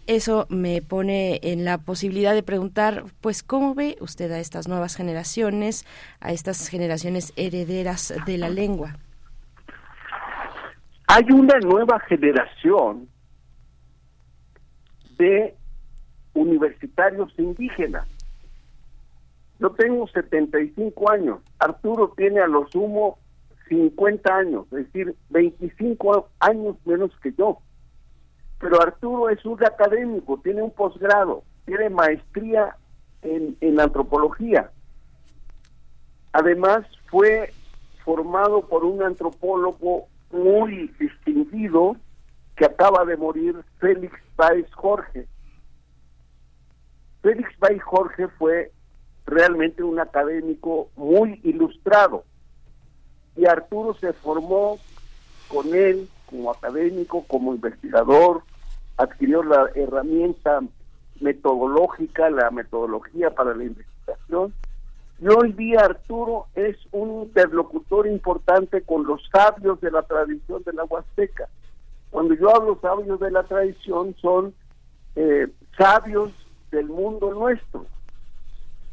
Eso 0.07 0.47
me 0.49 0.81
pone 0.81 1.39
en 1.43 1.67
la 1.67 1.77
posibilidad 1.77 2.33
de 2.33 2.43
preguntar, 2.43 3.05
pues, 3.21 3.43
¿cómo 3.43 3.75
ve 3.75 3.99
usted 4.01 4.33
a 4.33 4.41
estas 4.41 4.67
nuevas 4.67 4.97
generaciones, 4.97 5.85
a 6.21 6.33
estas 6.33 6.69
generaciones 6.69 7.35
herederas 7.37 8.15
de 8.25 8.39
la 8.39 8.49
lengua? 8.49 8.97
Hay 11.09 11.25
una 11.31 11.59
nueva 11.61 12.01
generación 12.01 13.09
de 15.19 15.55
universitarios 16.33 17.33
indígenas. 17.39 18.09
Yo 19.59 19.71
tengo 19.73 20.07
75 20.09 21.11
años, 21.11 21.41
Arturo 21.59 22.15
tiene 22.17 22.41
a 22.41 22.47
lo 22.47 22.67
sumo 22.69 23.19
50 23.69 24.35
años, 24.35 24.67
es 24.73 24.87
decir, 24.87 25.15
25 25.31 26.29
años 26.41 26.77
menos 26.85 27.11
que 27.23 27.33
yo. 27.33 27.59
Pero 28.59 28.81
Arturo 28.83 29.29
es 29.31 29.45
un 29.45 29.63
académico, 29.65 30.41
tiene 30.43 30.63
un 30.63 30.73
posgrado, 30.73 31.45
tiene 31.65 31.91
maestría 31.91 32.77
en, 33.23 33.57
en 33.61 33.81
antropología. 33.81 34.71
Además, 36.33 36.87
fue 37.11 37.53
formado 38.05 38.63
por 38.63 38.85
un 38.85 39.03
antropólogo 39.03 40.07
muy 40.31 40.89
distinguido 40.99 41.97
que 42.57 42.65
acaba 42.65 43.05
de 43.05 43.17
morir, 43.17 43.57
Félix 43.79 44.15
Baez 44.37 44.73
Jorge. 44.75 45.27
Félix 47.23 47.49
Baez 47.59 47.83
Jorge 47.83 48.29
fue 48.39 48.73
realmente 49.27 49.83
un 49.83 50.01
académico 50.01 50.91
muy 50.97 51.41
ilustrado 51.45 52.25
y 53.39 53.47
Arturo 53.47 53.95
se 53.95 54.13
formó 54.13 54.79
con 55.49 55.73
él 55.73 56.09
como 56.29 56.51
académico, 56.51 57.25
como 57.29 57.55
investigador, 57.55 58.43
adquirió 58.97 59.45
la 59.45 59.71
herramienta 59.77 60.61
metodológica, 61.21 62.31
la 62.31 62.51
metodología 62.51 63.31
para 63.31 63.55
la 63.55 63.65
investigación. 63.65 64.53
Y 65.21 65.29
hoy 65.29 65.53
día 65.53 65.81
Arturo 65.81 66.47
es 66.55 66.77
un 66.91 67.23
interlocutor 67.23 68.09
importante 68.09 68.83
con 68.83 69.07
los 69.07 69.23
sabios 69.33 69.81
de 69.81 69.93
la 69.93 70.03
tradición 70.03 70.63
de 70.65 70.73
la 70.73 70.85
Huasteca. 70.85 71.49
Cuando 72.11 72.35
yo 72.35 72.55
hablo 72.55 72.79
sabios 72.83 73.21
de 73.21 73.31
la 73.31 73.45
tradición 73.45 74.17
son 74.21 74.53
eh, 75.15 75.47
sabios 75.77 76.33
del 76.73 76.87
mundo 76.87 77.33
nuestro. 77.33 77.87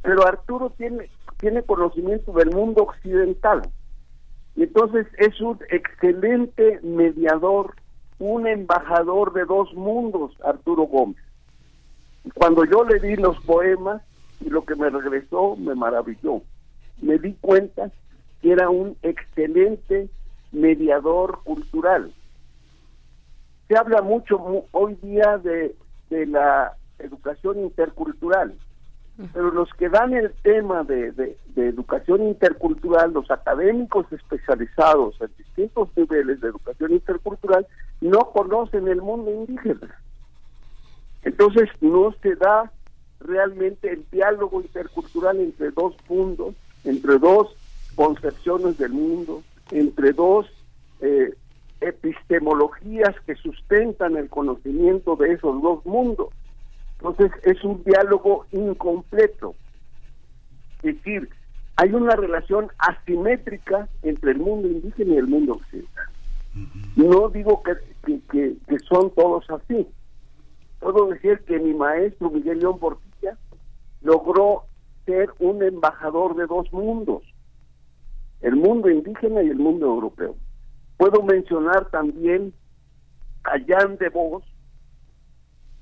Pero 0.04 0.28
Arturo 0.28 0.72
tiene, 0.78 1.10
tiene 1.38 1.64
conocimiento 1.64 2.32
del 2.34 2.52
mundo 2.52 2.84
occidental. 2.84 3.64
Y 4.56 4.64
entonces 4.64 5.08
es 5.18 5.40
un 5.42 5.60
excelente 5.70 6.80
mediador, 6.82 7.76
un 8.20 8.48
embajador 8.48 9.34
de 9.34 9.46
dos 9.46 9.74
mundos, 9.74 10.32
Arturo 10.44 10.84
Gómez. 10.84 11.22
Cuando 12.34 12.66
yo 12.66 12.84
le 12.86 13.00
di 13.00 13.16
los 13.16 13.40
poemas 13.42 14.02
y 14.42 14.50
lo 14.50 14.66
que 14.66 14.76
me 14.76 14.90
regresó 14.90 15.56
me 15.56 15.76
maravilló. 15.76 16.42
Me 17.02 17.18
di 17.18 17.34
cuenta 17.34 17.92
que 18.42 18.52
era 18.52 18.70
un 18.70 18.98
excelente 19.02 20.10
mediador 20.52 21.40
cultural. 21.44 22.14
Se 23.68 23.78
habla 23.78 24.02
mucho 24.02 24.66
hoy 24.72 24.96
día 25.02 25.38
de, 25.38 25.76
de 26.10 26.26
la 26.28 26.74
educación 27.00 27.60
intercultural. 27.60 28.56
Pero 29.34 29.52
los 29.52 29.70
que 29.76 29.88
dan 29.88 30.14
el 30.14 30.34
tema 30.44 30.84
de, 30.84 31.12
de, 31.14 31.38
educación 31.56 32.24
intercultural, 32.24 33.14
los 33.14 33.32
académicos 33.32 34.06
especializados 34.12 35.16
en 35.22 35.30
distintos 35.38 35.90
niveles 35.96 36.42
de 36.42 36.50
educación 36.50 36.92
intercultural, 36.92 37.66
no 38.02 38.32
conocen 38.32 38.90
el 38.90 39.02
mundo 39.02 39.32
indígena. 39.32 40.00
Entonces 41.24 41.70
no 41.80 42.14
se 42.22 42.36
da 42.36 42.72
realmente 43.22 43.92
el 43.92 44.06
diálogo 44.12 44.62
intercultural 44.62 45.40
entre 45.40 45.72
dos 45.72 45.96
mundos, 46.10 46.54
entre 46.84 47.18
dos 47.18 47.56
concepciones 47.96 48.78
del 48.78 48.92
mundo, 48.92 49.44
entre 49.72 50.12
dos 50.12 50.46
eh, 51.00 51.34
epistemologías 51.82 53.16
que 53.26 53.36
sustentan 53.36 54.18
el 54.18 54.30
conocimiento 54.30 55.16
de 55.16 55.34
esos 55.34 55.62
dos 55.62 55.86
mundos. 55.86 56.30
Entonces 57.08 57.32
es 57.44 57.64
un 57.64 57.84
diálogo 57.84 58.48
incompleto. 58.52 59.54
Es 60.82 60.96
decir, 60.96 61.30
hay 61.76 61.94
una 61.94 62.16
relación 62.16 62.70
asimétrica 62.80 63.88
entre 64.02 64.32
el 64.32 64.40
mundo 64.40 64.68
indígena 64.68 65.14
y 65.14 65.18
el 65.18 65.28
mundo 65.28 65.54
occidental. 65.54 66.06
No 66.96 67.30
digo 67.30 67.62
que, 67.62 68.22
que, 68.32 68.80
son 68.90 69.12
todos 69.12 69.48
así. 69.52 69.88
Puedo 70.80 71.08
decir 71.08 71.40
que 71.46 71.60
mi 71.60 71.74
maestro 71.74 72.32
Miguel 72.32 72.60
León 72.60 72.80
Portilla 72.80 73.38
logró 74.02 74.64
ser 75.06 75.30
un 75.40 75.62
embajador 75.62 76.36
de 76.36 76.48
dos 76.48 76.72
mundos, 76.74 77.22
el 78.42 78.56
mundo 78.56 78.90
indígena 78.90 79.44
y 79.44 79.50
el 79.50 79.58
mundo 79.58 79.86
europeo. 79.86 80.36
Puedo 80.98 81.22
mencionar 81.22 81.90
también 81.92 82.54
a 83.44 83.58
Jan 83.68 83.98
de 83.98 84.10
Vos, 84.10 84.44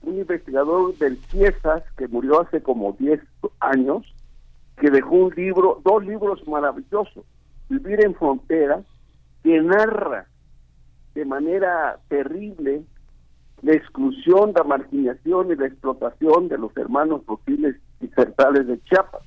un 0.04 0.20
investigador 0.20 0.98
del 0.98 1.18
CIESAS 1.30 1.84
que 1.98 2.08
murió 2.08 2.42
hace 2.42 2.62
como 2.62 2.94
10 3.00 3.22
años, 3.60 4.04
que 4.78 4.90
dejó 4.90 5.16
un 5.16 5.34
libro, 5.36 5.82
dos 5.84 6.06
libros 6.06 6.46
maravillosos, 6.48 7.26
Vivir 7.70 8.04
en 8.04 8.14
Frontera, 8.16 8.84
que 9.44 9.62
narra 9.62 10.28
de 11.16 11.26
manera 11.26 12.00
terrible 12.10 12.84
la 13.62 13.74
exclusión, 13.74 14.52
la 14.56 14.64
marginación 14.64 15.52
y 15.52 15.56
la 15.56 15.68
explotación 15.68 16.50
de 16.50 16.58
los 16.58 16.76
hermanos 16.76 17.22
fósiles 17.26 17.78
y 18.02 18.08
certales 18.08 18.68
de 18.68 18.82
Chiapas. 18.84 19.22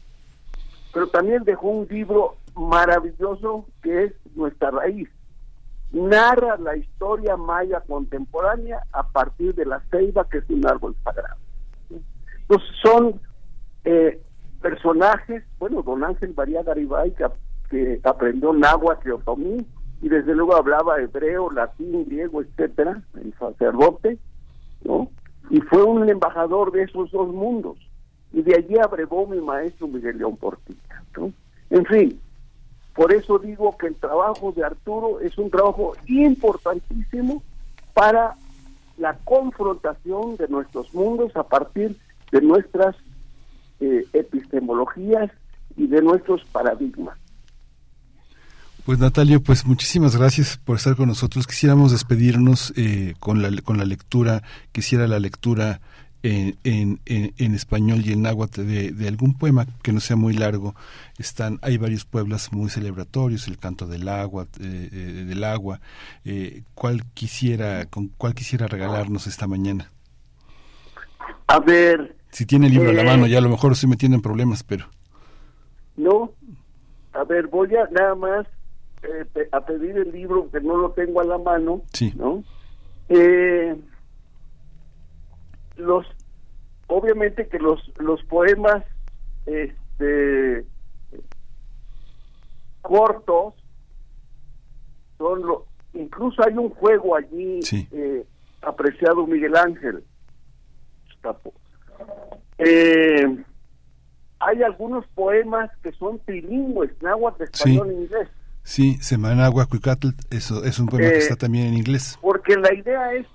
Pero 0.93 1.09
también 1.09 1.45
dejó 1.45 1.69
un 1.69 1.89
libro 1.89 2.37
maravilloso 2.55 3.67
que 3.83 4.05
es 4.05 4.13
Nuestra 4.35 4.71
Raíz, 4.71 5.09
narra 5.93 6.57
la 6.59 6.77
historia 6.77 7.37
maya 7.37 7.81
contemporánea 7.81 8.83
a 8.93 9.09
partir 9.09 9.55
de 9.55 9.67
la 9.67 9.81
ceiba, 9.91 10.29
que 10.29 10.39
es 10.39 10.51
un 10.51 10.67
árbol 10.67 10.95
sagrado. 11.05 11.37
Entonces 12.49 12.69
son 12.83 13.21
eh, 13.85 14.21
personajes, 14.61 15.45
bueno, 15.59 15.83
don 15.83 16.05
Ángel 16.05 16.35
María 16.37 16.63
Garibay, 16.63 17.15
que, 17.71 18.01
aprendió 18.05 18.53
náhuatl 18.53 19.09
y 19.09 19.11
otomí, 19.11 19.67
y 20.03 20.09
desde 20.09 20.35
luego 20.35 20.55
hablaba 20.55 21.01
hebreo, 21.01 21.51
latín, 21.51 22.05
griego, 22.07 22.43
etcétera, 22.43 23.03
el 23.15 23.35
sacerdote, 23.39 24.19
¿no? 24.85 25.11
Y 25.51 25.61
fue 25.63 25.83
un 25.83 26.09
embajador 26.09 26.71
de 26.73 26.83
esos 26.83 27.11
dos 27.11 27.29
mundos. 27.29 27.79
Y 28.33 28.43
de 28.43 28.57
allí 28.57 28.77
abrevó 28.79 29.27
mi 29.27 29.41
maestro 29.41 29.89
Miguel 29.89 30.19
León 30.19 30.37
Portilla, 30.37 31.03
¿no? 31.17 31.33
En 31.71 31.85
fin, 31.87 32.21
por 32.97 33.13
eso 33.13 33.39
digo 33.39 33.77
que 33.77 33.89
el 33.89 33.95
trabajo 33.95 34.53
de 34.53 34.65
Arturo 34.65 35.21
es 35.21 35.37
un 35.37 35.51
trabajo 35.51 35.95
importantísimo 36.07 37.43
para 37.93 38.37
la 38.97 39.15
confrontación 39.25 40.37
de 40.37 40.49
nuestros 40.49 40.93
mundos 40.95 41.37
a 41.37 41.43
partir 41.43 41.97
de 42.33 42.41
nuestras 42.41 42.97
eh, 43.81 44.07
epistemologías 44.15 45.31
y 45.77 45.87
de 45.87 46.01
nuestros 46.01 46.43
paradigmas. 46.47 47.19
Pues 48.87 48.99
Natalio, 48.99 49.43
pues 49.43 49.67
muchísimas 49.67 50.17
gracias 50.17 50.59
por 50.65 50.77
estar 50.77 50.97
con 50.97 51.09
nosotros. 51.09 51.47
Quisiéramos 51.47 51.93
despedirnos 51.93 52.73
eh, 52.77 53.15
con, 53.19 53.43
la, 53.43 53.51
con 53.63 53.77
la 53.77 53.85
lectura, 53.85 54.43
quisiera 54.73 55.07
la 55.07 55.19
lectura 55.19 55.81
en, 56.27 57.01
en, 57.05 57.55
español 57.55 58.03
y 58.05 58.13
en 58.13 58.23
náhuatl 58.23 58.63
de, 58.63 59.09
algún 59.09 59.35
poema 59.35 59.67
que 59.83 59.93
no 59.93 60.01
sea 60.01 60.17
muy 60.17 60.35
largo. 60.35 60.75
Están, 61.19 61.59
hay 61.63 61.79
varios 61.79 62.05
pueblos 62.05 62.53
muy 62.53 62.69
celebratorios, 62.69 63.47
el 63.49 63.59
canto 63.59 63.87
del 63.87 64.09
agua, 64.09 64.47
eh, 64.61 64.89
eh, 64.93 65.25
del 65.27 65.45
agua. 65.45 65.81
Eh, 66.25 66.63
¿Cuál 66.75 67.05
quisiera, 67.15 67.87
con 67.87 68.09
cuál 68.09 68.35
quisiera 68.35 68.67
regalarnos 68.67 69.27
esta 69.27 69.47
mañana? 69.47 69.91
A 71.47 71.61
ver. 71.61 72.17
Si 72.31 72.45
tiene 72.45 72.67
el 72.67 72.73
libro 72.73 72.91
a 72.91 72.95
la 72.95 73.05
mano, 73.05 73.27
ya 73.27 73.39
a 73.39 73.43
lo 73.43 73.49
mejor 73.49 73.73
estoy 73.73 73.89
metiendo 73.89 74.17
en 74.17 74.23
problemas, 74.23 74.63
pero. 74.63 74.87
No. 75.97 76.33
A 77.13 77.25
ver, 77.25 77.47
voy 77.47 77.75
a 77.77 77.89
nada 77.91 78.15
más 78.15 78.47
a 79.53 79.61
pedir 79.61 79.97
el 79.97 80.11
libro 80.11 80.51
que 80.51 80.61
no 80.61 80.77
lo 80.77 80.91
tengo 80.91 81.21
a 81.21 81.25
la 81.25 81.39
mano. 81.39 81.83
Sí. 81.93 82.13
¿No? 82.17 82.43
Eh, 83.09 83.77
los 85.77 86.07
obviamente 86.89 87.49
que 87.49 87.59
los 87.59 87.81
los 87.99 88.23
poemas 88.25 88.85
este 89.47 90.65
cortos 92.83 93.55
son 95.19 95.43
lo 95.43 95.67
incluso 95.95 96.43
hay 96.47 96.55
un 96.55 96.71
juego 96.71 97.17
allí 97.17 97.61
eh, 97.73 98.25
apreciado 98.63 99.27
Miguel 99.27 99.57
Ángel. 99.57 100.05
Eh, 102.59 103.45
hay 104.39 104.63
algunos 104.63 105.07
poemas 105.09 105.71
que 105.83 105.93
son 105.93 106.21
trilingües 106.21 106.91
náhuatl 107.03 107.43
español 107.43 107.91
e 107.91 107.95
inglés. 107.95 108.29
Sí 108.63 108.97
Semanagua 109.01 109.67
Cuicatl 109.67 110.09
eso 110.31 110.65
es 110.65 110.79
un 110.79 110.87
poema 110.87 111.09
que 111.09 111.17
eh, 111.17 111.19
está 111.19 111.37
también 111.37 111.69
en 111.69 111.75
inglés. 111.75 112.19
porque 112.21 112.57
la 112.57 112.73
idea 112.75 113.13
es 113.15 113.27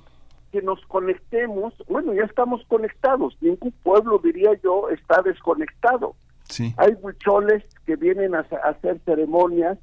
que 0.52 0.62
nos 0.62 0.86
conectemos, 0.88 1.74
bueno, 1.88 2.14
ya 2.14 2.24
estamos 2.24 2.64
conectados, 2.68 3.38
ningún 3.42 3.72
pueblo, 3.84 4.20
diría 4.20 4.52
yo, 4.62 4.90
está 4.90 5.22
desconectado. 5.22 6.16
Sí. 6.44 6.74
Hay 6.78 6.98
huicholes 7.02 7.64
que 7.86 7.96
vienen 7.96 8.36
a, 8.36 8.40
hacer 8.40 9.00
ceremonias 9.06 9.78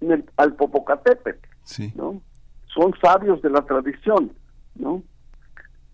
en 0.00 0.12
el, 0.12 0.30
al 0.36 0.54
Popocatépetl, 0.54 1.48
sí. 1.62 1.92
¿no? 1.94 2.20
Son 2.74 2.92
sabios 3.00 3.40
de 3.42 3.50
la 3.50 3.62
tradición, 3.62 4.32
¿no? 4.74 5.02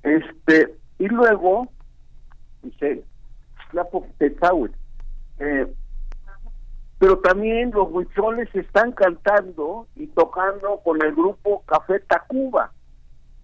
Este, 0.02 0.74
y 0.98 1.06
luego, 1.08 1.68
dice, 2.62 3.04
eh, 5.38 5.74
pero 6.98 7.18
también 7.18 7.70
los 7.72 7.90
huicholes 7.90 8.48
están 8.54 8.92
cantando 8.92 9.86
y 9.96 10.06
tocando 10.08 10.80
con 10.84 11.02
el 11.02 11.14
grupo 11.14 11.62
Café 11.66 12.00
Tacuba 12.00 12.72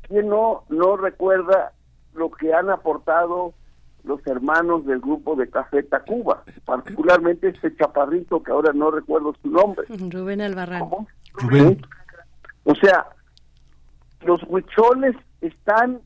¿quién 0.08 0.28
no, 0.28 0.64
no 0.68 0.96
recuerda 0.96 1.72
lo 2.14 2.30
que 2.30 2.52
han 2.52 2.70
aportado 2.70 3.54
los 4.04 4.26
hermanos 4.26 4.86
del 4.86 5.00
grupo 5.00 5.36
de 5.36 5.48
Café 5.50 5.82
Tacuba, 5.82 6.42
particularmente 6.64 7.48
este 7.48 7.76
chaparrito 7.76 8.42
que 8.42 8.52
ahora 8.52 8.72
no 8.72 8.90
recuerdo 8.90 9.34
su 9.42 9.50
nombre. 9.50 9.86
Rubén 10.10 10.40
Albarrán. 10.40 10.88
Rubén. 11.34 11.80
O 12.64 12.74
sea, 12.74 13.06
los 14.22 14.40
huicholes 14.48 15.16
están 15.40 16.00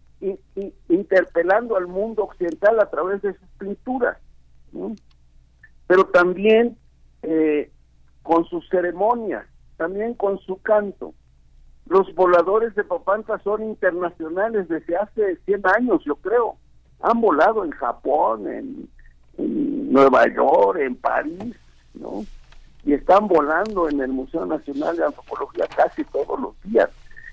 interpelando 0.88 1.76
al 1.76 1.88
mundo 1.88 2.24
occidental 2.24 2.78
a 2.80 2.90
través 2.90 3.22
de 3.22 3.34
sus 3.34 3.48
pinturas, 3.58 4.18
pero 5.86 6.04
también 6.06 6.76
eh, 7.22 7.70
con 8.22 8.44
sus 8.44 8.68
ceremonias, 8.68 9.44
también 9.76 10.14
con 10.14 10.38
su 10.38 10.60
canto. 10.62 11.14
Los 11.86 12.14
voladores 12.14 12.74
de 12.74 12.84
Papanta 12.84 13.38
son 13.40 13.62
internacionales 13.62 14.68
desde 14.68 14.96
hace 14.96 15.36
100 15.44 15.66
años, 15.66 16.02
yo 16.04 16.16
creo. 16.16 16.56
Han 17.00 17.20
volado 17.20 17.64
en 17.64 17.72
Japón, 17.72 18.46
en, 18.48 18.88
Nueva 19.38 20.26
York, 20.28 20.78
en 20.80 20.94
París, 20.96 21.56
¿no? 21.94 22.24
Y 22.84 22.92
están 22.92 23.28
volando 23.28 23.88
en 23.88 24.00
el 24.00 24.08
Museo 24.08 24.46
Nacional 24.46 24.96
de 24.96 25.04
Antropología 25.04 25.66
casi 25.74 26.04
todos 26.04 26.38
los 26.40 26.62
días. 26.62 26.90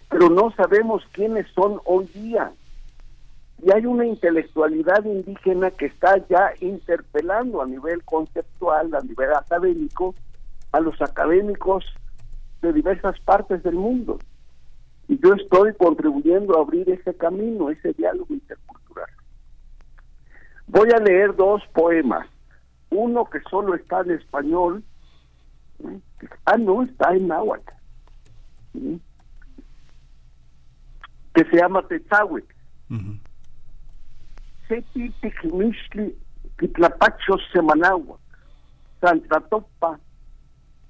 Pero 0.10 0.30
no 0.30 0.52
sabemos 0.52 1.04
quiénes 1.12 1.48
son 1.54 1.80
hoy 1.86 2.06
día. 2.14 2.52
Y 3.64 3.72
hay 3.72 3.86
una 3.86 4.06
intelectualidad 4.06 5.04
indígena 5.06 5.72
que 5.72 5.88
está 5.88 6.18
ya 6.28 6.52
interpelando 6.62 7.62
a 7.62 7.66
nivel 7.66 8.04
conceptual, 8.06 8.94
a 8.96 9.02
nivel 9.02 9.34
académico, 9.34 10.16
a 10.72 10.80
los 10.80 11.02
académicos 11.02 11.86
de 12.62 12.74
diversas 12.74 13.20
partes 13.22 13.64
del 13.64 13.76
mundo. 13.76 14.20
Y 15.10 15.20
yo 15.20 15.34
estoy 15.34 15.74
contribuyendo 15.74 16.56
a 16.56 16.62
abrir 16.62 16.88
ese 16.88 17.16
camino, 17.16 17.72
ese 17.72 17.94
diálogo 17.94 18.32
intercultural. 18.32 19.10
Voy 20.68 20.88
a 20.92 21.00
leer 21.00 21.36
dos 21.36 21.64
poemas. 21.74 22.28
Uno 22.92 23.26
que 23.26 23.40
solo 23.50 23.74
está 23.74 24.02
en 24.02 24.12
español. 24.12 24.84
Ah, 26.46 26.58
no, 26.58 26.84
está 26.84 27.16
en 27.16 27.28
náhuatl. 27.28 27.72
Que 31.34 31.44
se 31.46 31.58
llama 31.58 31.88
Tetzahuet. 31.88 32.46
Seti 34.68 35.10
Tiquimixli 35.22 36.16
Quitlapacho 36.60 37.38
Semanagua. 37.52 38.20
Santa 39.02 39.40
Topa 39.40 40.00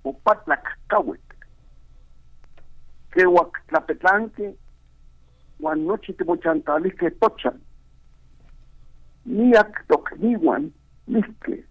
Opatlacacahuet 0.04 1.29
que 3.12 3.26
Huactlapetlanque, 3.26 4.56
Huanochi 5.60 6.14
que 6.14 7.12
Tochan, 7.12 7.62
Niak 9.26 9.88
Tocniwan, 9.88 10.72
Nisque, 11.08 11.66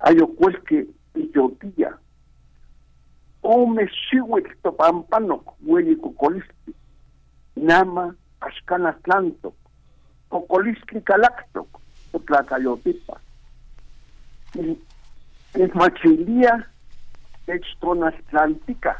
Ayocuelque, 0.00 0.86
Iyotía, 1.14 1.98
Ome 3.42 3.88
Xihuel 3.88 4.44
Topampanok, 4.62 5.54
Hueli 5.62 5.96
Cocolisti, 5.96 6.74
Nama, 7.56 8.14
Ashkan 8.40 8.86
Tlanto, 9.02 9.54
Cocolisti 10.28 11.00
Calacto, 11.02 11.66
Otlacayotipa. 12.12 13.20
Es 15.54 15.74
machilía, 15.74 16.70
Atlántica, 17.46 18.96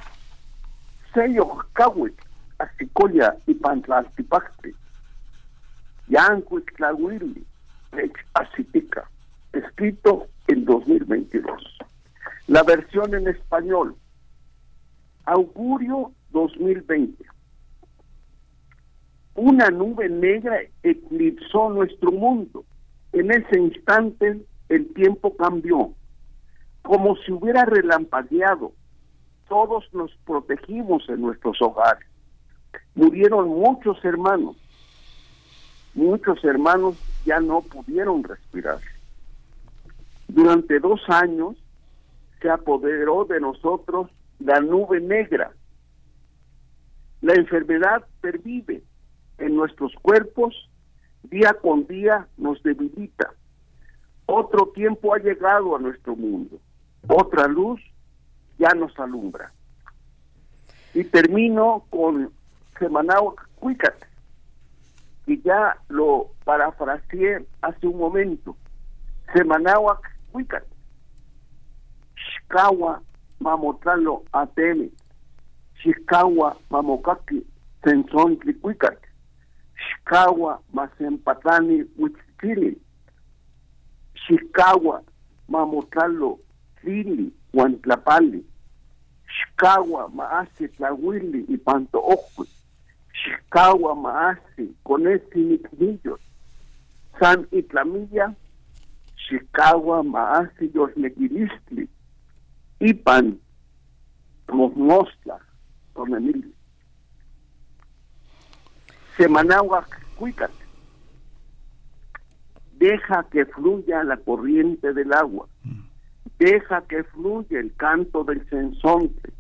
sello 1.15 1.65
kawit 1.73 2.15
asicolia 2.59 3.35
y 3.47 3.55
pantlaltipacte 3.55 4.75
yancuit 6.09 6.67
tlahuili 6.77 7.45
asitica 8.35 9.09
escrito 9.53 10.27
en 10.49 10.65
2022 10.65 11.79
la 12.47 12.63
versión 12.63 13.15
en 13.15 13.29
español 13.29 13.97
augurio 15.25 16.13
2020 16.31 17.31
una 19.41 19.71
nube 19.71 20.09
negra 20.09 20.61
eclipsó 20.83 21.71
nuestro 21.71 22.13
mundo. 22.13 22.65
En 23.13 23.31
ese 23.31 23.59
instante 23.59 24.45
el 24.69 24.93
tiempo 24.93 25.35
cambió. 25.37 25.95
Como 26.83 27.17
si 27.17 27.33
hubiera 27.33 27.65
relampagueado 27.65 28.73
todos 29.51 29.93
nos 29.93 30.17
protegimos 30.25 31.07
en 31.09 31.23
nuestros 31.23 31.61
hogares. 31.61 32.09
Murieron 32.95 33.49
muchos 33.49 34.03
hermanos. 34.05 34.57
Muchos 35.93 36.43
hermanos 36.45 36.95
ya 37.27 37.41
no 37.41 37.61
pudieron 37.61 38.23
respirar. 38.23 38.79
Durante 40.29 40.79
dos 40.79 41.01
años 41.09 41.57
se 42.41 42.49
apoderó 42.49 43.25
de 43.25 43.41
nosotros 43.41 44.09
la 44.39 44.61
nube 44.61 45.01
negra. 45.01 45.51
La 47.21 47.35
enfermedad 47.35 48.07
pervive 48.21 48.85
en 49.39 49.57
nuestros 49.57 49.93
cuerpos, 50.01 50.71
día 51.25 51.55
con 51.55 51.89
día 51.89 52.29
nos 52.37 52.63
debilita. 52.63 53.35
Otro 54.27 54.69
tiempo 54.69 55.13
ha 55.13 55.19
llegado 55.19 55.75
a 55.75 55.81
nuestro 55.81 56.15
mundo, 56.15 56.61
otra 57.09 57.49
luz 57.49 57.81
ya 58.61 58.75
nos 58.75 58.97
alumbra. 59.01 59.51
Y 60.93 61.05
termino 61.05 61.85
con 61.89 62.31
Semanao 62.79 63.35
Cuicat, 63.57 63.95
que 65.25 65.39
ya 65.39 65.77
lo 65.89 66.31
parafraseé 66.45 67.47
hace 67.63 67.87
un 67.87 67.99
momento. 67.99 68.57
Semanao 69.33 69.99
Cuicat. 70.31 70.65
Shikawa 72.15 73.03
mamotralo 73.41 74.25
ateme. 74.33 74.91
Shikawa 75.83 76.57
mamokaki 76.69 77.47
senson 77.83 78.37
Cuicat. 78.61 78.99
Shikawa 79.75 80.61
masempatani 80.73 81.85
huitzkili. 81.97 82.79
Shikawa 84.15 85.03
mamotralo 85.49 86.39
tlili 86.81 87.33
Huantlapali, 87.53 88.45
Xcagua, 89.31 90.09
Maasi, 90.09 90.69
Tlahuili 90.69 91.45
y 91.49 91.57
Panto 91.57 92.03
Ojui, 92.03 92.49
Xcagua, 93.23 93.95
Maasi, 93.95 94.75
Conesi, 94.83 95.39
Nicnillos, 95.39 96.21
San 97.19 97.47
Itlamilla, 97.51 98.35
Xicagua, 99.17 100.03
Maasi, 100.03 100.71
Yosnequilistli, 100.75 101.89
Ipan, 102.81 103.39
Mosmosla, 104.49 105.39
Don 105.95 106.15
Emilio. 106.15 106.51
Semanagua, 109.17 109.87
Cuicat. 110.17 110.51
Deja 112.73 113.27
que 113.31 113.45
fluya 113.45 114.03
la 114.05 114.17
corriente 114.17 114.95
del 114.95 115.13
agua. 115.13 115.47
Deja 116.41 116.81
que 116.89 117.05
fluya 117.05 117.61
el 117.61 117.71
canto 117.77 118.25
del 118.25 118.43
censonte. 118.49 119.31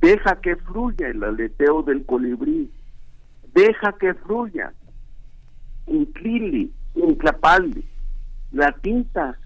Deja 0.00 0.40
que 0.40 0.56
fluya 0.56 1.08
el 1.08 1.22
aleteo 1.22 1.82
del 1.82 2.06
colibrí. 2.06 2.72
Deja 3.52 3.92
que 4.00 4.14
fluya 4.14 4.72
un 5.86 7.14
clapalli, 7.16 7.84
la 8.52 8.72
tinta 8.72 9.38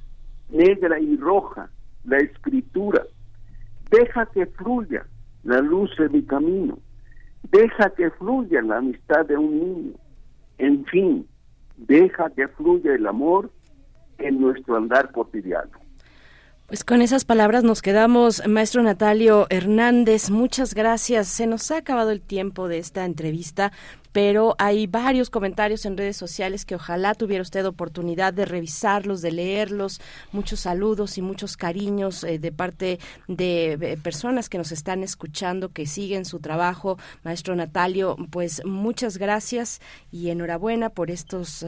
negra 0.50 1.00
y 1.00 1.16
roja, 1.16 1.68
la 2.04 2.18
escritura. 2.18 3.02
Deja 3.90 4.26
que 4.26 4.46
fluya 4.46 5.04
la 5.42 5.58
luz 5.58 5.90
de 5.98 6.08
mi 6.10 6.22
camino. 6.22 6.78
Deja 7.50 7.90
que 7.96 8.08
fluya 8.12 8.62
la 8.62 8.76
amistad 8.76 9.26
de 9.26 9.36
un 9.36 9.50
niño. 9.50 9.94
En 10.58 10.84
fin, 10.84 11.26
deja 11.76 12.30
que 12.30 12.46
fluya 12.46 12.94
el 12.94 13.04
amor 13.08 13.50
en 14.18 14.40
nuestro 14.40 14.76
andar 14.76 15.10
cotidiano. 15.10 15.87
Pues 16.68 16.84
con 16.84 17.00
esas 17.00 17.24
palabras 17.24 17.64
nos 17.64 17.80
quedamos, 17.80 18.46
maestro 18.46 18.82
Natalio 18.82 19.46
Hernández. 19.48 20.28
Muchas 20.28 20.74
gracias. 20.74 21.26
Se 21.26 21.46
nos 21.46 21.70
ha 21.70 21.78
acabado 21.78 22.10
el 22.10 22.20
tiempo 22.20 22.68
de 22.68 22.76
esta 22.76 23.06
entrevista, 23.06 23.72
pero 24.18 24.56
hay 24.58 24.88
varios 24.88 25.30
comentarios 25.30 25.86
en 25.86 25.96
redes 25.96 26.16
sociales 26.16 26.64
que 26.64 26.74
ojalá 26.74 27.14
tuviera 27.14 27.40
usted 27.40 27.64
oportunidad 27.64 28.34
de 28.34 28.46
revisarlos, 28.46 29.22
de 29.22 29.30
leerlos. 29.30 30.00
Muchos 30.32 30.58
saludos 30.58 31.18
y 31.18 31.22
muchos 31.22 31.56
cariños 31.56 32.24
eh, 32.24 32.40
de 32.40 32.50
parte 32.50 32.98
de 33.28 33.74
eh, 33.74 33.96
personas 34.02 34.48
que 34.48 34.58
nos 34.58 34.72
están 34.72 35.04
escuchando, 35.04 35.68
que 35.68 35.86
siguen 35.86 36.24
su 36.24 36.40
trabajo. 36.40 36.98
Maestro 37.22 37.54
Natalio, 37.54 38.16
pues 38.32 38.60
muchas 38.64 39.18
gracias 39.18 39.80
y 40.10 40.30
enhorabuena 40.30 40.90
por 40.90 41.12
estos 41.12 41.64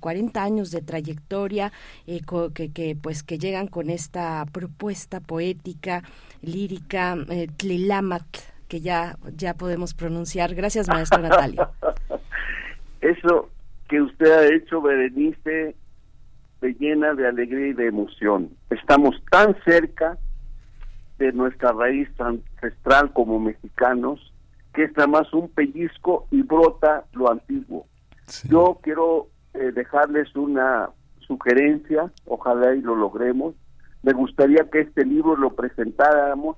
40 0.00 0.40
eh, 0.40 0.42
años 0.42 0.72
de 0.72 0.82
trayectoria 0.82 1.72
que, 2.06 2.72
que, 2.72 2.96
pues 3.00 3.22
que 3.22 3.38
llegan 3.38 3.68
con 3.68 3.88
esta 3.88 4.44
propuesta 4.50 5.20
poética, 5.20 6.02
lírica, 6.42 7.16
Tlilamat 7.56 8.53
que 8.68 8.80
ya, 8.80 9.16
ya 9.36 9.54
podemos 9.54 9.94
pronunciar. 9.94 10.54
Gracias, 10.54 10.88
maestro 10.88 11.22
Natalio. 11.22 11.70
Eso 13.00 13.50
que 13.88 14.00
usted 14.00 14.30
ha 14.30 14.54
hecho, 14.54 14.80
Berenice, 14.80 15.76
te 16.60 16.74
llena 16.74 17.14
de 17.14 17.28
alegría 17.28 17.68
y 17.68 17.72
de 17.74 17.86
emoción. 17.88 18.50
Estamos 18.70 19.14
tan 19.30 19.54
cerca 19.64 20.18
de 21.18 21.32
nuestra 21.32 21.72
raíz 21.72 22.08
ancestral 22.18 23.12
como 23.12 23.38
mexicanos 23.38 24.32
que 24.74 24.84
es 24.84 24.96
nada 24.96 25.06
más 25.06 25.32
un 25.32 25.48
pellizco 25.48 26.26
y 26.30 26.42
brota 26.42 27.04
lo 27.12 27.30
antiguo. 27.30 27.86
Yo 28.48 28.80
quiero 28.82 29.28
eh, 29.54 29.70
dejarles 29.72 30.34
una 30.34 30.90
sugerencia, 31.20 32.10
ojalá 32.26 32.74
y 32.74 32.82
lo 32.82 32.96
logremos. 32.96 33.54
Me 34.02 34.12
gustaría 34.12 34.68
que 34.70 34.80
este 34.80 35.06
libro 35.06 35.36
lo 35.36 35.54
presentáramos 35.54 36.56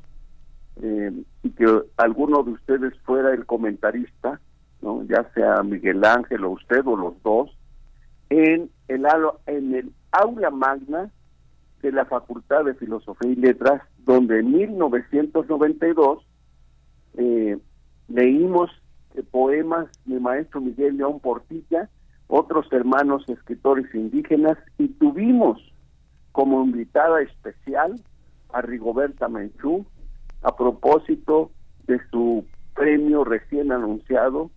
eh, 0.83 1.13
que 1.57 1.83
alguno 1.97 2.43
de 2.43 2.53
ustedes 2.53 2.95
fuera 3.05 3.33
el 3.33 3.47
comentarista, 3.47 4.41
¿no? 4.83 5.03
ya 5.05 5.31
sea 5.35 5.63
Miguel 5.63 6.05
Ángel 6.05 6.45
o 6.45 6.51
usted 6.51 6.87
o 6.87 6.97
los 6.97 7.23
dos, 7.23 7.57
en 8.29 8.71
el, 8.89 9.07
en 9.47 9.75
el 9.75 9.93
aula 10.13 10.51
magna 10.51 11.11
de 11.83 11.93
la 11.93 12.05
Facultad 12.05 12.65
de 12.65 12.75
Filosofía 12.75 13.31
y 13.31 13.37
Letras, 13.37 13.83
donde 14.05 14.41
en 14.41 14.53
1992 14.53 16.27
eh, 17.19 17.59
leímos 18.09 18.71
poemas 19.31 19.89
de 20.05 20.21
maestro 20.21 20.61
Miguel 20.61 20.99
León 20.99 21.21
Portilla, 21.21 21.89
otros 22.27 22.67
hermanos 22.73 23.25
escritores 23.29 23.93
indígenas, 23.95 24.59
y 24.79 24.89
tuvimos 24.89 25.59
como 26.33 26.63
invitada 26.63 27.23
especial 27.23 27.99
a 28.53 28.61
Rigoberta 28.61 29.29
Menchú 29.29 29.87
a 30.43 30.57
propósito 30.57 31.51
de 31.87 32.01
su 32.11 32.45
premio 32.75 33.25
recién 33.25 33.73
anunciado 33.73 34.51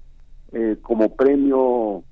eh, 0.51 0.77
como 0.81 1.15
premio 1.15 2.03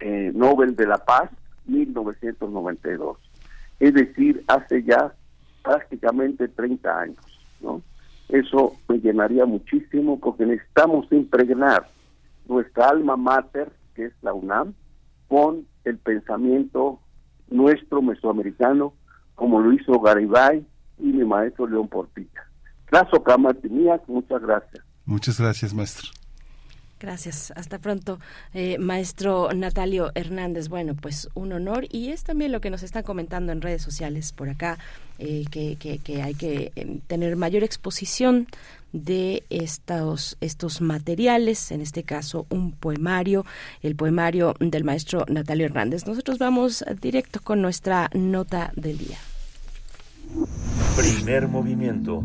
eh, 0.00 0.32
Nobel 0.34 0.76
de 0.76 0.86
la 0.86 0.98
Paz 0.98 1.30
1992. 1.66 3.18
Es 3.80 3.94
decir, 3.94 4.44
hace 4.48 4.82
ya 4.82 5.14
prácticamente 5.62 6.48
30 6.48 7.00
años, 7.00 7.40
¿no? 7.60 7.82
Eso 8.28 8.74
me 8.88 8.98
llenaría 8.98 9.46
muchísimo 9.46 10.18
porque 10.20 10.44
necesitamos 10.44 11.10
impregnar 11.12 11.88
nuestra 12.46 12.88
alma 12.88 13.16
mater, 13.16 13.70
que 13.94 14.06
es 14.06 14.12
la 14.22 14.34
UNAM, 14.34 14.74
con 15.28 15.66
el 15.84 15.98
pensamiento 15.98 17.00
nuestro 17.50 18.02
mesoamericano, 18.02 18.92
como 19.34 19.60
lo 19.60 19.72
hizo 19.72 20.00
Garibay 20.00 20.66
y 20.98 21.06
mi 21.06 21.24
maestro 21.24 21.66
León 21.66 21.88
Portilla. 21.88 22.47
Gracias, 22.90 24.08
muchas 24.08 24.42
gracias. 24.42 24.84
Muchas 25.04 25.40
gracias, 25.40 25.74
maestro. 25.74 26.10
Gracias. 27.00 27.52
Hasta 27.54 27.78
pronto, 27.78 28.18
eh, 28.54 28.76
maestro 28.78 29.50
Natalio 29.54 30.10
Hernández. 30.14 30.68
Bueno, 30.68 30.96
pues 31.00 31.28
un 31.34 31.52
honor 31.52 31.86
y 31.90 32.08
es 32.08 32.24
también 32.24 32.50
lo 32.50 32.60
que 32.60 32.70
nos 32.70 32.82
están 32.82 33.04
comentando 33.04 33.52
en 33.52 33.62
redes 33.62 33.82
sociales 33.82 34.32
por 34.32 34.48
acá, 34.48 34.78
eh, 35.18 35.44
que, 35.50 35.76
que, 35.76 36.22
hay 36.22 36.34
que 36.34 36.72
em, 36.74 37.00
tener 37.00 37.36
mayor 37.36 37.62
exposición 37.62 38.48
de 38.92 39.44
estos, 39.48 40.36
estos 40.40 40.80
materiales, 40.80 41.70
en 41.70 41.82
este 41.82 42.02
caso 42.02 42.46
un 42.50 42.72
poemario, 42.72 43.44
el 43.82 43.94
poemario 43.94 44.54
del 44.58 44.82
maestro 44.82 45.24
Natalio 45.28 45.66
Hernández. 45.66 46.04
Nosotros 46.06 46.38
vamos 46.38 46.84
directo 47.00 47.40
con 47.42 47.62
nuestra 47.62 48.10
nota 48.12 48.72
del 48.74 48.98
día. 48.98 49.18
Primer 50.96 51.46
movimiento. 51.46 52.24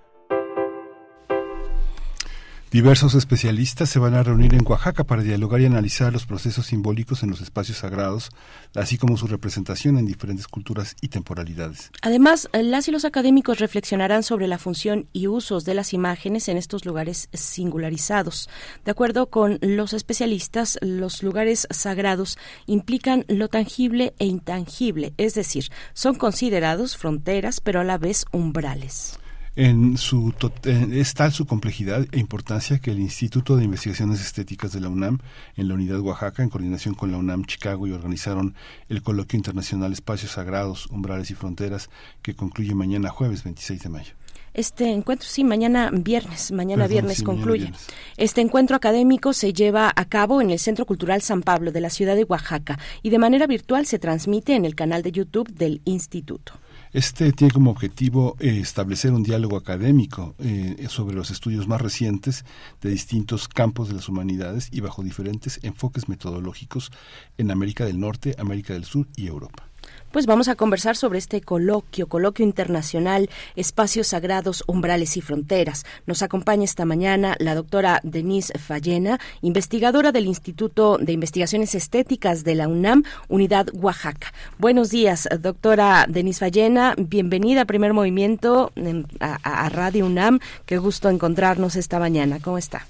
Diversos 2.71 3.15
especialistas 3.15 3.89
se 3.89 3.99
van 3.99 4.13
a 4.13 4.23
reunir 4.23 4.53
en 4.53 4.65
Oaxaca 4.65 5.03
para 5.03 5.21
dialogar 5.21 5.59
y 5.59 5.65
analizar 5.65 6.13
los 6.13 6.25
procesos 6.25 6.67
simbólicos 6.67 7.21
en 7.21 7.29
los 7.29 7.41
espacios 7.41 7.79
sagrados, 7.79 8.29
así 8.75 8.97
como 8.97 9.17
su 9.17 9.27
representación 9.27 9.97
en 9.97 10.05
diferentes 10.05 10.47
culturas 10.47 10.95
y 11.01 11.09
temporalidades. 11.09 11.91
Además, 12.01 12.47
las 12.53 12.87
y 12.87 12.91
los 12.91 13.03
académicos 13.03 13.59
reflexionarán 13.59 14.23
sobre 14.23 14.47
la 14.47 14.57
función 14.57 15.09
y 15.11 15.27
usos 15.27 15.65
de 15.65 15.73
las 15.73 15.91
imágenes 15.91 16.47
en 16.47 16.55
estos 16.55 16.85
lugares 16.85 17.27
singularizados. 17.33 18.49
De 18.85 18.91
acuerdo 18.91 19.25
con 19.29 19.59
los 19.61 19.91
especialistas, 19.91 20.79
los 20.79 21.23
lugares 21.23 21.67
sagrados 21.71 22.37
implican 22.67 23.25
lo 23.27 23.49
tangible 23.49 24.13
e 24.17 24.27
intangible, 24.27 25.13
es 25.17 25.33
decir, 25.33 25.65
son 25.93 26.15
considerados 26.15 26.95
fronteras, 26.95 27.59
pero 27.59 27.81
a 27.81 27.83
la 27.83 27.97
vez 27.97 28.23
umbrales. 28.31 29.19
En 29.57 29.97
su 29.97 30.33
es 30.65 31.13
tal 31.13 31.33
su 31.33 31.45
complejidad 31.45 32.07
e 32.13 32.19
importancia 32.19 32.79
que 32.79 32.91
el 32.91 32.99
Instituto 32.99 33.57
de 33.57 33.65
Investigaciones 33.65 34.21
Estéticas 34.21 34.71
de 34.71 34.79
la 34.79 34.87
UNAM, 34.87 35.19
en 35.57 35.67
la 35.67 35.73
Unidad 35.73 35.99
Oaxaca, 35.99 36.41
en 36.41 36.49
coordinación 36.49 36.95
con 36.95 37.11
la 37.11 37.17
UNAM 37.17 37.43
Chicago, 37.43 37.85
y 37.85 37.91
organizaron 37.91 38.55
el 38.87 39.01
Coloquio 39.01 39.35
Internacional 39.35 39.91
Espacios 39.91 40.31
Sagrados, 40.31 40.87
Umbrales 40.87 41.31
y 41.31 41.35
Fronteras, 41.35 41.89
que 42.21 42.33
concluye 42.33 42.73
mañana 42.73 43.09
jueves 43.09 43.43
26 43.43 43.83
de 43.83 43.89
mayo. 43.89 44.13
Este 44.53 44.89
encuentro, 44.89 45.27
sí, 45.27 45.43
mañana 45.43 45.89
viernes, 45.91 46.53
mañana 46.53 46.87
viernes 46.87 47.21
concluye. 47.21 47.73
Este 48.15 48.39
encuentro 48.39 48.77
académico 48.77 49.33
se 49.33 49.51
lleva 49.51 49.91
a 49.93 50.05
cabo 50.05 50.41
en 50.41 50.49
el 50.49 50.59
Centro 50.59 50.85
Cultural 50.85 51.21
San 51.21 51.41
Pablo 51.41 51.73
de 51.73 51.81
la 51.81 51.89
ciudad 51.89 52.15
de 52.15 52.23
Oaxaca 52.23 52.79
y 53.01 53.09
de 53.09 53.19
manera 53.19 53.47
virtual 53.47 53.85
se 53.85 53.99
transmite 53.99 54.55
en 54.55 54.63
el 54.63 54.75
canal 54.75 55.03
de 55.03 55.11
YouTube 55.11 55.49
del 55.53 55.81
instituto. 55.83 56.60
Este 56.93 57.31
tiene 57.31 57.53
como 57.53 57.71
objetivo 57.71 58.35
eh, 58.39 58.59
establecer 58.59 59.13
un 59.13 59.23
diálogo 59.23 59.55
académico 59.55 60.35
eh, 60.39 60.87
sobre 60.89 61.15
los 61.15 61.31
estudios 61.31 61.65
más 61.65 61.79
recientes 61.79 62.43
de 62.81 62.89
distintos 62.89 63.47
campos 63.47 63.87
de 63.87 63.95
las 63.95 64.09
humanidades 64.09 64.67
y 64.73 64.81
bajo 64.81 65.01
diferentes 65.01 65.61
enfoques 65.63 66.09
metodológicos 66.09 66.91
en 67.37 67.49
América 67.49 67.85
del 67.85 67.97
Norte, 67.97 68.35
América 68.37 68.73
del 68.73 68.83
Sur 68.83 69.07
y 69.15 69.27
Europa 69.27 69.70
pues 70.11 70.25
vamos 70.25 70.47
a 70.47 70.55
conversar 70.55 70.95
sobre 70.95 71.19
este 71.19 71.41
coloquio, 71.41 72.07
coloquio 72.07 72.45
internacional, 72.45 73.29
espacios 73.55 74.07
sagrados, 74.07 74.63
umbrales 74.67 75.17
y 75.17 75.21
fronteras. 75.21 75.85
Nos 76.05 76.21
acompaña 76.21 76.63
esta 76.63 76.85
mañana 76.85 77.35
la 77.39 77.55
doctora 77.55 77.99
Denise 78.03 78.57
Fallena, 78.57 79.19
investigadora 79.41 80.11
del 80.11 80.25
Instituto 80.25 80.97
de 80.97 81.13
Investigaciones 81.13 81.75
Estéticas 81.75 82.43
de 82.43 82.55
la 82.55 82.67
UNAM, 82.67 83.03
Unidad 83.29 83.67
Oaxaca. 83.73 84.33
Buenos 84.57 84.89
días, 84.89 85.27
doctora 85.39 86.05
Denise 86.07 86.39
Fallena. 86.39 86.95
Bienvenida 86.97 87.61
a 87.61 87.65
Primer 87.65 87.93
Movimiento 87.93 88.71
a, 89.19 89.65
a 89.65 89.69
Radio 89.69 90.05
UNAM. 90.05 90.39
Qué 90.65 90.77
gusto 90.77 91.09
encontrarnos 91.09 91.75
esta 91.75 91.99
mañana. 91.99 92.39
¿Cómo 92.41 92.57
está? 92.57 92.85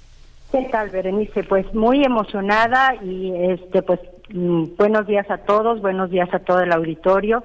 ¿Qué 0.52 0.68
tal, 0.70 0.90
Berenice? 0.90 1.44
Pues 1.44 1.72
muy 1.72 2.04
emocionada 2.04 2.94
y 3.02 3.32
este 3.34 3.80
pues 3.82 4.00
buenos 4.32 5.06
días 5.06 5.30
a 5.30 5.38
todos, 5.38 5.80
buenos 5.80 6.10
días 6.10 6.32
a 6.32 6.40
todo 6.40 6.60
el 6.60 6.72
auditorio. 6.72 7.42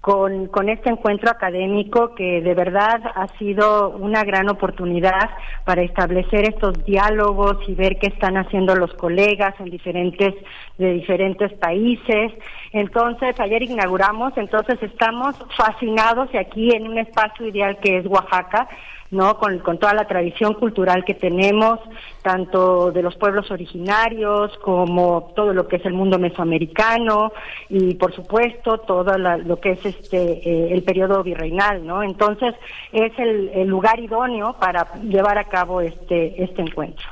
Con, 0.00 0.46
con, 0.46 0.68
este 0.68 0.88
encuentro 0.88 1.30
académico 1.30 2.14
que 2.14 2.40
de 2.40 2.54
verdad 2.54 3.00
ha 3.16 3.26
sido 3.38 3.90
una 3.90 4.22
gran 4.22 4.48
oportunidad 4.48 5.30
para 5.64 5.82
establecer 5.82 6.48
estos 6.48 6.84
diálogos 6.84 7.56
y 7.66 7.74
ver 7.74 7.98
qué 7.98 8.06
están 8.06 8.36
haciendo 8.36 8.76
los 8.76 8.94
colegas 8.94 9.54
en 9.58 9.64
diferentes 9.64 10.32
de 10.78 10.92
diferentes 10.92 11.52
países. 11.54 12.32
Entonces, 12.72 13.40
ayer 13.40 13.64
inauguramos, 13.64 14.32
entonces 14.36 14.80
estamos 14.80 15.34
fascinados 15.56 16.28
y 16.32 16.36
aquí 16.36 16.70
en 16.70 16.86
un 16.86 16.98
espacio 16.98 17.48
ideal 17.48 17.76
que 17.80 17.98
es 17.98 18.06
Oaxaca, 18.06 18.68
¿no? 19.10 19.38
Con, 19.38 19.60
toda 19.78 19.94
la 19.94 20.06
tradición 20.06 20.54
cultural 20.54 21.04
que 21.04 21.14
tenemos, 21.14 21.80
tanto 22.22 22.90
de 22.92 23.02
los 23.02 23.16
pueblos 23.16 23.50
originarios 23.50 24.52
como 24.58 25.32
todo 25.34 25.52
lo 25.52 25.68
que 25.68 25.76
es 25.76 25.86
el 25.86 25.92
mundo 25.92 26.18
mesoamericano 26.18 27.32
y, 27.68 27.94
por 27.94 28.14
supuesto, 28.14 28.78
todo 28.78 29.16
lo 29.18 29.60
que 29.60 29.72
es 29.72 29.84
este 29.84 30.16
eh, 30.16 30.72
el 30.72 30.82
periodo 30.82 31.22
virreinal, 31.22 31.86
¿no? 31.86 32.02
Entonces, 32.02 32.54
es 32.92 33.12
el, 33.18 33.50
el 33.54 33.68
lugar 33.68 34.00
idóneo 34.00 34.54
para 34.58 34.94
llevar 35.02 35.38
a 35.38 35.44
cabo 35.44 35.80
este, 35.80 36.42
este 36.42 36.62
encuentro. 36.62 37.06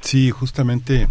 Sí, 0.00 0.30
justamente 0.30 1.08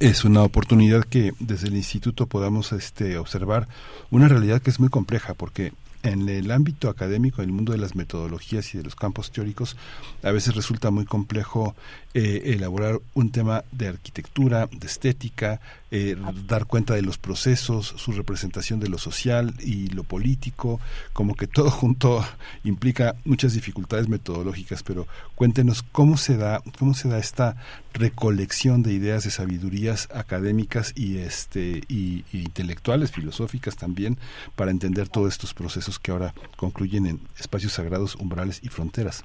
es 0.00 0.24
una 0.24 0.42
oportunidad 0.42 1.04
que 1.04 1.32
desde 1.38 1.68
el 1.68 1.76
instituto 1.76 2.26
podamos 2.26 2.72
este, 2.72 3.16
observar 3.16 3.68
una 4.10 4.28
realidad 4.28 4.60
que 4.60 4.70
es 4.70 4.80
muy 4.80 4.88
compleja 4.88 5.34
porque 5.34 5.72
en 6.04 6.28
el 6.28 6.50
ámbito 6.50 6.90
académico, 6.90 7.42
en 7.42 7.48
el 7.48 7.54
mundo 7.54 7.72
de 7.72 7.78
las 7.78 7.96
metodologías 7.96 8.74
y 8.74 8.78
de 8.78 8.84
los 8.84 8.94
campos 8.94 9.32
teóricos, 9.32 9.76
a 10.22 10.30
veces 10.30 10.54
resulta 10.54 10.90
muy 10.90 11.06
complejo 11.06 11.74
eh, 12.12 12.54
elaborar 12.54 13.00
un 13.14 13.32
tema 13.32 13.64
de 13.72 13.88
arquitectura, 13.88 14.68
de 14.70 14.86
estética, 14.86 15.60
eh, 15.90 16.16
dar 16.46 16.66
cuenta 16.66 16.94
de 16.94 17.02
los 17.02 17.16
procesos, 17.16 17.94
su 17.96 18.12
representación 18.12 18.80
de 18.80 18.88
lo 18.88 18.98
social 18.98 19.54
y 19.60 19.88
lo 19.88 20.04
político, 20.04 20.78
como 21.14 21.34
que 21.34 21.46
todo 21.46 21.70
junto 21.72 22.22
implica 22.64 23.16
muchas 23.24 23.54
dificultades 23.54 24.08
metodológicas, 24.08 24.82
pero 24.82 25.06
cuéntenos 25.34 25.82
cómo 25.82 26.18
se 26.18 26.36
da, 26.36 26.62
cómo 26.78 26.92
se 26.94 27.08
da 27.08 27.18
esta 27.18 27.56
recolección 27.94 28.82
de 28.82 28.92
ideas, 28.92 29.24
de 29.24 29.30
sabidurías 29.30 30.08
académicas 30.12 30.92
y 30.96 31.18
este 31.18 31.82
y, 31.88 32.24
y 32.32 32.40
intelectuales, 32.40 33.10
filosóficas 33.12 33.76
también, 33.76 34.18
para 34.54 34.70
entender 34.70 35.08
todos 35.08 35.32
estos 35.32 35.54
procesos 35.54 35.93
que 35.98 36.12
ahora 36.12 36.34
concluyen 36.56 37.06
en 37.06 37.20
espacios 37.38 37.72
sagrados, 37.72 38.14
umbrales 38.16 38.60
y 38.62 38.68
fronteras. 38.68 39.24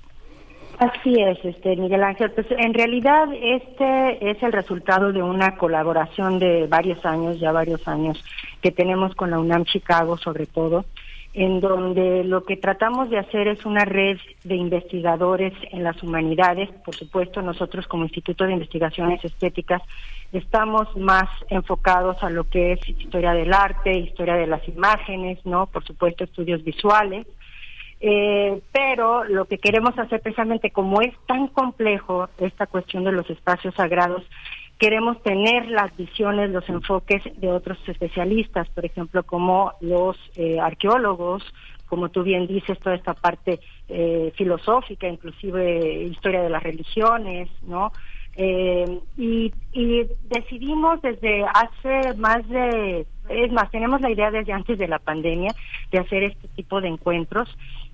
Así 0.79 1.13
es, 1.21 1.37
este 1.43 1.75
Miguel 1.75 2.03
Ángel. 2.03 2.31
Pues 2.31 2.47
en 2.51 2.73
realidad 2.73 3.27
este 3.33 4.31
es 4.31 4.41
el 4.41 4.53
resultado 4.53 5.11
de 5.11 5.21
una 5.21 5.57
colaboración 5.57 6.39
de 6.39 6.67
varios 6.67 7.05
años, 7.05 7.37
ya 7.37 7.51
varios 7.51 7.85
años, 7.85 8.23
que 8.61 8.71
tenemos 8.71 9.13
con 9.15 9.31
la 9.31 9.39
UNAM 9.39 9.65
Chicago 9.65 10.17
sobre 10.17 10.45
todo, 10.45 10.85
en 11.33 11.59
donde 11.59 12.23
lo 12.23 12.43
que 12.43 12.57
tratamos 12.57 13.09
de 13.09 13.19
hacer 13.19 13.47
es 13.47 13.65
una 13.65 13.85
red 13.85 14.17
de 14.43 14.55
investigadores 14.55 15.53
en 15.71 15.83
las 15.83 16.01
humanidades. 16.01 16.69
Por 16.83 16.95
supuesto, 16.95 17.41
nosotros 17.41 17.87
como 17.87 18.03
Instituto 18.03 18.45
de 18.45 18.53
Investigaciones 18.53 19.23
Estéticas 19.23 19.81
estamos 20.33 20.95
más 20.95 21.29
enfocados 21.49 22.21
a 22.23 22.29
lo 22.29 22.49
que 22.49 22.73
es 22.73 22.89
historia 22.89 23.33
del 23.33 23.53
arte, 23.53 23.97
historia 23.97 24.35
de 24.35 24.47
las 24.47 24.67
imágenes, 24.67 25.39
¿no? 25.45 25.67
Por 25.67 25.83
supuesto, 25.85 26.23
estudios 26.23 26.63
visuales 26.63 27.25
eh, 28.01 28.61
pero 28.71 29.25
lo 29.25 29.45
que 29.45 29.57
queremos 29.57 29.97
hacer 29.99 30.21
precisamente, 30.21 30.71
como 30.71 31.01
es 31.01 31.13
tan 31.27 31.47
complejo 31.47 32.29
esta 32.37 32.65
cuestión 32.65 33.03
de 33.03 33.11
los 33.11 33.29
espacios 33.29 33.75
sagrados, 33.75 34.23
queremos 34.79 35.21
tener 35.21 35.67
las 35.67 35.95
visiones, 35.95 36.49
los 36.49 36.67
enfoques 36.69 37.21
de 37.39 37.51
otros 37.51 37.77
especialistas, 37.87 38.67
por 38.69 38.85
ejemplo, 38.85 39.23
como 39.23 39.73
los 39.81 40.17
eh, 40.35 40.59
arqueólogos, 40.59 41.43
como 41.87 42.09
tú 42.09 42.23
bien 42.23 42.47
dices, 42.47 42.79
toda 42.79 42.95
esta 42.95 43.13
parte 43.13 43.59
eh, 43.89 44.31
filosófica, 44.35 45.07
inclusive 45.07 46.03
historia 46.03 46.41
de 46.41 46.49
las 46.49 46.63
religiones, 46.63 47.49
¿no? 47.63 47.91
Eh, 48.35 48.99
y, 49.17 49.51
y 49.73 50.07
decidimos 50.29 51.01
desde 51.01 51.43
hace 51.43 52.13
más 52.15 52.47
de, 52.47 53.05
es 53.27 53.51
más, 53.51 53.69
tenemos 53.71 53.99
la 53.99 54.11
idea 54.11 54.31
desde 54.31 54.53
antes 54.53 54.77
de 54.77 54.87
la 54.87 54.99
pandemia 54.99 55.53
de 55.91 55.99
hacer 55.99 56.23
este 56.23 56.47
tipo 56.49 56.79
de 56.79 56.87
encuentros 56.87 57.49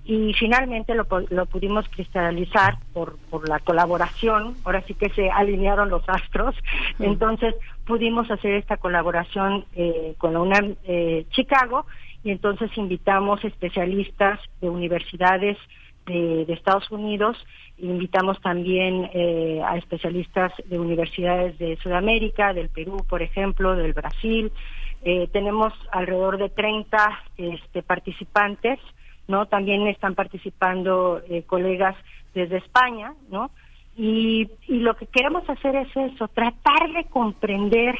y 0.06 0.32
finalmente 0.34 0.94
lo, 0.94 1.06
lo 1.30 1.46
pudimos 1.46 1.88
cristalizar 1.88 2.78
por, 2.92 3.18
por 3.28 3.48
la 3.48 3.58
colaboración, 3.58 4.56
ahora 4.64 4.82
sí 4.82 4.94
que 4.94 5.10
se 5.10 5.28
alinearon 5.30 5.90
los 5.90 6.08
astros, 6.08 6.54
entonces 7.00 7.54
pudimos 7.84 8.30
hacer 8.30 8.54
esta 8.54 8.76
colaboración 8.76 9.64
eh, 9.74 10.14
con 10.18 10.32
la 10.32 10.40
UNAM 10.40 10.76
eh, 10.84 11.26
Chicago 11.30 11.86
y 12.22 12.30
entonces 12.30 12.70
invitamos 12.76 13.44
especialistas 13.44 14.38
de 14.60 14.70
universidades 14.70 15.58
de, 16.06 16.44
de 16.44 16.52
Estados 16.52 16.88
Unidos, 16.92 17.36
invitamos 17.78 18.40
también 18.40 19.10
eh, 19.12 19.60
a 19.66 19.76
especialistas 19.76 20.52
de 20.66 20.78
universidades 20.78 21.58
de 21.58 21.76
Sudamérica, 21.82 22.52
del 22.52 22.68
Perú, 22.68 23.04
por 23.08 23.22
ejemplo, 23.22 23.74
del 23.74 23.92
Brasil, 23.92 24.52
eh, 25.02 25.28
tenemos 25.32 25.72
alrededor 25.92 26.38
de 26.38 26.48
30 26.48 27.22
este, 27.36 27.82
participantes 27.82 28.78
¿no? 29.28 29.46
También 29.46 29.86
están 29.86 30.14
participando 30.14 31.20
eh, 31.28 31.42
colegas 31.46 31.96
desde 32.34 32.58
España, 32.58 33.14
¿no? 33.30 33.50
Y, 33.96 34.50
y 34.68 34.80
lo 34.80 34.94
que 34.94 35.06
queremos 35.06 35.48
hacer 35.48 35.74
es 35.76 35.88
eso, 35.96 36.28
tratar 36.28 36.92
de 36.92 37.04
comprender 37.04 37.96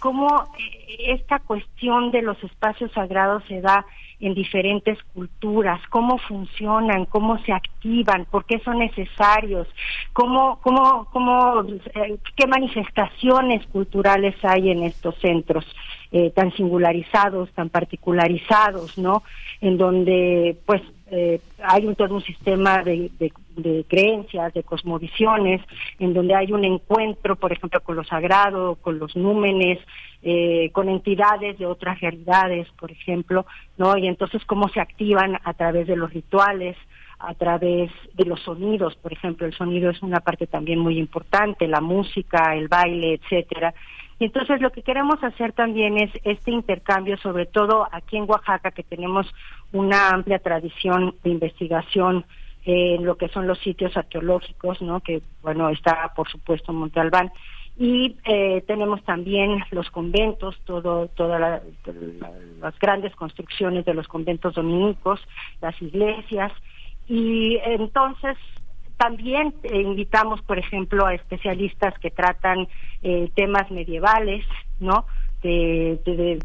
cómo 0.00 0.48
eh, 0.58 1.14
esta 1.14 1.38
cuestión 1.38 2.10
de 2.10 2.22
los 2.22 2.42
espacios 2.42 2.90
sagrados 2.92 3.44
se 3.46 3.60
da 3.60 3.84
en 4.18 4.34
diferentes 4.34 5.02
culturas, 5.14 5.80
cómo 5.88 6.18
funcionan, 6.18 7.06
cómo 7.06 7.38
se 7.38 7.52
activan, 7.52 8.26
por 8.26 8.44
qué 8.44 8.58
son 8.60 8.78
necesarios, 8.78 9.66
cómo, 10.12 10.58
cómo, 10.60 11.06
cómo, 11.10 11.62
eh, 11.94 12.18
qué 12.36 12.46
manifestaciones 12.46 13.66
culturales 13.68 14.34
hay 14.42 14.70
en 14.70 14.82
estos 14.82 15.14
centros 15.16 15.64
eh, 16.12 16.30
tan 16.30 16.52
singularizados, 16.52 17.50
tan 17.52 17.68
particularizados, 17.68 18.98
¿no? 18.98 19.22
En 19.60 19.78
donde, 19.78 20.56
pues, 20.66 20.82
eh, 21.10 21.40
hay 21.62 21.86
un, 21.86 21.94
todo 21.94 22.14
un 22.14 22.22
sistema 22.22 22.82
de, 22.82 23.10
de, 23.18 23.84
creencias, 23.88 24.54
de 24.54 24.62
cosmovisiones, 24.62 25.60
en 25.98 26.14
donde 26.14 26.34
hay 26.34 26.52
un 26.52 26.64
encuentro, 26.64 27.36
por 27.36 27.52
ejemplo, 27.52 27.80
con 27.80 27.96
lo 27.96 28.04
sagrado, 28.04 28.76
con 28.76 28.98
los 28.98 29.16
númenes, 29.16 29.78
eh, 30.22 30.70
con 30.72 30.88
entidades 30.88 31.58
de 31.58 31.66
otras 31.66 32.00
realidades, 32.00 32.68
por 32.78 32.90
ejemplo, 32.90 33.46
¿no? 33.76 33.96
Y 33.96 34.06
entonces 34.06 34.44
cómo 34.44 34.68
se 34.68 34.80
activan 34.80 35.38
a 35.44 35.54
través 35.54 35.86
de 35.86 35.96
los 35.96 36.12
rituales, 36.12 36.76
a 37.18 37.34
través 37.34 37.90
de 38.14 38.24
los 38.24 38.40
sonidos, 38.40 38.96
por 38.96 39.12
ejemplo, 39.12 39.46
el 39.46 39.52
sonido 39.52 39.90
es 39.90 40.02
una 40.02 40.20
parte 40.20 40.46
también 40.46 40.78
muy 40.78 40.98
importante, 40.98 41.68
la 41.68 41.80
música, 41.80 42.56
el 42.56 42.68
baile, 42.68 43.14
etcétera. 43.14 43.74
Y 44.20 44.26
entonces 44.26 44.60
lo 44.60 44.70
que 44.70 44.82
queremos 44.82 45.24
hacer 45.24 45.52
también 45.52 45.96
es 45.96 46.10
este 46.24 46.50
intercambio, 46.50 47.16
sobre 47.16 47.46
todo 47.46 47.88
aquí 47.90 48.18
en 48.18 48.28
Oaxaca, 48.28 48.70
que 48.70 48.82
tenemos 48.82 49.26
una 49.72 50.10
amplia 50.10 50.38
tradición 50.38 51.14
de 51.24 51.30
investigación 51.30 52.26
en 52.66 53.06
lo 53.06 53.16
que 53.16 53.28
son 53.28 53.46
los 53.46 53.58
sitios 53.60 53.96
arqueológicos, 53.96 54.82
¿no? 54.82 55.00
Que, 55.00 55.22
bueno, 55.40 55.70
está, 55.70 56.12
por 56.14 56.28
supuesto, 56.28 56.70
Monte 56.74 57.00
Albán. 57.00 57.32
Y 57.78 58.16
eh, 58.24 58.62
tenemos 58.66 59.02
también 59.04 59.64
los 59.70 59.90
conventos, 59.90 60.60
todo, 60.66 61.08
todas 61.08 61.62
las 62.60 62.78
grandes 62.78 63.16
construcciones 63.16 63.86
de 63.86 63.94
los 63.94 64.06
conventos 64.06 64.52
dominicos, 64.52 65.18
las 65.62 65.80
iglesias. 65.80 66.52
Y 67.08 67.56
entonces 67.64 68.36
también 69.00 69.54
eh, 69.62 69.80
invitamos, 69.80 70.42
por 70.42 70.58
ejemplo, 70.58 71.06
a 71.06 71.14
especialistas 71.14 71.98
que 72.00 72.10
tratan 72.10 72.68
eh, 73.02 73.30
temas 73.34 73.70
medievales, 73.70 74.44
¿no? 74.78 75.06
Desde 75.42 76.38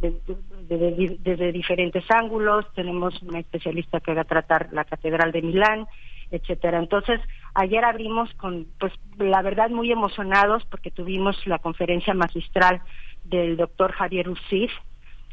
de, 0.69 1.51
diferentes 1.51 2.09
ángulos. 2.09 2.65
Tenemos 2.73 3.21
una 3.23 3.39
especialista 3.39 3.99
que 3.99 4.13
va 4.13 4.21
a 4.21 4.31
tratar 4.35 4.69
la 4.71 4.85
Catedral 4.85 5.33
de 5.33 5.41
Milán, 5.41 5.85
etcétera. 6.31 6.79
Entonces, 6.79 7.19
ayer 7.55 7.83
abrimos 7.83 8.33
con, 8.35 8.67
pues, 8.79 8.93
la 9.17 9.41
verdad, 9.41 9.69
muy 9.69 9.91
emocionados 9.91 10.63
porque 10.71 10.91
tuvimos 10.91 11.35
la 11.45 11.59
conferencia 11.59 12.13
magistral 12.13 12.79
del 13.25 13.57
doctor 13.57 13.91
Javier 13.91 14.29
Usif, 14.29 14.71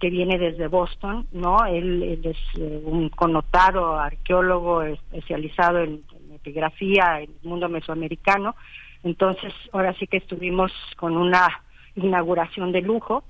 que 0.00 0.10
viene 0.10 0.38
desde 0.38 0.66
Boston, 0.66 1.28
¿no? 1.30 1.64
Él, 1.66 2.20
es 2.24 2.36
eh, 2.58 2.82
un 2.84 3.10
connotado 3.10 3.96
arqueólogo 3.96 4.82
especializado 4.82 5.78
en, 5.78 6.02
en 6.44 7.22
el 7.22 7.28
mundo 7.42 7.68
mesoamericano. 7.68 8.54
Entonces, 9.02 9.52
ahora 9.72 9.94
sí 9.94 10.06
que 10.06 10.18
estuvimos 10.18 10.72
con 10.96 11.16
una 11.16 11.48
inauguración 11.96 12.72
de 12.72 12.82
lujo. 12.82 13.24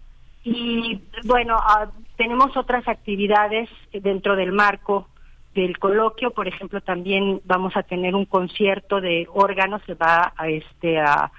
Y 0.45 1.01
bueno, 1.25 1.57
ah, 1.59 1.91
tenemos 2.17 2.57
otras 2.57 2.87
actividades 2.89 3.69
dentro 3.93 4.37
del 4.37 4.53
marco 4.53 5.09
del 5.55 5.79
coloquio, 5.79 6.31
por 6.31 6.49
ejemplo, 6.49 6.81
también 6.81 7.41
vamos 7.45 7.77
a 7.77 7.83
tener 7.83 8.15
un 8.15 8.25
concierto 8.25 9.01
de 9.01 9.27
órganos, 9.33 9.83
se 9.87 9.95
va 9.95 10.33
a 10.37 10.49
este 10.49 10.99
a, 10.99 11.31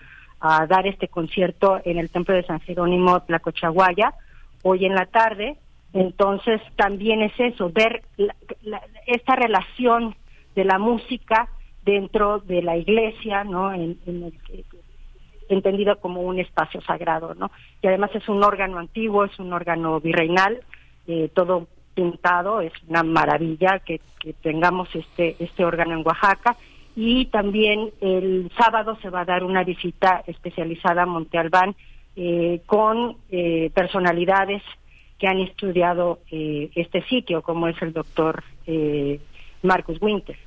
dar 0.68 0.86
este 0.86 1.08
concierto 1.08 1.80
en 1.86 1.98
el 1.98 2.10
Templo 2.10 2.36
de 2.36 2.44
San 2.44 2.60
Jerónimo 2.60 3.22
Tlacochahuaya 3.22 4.14
hoy 4.62 4.86
en 4.86 4.94
la 4.94 5.06
tarde. 5.06 5.56
Entonces, 5.94 6.62
también 6.76 7.22
es 7.22 7.32
eso, 7.40 7.70
ver 7.70 8.04
esta 9.06 9.36
relación 9.38 10.16
de 10.54 10.66
la 10.66 10.80
música 10.80 11.48
dentro 11.86 12.40
de 12.40 12.62
la 12.62 12.78
iglesia, 12.78 13.44
¿no? 13.44 13.74
En, 13.74 13.98
entendido 15.50 16.00
como 16.00 16.22
un 16.22 16.40
espacio 16.40 16.82
sagrado, 16.82 17.36
¿no? 17.36 17.52
Y 17.82 17.88
además 17.88 18.12
es 18.14 18.28
un 18.30 18.44
órgano 18.44 18.80
antiguo, 18.80 19.26
es 19.26 19.38
un 19.40 19.54
órgano 19.54 20.00
virreinal, 20.00 20.62
eh, 21.08 21.30
todo 21.34 21.68
pintado, 21.94 22.62
es 22.62 22.74
una 22.88 23.04
maravilla 23.04 23.80
que, 23.80 24.00
tengamos 24.42 24.88
este, 24.96 25.36
este 25.40 25.66
órgano 25.66 26.00
en 26.00 26.06
Oaxaca. 26.06 26.56
Y 26.96 27.26
también 27.26 27.90
el 28.00 28.50
sábado 28.58 28.98
se 29.02 29.10
va 29.10 29.22
a 29.22 29.26
dar 29.26 29.44
una 29.44 29.66
visita 29.66 30.24
especializada 30.28 31.04
a 31.04 31.06
Monte 31.06 31.38
Albán 31.38 31.76
eh, 32.16 32.62
con 32.66 33.18
eh, 33.30 33.70
personalidades 33.74 34.62
que 35.20 35.28
han 35.28 35.40
estudiado 35.40 36.20
este 36.30 37.02
sitio, 37.04 37.42
como 37.42 37.68
es 37.68 37.82
el 37.82 37.94
doctor 37.94 38.44
Marcus 39.62 40.02
Winter. 40.02 40.38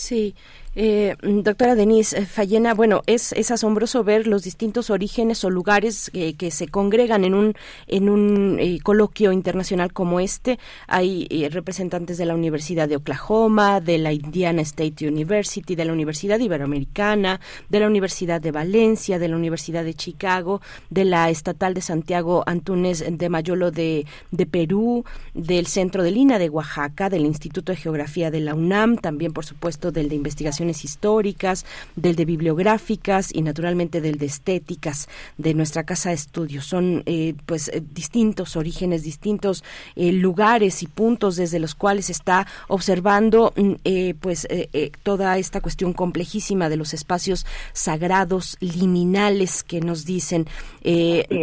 Sí, 0.00 0.34
Eh, 0.76 1.16
doctora 1.20 1.74
Denise 1.74 2.26
Fallena, 2.26 2.74
bueno, 2.74 3.02
es, 3.06 3.32
es 3.32 3.50
asombroso 3.50 4.04
ver 4.04 4.28
los 4.28 4.44
distintos 4.44 4.88
orígenes 4.90 5.42
o 5.44 5.50
lugares 5.50 6.12
que 6.12 6.50
se 6.52 6.68
congregan 6.68 7.24
en 7.24 7.34
un, 7.34 7.54
en 7.88 8.08
un 8.08 8.56
eh, 8.60 8.78
coloquio 8.80 9.32
internacional 9.32 9.92
como 9.92 10.20
este. 10.20 10.60
Hay 10.86 11.26
eh, 11.28 11.48
representantes 11.50 12.18
de 12.18 12.26
la 12.26 12.36
Universidad 12.36 12.88
de 12.88 12.96
Oklahoma, 12.96 13.80
de 13.80 13.98
la 13.98 14.12
Indiana 14.12 14.62
State 14.62 15.08
University, 15.08 15.74
de 15.74 15.84
la 15.84 15.92
Universidad 15.92 16.38
Iberoamericana, 16.38 17.40
de 17.68 17.80
la 17.80 17.88
Universidad 17.88 18.40
de 18.40 18.52
Valencia, 18.52 19.18
de 19.18 19.26
la 19.26 19.36
Universidad 19.36 19.82
de 19.82 19.94
Chicago, 19.94 20.60
de 20.88 21.04
la 21.04 21.30
Estatal 21.30 21.74
de 21.74 21.80
Santiago 21.80 22.44
Antúnez 22.46 23.04
de 23.10 23.28
Mayolo 23.28 23.72
de, 23.72 24.06
de 24.30 24.46
Perú, 24.46 25.04
del 25.34 25.66
Centro 25.66 26.04
de 26.04 26.12
Lina 26.12 26.38
de 26.38 26.48
Oaxaca, 26.48 27.10
del 27.10 27.26
Instituto 27.26 27.72
de 27.72 27.76
Geografía 27.76 28.30
de 28.30 28.38
la 28.38 28.54
UNAM, 28.54 28.98
también 28.98 29.32
por 29.32 29.44
supuesto 29.44 29.90
del 29.90 30.08
de 30.08 30.14
Investigación 30.14 30.59
históricas, 30.68 31.64
del 31.96 32.16
de 32.16 32.24
bibliográficas 32.24 33.34
y 33.34 33.42
naturalmente 33.42 34.00
del 34.00 34.18
de 34.18 34.26
estéticas 34.26 35.08
de 35.38 35.54
nuestra 35.54 35.84
casa 35.84 36.10
de 36.10 36.16
estudios. 36.16 36.66
Son 36.66 37.02
eh, 37.06 37.34
pues 37.46 37.68
eh, 37.68 37.82
distintos 37.94 38.56
orígenes, 38.56 39.02
distintos 39.02 39.64
eh, 39.96 40.12
lugares 40.12 40.82
y 40.82 40.86
puntos 40.86 41.36
desde 41.36 41.58
los 41.58 41.74
cuales 41.74 42.10
está 42.10 42.46
observando 42.68 43.52
mm, 43.56 43.72
pues 44.20 44.46
toda 45.02 45.38
esta 45.38 45.60
cuestión 45.60 45.92
complejísima 45.92 46.68
de 46.68 46.76
los 46.76 46.94
espacios 46.94 47.46
sagrados, 47.72 48.56
liminales 48.60 49.62
que 49.62 49.80
nos 49.80 50.04
dicen. 50.04 50.46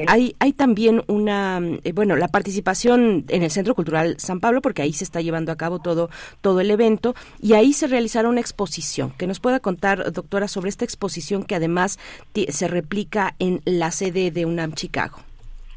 hay, 0.08 0.36
hay 0.40 0.54
también 0.54 1.04
una, 1.08 1.62
bueno, 1.94 2.16
la 2.16 2.28
participación 2.28 3.26
en 3.28 3.44
el 3.44 3.52
Centro 3.52 3.76
Cultural 3.76 4.16
San 4.18 4.40
Pablo, 4.40 4.62
porque 4.62 4.82
ahí 4.82 4.94
se 4.94 5.04
está 5.04 5.22
llevando 5.22 5.52
a 5.52 5.56
cabo 5.56 5.80
todo, 5.80 6.10
todo 6.42 6.60
el 6.62 6.72
evento, 6.72 7.16
y 7.42 7.54
ahí 7.54 7.74
se 7.74 7.88
realizará 7.88 8.30
una 8.30 8.42
exposición 8.42 9.07
que 9.18 9.28
nos 9.28 9.40
pueda 9.40 9.60
contar, 9.60 10.12
doctora, 10.12 10.48
sobre 10.48 10.70
esta 10.70 10.86
exposición 10.86 11.44
que 11.44 11.56
además 11.56 12.00
se 12.34 12.68
replica 12.68 13.36
en 13.40 13.62
la 13.66 13.92
sede 13.92 14.32
de 14.32 14.46
UNAM 14.46 14.74
Chicago. 14.74 15.18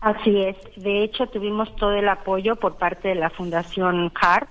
Así 0.01 0.35
es. 0.43 0.57
De 0.77 1.05
hecho, 1.05 1.27
tuvimos 1.27 1.75
todo 1.77 1.93
el 1.93 2.09
apoyo 2.09 2.57
por 2.57 2.77
parte 2.77 3.09
de 3.09 3.15
la 3.17 3.31
Fundación 3.31 4.11
CARP. 4.11 4.49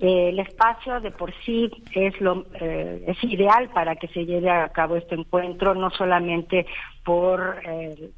Eh, 0.00 0.30
el 0.30 0.38
espacio 0.38 1.00
de 1.00 1.10
por 1.10 1.34
sí 1.44 1.70
es 1.92 2.18
lo 2.20 2.46
eh, 2.60 3.04
es 3.08 3.22
ideal 3.24 3.68
para 3.70 3.96
que 3.96 4.06
se 4.08 4.24
lleve 4.24 4.48
a 4.48 4.68
cabo 4.68 4.96
este 4.96 5.16
encuentro, 5.16 5.74
no 5.74 5.90
solamente 5.90 6.66
por 7.04 7.60
eh, 7.64 8.10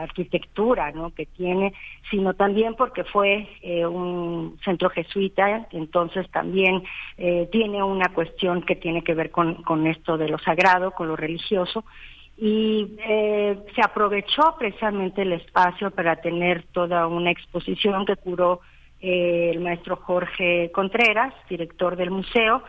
arquitectura 0.00 0.90
¿no? 0.92 1.14
que 1.14 1.26
tiene, 1.26 1.72
sino 2.10 2.34
también 2.34 2.74
porque 2.74 3.04
fue 3.04 3.48
eh, 3.62 3.86
un 3.86 4.58
centro 4.64 4.90
jesuita, 4.90 5.68
entonces 5.72 6.28
también 6.30 6.82
eh, 7.18 7.48
tiene 7.50 7.82
una 7.82 8.08
cuestión 8.08 8.62
que 8.62 8.76
tiene 8.76 9.02
que 9.02 9.14
ver 9.14 9.30
con, 9.30 9.62
con 9.62 9.86
esto 9.86 10.16
de 10.16 10.28
lo 10.28 10.38
sagrado, 10.38 10.92
con 10.92 11.08
lo 11.08 11.16
religioso, 11.16 11.84
y 12.36 12.96
eh, 13.06 13.56
se 13.74 13.80
aprovechó 13.82 14.56
precisamente 14.58 15.22
el 15.22 15.32
espacio 15.32 15.90
para 15.90 16.16
tener 16.16 16.64
toda 16.72 17.06
una 17.06 17.30
exposición 17.30 18.04
que 18.06 18.16
curó 18.16 18.60
el 19.00 19.60
maestro 19.60 19.96
Jorge 19.96 20.70
Contreras, 20.72 21.34
director 21.50 21.94
del 21.94 22.10
museo, 22.10 22.62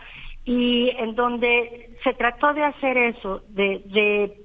y 0.45 0.91
en 0.99 1.15
donde 1.15 1.89
se 2.03 2.13
trató 2.13 2.53
de 2.53 2.63
hacer 2.63 2.97
eso, 2.97 3.41
de, 3.49 3.81
de 3.85 4.43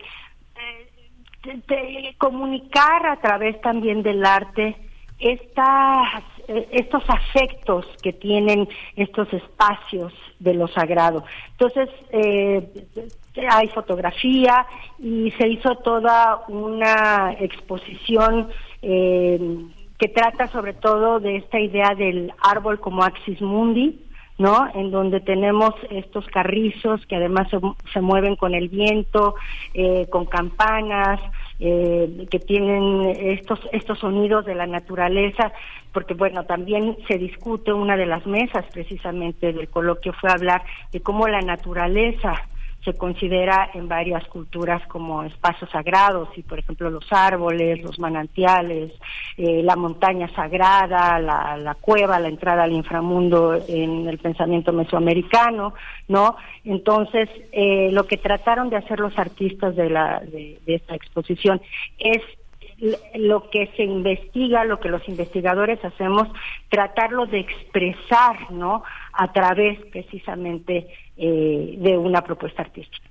de 1.43 2.15
comunicar 2.19 3.07
a 3.07 3.17
través 3.21 3.61
también 3.61 4.03
del 4.03 4.25
arte 4.25 4.77
estas, 5.19 6.23
estos 6.49 7.03
afectos 7.09 7.87
que 8.03 8.13
tienen 8.13 8.69
estos 8.97 9.33
espacios 9.33 10.13
de 10.39 10.55
lo 10.55 10.67
sagrado. 10.69 11.25
Entonces, 11.53 11.89
eh, 12.11 12.67
hay 13.49 13.69
fotografía 13.69 14.67
y 14.99 15.31
se 15.33 15.49
hizo 15.49 15.77
toda 15.77 16.45
una 16.49 17.35
exposición 17.39 18.49
eh, 18.83 19.39
que 19.99 20.09
trata 20.09 20.47
sobre 20.49 20.73
todo 20.73 21.21
de 21.21 21.37
esta 21.37 21.61
idea 21.61 21.95
del 21.95 22.33
árbol 22.43 22.81
como 22.81 23.05
axis 23.05 23.41
mundi, 23.43 24.01
¿no? 24.41 24.71
En 24.75 24.91
donde 24.91 25.21
tenemos 25.21 25.75
estos 25.91 26.27
carrizos 26.29 27.05
que 27.05 27.17
además 27.17 27.49
se, 27.93 28.01
mueven 28.01 28.37
con 28.37 28.55
el 28.55 28.71
viento, 28.71 29.35
eh, 29.75 30.07
con 30.09 30.25
campanas, 30.25 31.21
eh, 31.59 32.27
que 32.31 32.39
tienen 32.39 33.03
estos, 33.21 33.61
estos 33.71 33.99
sonidos 33.99 34.47
de 34.47 34.55
la 34.55 34.67
naturaleza, 34.67 35.53
porque 35.93 36.15
bueno, 36.15 36.47
también 36.47 36.97
se 37.07 37.19
discute 37.19 37.71
una 37.75 37.99
de 37.99 38.07
las 38.07 38.25
mesas 38.25 38.65
precisamente 38.73 39.53
del 39.53 39.69
coloquio 39.69 40.15
fue 40.15 40.31
hablar 40.31 40.63
de 40.91 41.03
cómo 41.03 41.29
la 41.29 41.43
naturaleza 41.43 42.43
se 42.85 42.95
considera 42.95 43.71
en 43.75 43.89
varias 43.89 44.27
culturas 44.29 44.87
como 44.87 45.23
espacios 45.23 45.69
sagrados 45.71 46.29
y 46.37 46.43
por 46.43 46.59
ejemplo 46.59 46.89
los 46.89 47.07
árboles, 47.13 47.83
los 47.83 47.99
manantiales, 47.99 48.93
eh, 49.37 49.63
la 49.63 49.77
montaña 49.77 50.29
sagrada, 50.35 51.19
la, 51.19 51.77
cueva, 51.81 52.19
la 52.19 52.29
entrada 52.29 52.63
al 52.63 52.73
inframundo 52.73 53.59
en 53.69 54.09
el 54.09 54.19
pensamiento 54.19 54.73
mesoamericano, 54.73 55.75
¿no? 56.09 56.37
Entonces 56.65 57.29
eh, 57.53 57.91
lo 57.93 58.07
que 58.07 58.17
trataron 58.17 58.71
de 58.71 58.77
hacer 58.77 58.99
los 58.99 59.19
artistas 59.19 59.77
de, 59.77 59.91
la, 59.91 60.21
de 60.21 60.59
esta 60.67 60.95
exposición 60.95 61.61
es 61.99 62.23
lo 63.15 63.51
que 63.51 63.67
se 63.77 63.83
investiga, 63.83 64.65
lo 64.65 64.81
que 64.81 64.89
los 64.89 65.07
investigadores 65.09 65.85
hacemos, 65.85 66.29
tratarlo 66.71 67.27
de 67.27 67.41
expresar, 67.41 68.51
¿no? 68.51 68.83
A 69.23 69.31
través 69.33 69.79
precisamente 69.93 70.89
eh, 71.17 71.77
de 71.79 71.99
una 71.99 72.23
propuesta 72.23 72.63
artística. 72.63 73.11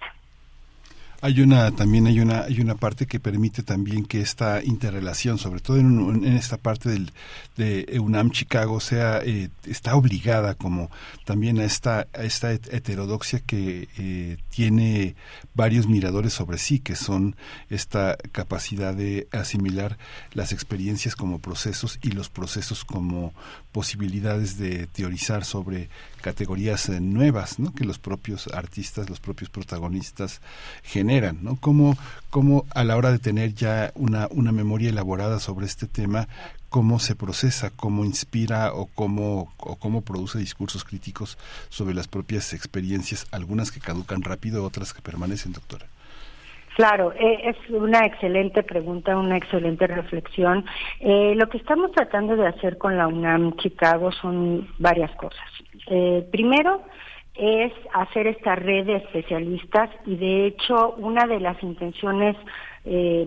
Hay 1.22 1.41
una 1.41 1.72
también 1.72 2.07
hay 2.07 2.22
una 2.22 2.44
hay 2.44 2.61
una 2.61 2.76
parte 2.76 3.06
que 3.06 3.19
permite 3.19 3.61
también 3.61 4.06
que 4.06 4.22
esta 4.22 4.64
interrelación, 4.64 5.38
sobre 5.38 5.60
todo 5.60 5.77
en, 5.77 6.23
esta 6.23 6.56
parte 6.56 6.88
del, 6.88 7.11
de 7.57 7.99
UNAM 7.99 8.31
Chicago, 8.31 8.80
sea 8.80 9.19
eh, 9.26 9.49
está 9.65 9.95
obligada 9.95 10.56
como 10.56 10.90
también 11.26 11.60
a 11.60 11.65
esta 11.65 12.07
a 12.14 12.23
esta 12.23 12.53
heterodoxia 12.53 13.41
que 13.45 13.90
eh, 13.98 14.38
tiene 14.49 15.15
varios 15.53 15.88
miradores 15.88 16.31
sobre 16.31 16.57
sí, 16.57 16.80
que 16.80 16.95
son 16.95 17.36
esta 17.69 18.15
capacidad 18.31 18.94
de 18.94 19.27
asimilar 19.34 19.98
las 20.31 20.53
experiencias 20.53 21.18
como 21.18 21.40
procesos 21.40 21.99
y 22.02 22.11
los 22.11 22.30
procesos 22.30 22.86
como 22.86 23.34
posibilidades 23.71 24.57
de 24.57 24.87
teorizar 24.87 25.45
sobre 25.45 25.89
categorías 26.21 26.89
eh, 26.89 26.99
nuevas 26.99 27.59
¿no? 27.59 27.73
que 27.73 27.85
los 27.85 27.99
propios 27.99 28.47
artistas, 28.47 29.09
los 29.09 29.19
propios 29.19 29.49
protagonistas 29.49 30.41
generan. 30.83 31.39
¿no? 31.41 31.55
Cómo, 31.55 31.97
cómo 32.29 32.65
a 32.71 32.83
la 32.83 32.97
hora 32.97 33.11
de 33.11 33.19
tener 33.19 33.53
ya 33.53 33.91
una, 33.95 34.27
una 34.31 34.51
memoria 34.51 34.89
elaborada 34.89 35.39
sobre 35.39 35.65
este 35.65 35.87
tema, 35.87 36.27
cómo 36.69 36.99
se 36.99 37.15
procesa, 37.15 37.69
cómo 37.69 38.05
inspira 38.05 38.73
o 38.73 38.87
cómo, 38.87 39.53
o 39.57 39.75
cómo 39.75 40.01
produce 40.01 40.39
discursos 40.39 40.83
críticos 40.83 41.37
sobre 41.69 41.93
las 41.93 42.07
propias 42.07 42.53
experiencias, 42.53 43.27
algunas 43.31 43.71
que 43.71 43.79
caducan 43.79 44.21
rápido, 44.21 44.63
otras 44.63 44.93
que 44.93 45.01
permanecen, 45.01 45.53
doctora. 45.53 45.87
Claro, 46.75 47.11
eh, 47.13 47.41
es 47.43 47.69
una 47.69 48.05
excelente 48.05 48.63
pregunta, 48.63 49.17
una 49.17 49.37
excelente 49.37 49.87
reflexión. 49.87 50.65
Eh, 50.99 51.33
lo 51.35 51.49
que 51.49 51.57
estamos 51.57 51.91
tratando 51.91 52.35
de 52.35 52.47
hacer 52.47 52.77
con 52.77 52.97
la 52.97 53.07
UNAM 53.07 53.55
Chicago 53.57 54.11
son 54.11 54.67
varias 54.77 55.11
cosas. 55.15 55.45
Eh, 55.87 56.25
primero, 56.31 56.81
es 57.35 57.71
hacer 57.93 58.27
esta 58.27 58.55
red 58.55 58.85
de 58.85 58.97
especialistas 58.97 59.89
y 60.05 60.17
de 60.17 60.47
hecho 60.47 60.95
una 60.97 61.25
de 61.25 61.39
las 61.39 61.61
intenciones 61.63 62.35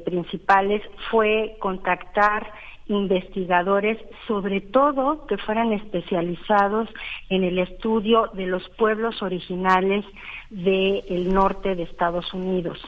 principales 0.04 0.82
fue 1.10 1.56
contactar 1.60 2.50
investigadores, 2.88 3.98
sobre 4.26 4.60
todo 4.60 5.26
que 5.26 5.38
fueran 5.38 5.72
especializados 5.72 6.88
en 7.28 7.44
el 7.44 7.58
estudio 7.58 8.28
de 8.34 8.46
los 8.46 8.68
pueblos 8.70 9.22
originales 9.22 10.04
del 10.50 11.32
norte 11.32 11.74
de 11.74 11.84
Estados 11.84 12.32
Unidos. 12.34 12.78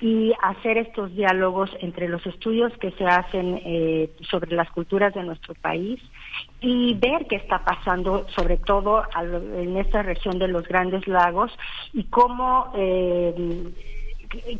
Y 0.00 0.32
hacer 0.42 0.78
estos 0.78 1.14
diálogos 1.14 1.70
entre 1.80 2.08
los 2.08 2.24
estudios 2.26 2.72
que 2.78 2.92
se 2.92 3.04
hacen 3.04 3.60
eh, 3.64 4.10
sobre 4.30 4.54
las 4.54 4.70
culturas 4.70 5.12
de 5.14 5.24
nuestro 5.24 5.54
país 5.54 6.00
y 6.60 6.94
ver 6.94 7.26
qué 7.26 7.36
está 7.36 7.64
pasando, 7.64 8.26
sobre 8.36 8.56
todo 8.56 9.02
en 9.56 9.76
esta 9.76 10.02
región 10.02 10.38
de 10.38 10.48
los 10.48 10.66
Grandes 10.66 11.06
Lagos 11.06 11.52
y 11.92 12.04
cómo 12.04 12.72
eh, 12.74 13.34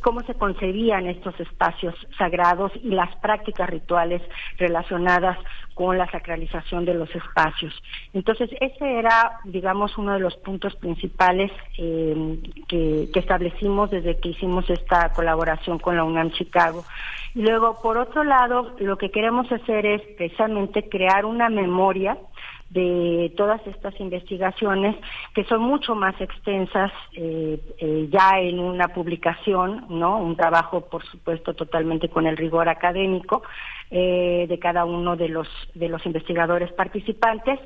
cómo 0.01 0.21
se 0.23 0.35
concebían 0.35 1.07
estos 1.07 1.39
espacios 1.39 1.95
sagrados 2.19 2.73
y 2.83 2.91
las 2.91 3.15
prácticas 3.17 3.71
rituales 3.71 4.23
relacionadas 4.59 5.39
con 5.75 5.97
la 5.97 6.11
sacralización 6.11 6.85
de 6.85 6.95
los 6.95 7.15
espacios. 7.15 7.73
Entonces, 8.13 8.51
ese 8.61 8.99
era, 8.99 9.41
digamos, 9.45 9.97
uno 9.97 10.15
de 10.15 10.21
los 10.21 10.37
puntos 10.37 10.75
principales 10.77 11.51
eh, 11.79 12.39
que, 12.69 13.09
que 13.13 13.21
establecimos 13.21 13.91
desde 13.91 14.19
que 14.19 14.31
hicimos 14.31 14.69
esta 14.69 15.13
colaboración 15.13 15.79
con 15.79 15.97
la 15.97 16.05
UNAM 16.05 16.33
Chicago. 16.33 16.85
Y 17.35 17.43
luego, 17.43 17.81
por 17.81 17.97
otro 17.97 18.25
lado, 18.25 18.75
lo 18.79 18.99
que 18.99 19.11
queremos 19.11 19.51
hacer 19.53 19.87
es 19.87 20.03
precisamente 20.17 20.89
crear 20.89 21.25
una 21.25 21.49
memoria 21.49 22.19
de 22.71 23.33
todas 23.37 23.61
estas 23.67 23.99
investigaciones 23.99 24.97
que 25.35 25.45
son 25.45 25.61
mucho 25.61 25.97
más 25.97 26.19
extensas 26.21 26.93
eh, 27.15 27.61
eh, 27.79 28.09
ya 28.11 28.39
en 28.39 28.61
una 28.61 28.89
publicación, 28.89 29.87
¿no? 29.89 30.19
Un 30.19 30.37
trabajo, 30.37 30.83
por 30.89 31.05
supuesto, 31.05 31.55
totalmente 31.55 32.09
con 32.09 32.27
el 32.27 32.37
rigor 32.37 32.69
académico 32.69 33.43
eh, 33.91 34.47
de 34.49 34.59
cada 34.61 34.85
uno 34.85 35.17
de 35.17 35.29
los 35.29 35.49
de 35.75 35.89
los 35.89 36.07
investigadores 36.07 36.73
participantes 36.73 37.59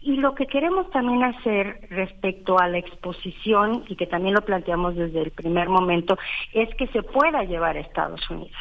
y 0.00 0.16
lo 0.16 0.36
que 0.36 0.46
queremos 0.46 0.88
también 0.90 1.24
hacer 1.24 1.80
respecto 1.90 2.60
a 2.60 2.68
la 2.68 2.78
exposición 2.78 3.84
y 3.88 3.96
que 3.96 4.06
también 4.06 4.34
lo 4.34 4.42
planteamos 4.42 4.94
desde 4.94 5.22
el 5.22 5.32
primer 5.32 5.68
momento 5.68 6.16
es 6.52 6.72
que 6.76 6.86
se 6.88 7.02
pueda 7.02 7.42
llevar 7.42 7.76
a 7.76 7.80
Estados 7.80 8.30
Unidos. 8.30 8.56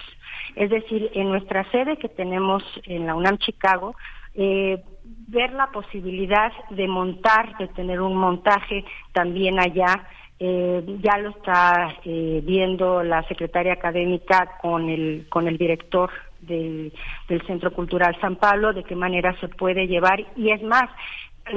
Es 0.56 0.70
decir, 0.72 1.12
en 1.14 1.30
nuestra 1.30 1.70
sede 1.72 1.98
que 1.98 2.10
tenemos 2.10 2.64
en 2.86 3.06
la 3.06 3.16
UNAM 3.16 3.38
Chicago, 3.38 3.96
eh, 4.36 4.82
ver 5.28 5.54
la 5.54 5.68
posibilidad 5.68 6.52
de 6.70 6.88
montar, 6.88 7.58
de 7.58 7.68
tener 7.70 8.02
un 8.02 8.16
montaje 8.16 8.84
también 9.14 9.60
allá. 9.60 10.08
Eh, 10.40 10.84
ya 11.04 11.20
lo 11.20 11.30
está 11.30 11.96
eh, 12.04 12.42
viendo 12.44 13.04
la 13.04 13.22
secretaria 13.28 13.74
académica 13.74 14.58
con 14.60 14.90
el, 14.90 15.28
con 15.30 15.48
el 15.48 15.58
director 15.58 16.10
del, 16.40 16.92
del 17.30 17.46
Centro 17.46 17.72
Cultural 17.72 18.18
San 18.20 18.38
Pablo, 18.38 18.74
de 18.74 18.84
qué 18.84 18.96
manera 18.96 19.40
se 19.40 19.48
puede 19.50 19.86
llevar. 19.88 20.20
Y 20.36 20.50
es 20.50 20.64
más, 20.64 20.90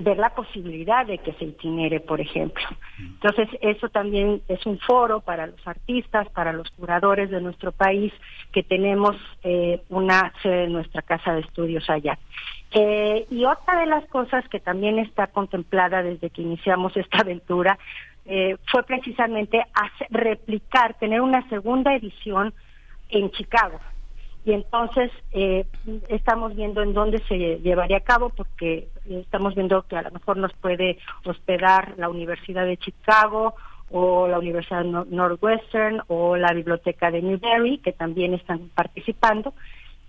ver 0.02 0.18
la 0.18 0.30
posibilidad 0.30 1.06
de 1.06 1.18
que 1.18 1.32
se 1.34 1.44
itinere, 1.44 2.00
por 2.00 2.20
ejemplo. 2.20 2.64
Entonces, 2.98 3.48
eso 3.60 3.88
también 3.88 4.42
es 4.48 4.64
un 4.66 4.78
foro 4.78 5.20
para 5.20 5.46
los 5.46 5.66
artistas, 5.66 6.28
para 6.30 6.52
los 6.52 6.70
curadores 6.72 7.30
de 7.30 7.40
nuestro 7.40 7.72
país, 7.72 8.12
que 8.52 8.62
tenemos 8.62 9.16
eh, 9.42 9.82
una 9.88 10.32
sede 10.42 10.64
en 10.64 10.72
nuestra 10.72 11.02
casa 11.02 11.34
de 11.34 11.40
estudios 11.40 11.88
allá. 11.88 12.18
Eh, 12.76 13.26
y 13.30 13.44
otra 13.44 13.78
de 13.78 13.86
las 13.86 14.04
cosas 14.06 14.46
que 14.48 14.58
también 14.58 14.98
está 14.98 15.28
contemplada 15.28 16.02
desde 16.02 16.30
que 16.30 16.42
iniciamos 16.42 16.96
esta 16.96 17.18
aventura 17.18 17.78
eh, 18.26 18.56
fue 18.66 18.82
precisamente 18.82 19.64
replicar, 20.10 20.94
tener 20.94 21.20
una 21.20 21.48
segunda 21.48 21.94
edición 21.94 22.52
en 23.10 23.30
Chicago. 23.30 23.78
Y 24.44 24.52
entonces 24.52 25.10
eh, 25.32 25.66
estamos 26.08 26.54
viendo 26.54 26.82
en 26.82 26.92
dónde 26.92 27.22
se 27.28 27.60
llevaría 27.60 27.98
a 27.98 28.00
cabo, 28.00 28.30
porque 28.30 28.88
estamos 29.08 29.54
viendo 29.54 29.82
que 29.82 29.96
a 29.96 30.02
lo 30.02 30.10
mejor 30.10 30.36
nos 30.36 30.52
puede 30.54 30.98
hospedar 31.24 31.94
la 31.96 32.10
Universidad 32.10 32.66
de 32.66 32.76
Chicago 32.76 33.54
o 33.90 34.26
la 34.26 34.38
Universidad 34.38 34.84
Northwestern 34.84 36.02
o 36.08 36.36
la 36.36 36.52
Biblioteca 36.52 37.10
de 37.10 37.22
Newberry, 37.22 37.78
que 37.78 37.92
también 37.92 38.34
están 38.34 38.68
participando 38.74 39.54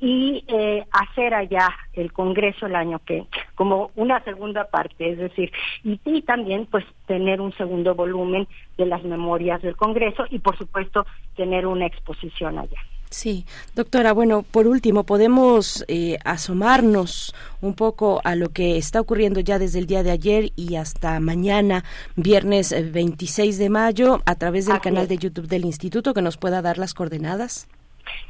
y 0.06 0.44
eh, 0.48 0.86
hacer 0.92 1.34
allá 1.34 1.68
el 1.94 2.14
Congreso 2.14 2.68
el 2.68 2.76
año 2.76 3.00
que 3.00 3.26
como 3.56 3.90
una 3.96 4.24
segunda 4.24 4.66
parte, 4.66 5.10
es 5.14 5.18
decir, 5.18 5.52
y, 5.84 6.00
y, 6.06 6.22
también 6.22 6.68
pues 6.68 6.86
tener 7.08 7.42
un 7.42 7.52
segundo 7.54 7.96
volumen 7.96 8.48
de 8.78 8.86
las 8.86 9.04
memorias 9.04 9.64
del 9.64 9.76
Congreso 9.76 10.26
y 10.30 10.38
por 10.38 10.56
supuesto 10.60 11.08
tener 11.36 11.66
una 11.66 11.88
exposición 11.88 12.60
allá. 12.60 12.78
Sí, 13.10 13.46
doctora, 13.74 14.14
bueno, 14.14 14.44
por 14.44 14.68
último, 14.68 15.06
podemos 15.06 15.84
eh, 15.88 16.20
asomarnos 16.24 17.34
un 17.62 17.74
poco 17.74 18.22
a 18.24 18.36
lo 18.36 18.50
que 18.50 18.78
está 18.78 19.02
ocurriendo 19.02 19.40
ya 19.40 19.58
desde 19.58 19.80
el 19.80 19.88
día 19.88 20.04
de 20.04 20.12
ayer 20.12 20.52
y 20.56 20.76
hasta 20.76 21.20
mañana, 21.20 21.84
viernes 22.16 22.76
26 22.92 23.58
de 23.58 23.70
mayo, 23.72 24.22
a 24.26 24.36
través 24.36 24.68
del 24.68 24.82
canal 24.82 25.08
de 25.08 25.18
YouTube 25.18 25.48
del 25.48 25.66
Instituto, 25.66 26.14
que 26.14 26.22
nos 26.22 26.38
pueda 26.38 26.62
dar 26.62 26.78
las 26.78 26.94
coordenadas. 26.94 27.68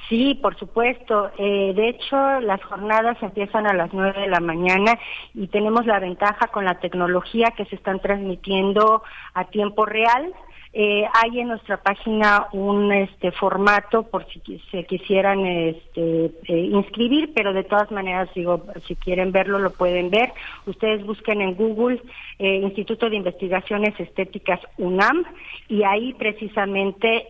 Sí, 0.10 0.36
por 0.36 0.58
supuesto. 0.58 1.32
Eh, 1.38 1.74
de 1.76 1.90
hecho, 1.90 2.40
las 2.42 2.64
jornadas 2.64 3.18
empiezan 3.22 3.66
a 3.68 3.74
las 3.74 3.92
nueve 3.94 4.22
de 4.22 4.28
la 4.28 4.40
mañana 4.40 4.98
y 5.34 5.48
tenemos 5.48 5.86
la 5.86 6.00
ventaja 6.00 6.48
con 6.48 6.66
la 6.66 6.80
tecnología 6.80 7.54
que 7.58 7.66
se 7.66 7.76
están 7.76 8.00
transmitiendo 8.00 9.04
a 9.34 9.46
tiempo 9.46 9.86
real. 9.86 10.34
Eh, 10.78 11.08
hay 11.14 11.40
en 11.40 11.48
nuestra 11.48 11.78
página 11.78 12.48
un 12.52 12.92
este 12.92 13.32
formato 13.32 14.04
por 14.04 14.28
si 14.28 14.42
se 14.72 14.84
quisieran 14.84 15.46
este, 15.46 16.26
eh, 16.26 16.70
inscribir, 16.70 17.32
pero 17.34 17.54
de 17.54 17.64
todas 17.64 17.90
maneras 17.92 18.28
digo, 18.36 18.62
si 18.86 18.98
quieren 18.98 19.32
verlo 19.32 19.58
lo 19.58 19.72
pueden 19.72 20.10
ver. 20.10 20.34
Ustedes 20.66 21.06
busquen 21.06 21.40
en 21.40 21.56
Google 21.56 22.02
eh, 22.40 22.58
Instituto 22.58 23.10
de 23.10 23.16
Investigaciones 23.16 23.98
Estéticas 23.98 24.60
UNAM 24.78 25.24
y 25.70 25.84
ahí 25.84 26.14
precisamente 26.14 27.30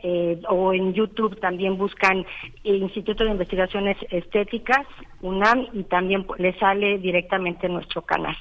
o 0.49 0.73
en 0.73 0.93
YouTube 0.93 1.39
también 1.39 1.77
buscan 1.77 2.25
Instituto 2.63 3.25
de 3.25 3.29
Investigaciones 3.29 3.95
Estéticas 4.09 4.87
UNAM 5.21 5.67
y 5.71 5.83
también 5.83 6.25
les 6.39 6.57
sale 6.57 6.97
directamente 6.97 7.67
en 7.67 7.73
nuestro 7.73 8.01
canal. 8.01 8.35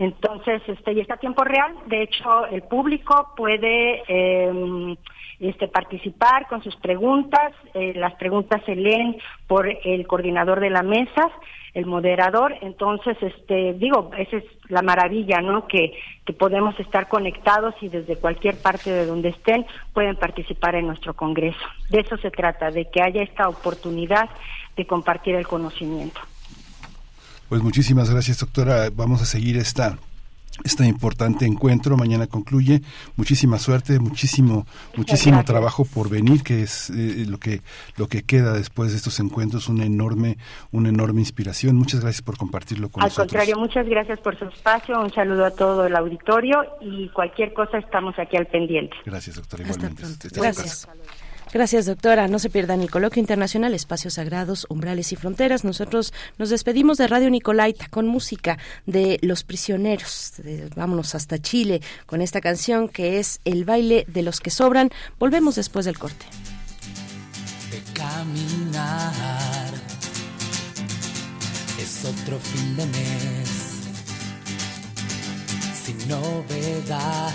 Entonces, 0.00 0.62
este, 0.66 0.94
y 0.94 1.00
está 1.00 1.14
a 1.14 1.18
tiempo 1.18 1.44
real. 1.44 1.74
De 1.84 2.02
hecho, 2.02 2.46
el 2.46 2.62
público 2.62 3.34
puede 3.36 4.02
eh, 4.08 4.96
este, 5.40 5.68
participar 5.68 6.48
con 6.48 6.62
sus 6.62 6.74
preguntas. 6.76 7.52
Eh, 7.74 7.92
las 7.94 8.14
preguntas 8.14 8.62
se 8.64 8.74
leen 8.74 9.18
por 9.46 9.68
el 9.68 10.06
coordinador 10.06 10.58
de 10.60 10.70
la 10.70 10.82
mesa, 10.82 11.28
el 11.74 11.84
moderador. 11.84 12.56
Entonces, 12.62 13.14
este, 13.20 13.74
digo, 13.74 14.10
esa 14.16 14.38
es 14.38 14.44
la 14.70 14.80
maravilla, 14.80 15.42
¿no? 15.42 15.66
Que, 15.66 15.92
que 16.24 16.32
podemos 16.32 16.80
estar 16.80 17.06
conectados 17.06 17.74
y 17.82 17.90
desde 17.90 18.16
cualquier 18.16 18.56
parte 18.56 18.90
de 18.90 19.04
donde 19.04 19.28
estén 19.28 19.66
pueden 19.92 20.16
participar 20.16 20.76
en 20.76 20.86
nuestro 20.86 21.12
congreso. 21.12 21.60
De 21.90 22.00
eso 22.00 22.16
se 22.16 22.30
trata, 22.30 22.70
de 22.70 22.86
que 22.86 23.02
haya 23.02 23.22
esta 23.22 23.50
oportunidad 23.50 24.30
de 24.78 24.86
compartir 24.86 25.34
el 25.34 25.46
conocimiento. 25.46 26.22
Pues 27.50 27.62
muchísimas 27.64 28.08
gracias, 28.08 28.38
doctora. 28.38 28.90
Vamos 28.94 29.20
a 29.22 29.24
seguir 29.24 29.56
esta 29.56 29.98
este 30.62 30.86
importante 30.86 31.46
encuentro. 31.46 31.96
Mañana 31.96 32.28
concluye. 32.28 32.80
Muchísima 33.16 33.58
suerte, 33.58 33.98
muchísimo, 33.98 34.66
muchísimo 34.94 35.42
trabajo 35.44 35.84
por 35.84 36.08
venir, 36.08 36.44
que 36.44 36.62
es 36.62 36.90
eh, 36.90 37.24
lo 37.26 37.38
que 37.38 37.62
lo 37.96 38.06
que 38.06 38.22
queda 38.22 38.52
después 38.52 38.92
de 38.92 38.98
estos 38.98 39.18
encuentros, 39.18 39.68
una 39.68 39.84
enorme, 39.84 40.38
una 40.70 40.90
enorme 40.90 41.22
inspiración. 41.22 41.74
Muchas 41.74 42.02
gracias 42.02 42.22
por 42.22 42.36
compartirlo 42.36 42.88
con 42.88 43.02
nosotros. 43.02 43.18
Al 43.18 43.28
contrario, 43.28 43.58
muchas 43.58 43.84
gracias 43.88 44.20
por 44.20 44.38
su 44.38 44.44
espacio. 44.44 45.00
Un 45.00 45.12
saludo 45.12 45.44
a 45.44 45.50
todo 45.50 45.86
el 45.86 45.96
auditorio 45.96 46.62
y 46.80 47.08
cualquier 47.08 47.52
cosa 47.52 47.78
estamos 47.78 48.16
aquí 48.16 48.36
al 48.36 48.46
pendiente. 48.46 48.96
Gracias, 49.04 49.34
doctora. 49.34 49.64
Igualmente. 49.64 50.04
Gracias. 50.32 50.88
Gracias, 51.52 51.86
doctora. 51.86 52.28
No 52.28 52.38
se 52.38 52.48
pierdan 52.48 52.80
el 52.80 52.90
coloquio 52.90 53.18
internacional 53.20 53.74
Espacios 53.74 54.14
Sagrados, 54.14 54.66
Umbrales 54.68 55.10
y 55.12 55.16
Fronteras. 55.16 55.64
Nosotros 55.64 56.12
nos 56.38 56.50
despedimos 56.50 56.96
de 56.96 57.08
Radio 57.08 57.28
Nicolaita 57.28 57.88
con 57.88 58.06
música 58.06 58.56
de 58.86 59.18
Los 59.22 59.42
Prisioneros. 59.42 60.34
Vámonos 60.76 61.16
hasta 61.16 61.38
Chile 61.38 61.80
con 62.06 62.22
esta 62.22 62.40
canción 62.40 62.88
que 62.88 63.18
es 63.18 63.40
El 63.44 63.64
baile 63.64 64.04
de 64.06 64.22
los 64.22 64.38
que 64.38 64.50
sobran. 64.50 64.90
Volvemos 65.18 65.56
después 65.56 65.86
del 65.86 65.98
corte. 65.98 66.24
De 67.72 67.82
caminar 67.94 69.12
es 71.80 72.04
otro 72.04 72.38
fin 72.38 72.76
de 72.76 72.86
mes 72.86 73.70
sin 75.84 76.08
novedad 76.08 77.34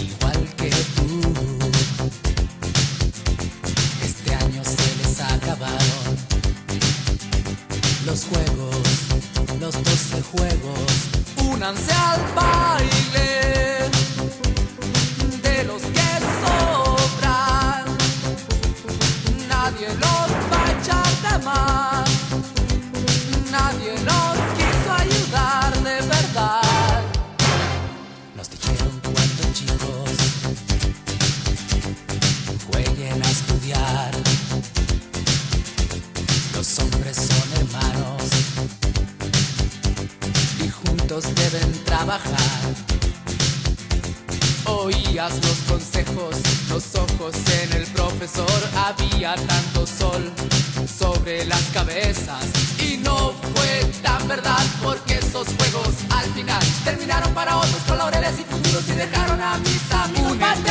igual 0.00 0.48
que 0.56 0.70
tú. 0.96 1.20
Este 4.02 4.34
año 4.34 4.62
se 4.64 4.96
les 4.96 5.20
acabaron 5.20 6.16
los 8.06 8.24
juegos, 8.24 8.86
los 9.60 9.74
doce 9.84 10.22
juegos. 10.32 10.90
Únanse 11.36 11.92
al 11.92 12.20
baile 12.34 13.83
deben 41.22 41.84
trabajar. 41.84 42.24
oías 44.64 45.34
los 45.44 45.58
consejos, 45.68 46.36
los 46.68 46.94
ojos 46.96 47.34
en 47.62 47.72
el 47.74 47.86
profesor, 47.86 48.50
había 48.76 49.36
tanto 49.36 49.86
sol 49.86 50.32
sobre 50.98 51.44
las 51.44 51.62
cabezas 51.72 52.44
y 52.80 52.96
no 52.96 53.32
fue 53.54 53.84
tan 54.02 54.26
verdad 54.26 54.64
porque 54.82 55.18
esos 55.18 55.46
juegos 55.56 55.94
al 56.10 56.26
final 56.34 56.62
terminaron 56.82 57.32
para 57.32 57.58
otros 57.58 57.82
con 57.86 57.98
laureles 57.98 58.40
y 58.40 58.44
futuros 58.44 58.88
y 58.88 58.92
dejaron 58.92 59.40
a 59.40 59.56
mis 59.58 59.92
amigos 59.92 60.32
Únete 60.32 60.70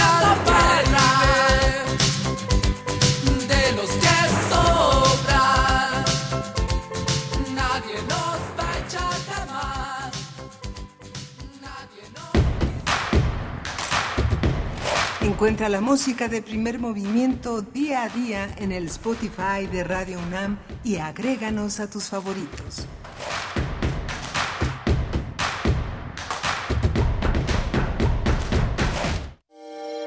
Encuentra 15.34 15.68
la 15.68 15.82
música 15.82 16.28
de 16.28 16.44
primer 16.44 16.78
movimiento 16.78 17.64
día 17.64 18.04
a 18.04 18.10
día 18.10 18.54
en 18.60 18.72
el 18.72 18.86
Spotify 18.86 19.66
de 19.70 19.84
Radio 19.84 20.20
UNAM 20.28 20.60
y 20.84 20.98
agréganos 20.98 21.80
a 21.80 21.90
tus 21.90 22.04
favoritos. 22.04 22.86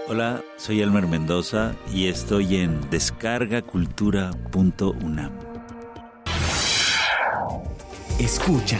Hola, 0.06 0.44
soy 0.56 0.80
Elmer 0.80 1.08
Mendoza 1.08 1.74
y 1.92 2.06
estoy 2.06 2.58
en 2.58 2.88
descargacultura.unam. 2.88 5.32
Escucha. 8.20 8.78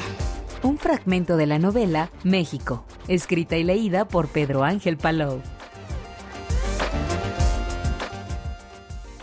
Un 0.62 0.78
fragmento 0.78 1.36
de 1.36 1.46
la 1.46 1.58
novela 1.58 2.12
México, 2.22 2.84
escrita 3.08 3.56
y 3.56 3.64
leída 3.64 4.06
por 4.06 4.28
Pedro 4.28 4.62
Ángel 4.62 4.96
Palou. 4.96 5.42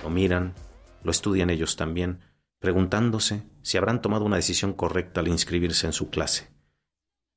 Lo 0.03 0.09
miran, 0.09 0.53
lo 1.01 1.11
estudian 1.11 1.49
ellos 1.49 1.77
también, 1.77 2.19
preguntándose 2.59 3.43
si 3.61 3.77
habrán 3.77 4.01
tomado 4.01 4.25
una 4.25 4.35
decisión 4.35 4.73
correcta 4.73 5.21
al 5.21 5.29
inscribirse 5.29 5.87
en 5.87 5.93
su 5.93 6.09
clase. 6.09 6.49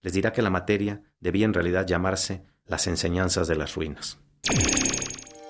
Les 0.02 0.12
dirá 0.12 0.32
que 0.32 0.42
la 0.42 0.50
materia 0.50 1.02
debía 1.20 1.44
en 1.46 1.54
realidad 1.54 1.86
llamarse 1.86 2.44
las 2.66 2.88
enseñanzas 2.88 3.46
de 3.46 3.54
las 3.54 3.76
ruinas. 3.76 4.18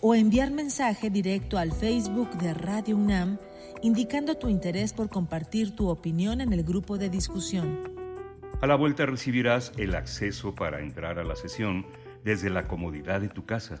o 0.00 0.14
enviar 0.14 0.52
mensaje 0.52 1.10
directo 1.10 1.58
al 1.58 1.72
Facebook 1.72 2.30
de 2.38 2.54
Radio 2.54 2.96
UNAM 2.96 3.38
indicando 3.82 4.36
tu 4.36 4.48
interés 4.48 4.92
por 4.92 5.08
compartir 5.08 5.74
tu 5.74 5.88
opinión 5.88 6.40
en 6.40 6.52
el 6.52 6.64
grupo 6.64 6.98
de 6.98 7.10
discusión. 7.10 7.78
A 8.60 8.66
la 8.66 8.74
vuelta 8.74 9.06
recibirás 9.06 9.72
el 9.76 9.94
acceso 9.94 10.54
para 10.54 10.80
entrar 10.80 11.18
a 11.18 11.24
la 11.24 11.36
sesión 11.36 11.86
desde 12.24 12.50
la 12.50 12.64
comodidad 12.64 13.20
de 13.20 13.28
tu 13.28 13.46
casa. 13.46 13.80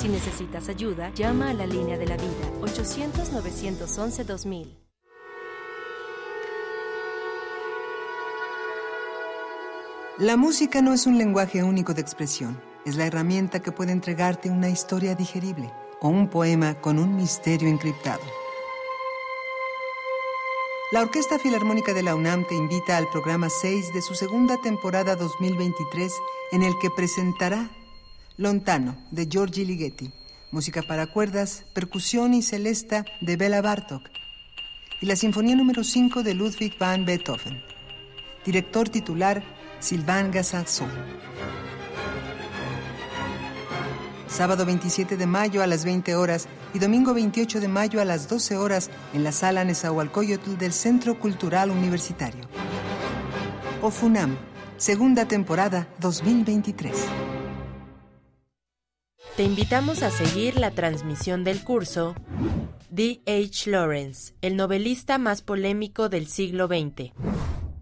Si 0.00 0.08
necesitas 0.08 0.68
ayuda, 0.70 1.12
llama 1.12 1.50
a 1.50 1.52
la 1.52 1.66
línea 1.66 1.98
de 1.98 2.06
la 2.06 2.16
vida 2.16 2.50
800-911-2000. 2.62 4.78
La 10.16 10.38
música 10.38 10.80
no 10.80 10.94
es 10.94 11.06
un 11.06 11.18
lenguaje 11.18 11.62
único 11.62 11.92
de 11.92 12.00
expresión, 12.00 12.58
es 12.86 12.96
la 12.96 13.04
herramienta 13.04 13.60
que 13.60 13.72
puede 13.72 13.92
entregarte 13.92 14.48
una 14.48 14.70
historia 14.70 15.14
digerible 15.14 15.70
o 16.00 16.08
un 16.08 16.28
poema 16.28 16.80
con 16.80 16.98
un 16.98 17.14
misterio 17.14 17.68
encriptado. 17.68 18.22
La 20.92 21.02
Orquesta 21.02 21.38
Filarmónica 21.38 21.92
de 21.92 22.04
la 22.04 22.14
UNAM 22.14 22.46
te 22.48 22.54
invita 22.54 22.96
al 22.96 23.06
programa 23.10 23.50
6 23.50 23.92
de 23.92 24.00
su 24.00 24.14
segunda 24.14 24.56
temporada 24.62 25.14
2023 25.14 26.10
en 26.52 26.62
el 26.62 26.72
que 26.80 26.88
presentará 26.88 27.68
Lontano 28.40 28.96
de 29.10 29.26
Giorgi 29.28 29.66
Ligeti, 29.66 30.10
música 30.50 30.80
para 30.80 31.06
cuerdas, 31.06 31.66
percusión 31.74 32.32
y 32.32 32.40
celesta 32.40 33.04
de 33.20 33.36
Bela 33.36 33.60
Bartok 33.60 34.08
y 34.98 35.04
la 35.04 35.14
Sinfonía 35.14 35.54
número 35.54 35.84
5 35.84 36.22
de 36.22 36.32
Ludwig 36.32 36.78
van 36.78 37.04
Beethoven. 37.04 37.62
Director 38.42 38.88
titular 38.88 39.42
Sylvain 39.78 40.30
Gassanson. 40.30 40.88
Sábado 44.26 44.64
27 44.64 45.18
de 45.18 45.26
mayo 45.26 45.62
a 45.62 45.66
las 45.66 45.84
20 45.84 46.14
horas 46.14 46.48
y 46.72 46.78
domingo 46.78 47.12
28 47.12 47.60
de 47.60 47.68
mayo 47.68 48.00
a 48.00 48.06
las 48.06 48.26
12 48.26 48.56
horas 48.56 48.90
en 49.12 49.22
la 49.22 49.32
sala 49.32 49.64
Nezahualcóyotl 49.64 50.56
del 50.56 50.72
Centro 50.72 51.20
Cultural 51.20 51.70
Universitario. 51.70 52.48
OFUNAM, 53.82 54.38
segunda 54.78 55.28
temporada 55.28 55.88
2023. 55.98 56.94
Te 59.36 59.44
invitamos 59.44 60.02
a 60.02 60.10
seguir 60.10 60.56
la 60.56 60.72
transmisión 60.72 61.44
del 61.44 61.62
curso 61.64 62.14
D. 62.90 63.22
H. 63.26 63.70
Lawrence, 63.70 64.34
el 64.42 64.56
novelista 64.56 65.16
más 65.18 65.42
polémico 65.42 66.08
del 66.08 66.26
siglo 66.26 66.66
XX, 66.66 67.12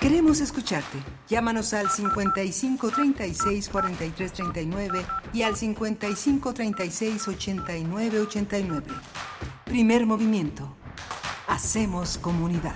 Queremos 0.00 0.40
escucharte. 0.40 0.96
Llámanos 1.28 1.74
al 1.74 1.90
55 1.90 2.90
36 2.90 3.68
43 3.68 4.32
39 4.32 5.04
y 5.34 5.42
al 5.42 5.56
55 5.56 6.54
36 6.54 7.28
89 7.28 8.20
89. 8.20 8.86
Primer 9.66 10.06
movimiento. 10.06 10.74
Hacemos 11.46 12.16
comunidad. 12.16 12.74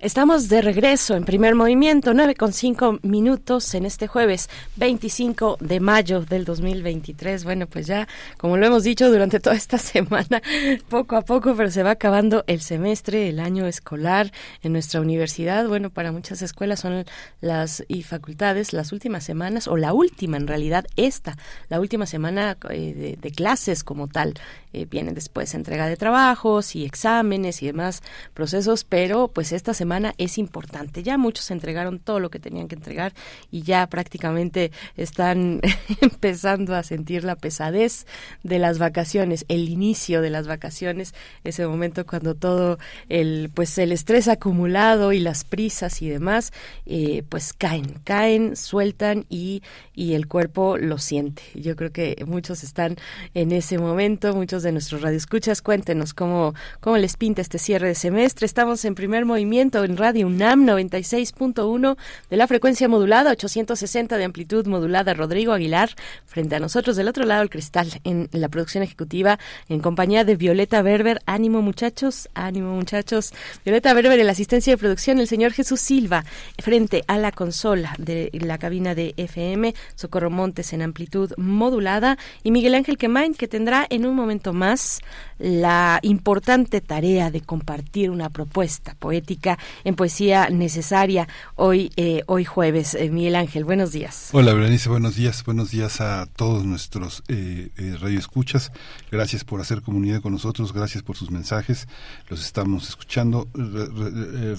Estamos 0.00 0.48
de 0.48 0.62
regreso 0.62 1.16
en 1.16 1.24
primer 1.24 1.56
movimiento, 1.56 2.14
9 2.14 2.36
con 2.36 2.52
5 2.52 3.00
minutos 3.02 3.74
en 3.74 3.84
este 3.84 4.06
jueves 4.06 4.48
25 4.76 5.56
de 5.58 5.80
mayo 5.80 6.20
del 6.20 6.44
2023. 6.44 7.42
Bueno, 7.42 7.66
pues 7.66 7.88
ya, 7.88 8.06
como 8.36 8.56
lo 8.56 8.64
hemos 8.64 8.84
dicho 8.84 9.10
durante 9.10 9.40
toda 9.40 9.56
esta 9.56 9.76
semana, 9.78 10.40
poco 10.88 11.16
a 11.16 11.22
poco, 11.22 11.56
pero 11.56 11.72
se 11.72 11.82
va 11.82 11.90
acabando 11.90 12.44
el 12.46 12.60
semestre, 12.60 13.28
el 13.28 13.40
año 13.40 13.66
escolar 13.66 14.30
en 14.62 14.72
nuestra 14.72 15.00
universidad. 15.00 15.66
Bueno, 15.66 15.90
para 15.90 16.12
muchas 16.12 16.42
escuelas 16.42 16.78
son 16.78 17.04
las 17.40 17.84
y 17.88 18.04
facultades 18.04 18.72
las 18.72 18.92
últimas 18.92 19.24
semanas, 19.24 19.66
o 19.66 19.76
la 19.76 19.92
última 19.94 20.36
en 20.36 20.46
realidad, 20.46 20.86
esta, 20.94 21.36
la 21.70 21.80
última 21.80 22.06
semana 22.06 22.56
eh, 22.70 23.18
de, 23.20 23.30
clases 23.32 23.82
como 23.82 24.06
tal. 24.06 24.34
Eh, 24.78 24.86
vienen 24.88 25.14
después 25.14 25.54
entrega 25.54 25.88
de 25.88 25.96
trabajos 25.96 26.76
y 26.76 26.84
exámenes 26.84 27.64
y 27.64 27.66
demás 27.66 28.00
procesos, 28.32 28.84
pero 28.84 29.26
pues 29.26 29.50
esta 29.50 29.74
semana 29.74 30.14
es 30.18 30.38
importante. 30.38 31.02
Ya 31.02 31.18
muchos 31.18 31.50
entregaron 31.50 31.98
todo 31.98 32.20
lo 32.20 32.30
que 32.30 32.38
tenían 32.38 32.68
que 32.68 32.76
entregar 32.76 33.12
y 33.50 33.62
ya 33.62 33.88
prácticamente 33.88 34.70
están 34.96 35.60
empezando 36.00 36.76
a 36.76 36.84
sentir 36.84 37.24
la 37.24 37.34
pesadez 37.34 38.06
de 38.44 38.60
las 38.60 38.78
vacaciones, 38.78 39.44
el 39.48 39.68
inicio 39.68 40.22
de 40.22 40.30
las 40.30 40.46
vacaciones, 40.46 41.12
ese 41.42 41.66
momento 41.66 42.06
cuando 42.06 42.36
todo 42.36 42.78
el 43.08 43.50
pues 43.52 43.76
el 43.78 43.90
estrés 43.90 44.28
acumulado 44.28 45.12
y 45.12 45.18
las 45.18 45.42
prisas 45.42 46.02
y 46.02 46.08
demás 46.08 46.52
eh, 46.86 47.24
pues 47.28 47.52
caen, 47.52 47.94
caen, 48.04 48.54
sueltan 48.54 49.26
y, 49.28 49.64
y 49.92 50.14
el 50.14 50.28
cuerpo 50.28 50.76
lo 50.78 50.98
siente. 50.98 51.42
Yo 51.54 51.74
creo 51.74 51.90
que 51.90 52.22
muchos 52.28 52.62
están 52.62 52.94
en 53.34 53.50
ese 53.50 53.78
momento, 53.78 54.36
muchos 54.36 54.62
de 54.62 54.67
nuestros 54.72 55.02
radioescuchas, 55.02 55.62
cuéntenos 55.62 56.14
cómo, 56.14 56.54
cómo 56.80 56.96
les 56.96 57.16
pinta 57.16 57.42
este 57.42 57.58
cierre 57.58 57.88
de 57.88 57.94
semestre. 57.94 58.46
Estamos 58.46 58.84
en 58.84 58.94
primer 58.94 59.24
movimiento 59.24 59.84
en 59.84 59.96
Radio 59.96 60.26
UNAM 60.26 60.66
96.1 60.66 61.96
de 62.30 62.36
la 62.36 62.46
frecuencia 62.46 62.88
modulada, 62.88 63.30
860 63.30 64.16
de 64.16 64.24
amplitud 64.24 64.66
modulada. 64.66 65.14
Rodrigo 65.14 65.52
Aguilar, 65.52 65.90
frente 66.26 66.56
a 66.56 66.60
nosotros 66.60 66.96
del 66.96 67.08
otro 67.08 67.24
lado 67.24 67.40
del 67.40 67.50
cristal, 67.50 68.00
en 68.04 68.28
la 68.32 68.48
producción 68.48 68.82
ejecutiva, 68.82 69.38
en 69.68 69.80
compañía 69.80 70.24
de 70.24 70.36
Violeta 70.36 70.82
Berber. 70.82 71.20
Ánimo, 71.26 71.62
muchachos, 71.62 72.28
ánimo, 72.34 72.74
muchachos. 72.74 73.32
Violeta 73.64 73.94
Berber 73.94 74.18
en 74.20 74.26
la 74.26 74.32
asistencia 74.32 74.72
de 74.72 74.78
producción, 74.78 75.18
el 75.18 75.28
señor 75.28 75.52
Jesús 75.52 75.80
Silva, 75.80 76.24
frente 76.58 77.04
a 77.06 77.18
la 77.18 77.32
consola 77.32 77.94
de 77.98 78.30
la 78.32 78.58
cabina 78.58 78.94
de 78.94 79.14
FM, 79.16 79.74
Socorro 79.94 80.30
Montes 80.30 80.72
en 80.72 80.82
amplitud 80.82 81.32
modulada, 81.36 82.18
y 82.42 82.50
Miguel 82.50 82.74
Ángel 82.74 82.98
Quemain, 82.98 83.34
que 83.34 83.48
tendrá 83.48 83.86
en 83.90 84.06
un 84.06 84.14
momento 84.14 84.47
más 84.52 85.00
la 85.38 86.00
importante 86.02 86.80
tarea 86.80 87.30
de 87.30 87.40
compartir 87.40 88.10
una 88.10 88.30
propuesta 88.30 88.96
poética 88.98 89.58
en 89.84 89.94
poesía 89.94 90.50
necesaria 90.50 91.28
hoy, 91.54 91.92
eh, 91.96 92.22
hoy 92.26 92.44
jueves. 92.44 92.94
Eh, 92.94 93.10
Miguel 93.10 93.36
Ángel, 93.36 93.64
buenos 93.64 93.92
días. 93.92 94.30
Hola, 94.32 94.52
Berenice, 94.52 94.88
buenos 94.88 95.14
días. 95.16 95.44
Buenos 95.44 95.70
días 95.70 96.00
a 96.00 96.26
todos 96.26 96.64
nuestros 96.64 97.22
eh, 97.28 97.70
eh 97.76 97.96
radioescuchas. 98.00 98.72
Gracias 99.10 99.44
por 99.44 99.60
hacer 99.60 99.82
comunidad 99.82 100.20
con 100.20 100.32
nosotros, 100.32 100.72
gracias 100.72 101.02
por 101.02 101.16
sus 101.16 101.30
mensajes. 101.30 101.86
Los 102.28 102.44
estamos 102.44 102.88
escuchando. 102.88 103.48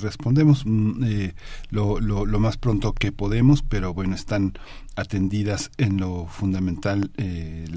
respondemos 0.02 0.64
mm, 0.66 1.30
lo, 1.72 1.99
lo, 1.99 2.26
lo, 2.26 2.40
más 2.40 2.57
pronto 2.57 2.94
que 2.94 3.11
podemos, 3.11 3.61
pero 3.61 3.94
bueno, 3.94 4.16
están 4.16 4.53
atendidas 4.95 5.72
en 5.78 5.98
lo 5.98 6.26
fundamental 6.26 7.11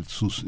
sus 0.07 0.45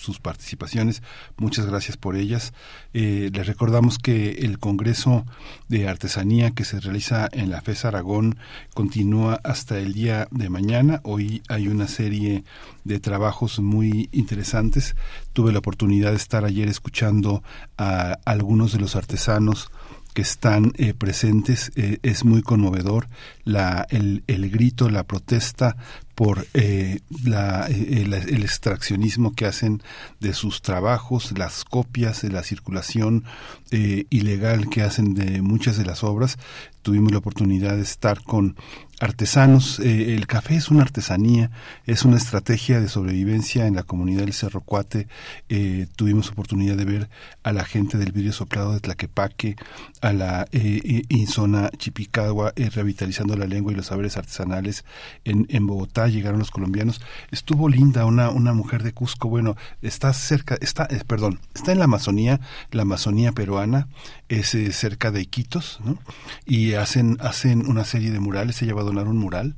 sus 0.00 0.18
participaciones. 0.18 1.02
Muchas 1.36 1.66
gracias 1.66 1.96
por 1.98 2.16
ellas. 2.16 2.54
Eh, 2.94 3.30
les 3.32 3.46
recordamos 3.46 3.98
que 3.98 4.30
el 4.46 4.58
Congreso 4.58 5.26
de 5.68 5.88
Artesanía 5.88 6.52
que 6.52 6.64
se 6.64 6.80
realiza 6.80 7.28
en 7.32 7.50
la 7.50 7.60
FES 7.60 7.84
Aragón 7.84 8.38
continúa 8.72 9.40
hasta 9.44 9.78
el 9.78 9.92
día 9.92 10.26
de 10.30 10.48
mañana. 10.48 11.00
Hoy 11.04 11.42
hay 11.48 11.68
una 11.68 11.86
serie 11.86 12.44
de 12.84 12.98
trabajos 12.98 13.60
muy 13.60 14.08
interesantes. 14.12 14.96
Tuve 15.34 15.52
la 15.52 15.58
oportunidad 15.58 16.10
de 16.10 16.16
estar 16.16 16.46
ayer 16.46 16.68
escuchando 16.68 17.42
a 17.76 18.18
algunos 18.24 18.72
de 18.72 18.80
los 18.80 18.96
artesanos 18.96 19.70
que 20.14 20.22
están 20.22 20.72
eh, 20.76 20.92
presentes 20.94 21.70
eh, 21.76 21.98
es 22.02 22.24
muy 22.24 22.42
conmovedor 22.42 23.06
la 23.44 23.86
el, 23.90 24.24
el 24.26 24.50
grito 24.50 24.88
la 24.88 25.04
protesta 25.04 25.76
por 26.20 26.46
eh, 26.52 27.00
la, 27.24 27.64
el, 27.68 28.12
el, 28.12 28.42
extraccionismo 28.42 29.32
que 29.32 29.46
hacen 29.46 29.82
de 30.20 30.34
sus 30.34 30.60
trabajos, 30.60 31.32
las 31.38 31.64
copias, 31.64 32.24
la 32.24 32.42
circulación 32.42 33.24
eh, 33.70 34.04
ilegal 34.10 34.68
que 34.68 34.82
hacen 34.82 35.14
de 35.14 35.40
muchas 35.40 35.78
de 35.78 35.86
las 35.86 36.04
obras. 36.04 36.36
Tuvimos 36.82 37.10
la 37.12 37.18
oportunidad 37.20 37.76
de 37.76 37.84
estar 37.84 38.22
con 38.22 38.56
artesanos. 39.00 39.80
Eh, 39.80 40.14
el 40.14 40.26
café 40.26 40.54
es 40.54 40.70
una 40.70 40.82
artesanía, 40.82 41.50
es 41.86 42.04
una 42.04 42.18
estrategia 42.18 42.80
de 42.80 42.88
sobrevivencia 42.88 43.66
en 43.66 43.74
la 43.74 43.82
comunidad 43.82 44.20
del 44.20 44.34
Cerro 44.34 44.60
Cuate. 44.60 45.08
Eh, 45.48 45.86
tuvimos 45.96 46.30
oportunidad 46.30 46.76
de 46.76 46.84
ver 46.84 47.10
a 47.42 47.52
la 47.52 47.64
gente 47.64 47.98
del 47.98 48.12
vidrio 48.12 48.32
soplado 48.32 48.74
de 48.74 48.80
Tlaquepaque, 48.80 49.56
a 50.02 50.12
la 50.12 50.46
eh, 50.52 51.02
Insona 51.08 51.70
Chipicagua, 51.76 52.52
revitalizando 52.74 53.36
la 53.36 53.46
lengua 53.46 53.72
y 53.72 53.76
los 53.76 53.86
saberes 53.86 54.16
artesanales 54.16 54.84
en, 55.24 55.66
Bogotá. 55.66 56.06
Llegaron 56.08 56.38
los 56.38 56.50
colombianos. 56.50 57.00
Estuvo 57.30 57.68
linda 57.68 58.04
una, 58.04 58.30
una 58.30 58.52
mujer 58.52 58.82
de 58.82 58.92
Cusco. 58.92 59.28
Bueno, 59.28 59.56
está 59.82 60.12
cerca, 60.12 60.56
está, 60.60 60.88
perdón, 61.06 61.40
está 61.54 61.72
en 61.72 61.78
la 61.78 61.84
Amazonía, 61.84 62.40
la 62.70 62.82
Amazonía 62.82 63.32
peruana, 63.32 63.88
es 64.28 64.56
cerca 64.76 65.10
de 65.10 65.22
Iquitos, 65.22 65.80
¿no? 65.84 65.98
Y 66.44 66.74
hacen, 66.74 67.16
hacen 67.20 67.66
una 67.66 67.84
serie 67.84 68.10
de 68.10 68.20
murales. 68.20 68.56
Se 68.56 68.66
lleva 68.66 68.82
donar 68.90 69.08
un 69.08 69.18
mural 69.18 69.56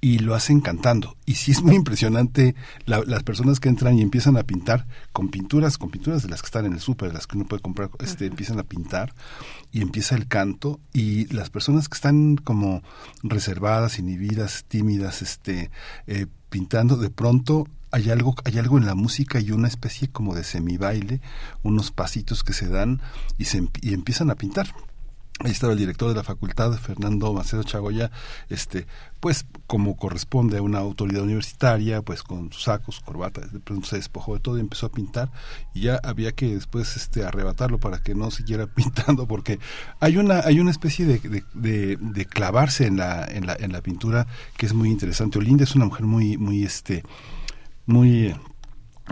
y 0.00 0.18
lo 0.18 0.34
hacen 0.34 0.60
cantando. 0.60 1.16
Y 1.26 1.34
sí 1.34 1.52
es 1.52 1.62
muy 1.62 1.74
impresionante 1.74 2.54
las 2.86 3.22
personas 3.22 3.60
que 3.60 3.68
entran 3.68 3.98
y 3.98 4.02
empiezan 4.02 4.36
a 4.36 4.42
pintar 4.42 4.86
con 5.12 5.28
pinturas, 5.28 5.78
con 5.78 5.90
pinturas 5.90 6.22
de 6.22 6.28
las 6.28 6.40
que 6.42 6.46
están 6.46 6.66
en 6.66 6.72
el 6.72 6.80
súper, 6.80 7.08
de 7.08 7.14
las 7.14 7.26
que 7.26 7.36
uno 7.36 7.46
puede 7.46 7.62
comprar, 7.62 7.90
este, 8.00 8.26
empiezan 8.26 8.58
a 8.58 8.64
pintar 8.64 9.14
y 9.72 9.82
empieza 9.82 10.14
el 10.14 10.28
canto 10.28 10.80
y 10.92 11.26
las 11.32 11.50
personas 11.50 11.88
que 11.88 11.94
están 11.94 12.36
como 12.36 12.82
reservadas, 13.22 13.98
inhibidas, 13.98 14.64
tímidas, 14.66 15.22
este, 15.22 15.70
eh, 16.06 16.26
pintando, 16.48 16.96
de 16.96 17.10
pronto 17.10 17.66
hay 17.90 18.10
algo, 18.10 18.34
hay 18.44 18.58
algo 18.58 18.78
en 18.78 18.86
la 18.86 18.94
música 18.94 19.40
y 19.40 19.50
una 19.50 19.68
especie 19.68 20.08
como 20.08 20.34
de 20.34 20.44
semibaile, 20.44 21.20
unos 21.62 21.90
pasitos 21.90 22.44
que 22.44 22.52
se 22.52 22.68
dan 22.68 23.00
y, 23.38 23.46
se, 23.46 23.66
y 23.80 23.94
empiezan 23.94 24.30
a 24.30 24.34
pintar. 24.34 24.74
Ahí 25.40 25.52
estaba 25.52 25.72
el 25.72 25.78
director 25.78 26.08
de 26.08 26.16
la 26.16 26.24
facultad, 26.24 26.72
Fernando 26.72 27.32
Macedo 27.32 27.62
Chagoya, 27.62 28.10
este, 28.48 28.88
pues 29.20 29.46
como 29.68 29.96
corresponde 29.96 30.58
a 30.58 30.62
una 30.62 30.78
autoridad 30.78 31.22
universitaria, 31.22 32.02
pues 32.02 32.24
con 32.24 32.52
sacos, 32.52 32.98
corbatas, 33.00 33.52
de 33.52 33.60
pronto 33.60 33.86
se 33.86 33.96
despojó 33.96 34.34
de 34.34 34.40
todo 34.40 34.58
y 34.58 34.60
empezó 34.60 34.86
a 34.86 34.92
pintar 34.92 35.30
y 35.74 35.82
ya 35.82 36.00
había 36.02 36.32
que 36.32 36.54
después 36.54 36.96
este 36.96 37.24
arrebatarlo 37.24 37.78
para 37.78 38.02
que 38.02 38.16
no 38.16 38.32
siguiera 38.32 38.66
pintando 38.74 39.28
porque 39.28 39.60
hay 40.00 40.16
una 40.16 40.40
hay 40.40 40.58
una 40.58 40.72
especie 40.72 41.06
de, 41.06 41.44
de, 41.54 42.26
clavarse 42.26 42.86
en 42.86 42.96
la, 42.96 43.24
en 43.24 43.46
la 43.46 43.54
en 43.54 43.70
la 43.70 43.80
pintura 43.80 44.26
que 44.56 44.66
es 44.66 44.74
muy 44.74 44.90
interesante. 44.90 45.38
Olinda 45.38 45.62
es 45.64 45.76
una 45.76 45.84
mujer 45.84 46.04
muy 46.04 46.36
muy 46.36 46.64
este 46.64 47.04
muy 47.86 48.34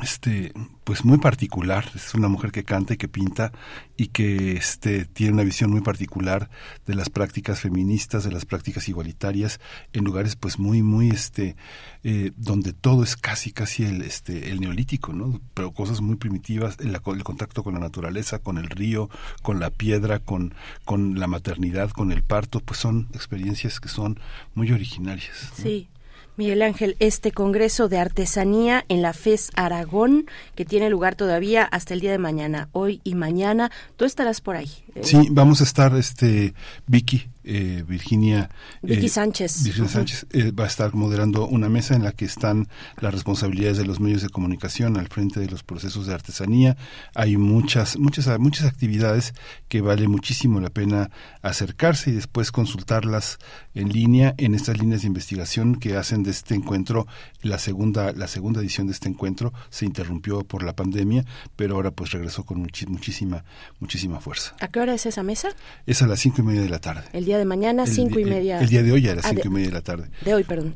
este 0.02 0.52
pues 0.84 1.04
muy 1.04 1.18
particular. 1.18 1.84
Es 1.94 2.14
una 2.14 2.28
mujer 2.28 2.52
que 2.52 2.64
canta 2.64 2.94
y 2.94 2.96
que 2.96 3.08
pinta 3.08 3.52
y 3.96 4.08
que 4.08 4.52
este 4.52 5.04
tiene 5.04 5.32
una 5.32 5.42
visión 5.42 5.70
muy 5.70 5.80
particular 5.80 6.48
de 6.86 6.94
las 6.94 7.10
prácticas 7.10 7.60
feministas 7.60 8.24
de 8.24 8.32
las 8.32 8.44
prácticas 8.44 8.88
igualitarias 8.88 9.60
en 9.92 10.04
lugares 10.04 10.36
pues 10.36 10.58
muy 10.58 10.82
muy 10.82 11.10
este 11.10 11.56
eh, 12.04 12.32
donde 12.36 12.72
todo 12.72 13.02
es 13.02 13.16
casi 13.16 13.52
casi 13.52 13.84
el 13.84 14.02
este 14.02 14.50
el 14.50 14.60
neolítico 14.60 15.12
no 15.12 15.40
pero 15.54 15.72
cosas 15.72 16.00
muy 16.00 16.16
primitivas 16.16 16.76
el, 16.78 16.94
el 16.94 17.24
contacto 17.24 17.62
con 17.62 17.74
la 17.74 17.80
naturaleza 17.80 18.38
con 18.38 18.58
el 18.58 18.68
río 18.68 19.08
con 19.42 19.60
la 19.60 19.70
piedra 19.70 20.18
con 20.18 20.54
con 20.84 21.18
la 21.18 21.26
maternidad 21.26 21.90
con 21.90 22.12
el 22.12 22.22
parto 22.22 22.60
pues 22.60 22.78
son 22.78 23.08
experiencias 23.12 23.80
que 23.80 23.88
son 23.88 24.20
muy 24.54 24.72
originarias 24.72 25.52
sí 25.56 25.88
Miguel 26.36 26.62
Ángel, 26.62 26.96
este 26.98 27.32
Congreso 27.32 27.88
de 27.88 27.98
Artesanía 27.98 28.84
en 28.88 29.02
la 29.02 29.12
FES 29.12 29.50
Aragón, 29.54 30.26
que 30.54 30.64
tiene 30.64 30.90
lugar 30.90 31.14
todavía 31.14 31.64
hasta 31.64 31.94
el 31.94 32.00
día 32.00 32.12
de 32.12 32.18
mañana, 32.18 32.68
hoy 32.72 33.00
y 33.04 33.14
mañana, 33.14 33.70
tú 33.96 34.04
estarás 34.04 34.40
por 34.40 34.56
ahí. 34.56 34.70
Sí, 35.02 35.28
vamos 35.30 35.60
a 35.60 35.64
estar, 35.64 35.94
este, 35.96 36.54
Vicky, 36.86 37.28
eh, 37.48 37.84
Virginia 37.86 38.50
Vicky 38.82 39.06
eh, 39.06 39.08
Sánchez, 39.08 39.62
Virginia 39.62 39.88
Sánchez 39.88 40.26
eh, 40.32 40.50
va 40.50 40.64
a 40.64 40.66
estar 40.66 40.92
moderando 40.94 41.46
una 41.46 41.68
mesa 41.68 41.94
en 41.94 42.02
la 42.02 42.10
que 42.10 42.24
están 42.24 42.66
las 43.00 43.14
responsabilidades 43.14 43.78
de 43.78 43.84
los 43.84 44.00
medios 44.00 44.22
de 44.22 44.30
comunicación 44.30 44.96
al 44.96 45.06
frente 45.06 45.38
de 45.38 45.46
los 45.46 45.62
procesos 45.62 46.08
de 46.08 46.14
artesanía. 46.14 46.76
Hay 47.14 47.36
muchas, 47.36 47.98
muchas, 47.98 48.36
muchas 48.40 48.66
actividades 48.66 49.32
que 49.68 49.80
vale 49.80 50.08
muchísimo 50.08 50.58
la 50.58 50.70
pena 50.70 51.10
acercarse 51.40 52.10
y 52.10 52.14
después 52.14 52.50
consultarlas 52.50 53.38
en 53.76 53.90
línea 53.90 54.34
en 54.38 54.54
estas 54.54 54.78
líneas 54.78 55.02
de 55.02 55.08
investigación 55.08 55.76
que 55.76 55.96
hacen 55.96 56.22
de 56.22 56.30
este 56.30 56.54
encuentro 56.54 57.06
la 57.42 57.58
segunda, 57.58 58.12
la 58.12 58.26
segunda 58.26 58.60
edición 58.60 58.86
de 58.86 58.94
este 58.94 59.08
encuentro 59.08 59.52
se 59.70 59.84
interrumpió 59.84 60.42
por 60.42 60.64
la 60.64 60.74
pandemia, 60.74 61.24
pero 61.54 61.76
ahora 61.76 61.90
pues 61.90 62.10
regresó 62.10 62.44
con 62.44 62.58
muchísima, 62.58 63.44
muchísima 63.78 64.20
fuerza. 64.20 64.56
¿A 64.60 64.68
qué 64.68 64.80
hora 64.80 64.94
es 64.94 65.06
esa 65.06 65.22
mesa? 65.22 65.50
Es 65.86 66.02
a 66.02 66.06
las 66.06 66.20
cinco 66.20 66.40
y 66.40 66.44
media 66.44 66.62
de 66.62 66.70
la 66.70 66.80
tarde. 66.80 67.04
El 67.12 67.26
día 67.26 67.38
de 67.38 67.44
mañana, 67.44 67.86
cinco 67.86 68.18
y 68.18 68.24
media. 68.24 68.60
El, 68.60 68.68
día 68.68 68.82
de 68.82 68.92
hoy 68.92 69.06
a 69.08 69.14
las 69.14 69.26
ah, 69.26 69.30
cinco 69.30 69.48
y 69.48 69.50
media 69.50 69.66
de 69.68 69.74
la 69.74 69.82
tarde. 69.82 70.08
De 70.24 70.34
hoy, 70.34 70.44
perdón. 70.44 70.74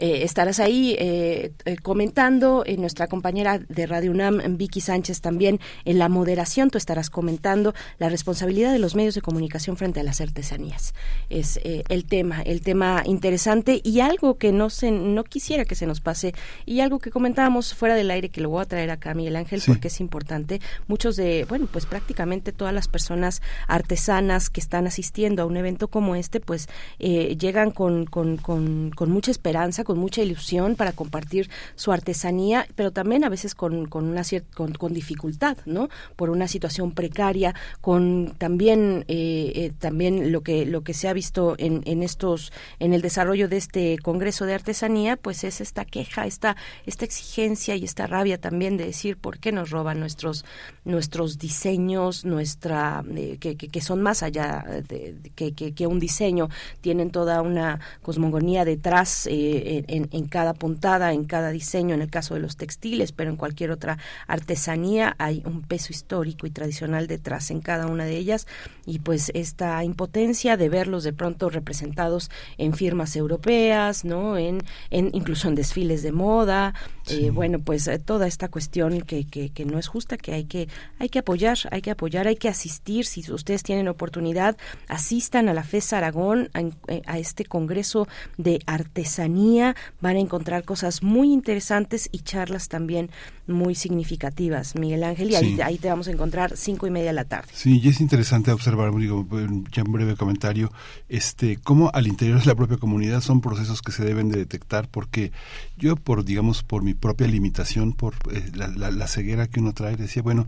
Eh, 0.00 0.24
estarás 0.24 0.60
ahí 0.60 0.96
eh, 0.98 1.52
eh, 1.66 1.76
comentando, 1.76 2.64
nuestra 2.78 3.06
compañera 3.06 3.58
de 3.58 3.86
Radio 3.86 4.12
UNAM, 4.12 4.56
Vicky 4.56 4.80
Sánchez, 4.80 5.20
también 5.20 5.60
en 5.84 5.98
la 5.98 6.08
moderación, 6.08 6.70
tú 6.70 6.78
estarás 6.78 7.10
comentando 7.10 7.74
la 7.98 8.08
responsabilidad 8.08 8.72
de 8.72 8.78
los 8.78 8.94
medios 8.94 9.14
de 9.14 9.20
comunicación 9.20 9.76
frente 9.76 10.00
a 10.00 10.02
las 10.02 10.22
artesanías. 10.22 10.94
Es 11.28 11.60
el 11.62 12.06
tema, 12.06 12.40
el 12.40 12.62
tema 12.62 13.02
interesante 13.04 13.82
y 13.84 14.00
algo 14.00 14.38
que 14.38 14.52
no, 14.52 14.70
se, 14.70 14.90
no 14.90 15.22
quisiera 15.24 15.66
que 15.66 15.74
se 15.74 15.86
nos 15.86 16.00
pase 16.00 16.32
y 16.64 16.80
algo 16.80 16.98
que 16.98 17.10
comentábamos 17.10 17.74
fuera 17.74 17.94
del 17.94 18.10
aire 18.10 18.30
que 18.30 18.40
lo 18.40 18.48
voy 18.48 18.62
a 18.62 18.64
traer 18.64 18.90
acá, 18.90 19.12
Miguel 19.12 19.36
Ángel, 19.36 19.60
porque 19.66 19.88
es 19.88 20.00
importante. 20.00 20.60
Muchos 20.86 21.16
de, 21.16 21.44
bueno, 21.46 21.68
pues 21.70 21.84
prácticamente 21.84 22.52
todas 22.52 22.72
las 22.72 22.88
personas 22.88 23.42
artesanas 23.66 24.48
que 24.48 24.60
están 24.60 24.86
asistiendo 24.86 25.42
a 25.42 25.46
un 25.46 25.58
evento 25.58 25.88
como 25.88 26.14
este, 26.14 26.40
pues 26.40 26.68
llegan 26.98 27.70
con, 27.70 28.06
con, 28.06 28.38
con, 28.38 28.92
con 28.92 29.10
mucha 29.10 29.30
esperanza, 29.30 29.84
con 29.90 29.98
mucha 29.98 30.22
ilusión 30.22 30.76
para 30.76 30.92
compartir 30.92 31.50
su 31.74 31.90
artesanía, 31.90 32.64
pero 32.76 32.92
también 32.92 33.24
a 33.24 33.28
veces 33.28 33.56
con, 33.56 33.86
con 33.86 34.04
una 34.04 34.22
con, 34.54 34.72
con, 34.72 34.94
dificultad, 34.94 35.56
¿no? 35.66 35.88
Por 36.14 36.30
una 36.30 36.46
situación 36.46 36.92
precaria, 36.92 37.56
con 37.80 38.36
también 38.38 39.04
eh, 39.08 39.50
eh, 39.56 39.72
también 39.76 40.30
lo 40.30 40.42
que 40.42 40.64
lo 40.64 40.82
que 40.82 40.94
se 40.94 41.08
ha 41.08 41.12
visto 41.12 41.56
en, 41.58 41.82
en 41.86 42.04
estos 42.04 42.52
en 42.78 42.94
el 42.94 43.02
desarrollo 43.02 43.48
de 43.48 43.56
este 43.56 43.98
Congreso 43.98 44.46
de 44.46 44.54
Artesanía, 44.54 45.16
pues 45.16 45.42
es 45.42 45.60
esta 45.60 45.84
queja, 45.84 46.24
esta 46.24 46.54
esta 46.86 47.04
exigencia 47.04 47.74
y 47.74 47.82
esta 47.82 48.06
rabia 48.06 48.40
también 48.40 48.76
de 48.76 48.86
decir 48.86 49.16
por 49.16 49.40
qué 49.40 49.50
nos 49.50 49.70
roban 49.70 49.98
nuestros 49.98 50.44
nuestros 50.84 51.36
diseños, 51.36 52.24
nuestra 52.24 53.02
eh, 53.16 53.38
que, 53.40 53.56
que, 53.56 53.80
son 53.80 54.02
más 54.02 54.22
allá 54.22 54.64
de, 54.86 55.16
que, 55.34 55.52
que, 55.52 55.86
un 55.88 55.98
diseño, 55.98 56.48
tienen 56.80 57.10
toda 57.10 57.42
una 57.42 57.80
cosmogonía 58.02 58.64
detrás 58.64 59.26
eh, 59.26 59.79
en, 59.88 60.26
cada 60.26 60.54
puntada, 60.54 61.12
en 61.12 61.24
cada 61.24 61.50
diseño, 61.50 61.94
en 61.94 62.02
el 62.02 62.10
caso 62.10 62.34
de 62.34 62.40
los 62.40 62.56
textiles, 62.56 63.12
pero 63.12 63.30
en 63.30 63.36
cualquier 63.36 63.70
otra 63.70 63.98
artesanía 64.26 65.14
hay 65.18 65.42
un 65.44 65.62
peso 65.62 65.92
histórico 65.92 66.46
y 66.46 66.50
tradicional 66.50 67.06
detrás 67.06 67.50
en 67.50 67.60
cada 67.60 67.86
una 67.86 68.04
de 68.04 68.16
ellas 68.16 68.46
y 68.86 68.98
pues 68.98 69.30
esta 69.34 69.82
impotencia 69.84 70.56
de 70.56 70.68
verlos 70.68 71.04
de 71.04 71.12
pronto 71.12 71.50
representados 71.50 72.30
en 72.58 72.74
firmas 72.74 73.16
europeas, 73.16 74.04
¿no? 74.04 74.38
En, 74.38 74.62
en 74.90 75.10
incluso 75.12 75.48
en 75.48 75.54
desfiles 75.54 76.02
de 76.02 76.12
moda, 76.12 76.74
eh, 77.08 77.30
bueno, 77.30 77.58
pues 77.58 77.88
eh, 77.88 77.98
toda 77.98 78.26
esta 78.26 78.48
cuestión 78.48 79.00
que, 79.02 79.26
que, 79.26 79.50
que, 79.50 79.64
no 79.64 79.78
es 79.78 79.88
justa, 79.88 80.16
que 80.16 80.32
hay 80.32 80.44
que 80.44 80.68
hay 80.98 81.08
que 81.08 81.20
apoyar, 81.20 81.58
hay 81.70 81.82
que 81.82 81.90
apoyar, 81.90 82.28
hay 82.28 82.36
que 82.36 82.48
asistir. 82.48 83.06
Si 83.06 83.30
ustedes 83.32 83.62
tienen 83.62 83.88
oportunidad, 83.88 84.56
asistan 84.88 85.48
a 85.48 85.54
la 85.54 85.64
FES 85.64 85.92
Aragón, 85.92 86.50
a, 86.54 86.60
eh, 86.60 87.02
a 87.06 87.18
este 87.18 87.44
Congreso 87.44 88.06
de 88.36 88.60
Artesanía. 88.66 89.69
Van 90.00 90.16
a 90.16 90.20
encontrar 90.20 90.64
cosas 90.64 91.02
muy 91.02 91.32
interesantes 91.32 92.08
y 92.12 92.20
charlas 92.20 92.68
también 92.68 93.10
muy 93.46 93.74
significativas, 93.74 94.74
Miguel 94.76 95.04
Ángel, 95.04 95.30
y 95.30 95.34
ahí, 95.34 95.78
te 95.78 95.88
vamos 95.88 96.08
a 96.08 96.12
encontrar 96.12 96.56
cinco 96.56 96.86
y 96.86 96.90
media 96.90 97.08
de 97.08 97.14
la 97.14 97.24
tarde. 97.24 97.48
Sí, 97.52 97.80
y 97.82 97.88
es 97.88 98.00
interesante 98.00 98.52
observar, 98.52 98.94
digo, 98.94 99.26
ya 99.72 99.82
un 99.82 99.92
breve 99.92 100.16
comentario, 100.16 100.72
este, 101.08 101.56
cómo 101.56 101.90
al 101.92 102.06
interior 102.06 102.40
de 102.40 102.46
la 102.46 102.54
propia 102.54 102.76
comunidad 102.76 103.20
son 103.20 103.40
procesos 103.40 103.82
que 103.82 103.92
se 103.92 104.04
deben 104.04 104.28
de 104.28 104.38
detectar, 104.38 104.88
porque 104.88 105.32
yo 105.76 105.96
por, 105.96 106.24
digamos, 106.24 106.62
por 106.62 106.82
mi 106.82 106.94
propia 106.94 107.26
limitación, 107.26 107.92
por 107.92 108.14
eh, 108.32 108.50
la, 108.54 109.06
ceguera 109.08 109.48
que 109.48 109.60
uno 109.60 109.72
trae, 109.72 109.96
decía, 109.96 110.22
bueno, 110.22 110.46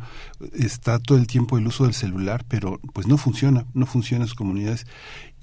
está 0.54 0.98
todo 0.98 1.18
el 1.18 1.26
tiempo 1.26 1.58
el 1.58 1.66
uso 1.66 1.84
del 1.84 1.94
celular, 1.94 2.44
pero 2.46 2.80
pues 2.92 3.06
no 3.06 3.16
funciona, 3.16 3.66
no 3.74 3.86
funciona 3.86 4.24
en 4.24 4.28
sus 4.28 4.36
comunidades. 4.36 4.86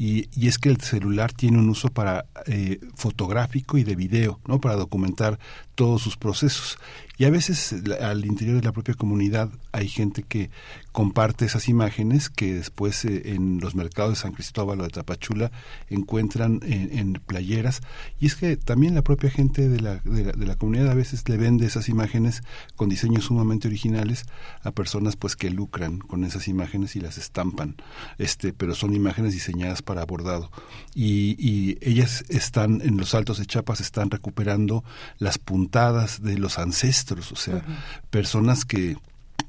Y, 0.01 0.29
y, 0.33 0.47
es 0.47 0.57
que 0.57 0.69
el 0.69 0.79
celular 0.79 1.33
tiene 1.33 1.59
un 1.59 1.67
uso 1.67 1.89
para 1.89 2.25
eh, 2.45 2.79
fotográfico 2.95 3.77
y 3.77 3.83
de 3.83 3.97
video, 3.97 4.39
¿no? 4.47 4.61
Para 4.61 4.77
documentar 4.77 5.37
todos 5.75 6.01
sus 6.01 6.15
procesos. 6.15 6.77
Y 7.17 7.25
a 7.25 7.29
veces 7.29 7.75
al 7.99 8.25
interior 8.25 8.55
de 8.55 8.63
la 8.63 8.71
propia 8.71 8.93
comunidad 8.93 9.49
hay 9.73 9.89
gente 9.89 10.23
que 10.23 10.51
comparte 10.99 11.45
esas 11.45 11.69
imágenes 11.69 12.29
que 12.29 12.55
después 12.55 13.05
eh, 13.05 13.33
en 13.33 13.61
los 13.61 13.73
mercados 13.73 14.11
de 14.11 14.15
San 14.17 14.33
Cristóbal 14.33 14.81
o 14.81 14.83
de 14.83 14.89
Tapachula 14.89 15.49
encuentran 15.87 16.59
en, 16.61 17.13
playeras. 17.25 17.79
Y 18.19 18.25
es 18.25 18.35
que 18.35 18.57
también 18.57 18.95
la 18.95 19.01
propia 19.01 19.31
gente 19.31 19.69
de 19.69 19.79
la, 19.79 19.95
de 20.03 20.45
la, 20.45 20.55
comunidad 20.55 20.89
a 20.89 20.95
veces 20.95 21.23
le 21.29 21.37
vende 21.37 21.65
esas 21.65 21.87
imágenes 21.87 22.43
con 22.75 22.89
diseños 22.89 23.23
sumamente 23.23 23.69
originales 23.69 24.25
a 24.61 24.71
personas 24.71 25.15
pues 25.15 25.37
que 25.37 25.49
lucran 25.49 25.99
con 25.99 26.25
esas 26.25 26.49
imágenes 26.49 26.97
y 26.97 26.99
las 26.99 27.17
estampan. 27.17 27.77
Este, 28.17 28.51
pero 28.51 28.75
son 28.75 28.93
imágenes 28.93 29.31
diseñadas 29.31 29.81
para 29.81 30.05
bordado. 30.05 30.51
Y, 30.93 31.37
y 31.39 31.77
ellas 31.79 32.25
están 32.27 32.81
en 32.81 32.97
los 32.97 33.15
altos 33.15 33.37
de 33.37 33.45
Chiapas, 33.45 33.79
están 33.79 34.11
recuperando 34.11 34.83
las 35.17 35.37
puntadas 35.37 36.21
de 36.21 36.37
los 36.37 36.59
ancestros 36.59 37.31
o 37.31 37.37
sea, 37.37 37.63
personas 38.09 38.65
que 38.65 38.97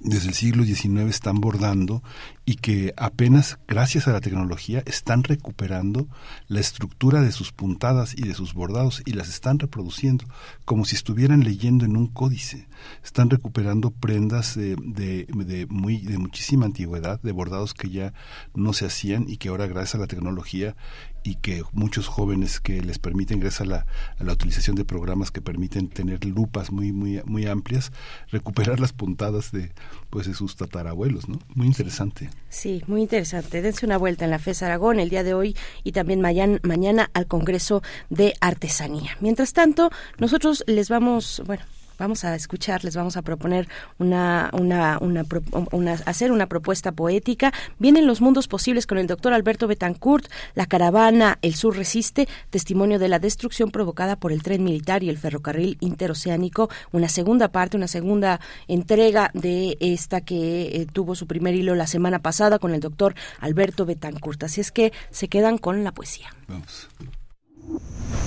desde 0.01 0.29
el 0.29 0.35
siglo 0.35 0.65
XIX 0.65 1.09
están 1.11 1.41
bordando 1.41 2.03
y 2.51 2.57
que 2.57 2.93
apenas 2.97 3.61
gracias 3.69 4.09
a 4.09 4.13
la 4.13 4.21
tecnología 4.21 4.83
están 4.85 5.23
recuperando 5.23 6.09
la 6.49 6.59
estructura 6.59 7.23
de 7.23 7.31
sus 7.31 7.53
puntadas 7.53 8.13
y 8.19 8.27
de 8.27 8.35
sus 8.35 8.55
bordados 8.55 9.05
y 9.07 9.13
las 9.13 9.29
están 9.29 9.61
reproduciendo 9.61 10.25
como 10.65 10.85
si 10.85 10.97
estuvieran 10.97 11.45
leyendo 11.45 11.85
en 11.85 11.97
un 11.97 12.09
códice. 12.09 12.67
Están 13.05 13.31
recuperando 13.31 13.93
prendas 13.93 14.57
de, 14.57 14.75
de, 14.83 15.67
muy, 15.71 15.99
de 15.99 16.19
muchísima 16.19 16.67
antigüedad, 16.67 17.21
de 17.23 17.31
bordados 17.31 17.73
que 17.73 17.89
ya 17.89 18.15
no 18.53 18.73
se 18.73 18.87
hacían 18.87 19.27
y 19.29 19.37
que 19.37 19.51
ahora 19.51 19.69
gracias 19.69 19.95
a 19.95 19.99
la 19.99 20.09
tecnología 20.09 20.75
y 21.23 21.37
que 21.37 21.63
muchos 21.73 22.09
jóvenes 22.09 22.61
que 22.61 22.83
les 22.83 22.99
permiten, 22.99 23.41
gracias 23.41 23.61
a 23.61 23.65
la, 23.67 23.87
a 24.19 24.25
la, 24.25 24.33
utilización 24.33 24.77
de 24.77 24.85
programas 24.85 25.31
que 25.31 25.43
permiten 25.43 25.89
tener 25.89 26.25
lupas 26.25 26.73
muy 26.73 26.93
muy 26.93 27.21
muy 27.27 27.47
amplias, 27.47 27.93
recuperar 28.29 28.81
las 28.81 28.93
puntadas 28.93 29.53
de 29.53 29.73
pues 30.11 30.27
de 30.27 30.35
sus 30.35 30.57
tatarabuelos, 30.57 31.29
¿no? 31.29 31.39
Muy 31.55 31.67
interesante. 31.69 32.31
Sí, 32.49 32.83
muy 32.87 33.03
interesante. 33.03 33.63
Dense 33.63 33.87
una 33.87 33.97
vuelta 33.97 34.25
en 34.25 34.33
la 34.33 34.39
FES 34.39 34.63
Aragón 34.63 35.01
el 35.01 35.09
día 35.09 35.23
de 35.23 35.35
hoy 35.35 35.57
y 35.85 35.93
también 35.93 36.21
mañana, 36.21 37.11
al 37.15 37.27
Congreso 37.27 37.83
de 38.11 38.35
Artesanía. 38.41 39.17
Mientras 39.21 39.53
tanto, 39.53 39.91
nosotros 40.19 40.65
les 40.67 40.89
vamos, 40.89 41.43
bueno, 41.47 41.63
vamos 42.01 42.25
a 42.25 42.35
escuchar, 42.35 42.83
les 42.83 42.97
vamos 42.97 43.19
a 43.19 43.23
proponer 43.23 43.69
una, 43.99 44.51
una, 44.55 44.99
una, 45.01 45.25
una, 45.71 45.93
hacer 46.07 46.33
una 46.33 46.47
propuesta 46.47 46.93
poética. 46.93 47.53
Vienen 47.79 48.07
los 48.07 48.23
mundos 48.23 48.49
posibles 48.49 48.87
con 48.87 48.97
el 48.97 49.07
doctor 49.07 49.35
Alberto 49.35 49.69
Betancourt, 49.69 50.27
La 50.55 50.65
caravana 50.65 51.39
El 51.43 51.55
Sur 51.55 51.77
resiste, 51.77 52.27
testimonio 52.49 52.99
de 52.99 53.09
la 53.09 53.19
destrucción 53.19 53.71
provocada 53.71 54.17
por 54.17 54.33
el 54.33 54.43
tren 54.43 54.65
militar 54.65 55.03
y 55.03 55.11
el 55.11 55.19
ferrocarril 55.19 55.77
interoceánico, 55.81 56.71
una 56.91 57.11
segunda 57.11 57.49
parte, 57.49 57.77
una 57.77 57.87
segunda 57.87 58.41
entrega 58.67 59.31
de 59.35 59.77
esta 59.81 60.23
que 60.23 60.81
eh, 60.81 60.87
tuvo 60.91 61.15
su 61.15 61.27
primer 61.27 61.55
hilo 61.55 61.75
la 61.75 61.87
semana 61.87 62.21
pasada 62.21 62.59
con 62.59 62.73
el 62.73 62.81
doctor 62.81 63.15
Alberto 63.41 63.85
Betancourt. 63.85 64.43
Así 64.43 64.63
es 64.63 64.73
que 64.73 64.93
se 65.11 65.29
quedan 65.29 65.59
con 65.59 65.85
la 65.85 65.93
poesía. 65.93 66.35
Vamos. 66.49 66.89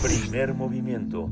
Primer 0.04 0.54
movimiento 0.54 1.32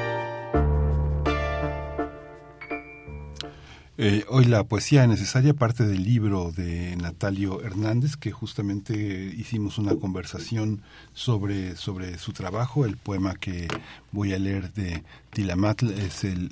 Eh, 4.03 4.25
hoy 4.29 4.45
la 4.45 4.63
poesía 4.63 5.05
necesaria 5.05 5.53
parte 5.53 5.85
del 5.85 6.03
libro 6.03 6.51
de 6.51 6.95
Natalio 6.95 7.61
Hernández, 7.61 8.17
que 8.17 8.31
justamente 8.31 8.95
hicimos 8.95 9.77
una 9.77 9.95
conversación 9.95 10.81
sobre, 11.13 11.75
sobre 11.75 12.17
su 12.17 12.33
trabajo. 12.33 12.87
El 12.87 12.97
poema 12.97 13.35
que 13.35 13.67
voy 14.11 14.33
a 14.33 14.39
leer 14.39 14.73
de 14.73 15.03
Tilamatl 15.29 15.91
es 15.91 16.23
el, 16.23 16.49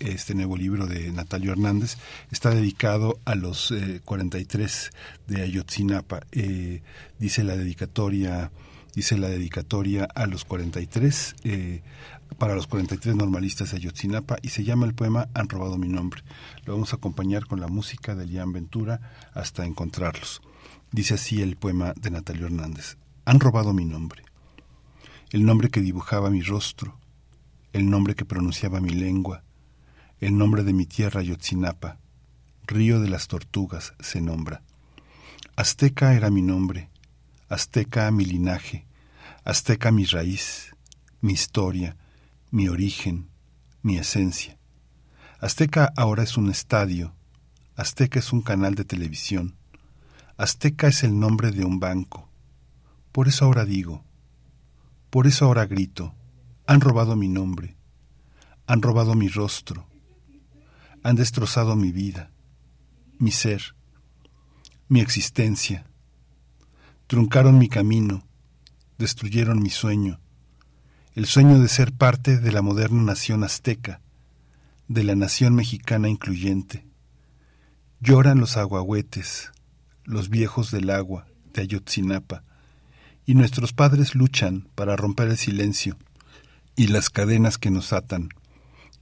este 0.00 0.34
nuevo 0.34 0.56
libro 0.56 0.88
de 0.88 1.12
Natalio 1.12 1.52
Hernández. 1.52 1.98
Está 2.32 2.50
dedicado 2.50 3.20
a 3.24 3.36
los 3.36 3.72
43 4.04 4.90
eh, 4.90 5.32
de 5.32 5.42
Ayotzinapa. 5.42 6.22
Eh, 6.32 6.82
dice 7.20 7.44
la 7.44 7.56
dedicatoria 7.56 8.50
dice 8.98 9.16
la 9.16 9.28
dedicatoria 9.28 10.08
a 10.12 10.26
los 10.26 10.44
43, 10.44 11.36
eh, 11.44 11.82
para 12.36 12.54
los 12.54 12.66
43 12.66 13.16
normalistas 13.16 13.70
de 13.70 13.78
Ayotzinapa 13.78 14.36
y 14.42 14.50
se 14.50 14.64
llama 14.64 14.86
el 14.86 14.94
poema 14.94 15.28
Han 15.34 15.48
robado 15.48 15.78
mi 15.78 15.88
nombre. 15.88 16.22
Lo 16.64 16.74
vamos 16.74 16.92
a 16.92 16.96
acompañar 16.96 17.46
con 17.46 17.60
la 17.60 17.68
música 17.68 18.14
de 18.14 18.26
Lian 18.26 18.52
Ventura 18.52 19.00
hasta 19.34 19.64
encontrarlos. 19.64 20.42
Dice 20.92 21.14
así 21.14 21.42
el 21.42 21.56
poema 21.56 21.94
de 21.96 22.10
Natalio 22.10 22.46
Hernández. 22.46 22.96
Han 23.24 23.40
robado 23.40 23.72
mi 23.72 23.84
nombre. 23.84 24.24
El 25.30 25.44
nombre 25.44 25.68
que 25.68 25.80
dibujaba 25.80 26.30
mi 26.30 26.42
rostro, 26.42 26.98
el 27.72 27.90
nombre 27.90 28.14
que 28.14 28.24
pronunciaba 28.24 28.80
mi 28.80 28.90
lengua, 28.90 29.42
el 30.20 30.36
nombre 30.36 30.62
de 30.64 30.72
mi 30.72 30.86
tierra 30.86 31.20
Ayotzinapa, 31.20 31.98
río 32.66 33.00
de 33.00 33.08
las 33.08 33.28
tortugas 33.28 33.94
se 34.00 34.20
nombra. 34.20 34.62
Azteca 35.56 36.14
era 36.14 36.30
mi 36.30 36.42
nombre, 36.42 36.88
azteca 37.48 38.10
mi 38.10 38.24
linaje, 38.24 38.86
azteca 39.44 39.90
mi 39.90 40.04
raíz, 40.04 40.74
mi 41.20 41.32
historia, 41.32 41.96
mi 42.50 42.68
origen, 42.68 43.28
mi 43.82 43.98
esencia. 43.98 44.58
Azteca 45.38 45.92
ahora 45.96 46.22
es 46.22 46.36
un 46.36 46.48
estadio, 46.50 47.14
Azteca 47.76 48.18
es 48.18 48.32
un 48.32 48.40
canal 48.40 48.74
de 48.74 48.84
televisión, 48.84 49.56
Azteca 50.38 50.88
es 50.88 51.04
el 51.04 51.18
nombre 51.18 51.50
de 51.50 51.64
un 51.64 51.78
banco. 51.78 52.28
Por 53.12 53.28
eso 53.28 53.44
ahora 53.44 53.64
digo, 53.64 54.02
por 55.10 55.26
eso 55.26 55.44
ahora 55.44 55.66
grito, 55.66 56.14
han 56.66 56.80
robado 56.80 57.16
mi 57.16 57.28
nombre, 57.28 57.76
han 58.66 58.80
robado 58.80 59.14
mi 59.14 59.28
rostro, 59.28 59.86
han 61.02 61.16
destrozado 61.16 61.76
mi 61.76 61.92
vida, 61.92 62.30
mi 63.18 63.30
ser, 63.30 63.74
mi 64.88 65.00
existencia, 65.00 65.86
truncaron 67.06 67.58
mi 67.58 67.68
camino, 67.68 68.26
destruyeron 68.96 69.62
mi 69.62 69.70
sueño, 69.70 70.20
el 71.18 71.26
sueño 71.26 71.58
de 71.58 71.66
ser 71.66 71.92
parte 71.92 72.38
de 72.38 72.52
la 72.52 72.62
moderna 72.62 73.02
nación 73.02 73.42
azteca, 73.42 74.00
de 74.86 75.02
la 75.02 75.16
nación 75.16 75.52
mexicana 75.52 76.08
incluyente. 76.08 76.86
Lloran 77.98 78.38
los 78.38 78.56
aguahuetes, 78.56 79.50
los 80.04 80.28
viejos 80.28 80.70
del 80.70 80.90
agua 80.90 81.26
de 81.52 81.62
Ayotzinapa, 81.62 82.44
y 83.26 83.34
nuestros 83.34 83.72
padres 83.72 84.14
luchan 84.14 84.68
para 84.76 84.94
romper 84.94 85.26
el 85.26 85.36
silencio 85.36 85.96
y 86.76 86.86
las 86.86 87.10
cadenas 87.10 87.58
que 87.58 87.72
nos 87.72 87.92
atan, 87.92 88.28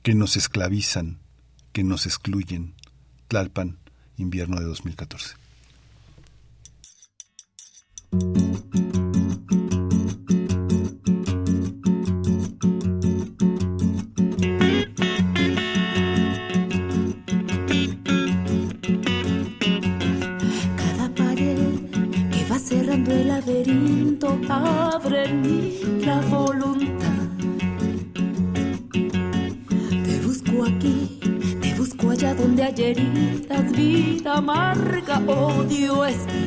que 0.02 0.14
nos 0.14 0.38
esclavizan, 0.38 1.18
que 1.72 1.84
nos 1.84 2.06
excluyen. 2.06 2.76
Tlalpan, 3.28 3.76
invierno 4.16 4.58
de 4.58 4.64
2014. 4.64 5.34
Amarga, 34.46 35.18
odio, 35.26 36.04
esperanza. 36.04 36.45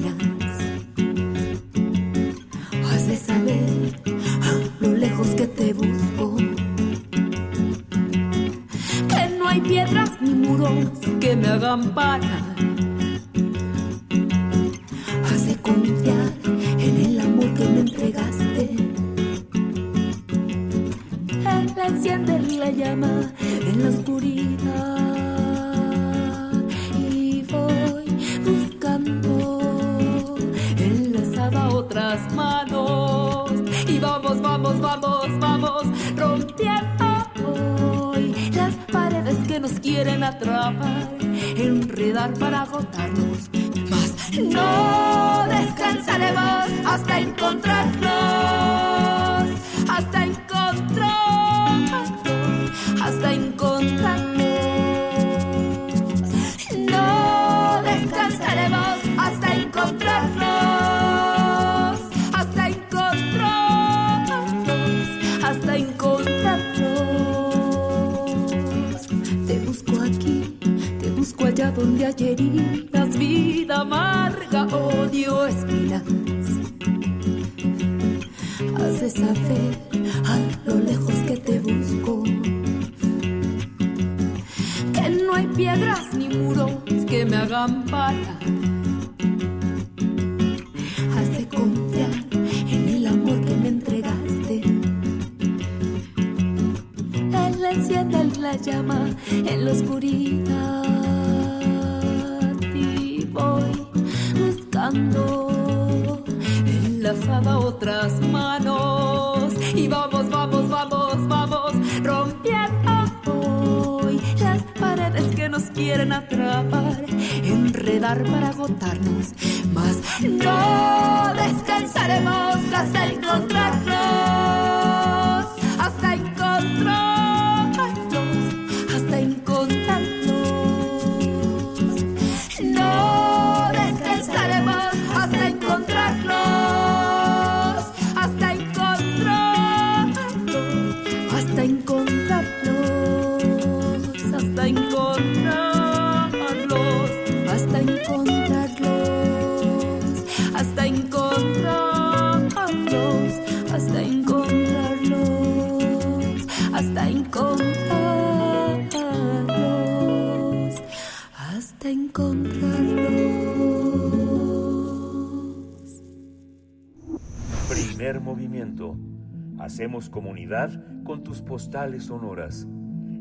Postales 171.59 172.05
sonoras. 172.05 172.65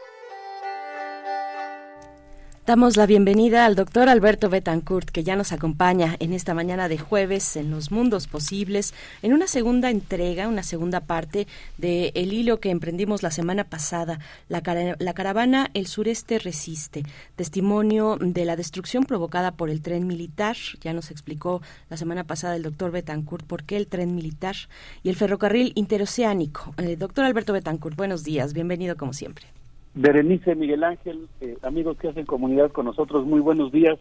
Damos 2.66 2.96
la 2.96 3.04
bienvenida 3.04 3.66
al 3.66 3.74
doctor 3.74 4.08
Alberto 4.08 4.48
Betancourt, 4.48 5.10
que 5.10 5.22
ya 5.22 5.36
nos 5.36 5.52
acompaña 5.52 6.16
en 6.18 6.32
esta 6.32 6.54
mañana 6.54 6.88
de 6.88 6.96
jueves 6.96 7.56
en 7.56 7.70
Los 7.70 7.90
Mundos 7.90 8.26
Posibles, 8.26 8.94
en 9.20 9.34
una 9.34 9.48
segunda 9.48 9.90
entrega, 9.90 10.48
una 10.48 10.62
segunda 10.62 11.00
parte 11.00 11.46
del 11.76 12.10
el 12.14 12.32
hilo 12.32 12.60
que 12.60 12.70
emprendimos 12.70 13.22
la 13.22 13.30
semana 13.30 13.64
pasada, 13.64 14.18
la, 14.48 14.62
la 14.98 15.12
caravana 15.12 15.70
El 15.74 15.86
Sureste 15.86 16.38
Resiste, 16.38 17.02
testimonio 17.36 18.16
de 18.18 18.46
la 18.46 18.56
destrucción 18.56 19.04
provocada 19.04 19.50
por 19.50 19.68
el 19.68 19.82
tren 19.82 20.06
militar. 20.06 20.56
Ya 20.80 20.94
nos 20.94 21.10
explicó 21.10 21.60
la 21.90 21.98
semana 21.98 22.24
pasada 22.24 22.56
el 22.56 22.62
doctor 22.62 22.92
Betancourt 22.92 23.46
por 23.46 23.64
qué 23.64 23.76
el 23.76 23.88
tren 23.88 24.14
militar 24.14 24.56
y 25.02 25.10
el 25.10 25.16
ferrocarril 25.16 25.72
interoceánico. 25.74 26.74
Eh, 26.78 26.96
doctor 26.96 27.26
Alberto 27.26 27.52
Betancourt, 27.52 27.94
buenos 27.94 28.24
días, 28.24 28.54
bienvenido 28.54 28.96
como 28.96 29.12
siempre. 29.12 29.48
Berenice, 29.94 30.56
Miguel 30.56 30.82
Ángel, 30.82 31.28
eh, 31.40 31.56
amigos 31.62 31.96
que 31.98 32.08
hacen 32.08 32.26
comunidad 32.26 32.72
con 32.72 32.86
nosotros, 32.86 33.24
muy 33.24 33.40
buenos 33.40 33.70
días. 33.70 33.98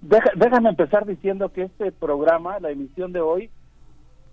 déjame 0.00 0.68
empezar 0.68 1.06
diciendo 1.06 1.48
que 1.48 1.62
este 1.62 1.90
programa, 1.90 2.60
la 2.60 2.70
emisión 2.70 3.12
de 3.12 3.20
hoy, 3.20 3.50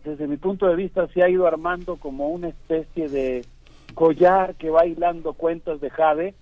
desde 0.04 0.28
mi 0.28 0.38
punto 0.38 0.68
de 0.68 0.76
vista, 0.76 1.08
se 1.08 1.24
ha 1.24 1.30
ido 1.30 1.48
armando 1.48 1.98
como 1.98 2.30
una 2.30 2.50
especie 2.50 3.10
de 3.10 3.44
collar 3.96 4.56
que 4.56 4.70
va 4.70 4.86
hilando 4.86 5.34
cuentas 5.34 5.82
de 5.82 5.90
Jade. 5.90 6.36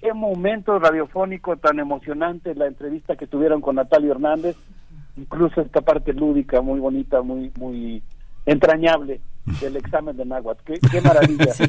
Qué 0.00 0.12
momento 0.14 0.78
radiofónico 0.78 1.56
tan 1.56 1.80
emocionante 1.80 2.54
la 2.54 2.66
entrevista 2.66 3.16
que 3.16 3.26
tuvieron 3.26 3.60
con 3.60 3.74
Natalia 3.76 4.12
Hernández, 4.12 4.56
incluso 5.16 5.60
esta 5.60 5.80
parte 5.80 6.12
lúdica 6.12 6.60
muy 6.60 6.78
bonita, 6.78 7.22
muy 7.22 7.50
muy 7.58 8.02
entrañable 8.46 9.20
del 9.60 9.76
examen 9.76 10.16
de 10.16 10.24
náhuatl. 10.24 10.74
Qué, 10.90 11.00
maravilla. 11.00 11.52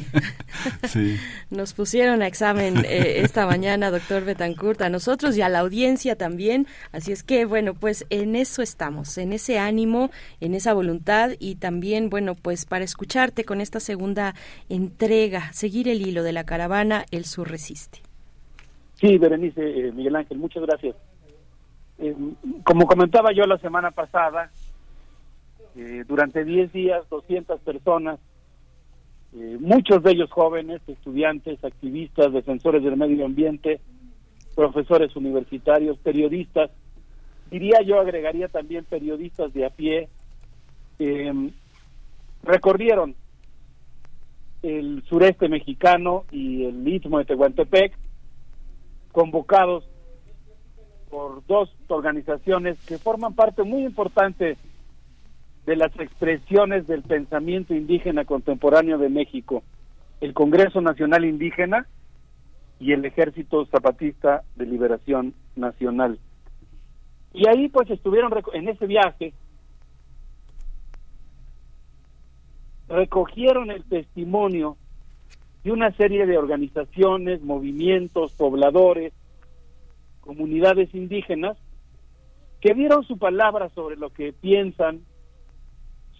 Sí. 0.84 1.16
Nos 1.50 1.74
pusieron 1.74 2.22
a 2.22 2.26
examen 2.26 2.78
eh, 2.78 3.20
esta 3.20 3.46
mañana, 3.46 3.90
doctor 3.90 4.24
Betancourt, 4.24 4.80
a 4.80 4.88
nosotros 4.88 5.36
y 5.36 5.42
a 5.42 5.48
la 5.48 5.60
audiencia 5.60 6.16
también. 6.16 6.66
Así 6.92 7.12
es 7.12 7.22
que, 7.22 7.44
bueno, 7.44 7.74
pues 7.74 8.06
en 8.08 8.34
eso 8.34 8.62
estamos, 8.62 9.18
en 9.18 9.32
ese 9.34 9.58
ánimo, 9.58 10.10
en 10.40 10.54
esa 10.54 10.72
voluntad 10.72 11.32
y 11.38 11.56
también, 11.56 12.08
bueno, 12.08 12.34
pues 12.34 12.64
para 12.64 12.84
escucharte 12.84 13.44
con 13.44 13.60
esta 13.60 13.80
segunda 13.80 14.34
entrega, 14.70 15.52
seguir 15.52 15.88
el 15.88 16.00
hilo 16.06 16.22
de 16.22 16.32
la 16.32 16.44
caravana, 16.44 17.04
el 17.10 17.26
sur 17.26 17.50
resiste. 17.50 18.00
Sí, 18.94 19.18
Berenice, 19.18 19.60
eh, 19.60 19.92
Miguel 19.92 20.16
Ángel, 20.16 20.38
muchas 20.38 20.62
gracias. 20.62 20.96
Eh, 21.98 22.14
como 22.64 22.86
comentaba 22.86 23.32
yo 23.32 23.44
la 23.44 23.58
semana 23.58 23.90
pasada, 23.90 24.50
eh, 25.76 26.04
durante 26.08 26.42
10 26.44 26.72
días, 26.72 27.06
200 27.10 27.60
personas, 27.60 28.18
eh, 29.34 29.58
muchos 29.60 30.02
de 30.02 30.12
ellos 30.12 30.30
jóvenes, 30.30 30.80
estudiantes, 30.86 31.62
activistas, 31.62 32.32
defensores 32.32 32.82
del 32.82 32.96
medio 32.96 33.26
ambiente, 33.26 33.80
profesores 34.54 35.14
universitarios, 35.16 35.98
periodistas, 35.98 36.70
diría 37.50 37.82
yo, 37.82 38.00
agregaría 38.00 38.48
también 38.48 38.86
periodistas 38.86 39.52
de 39.52 39.66
a 39.66 39.70
pie, 39.70 40.08
em, 40.98 41.50
recorrieron 42.42 43.14
el 44.62 45.02
sureste 45.04 45.48
mexicano 45.50 46.24
y 46.32 46.64
el 46.64 46.88
istmo 46.88 47.18
de 47.18 47.26
Tehuantepec, 47.26 47.92
convocados 49.12 49.84
por 51.10 51.44
dos 51.46 51.70
organizaciones 51.88 52.78
que 52.86 52.96
forman 52.96 53.34
parte 53.34 53.62
muy 53.62 53.84
importante 53.84 54.56
de 55.66 55.76
las 55.76 55.92
expresiones 55.98 56.86
del 56.86 57.02
pensamiento 57.02 57.74
indígena 57.74 58.24
contemporáneo 58.24 58.98
de 58.98 59.08
México, 59.08 59.64
el 60.20 60.32
Congreso 60.32 60.80
Nacional 60.80 61.24
Indígena 61.24 61.86
y 62.78 62.92
el 62.92 63.04
Ejército 63.04 63.66
Zapatista 63.66 64.42
de 64.54 64.66
Liberación 64.66 65.34
Nacional. 65.56 66.18
Y 67.34 67.48
ahí 67.48 67.68
pues 67.68 67.90
estuvieron 67.90 68.32
en 68.54 68.68
ese 68.68 68.86
viaje, 68.86 69.34
recogieron 72.88 73.72
el 73.72 73.84
testimonio 73.84 74.76
de 75.64 75.72
una 75.72 75.90
serie 75.96 76.26
de 76.26 76.38
organizaciones, 76.38 77.42
movimientos, 77.42 78.32
pobladores, 78.34 79.12
comunidades 80.20 80.94
indígenas, 80.94 81.56
que 82.60 82.72
dieron 82.72 83.04
su 83.04 83.18
palabra 83.18 83.68
sobre 83.70 83.96
lo 83.96 84.10
que 84.10 84.32
piensan, 84.32 85.00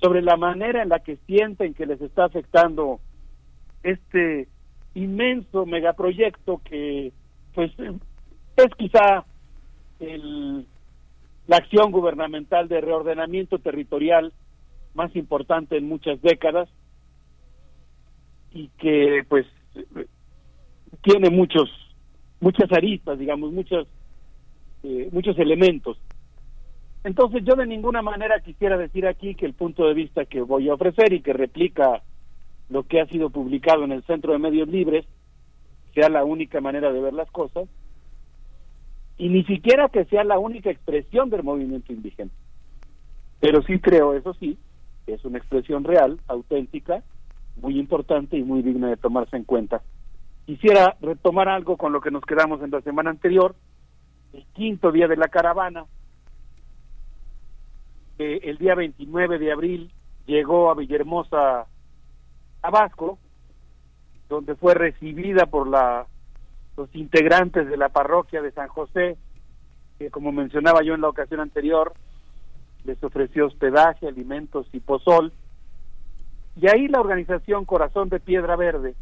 sobre 0.01 0.23
la 0.23 0.37
manera 0.37 0.83
en 0.83 0.89
la 0.89 1.01
que 1.01 1.17
sienten 1.27 1.75
que 1.75 1.87
les 1.87 2.01
está 2.01 2.25
afectando 2.25 3.01
este 3.83 4.49
inmenso 4.95 5.67
megaproyecto 5.67 6.61
que 6.65 7.13
pues 7.55 7.71
es 7.79 8.75
quizá 8.77 9.25
el, 10.01 10.67
la 11.47 11.57
acción 11.57 11.91
gubernamental 11.91 12.69
de 12.69 12.81
reordenamiento 12.81 13.59
territorial 13.59 14.33
más 14.95 15.15
importante 15.17 15.77
en 15.77 15.89
muchas 15.89 16.21
décadas 16.23 16.69
y 18.53 18.69
que 18.79 19.25
pues 19.29 19.47
tiene 21.03 21.31
muchos 21.31 21.71
muchas 22.41 22.71
aristas 22.73 23.19
digamos 23.19 23.53
muchos 23.53 23.87
eh, 24.83 25.09
muchos 25.13 25.39
elementos 25.39 25.99
entonces 27.07 27.45
yo 27.45 27.55
de 27.55 27.67
ninguna 27.67 28.03
manera 28.03 28.41
quisiera 28.41 28.77
decir 28.77 29.07
aquí 29.07 29.37
que 29.37 29.47
el 29.47 29.55
punto 29.55 29.87
de 29.87 29.95
vista 29.95 30.25
que 30.25 30.41
voy 30.41 30.69
a 30.69 30.75
ofrecer 30.75 31.13
y 31.13 31.21
que 31.21 31.33
replica 31.33 32.03
lo 32.69 32.83
que 32.83 33.01
ha 33.01 33.07
sido 33.07 33.31
publicado 33.31 33.85
en 33.85 33.93
el 33.93 34.03
Centro 34.03 34.33
de 34.33 34.41
Medios 34.41 34.67
Libres 34.67 35.07
sea 35.95 36.09
la 36.09 36.25
única 36.25 36.61
manera 36.61 36.93
de 36.93 37.01
ver 37.01 37.15
las 37.15 37.31
cosas 37.31 37.69
y 39.19 39.29
ni 39.29 39.45
siquiera 39.45 39.89
que 39.89 40.05
sea 40.07 40.25
la 40.25 40.41
única 40.41 40.69
expresión 40.69 41.31
del 41.31 41.45
movimiento 41.45 41.93
indígena. 41.93 42.33
Pero 43.39 43.63
sí 43.63 43.79
creo, 43.79 44.15
eso 44.15 44.35
sí, 44.35 44.59
que 45.07 45.15
es 45.15 45.25
una 45.25 45.39
expresión 45.39 45.85
real, 45.85 46.19
auténtica, 46.27 47.05
muy 47.55 47.79
importante 47.79 48.37
y 48.37 48.43
muy 48.43 48.63
digna 48.63 48.89
de 48.89 48.97
tomarse 48.97 49.37
en 49.37 49.45
cuenta. 49.45 49.81
Quisiera 50.45 50.97
retomar 51.01 51.49
algo 51.49 51.77
con 51.77 51.93
lo 51.93 52.01
que 52.01 52.11
nos 52.11 52.25
quedamos 52.25 52.61
en 52.63 52.73
la 52.73 52.81
semana 52.81 53.11
anterior, 53.11 53.55
el 54.33 54.45
quinto 54.55 54.91
día 54.91 55.07
de 55.07 55.17
la 55.17 55.29
caravana, 55.29 55.87
el 58.19 58.59
día 58.59 58.75
29 58.75 59.39
de 59.39 59.53
abril 59.53 59.93
llegó 60.27 60.71
a 60.71 60.75
Villahermosa, 60.75 61.67
Tabasco, 62.61 63.19
donde 64.29 64.55
fue 64.57 64.75
recibida 64.75 65.47
por 65.47 65.69
la, 65.69 66.07
los 66.77 66.95
integrantes 66.95 67.69
de 67.69 67.77
la 67.77 67.89
parroquia 67.91 68.43
de 68.43 68.53
San 68.53 68.69
José, 68.69 69.17
que 69.99 70.11
como 70.11 70.33
mencionaba 70.33 70.83
yo 70.83 70.95
en 70.95 71.01
la 71.01 71.09
ocasión 71.09 71.41
anterior, 71.41 71.95
les 72.85 73.03
ofreció 73.03 73.47
hospedaje, 73.47 74.09
alimentos 74.09 74.67
y 74.73 74.81
pozol. 74.81 75.33
Y 76.57 76.69
ahí 76.69 76.89
la 76.89 77.01
organización 77.01 77.65
Corazón 77.65 78.09
de 78.09 78.21
Piedra 78.21 78.57
Verde 78.57 78.95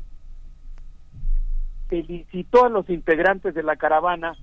felicitó 1.89 2.65
a 2.65 2.70
los 2.70 2.89
integrantes 2.91 3.55
de 3.55 3.62
la 3.62 3.76
caravana 3.76 4.34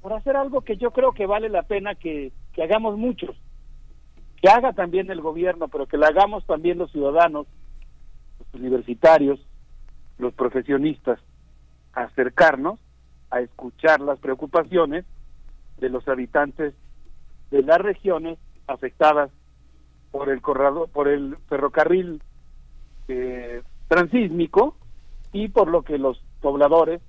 por 0.00 0.12
hacer 0.12 0.36
algo 0.36 0.62
que 0.62 0.76
yo 0.76 0.92
creo 0.92 1.12
que 1.12 1.26
vale 1.26 1.48
la 1.48 1.64
pena 1.64 1.94
que, 1.94 2.32
que 2.52 2.62
hagamos 2.62 2.96
muchos 2.96 3.36
que 4.40 4.48
haga 4.48 4.72
también 4.72 5.10
el 5.10 5.20
gobierno, 5.20 5.68
pero 5.68 5.86
que 5.86 5.96
lo 5.96 6.06
hagamos 6.06 6.44
también 6.46 6.78
los 6.78 6.92
ciudadanos, 6.92 7.46
los 8.38 8.60
universitarios, 8.60 9.40
los 10.18 10.32
profesionistas, 10.34 11.18
acercarnos 11.92 12.78
a 13.30 13.40
escuchar 13.40 14.00
las 14.00 14.18
preocupaciones 14.18 15.04
de 15.78 15.88
los 15.88 16.06
habitantes 16.08 16.74
de 17.50 17.62
las 17.62 17.78
regiones 17.78 18.38
afectadas 18.66 19.30
por 20.10 20.28
el 20.28 20.40
corredor, 20.40 20.88
por 20.90 21.08
el 21.08 21.36
ferrocarril 21.48 22.22
eh, 23.08 23.62
transísmico 23.88 24.76
y 25.32 25.48
por 25.48 25.68
lo 25.68 25.82
que 25.82 25.98
los 25.98 26.22
pobladores 26.40 27.00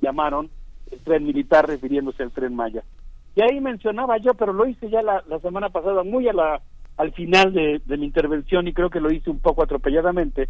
llamaron 0.00 0.50
el 0.90 1.00
tren 1.00 1.24
militar 1.24 1.66
refiriéndose 1.66 2.22
al 2.22 2.32
tren 2.32 2.54
Maya. 2.54 2.84
Y 3.34 3.42
ahí 3.42 3.60
mencionaba 3.60 4.18
yo, 4.18 4.34
pero 4.34 4.52
lo 4.52 4.66
hice 4.66 4.90
ya 4.90 5.02
la, 5.02 5.22
semana 5.40 5.70
pasada, 5.70 6.02
muy 6.02 6.28
al 6.28 7.12
final 7.12 7.52
de, 7.52 7.80
mi 7.86 8.04
intervención 8.04 8.66
y 8.68 8.72
creo 8.72 8.90
que 8.90 9.00
lo 9.00 9.12
hice 9.12 9.30
un 9.30 9.38
poco 9.38 9.62
atropelladamente. 9.62 10.48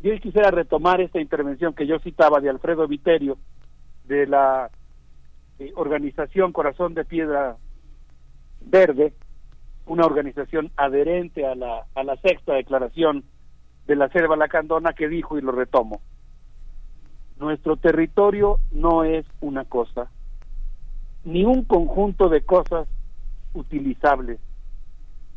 Yo 0.00 0.16
quisiera 0.18 0.50
retomar 0.50 1.00
esta 1.00 1.20
intervención 1.20 1.74
que 1.74 1.86
yo 1.86 1.98
citaba 2.00 2.40
de 2.40 2.50
Alfredo 2.50 2.88
Viterio, 2.88 3.38
de 4.04 4.26
la 4.26 4.70
eh, 5.58 5.72
organización 5.76 6.52
Corazón 6.52 6.94
de 6.94 7.04
Piedra 7.04 7.56
Verde, 8.60 9.14
una 9.86 10.06
organización 10.06 10.70
adherente 10.76 11.46
a 11.46 11.54
la, 11.54 11.86
a 11.94 12.04
la 12.04 12.16
sexta 12.16 12.54
declaración 12.54 13.24
de 13.86 13.96
la 13.96 14.08
Selva 14.08 14.36
Lacandona 14.36 14.92
que 14.92 15.08
dijo, 15.08 15.38
y 15.38 15.42
lo 15.42 15.52
retomo, 15.52 16.00
Nuestro 17.38 17.76
territorio 17.76 18.60
no 18.70 19.02
es 19.02 19.26
una 19.40 19.64
cosa, 19.64 20.08
ni 21.24 21.44
un 21.44 21.64
conjunto 21.64 22.28
de 22.28 22.42
cosas 22.42 22.88
utilizables, 23.54 24.40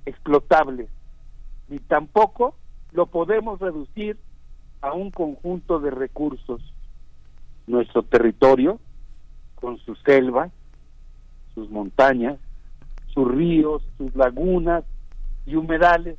explotables, 0.06 0.90
ni 1.68 1.80
tampoco 1.80 2.56
lo 2.92 3.08
podemos 3.08 3.60
reducir 3.60 4.18
a 4.82 4.94
un 4.94 5.12
conjunto 5.12 5.80
de 5.80 5.92
recursos. 5.92 6.62
Nuestro 7.68 8.04
territorio, 8.04 8.80
con 9.56 9.78
sus 9.80 10.00
selvas, 10.04 10.52
sus 11.54 11.70
montañas, 11.70 12.38
sus 13.08 13.30
ríos, 13.32 13.84
sus 13.98 14.16
lagunas 14.16 14.84
y 15.46 15.56
humedales, 15.56 16.18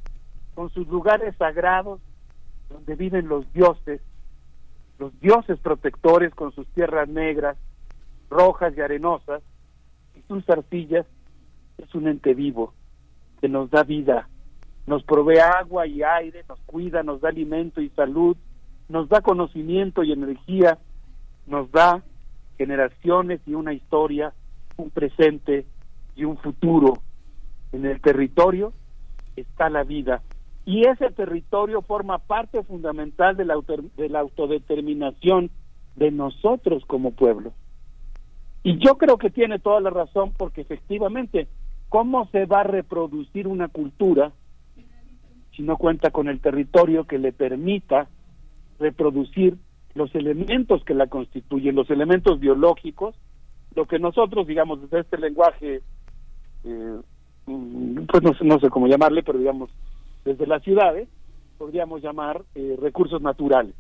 con 0.55 0.71
sus 0.71 0.87
lugares 0.89 1.37
sagrados 1.37 2.01
donde 2.71 2.97
viven 2.97 3.29
los 3.29 3.51
dioses, 3.53 4.01
los 4.99 5.19
dioses 5.21 5.59
protectores 5.61 6.35
con 6.35 6.53
sus 6.53 6.67
tierras 6.69 7.09
negras, 7.09 7.57
rojas 8.31 8.75
y 8.77 8.81
arenosas, 8.81 9.43
y 10.17 10.23
sus 10.29 10.49
arcillas, 10.49 11.07
es 11.79 11.95
un 11.95 12.09
ente 12.09 12.35
vivo 12.35 12.73
que 13.41 13.49
nos 13.49 13.71
da 13.71 13.83
vida, 13.83 14.29
nos 14.87 15.03
provee 15.05 15.39
agua 15.39 15.87
y 15.87 16.03
aire, 16.03 16.45
nos 16.49 16.61
cuida, 16.61 17.03
nos 17.03 17.21
da 17.21 17.29
alimento 17.29 17.81
y 17.81 17.91
salud, 17.91 18.37
nos 18.89 19.09
da 19.09 19.21
conocimiento 19.21 20.03
y 20.03 20.13
energía, 20.13 20.79
nos 21.47 21.71
da 21.71 22.03
generaciones 22.57 23.41
y 23.47 23.55
una 23.55 23.73
historia, 23.73 24.33
un 24.77 24.91
presente 24.91 25.67
y 26.15 26.25
un 26.25 26.39
futuro. 26.39 26.95
En 27.73 27.85
el 27.85 28.01
territorio 28.01 28.73
está 29.37 29.69
la 29.69 29.85
vida 29.85 30.23
y 30.65 30.87
ese 30.87 31.11
territorio 31.11 31.83
forma 31.83 32.19
parte 32.19 32.63
fundamental 32.65 33.37
de 33.37 33.45
la, 33.45 33.55
de 33.97 34.09
la 34.09 34.21
autodeterminación 34.21 35.51
de 35.95 36.11
nosotros 36.11 36.85
como 36.87 37.13
pueblo. 37.13 37.53
Y 38.67 38.79
yo 38.79 38.99
creo 38.99 39.17
que 39.17 39.31
tiene 39.31 39.61
toda 39.61 39.81
la 39.81 39.91
razón 39.91 40.33
porque 40.37 40.63
efectivamente, 40.63 41.47
¿cómo 41.89 42.29
se 42.31 42.47
va 42.47 42.63
a 42.63 42.65
reproducir 42.65 43.47
una 43.47 43.69
cultura 43.69 44.33
si 45.55 45.63
no 45.63 45.77
cuenta 45.77 46.11
con 46.11 46.27
el 46.27 46.41
territorio 46.41 47.05
que 47.05 47.17
le 47.19 47.33
permita 47.33 48.09
reproducir 48.81 49.57
los 49.95 50.13
elementos 50.17 50.83
que 50.83 50.95
la 50.95 51.07
constituyen, 51.07 51.77
los 51.77 51.89
elementos 51.91 52.41
biológicos, 52.41 53.15
lo 53.77 53.87
que 53.87 54.01
nosotros, 54.01 54.49
digamos, 54.49 54.83
desde 54.83 54.99
este 54.99 55.19
lenguaje, 55.19 55.83
eh, 56.65 56.97
mm, 57.47 57.99
pues 58.07 58.43
no, 58.43 58.59
sé 58.59 58.69
cómo 58.69 58.89
llamarle, 58.89 59.23
pero 59.23 59.39
digamos, 59.39 59.71
desde 60.25 60.45
las 60.45 60.65
ciudades, 60.65 61.09
podríamos 61.57 62.03
llamar 62.03 62.43
eh, 62.57 62.77
recursos 62.83 63.23
naturales. 63.23 63.77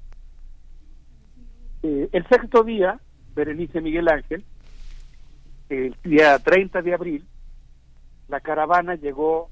Eh, 1.82 2.08
el 2.12 2.24
sexto 2.28 2.62
día, 2.62 3.00
Berenice 3.34 3.80
Miguel 3.80 4.06
Ángel, 4.06 4.44
el 5.68 5.96
día 6.02 6.38
30 6.38 6.82
de 6.82 6.94
abril, 6.94 7.24
la 8.28 8.40
caravana 8.40 8.94
llegó 8.94 9.50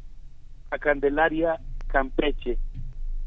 a 0.70 0.78
Candelaria 0.78 1.60
Campeche, 1.88 2.58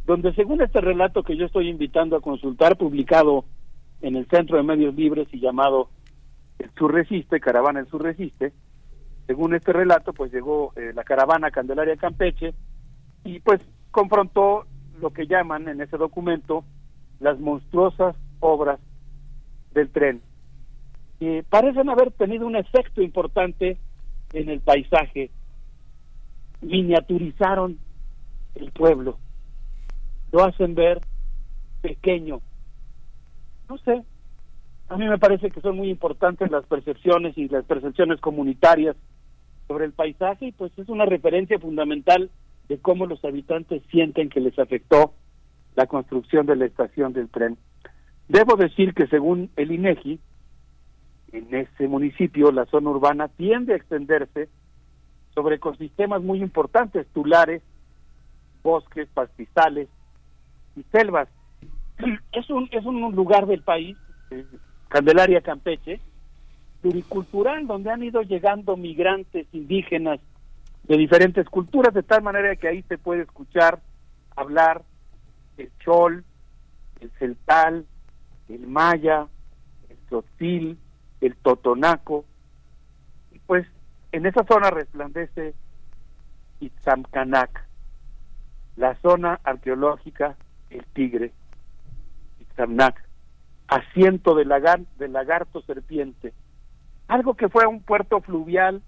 donde 0.05 0.33
según 0.33 0.61
este 0.61 0.81
relato 0.81 1.23
que 1.23 1.37
yo 1.37 1.45
estoy 1.45 1.69
invitando 1.69 2.15
a 2.15 2.21
consultar, 2.21 2.77
publicado 2.77 3.45
en 4.01 4.15
el 4.15 4.27
Centro 4.27 4.57
de 4.57 4.63
Medios 4.63 4.95
Libres 4.95 5.27
y 5.31 5.39
llamado 5.39 5.89
El 6.59 6.69
Sur 6.75 6.93
Resiste, 6.93 7.39
Caravana 7.39 7.79
El 7.79 7.87
Sur 7.87 8.03
Resiste, 8.03 8.53
según 9.25 9.53
este 9.53 9.73
relato, 9.73 10.13
pues 10.13 10.31
llegó 10.31 10.71
eh, 10.77 10.93
la 10.95 11.03
caravana 11.03 11.51
Candelaria 11.51 11.97
Campeche 11.97 12.53
y 13.25 13.39
pues 13.41 13.59
confrontó 13.91 14.65
lo 15.01 15.11
que 15.11 15.27
llaman 15.27 15.67
en 15.67 15.81
ese 15.81 15.97
documento 15.97 16.63
las 17.19 17.39
monstruosas 17.39 18.15
obras 18.39 18.79
del 19.73 19.89
tren. 19.89 20.21
Que 21.19 21.43
parecen 21.49 21.89
haber 21.89 22.11
tenido 22.11 22.45
un 22.45 22.55
efecto 22.55 23.01
importante 23.01 23.77
en 24.33 24.49
el 24.49 24.59
paisaje, 24.59 25.31
miniaturizaron 26.61 27.77
el 28.55 28.71
pueblo. 28.71 29.17
Lo 30.31 30.43
hacen 30.43 30.75
ver 30.75 31.01
pequeño. 31.81 32.41
No 33.69 33.77
sé, 33.79 34.03
a 34.89 34.97
mí 34.97 35.07
me 35.07 35.17
parece 35.17 35.51
que 35.51 35.61
son 35.61 35.75
muy 35.75 35.89
importantes 35.89 36.49
las 36.49 36.65
percepciones 36.65 37.37
y 37.37 37.47
las 37.49 37.65
percepciones 37.65 38.19
comunitarias 38.21 38.95
sobre 39.67 39.85
el 39.85 39.91
paisaje 39.91 40.47
y 40.47 40.51
pues 40.53 40.71
es 40.77 40.87
una 40.87 41.05
referencia 41.05 41.59
fundamental 41.59 42.29
de 42.69 42.79
cómo 42.79 43.05
los 43.05 43.23
habitantes 43.25 43.81
sienten 43.91 44.29
que 44.29 44.39
les 44.39 44.57
afectó 44.57 45.13
la 45.75 45.87
construcción 45.87 46.45
de 46.45 46.55
la 46.55 46.65
estación 46.65 47.13
del 47.13 47.29
tren. 47.29 47.57
Debo 48.29 48.55
decir 48.55 48.93
que 48.93 49.07
según 49.07 49.49
el 49.55 49.71
INEGI, 49.71 50.19
en 51.31 51.53
ese 51.53 51.87
municipio 51.87 52.51
la 52.51 52.65
zona 52.65 52.89
urbana 52.89 53.27
tiende 53.27 53.73
a 53.73 53.77
extenderse 53.77 54.49
sobre 55.33 55.55
ecosistemas 55.57 56.21
muy 56.21 56.41
importantes, 56.41 57.05
tulares, 57.13 57.61
bosques, 58.63 59.07
pastizales 59.13 59.87
y 60.75 60.83
selvas. 60.91 61.27
Es 62.31 62.49
un, 62.49 62.69
es 62.71 62.85
un 62.85 63.15
lugar 63.15 63.47
del 63.47 63.63
país, 63.63 63.97
eh, 64.29 64.45
Candelaria 64.89 65.41
Campeche, 65.41 65.99
pluricultural, 66.81 67.65
donde 67.65 67.91
han 67.91 68.03
ido 68.03 68.21
llegando 68.21 68.77
migrantes 68.77 69.47
indígenas 69.51 70.19
de 70.83 70.97
diferentes 70.97 71.47
culturas, 71.49 71.93
de 71.93 72.03
tal 72.03 72.21
manera 72.21 72.55
que 72.55 72.67
ahí 72.67 72.83
se 72.83 72.97
puede 72.97 73.23
escuchar 73.23 73.79
hablar 74.35 74.83
el 75.57 75.71
chol, 75.79 76.23
el 77.01 77.11
celtal, 77.19 77.85
el 78.47 78.67
maya, 78.67 79.27
el 79.89 79.97
tzotzil, 80.07 80.77
el 81.21 81.35
totonaco. 81.37 82.25
Pues 83.45 83.65
en 84.11 84.25
esa 84.25 84.43
zona 84.45 84.69
resplandece 84.69 85.53
Itzamcanac, 86.59 87.65
la 88.75 88.95
zona 89.01 89.39
arqueológica 89.43 90.35
El 90.69 90.85
Tigre, 90.93 91.31
Itzamnac, 92.39 93.03
asiento 93.67 94.35
de, 94.35 94.45
lagar, 94.45 94.81
de 94.97 95.07
lagarto 95.07 95.61
serpiente, 95.61 96.33
algo 97.07 97.35
que 97.35 97.49
fue 97.49 97.65
un 97.65 97.81
puerto 97.81 98.21
fluvial 98.21 98.81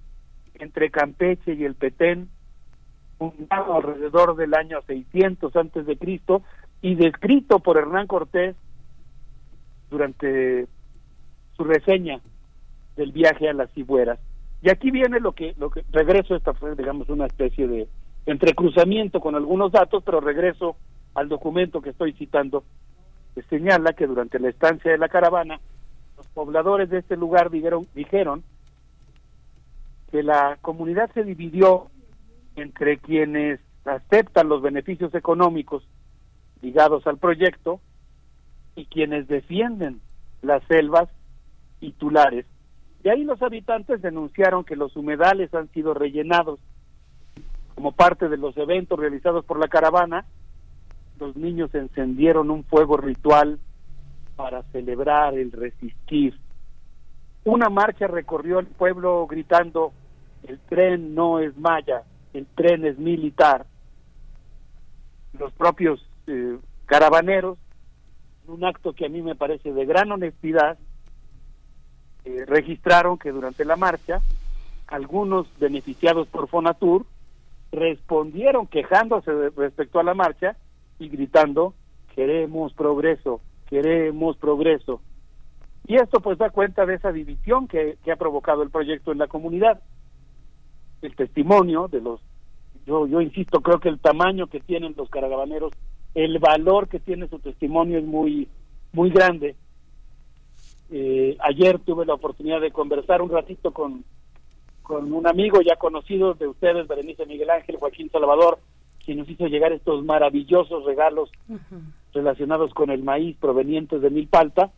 entre 0.55 0.91
Campeche 0.91 1.53
y 1.53 1.63
el 1.63 1.75
Petén, 1.75 2.29
fundado 3.17 3.75
alrededor 3.75 4.35
del 4.35 4.53
año 4.53 4.81
600 4.87 5.55
antes 5.55 5.85
de 5.85 5.97
Cristo 5.97 6.41
y 6.81 6.95
descrito 6.95 7.59
por 7.59 7.77
Hernán 7.77 8.07
Cortés 8.07 8.55
durante 9.89 10.67
su 11.59 11.65
reseña 11.65 12.21
del 12.95 13.11
viaje 13.11 13.49
a 13.49 13.53
las 13.53 13.69
Cibueras. 13.73 14.17
Y 14.61 14.69
aquí 14.69 14.91
viene 14.91 15.19
lo 15.19 15.33
que 15.33 15.53
lo 15.57 15.69
que 15.69 15.83
regreso 15.91 16.35
esta 16.35 16.53
fue 16.53 16.73
digamos 16.75 17.09
una 17.09 17.25
especie 17.25 17.67
de 17.67 17.87
entrecruzamiento 18.25 19.19
con 19.19 19.35
algunos 19.35 19.73
datos, 19.73 20.01
pero 20.05 20.21
regreso 20.21 20.77
al 21.15 21.27
documento 21.27 21.81
que 21.81 21.89
estoy 21.89 22.13
citando, 22.13 22.63
que 23.35 23.41
señala 23.43 23.91
que 23.91 24.07
durante 24.07 24.39
la 24.39 24.49
estancia 24.49 24.91
de 24.91 24.97
la 24.97 25.09
caravana, 25.09 25.59
los 26.15 26.27
pobladores 26.27 26.89
de 26.89 26.99
este 26.99 27.17
lugar 27.17 27.49
dijeron, 27.49 27.87
dijeron 27.93 28.43
que 30.11 30.23
la 30.23 30.57
comunidad 30.61 31.11
se 31.13 31.25
dividió 31.25 31.87
entre 32.55 32.99
quienes 32.99 33.59
aceptan 33.83 34.47
los 34.47 34.61
beneficios 34.61 35.13
económicos 35.13 35.83
ligados 36.61 37.05
al 37.05 37.17
proyecto 37.17 37.81
y 38.75 38.85
quienes 38.85 39.27
defienden 39.27 39.99
las 40.41 40.63
selvas 40.65 41.09
y 41.81 41.91
tulares. 41.93 42.45
De 43.03 43.11
ahí 43.11 43.23
los 43.23 43.41
habitantes 43.41 44.01
denunciaron 44.01 44.63
que 44.63 44.75
los 44.75 44.95
humedales 44.95 45.53
han 45.53 45.69
sido 45.69 45.93
rellenados 45.93 46.59
como 47.79 47.93
parte 47.93 48.27
de 48.27 48.35
los 48.35 48.57
eventos 48.57 48.99
realizados 48.99 49.45
por 49.45 49.57
la 49.57 49.69
caravana, 49.69 50.25
los 51.17 51.33
niños 51.37 51.73
encendieron 51.73 52.51
un 52.51 52.65
fuego 52.65 52.97
ritual 52.97 53.57
para 54.35 54.63
celebrar 54.71 55.37
el 55.37 55.49
resistir. 55.53 56.37
Una 57.45 57.69
marcha 57.69 58.05
recorrió 58.07 58.59
el 58.59 58.67
pueblo 58.67 59.25
gritando, 59.27 59.93
el 60.45 60.59
tren 60.59 61.15
no 61.15 61.39
es 61.39 61.57
maya, 61.57 62.03
el 62.33 62.47
tren 62.47 62.85
es 62.85 62.97
militar. 62.97 63.65
Los 65.39 65.53
propios 65.53 66.05
eh, 66.27 66.57
caravaneros, 66.85 67.57
un 68.47 68.65
acto 68.65 68.91
que 68.91 69.05
a 69.05 69.09
mí 69.09 69.21
me 69.21 69.35
parece 69.35 69.71
de 69.71 69.85
gran 69.85 70.11
honestidad, 70.11 70.77
eh, 72.29 72.45
registraron 72.45 73.17
que 73.17 73.31
durante 73.31 73.65
la 73.65 73.75
marcha 73.75 74.21
algunos 74.87 75.47
beneficiados 75.59 76.27
por 76.27 76.47
Fonatur 76.47 77.05
respondieron 77.71 78.67
quejándose 78.67 79.31
respecto 79.55 79.99
a 79.99 80.03
la 80.03 80.13
marcha 80.13 80.55
y 80.99 81.09
gritando, 81.09 81.73
queremos 82.15 82.73
progreso, 82.73 83.41
queremos 83.67 84.37
progreso. 84.37 85.01
Y 85.87 85.95
esto 85.95 86.19
pues 86.19 86.37
da 86.37 86.51
cuenta 86.51 86.85
de 86.85 86.95
esa 86.95 87.11
división 87.11 87.67
que, 87.67 87.97
ha 88.11 88.15
provocado 88.15 88.61
el 88.61 88.69
proyecto 88.69 89.11
en 89.11 89.17
la 89.17 89.27
comunidad. 89.27 89.81
El 91.01 91.15
testimonio 91.15 91.87
de 91.87 92.01
los, 92.01 92.21
yo, 92.85 93.07
yo 93.07 93.21
insisto, 93.21 93.61
creo 93.61 93.79
que 93.79 93.89
el 93.89 93.99
tamaño 93.99 94.47
que 94.47 94.59
tienen 94.59 94.93
los 94.95 95.09
caravaneros, 95.09 95.71
el 96.13 96.37
valor 96.37 96.89
que 96.89 96.99
tiene 96.99 97.27
su 97.27 97.39
testimonio 97.39 97.97
es 97.97 98.05
muy, 98.05 98.47
muy 98.91 99.09
grande. 99.09 99.55
Eh, 100.91 101.37
ayer 101.41 101.79
tuve 101.79 102.05
la 102.05 102.15
oportunidad 102.15 102.61
de 102.61 102.71
conversar 102.71 103.21
un 103.21 103.29
ratito 103.29 103.71
con, 103.71 104.03
con 104.81 105.13
un 105.13 105.27
amigo 105.27 105.61
ya 105.61 105.75
conocido 105.75 106.33
de 106.33 106.47
ustedes, 106.47 106.87
Berenice 106.87 107.25
Miguel 107.25 107.49
Ángel, 107.51 107.77
Joaquín 107.77 108.09
Salvador, 108.09 108.59
quien 109.05 109.19
nos 109.19 109.29
hizo 109.29 109.47
llegar 109.47 109.71
estos 109.71 110.03
maravillosos 110.03 110.85
regalos 110.85 111.31
relacionados 112.13 112.73
con 112.73 112.89
el 112.89 113.03
maíz 113.03 113.37
provenientes 113.37 114.01
de 114.01 114.09
Milpalta. 114.09 114.71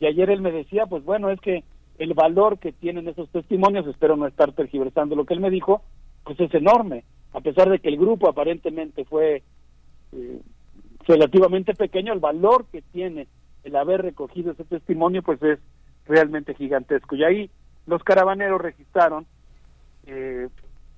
Y 0.00 0.06
ayer 0.06 0.30
él 0.30 0.40
me 0.40 0.50
decía, 0.50 0.86
pues 0.86 1.04
bueno, 1.04 1.30
es 1.30 1.40
que 1.40 1.62
el 1.98 2.14
valor 2.14 2.58
que 2.58 2.72
tienen 2.72 3.06
esos 3.08 3.28
testimonios, 3.28 3.86
espero 3.86 4.16
no 4.16 4.26
estar 4.26 4.52
tergiversando 4.52 5.14
lo 5.14 5.26
que 5.26 5.34
él 5.34 5.40
me 5.40 5.50
dijo, 5.50 5.82
pues 6.24 6.40
es 6.40 6.52
enorme, 6.54 7.04
a 7.32 7.40
pesar 7.40 7.68
de 7.68 7.78
que 7.78 7.88
el 7.88 7.98
grupo 7.98 8.28
aparentemente 8.28 9.04
fue 9.04 9.42
eh, 10.12 10.40
relativamente 11.06 11.74
pequeño, 11.74 12.14
el 12.14 12.20
valor 12.20 12.64
que 12.72 12.80
tiene 12.80 13.28
el 13.64 13.76
haber 13.76 14.02
recogido 14.02 14.52
ese 14.52 14.64
testimonio, 14.64 15.22
pues 15.22 15.42
es 15.42 15.58
realmente 16.06 16.54
gigantesco. 16.54 17.14
Y 17.16 17.24
ahí 17.24 17.50
los 17.86 18.02
caravaneros 18.02 18.60
registraron 18.60 19.26
eh, 20.06 20.48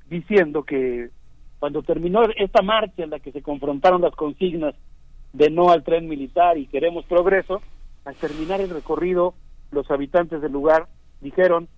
diciendo 0.09 0.65
que 0.65 1.11
cuando 1.59 1.85
terminó 1.85 2.23
esta 2.37 2.61
marcha 2.61 3.05
en 3.05 3.11
la 3.11 3.21
que 3.21 3.31
se 3.31 3.41
confrontaron 3.41 4.03
las 4.03 4.17
consignas 4.17 4.75
de 5.33 5.49
no 5.49 5.71
al 5.71 5.85
tren 5.85 6.09
militar 6.09 6.59
y 6.59 6.67
queremos 6.67 7.05
progreso, 7.05 7.63
al 8.05 8.17
terminar 8.17 8.61
el 8.61 8.71
recorrido, 8.71 9.35
los 9.71 9.89
habitantes 9.91 10.43
del 10.43 10.51
lugar 10.51 10.89
dijeron, 11.21 11.69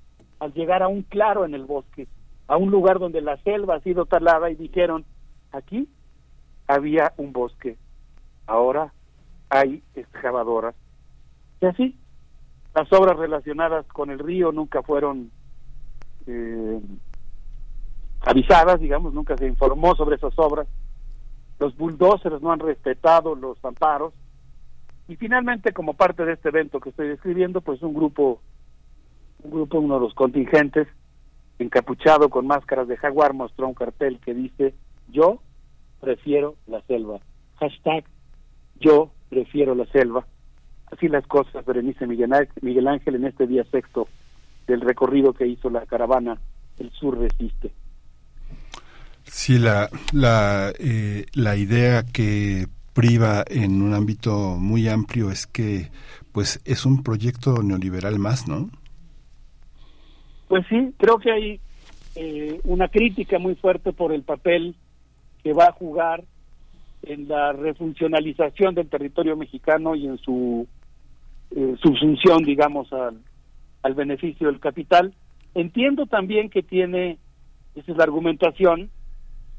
al 0.40 0.54
llegar 0.54 0.82
a 0.82 0.88
un 0.88 1.02
claro 1.02 1.44
en 1.44 1.54
el 1.54 1.66
bosque, 1.66 2.08
a 2.48 2.56
un 2.56 2.70
lugar 2.70 2.98
donde 2.98 3.20
la 3.20 3.36
selva 3.42 3.74
ha 3.74 3.80
sido 3.80 4.06
talada, 4.06 4.50
y 4.50 4.54
dijeron, 4.54 5.04
aquí 5.52 5.86
había 6.66 7.12
un 7.18 7.34
bosque, 7.34 7.76
ahora 8.46 8.93
hay 9.54 9.84
excavadoras. 9.94 10.74
Y 11.60 11.66
así, 11.66 11.96
las 12.74 12.92
obras 12.92 13.16
relacionadas 13.16 13.86
con 13.86 14.10
el 14.10 14.18
río 14.18 14.50
nunca 14.50 14.82
fueron 14.82 15.30
eh, 16.26 16.80
avisadas, 18.22 18.80
digamos, 18.80 19.14
nunca 19.14 19.36
se 19.36 19.46
informó 19.46 19.94
sobre 19.94 20.16
esas 20.16 20.36
obras. 20.36 20.66
Los 21.60 21.76
bulldozers 21.76 22.42
no 22.42 22.50
han 22.50 22.58
respetado 22.58 23.36
los 23.36 23.64
amparos. 23.64 24.12
Y 25.06 25.14
finalmente, 25.14 25.72
como 25.72 25.94
parte 25.94 26.24
de 26.24 26.32
este 26.32 26.48
evento 26.48 26.80
que 26.80 26.90
estoy 26.90 27.08
describiendo, 27.08 27.60
pues 27.60 27.80
un 27.82 27.94
grupo, 27.94 28.40
un 29.44 29.50
grupo, 29.52 29.78
uno 29.78 29.94
de 29.94 30.00
los 30.00 30.14
contingentes, 30.14 30.88
encapuchado 31.60 32.28
con 32.28 32.48
máscaras 32.48 32.88
de 32.88 32.96
jaguar, 32.96 33.34
mostró 33.34 33.68
un 33.68 33.74
cartel 33.74 34.18
que 34.18 34.34
dice, 34.34 34.74
yo 35.06 35.38
prefiero 36.00 36.56
la 36.66 36.82
selva. 36.82 37.20
Hashtag, 37.60 38.04
yo 38.80 39.12
prefiero 39.34 39.74
la 39.74 39.86
selva. 39.86 40.24
Así 40.92 41.08
las 41.08 41.26
cosas, 41.26 41.64
Berenice 41.66 42.06
Miguel 42.06 42.86
Ángel, 42.86 43.16
en 43.16 43.24
este 43.24 43.46
día 43.48 43.64
sexto 43.64 44.06
del 44.68 44.80
recorrido 44.80 45.32
que 45.32 45.46
hizo 45.46 45.68
la 45.70 45.84
caravana 45.86 46.38
El 46.78 46.90
Sur 46.92 47.18
Resiste. 47.18 47.72
Sí, 49.24 49.58
la, 49.58 49.88
la, 50.12 50.72
eh, 50.78 51.26
la 51.32 51.56
idea 51.56 52.04
que 52.04 52.68
priva 52.92 53.42
en 53.48 53.82
un 53.82 53.92
ámbito 53.92 54.56
muy 54.56 54.86
amplio 54.88 55.30
es 55.30 55.48
que 55.48 55.90
pues 56.30 56.60
es 56.64 56.86
un 56.86 57.02
proyecto 57.02 57.60
neoliberal 57.62 58.20
más, 58.20 58.46
¿no? 58.46 58.70
Pues 60.46 60.64
sí, 60.68 60.94
creo 60.96 61.18
que 61.18 61.32
hay 61.32 61.60
eh, 62.14 62.60
una 62.64 62.86
crítica 62.88 63.40
muy 63.40 63.56
fuerte 63.56 63.92
por 63.92 64.12
el 64.12 64.22
papel 64.22 64.76
que 65.42 65.52
va 65.52 65.66
a 65.66 65.72
jugar 65.72 66.22
en 67.06 67.28
la 67.28 67.52
refuncionalización 67.52 68.74
del 68.74 68.88
territorio 68.88 69.36
mexicano 69.36 69.94
y 69.94 70.06
en 70.06 70.18
su 70.18 70.66
eh, 71.50 71.74
subsunción, 71.82 72.42
digamos, 72.42 72.92
al, 72.92 73.20
al 73.82 73.94
beneficio 73.94 74.48
del 74.48 74.60
capital. 74.60 75.14
Entiendo 75.54 76.06
también 76.06 76.50
que 76.50 76.62
tiene, 76.62 77.18
esa 77.74 77.92
es 77.92 77.98
la 77.98 78.04
argumentación, 78.04 78.90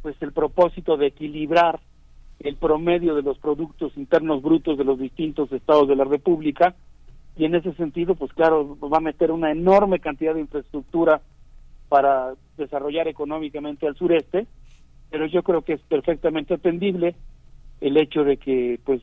pues 0.01 0.15
el 0.21 0.33
propósito 0.33 0.97
de 0.97 1.07
equilibrar 1.07 1.79
el 2.39 2.57
promedio 2.57 3.15
de 3.15 3.21
los 3.21 3.37
productos 3.39 3.95
internos 3.95 4.41
brutos 4.41 4.77
de 4.77 4.83
los 4.83 4.99
distintos 4.99 5.51
estados 5.51 5.87
de 5.87 5.95
la 5.95 6.03
República 6.03 6.75
y 7.37 7.45
en 7.45 7.55
ese 7.55 7.73
sentido, 7.73 8.15
pues 8.15 8.31
claro, 8.33 8.77
va 8.79 8.97
a 8.97 9.01
meter 9.01 9.31
una 9.31 9.51
enorme 9.51 9.99
cantidad 9.99 10.33
de 10.33 10.41
infraestructura 10.41 11.21
para 11.89 12.33
desarrollar 12.57 13.07
económicamente 13.07 13.87
al 13.87 13.95
sureste, 13.95 14.47
pero 15.09 15.25
yo 15.27 15.43
creo 15.43 15.61
que 15.61 15.73
es 15.73 15.81
perfectamente 15.81 16.53
atendible 16.53 17.15
el 17.81 17.97
hecho 17.97 18.23
de 18.23 18.37
que, 18.37 18.79
pues, 18.83 19.01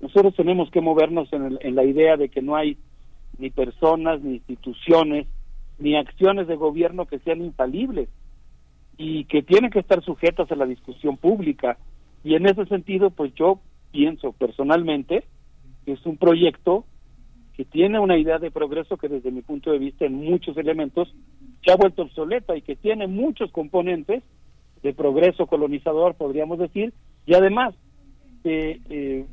nosotros 0.00 0.34
tenemos 0.36 0.70
que 0.70 0.80
movernos 0.80 1.32
en, 1.32 1.58
en 1.60 1.74
la 1.74 1.84
idea 1.84 2.16
de 2.16 2.28
que 2.28 2.42
no 2.42 2.56
hay 2.56 2.78
ni 3.38 3.50
personas, 3.50 4.20
ni 4.22 4.34
instituciones, 4.34 5.26
ni 5.78 5.96
acciones 5.96 6.46
de 6.46 6.56
gobierno 6.56 7.06
que 7.06 7.18
sean 7.20 7.42
infalibles 7.42 8.08
y 8.96 9.24
que 9.24 9.42
tienen 9.42 9.70
que 9.70 9.78
estar 9.78 10.02
sujetas 10.02 10.50
a 10.50 10.56
la 10.56 10.66
discusión 10.66 11.16
pública. 11.16 11.78
Y 12.24 12.34
en 12.34 12.46
ese 12.46 12.66
sentido, 12.66 13.10
pues 13.10 13.32
yo 13.34 13.60
pienso 13.92 14.32
personalmente 14.32 15.24
que 15.84 15.92
es 15.92 16.04
un 16.04 16.16
proyecto 16.16 16.84
que 17.54 17.64
tiene 17.64 17.98
una 17.98 18.18
idea 18.18 18.38
de 18.38 18.50
progreso 18.50 18.96
que 18.96 19.08
desde 19.08 19.30
mi 19.30 19.42
punto 19.42 19.72
de 19.72 19.78
vista 19.78 20.04
en 20.04 20.14
muchos 20.14 20.56
elementos 20.56 21.12
se 21.64 21.72
ha 21.72 21.76
vuelto 21.76 22.02
obsoleta 22.02 22.56
y 22.56 22.62
que 22.62 22.76
tiene 22.76 23.06
muchos 23.06 23.50
componentes 23.50 24.22
de 24.82 24.94
progreso 24.94 25.46
colonizador, 25.46 26.14
podríamos 26.14 26.58
decir, 26.58 26.92
y 27.26 27.34
además, 27.34 27.74
eh, 28.44 28.80
eh, 28.88 29.26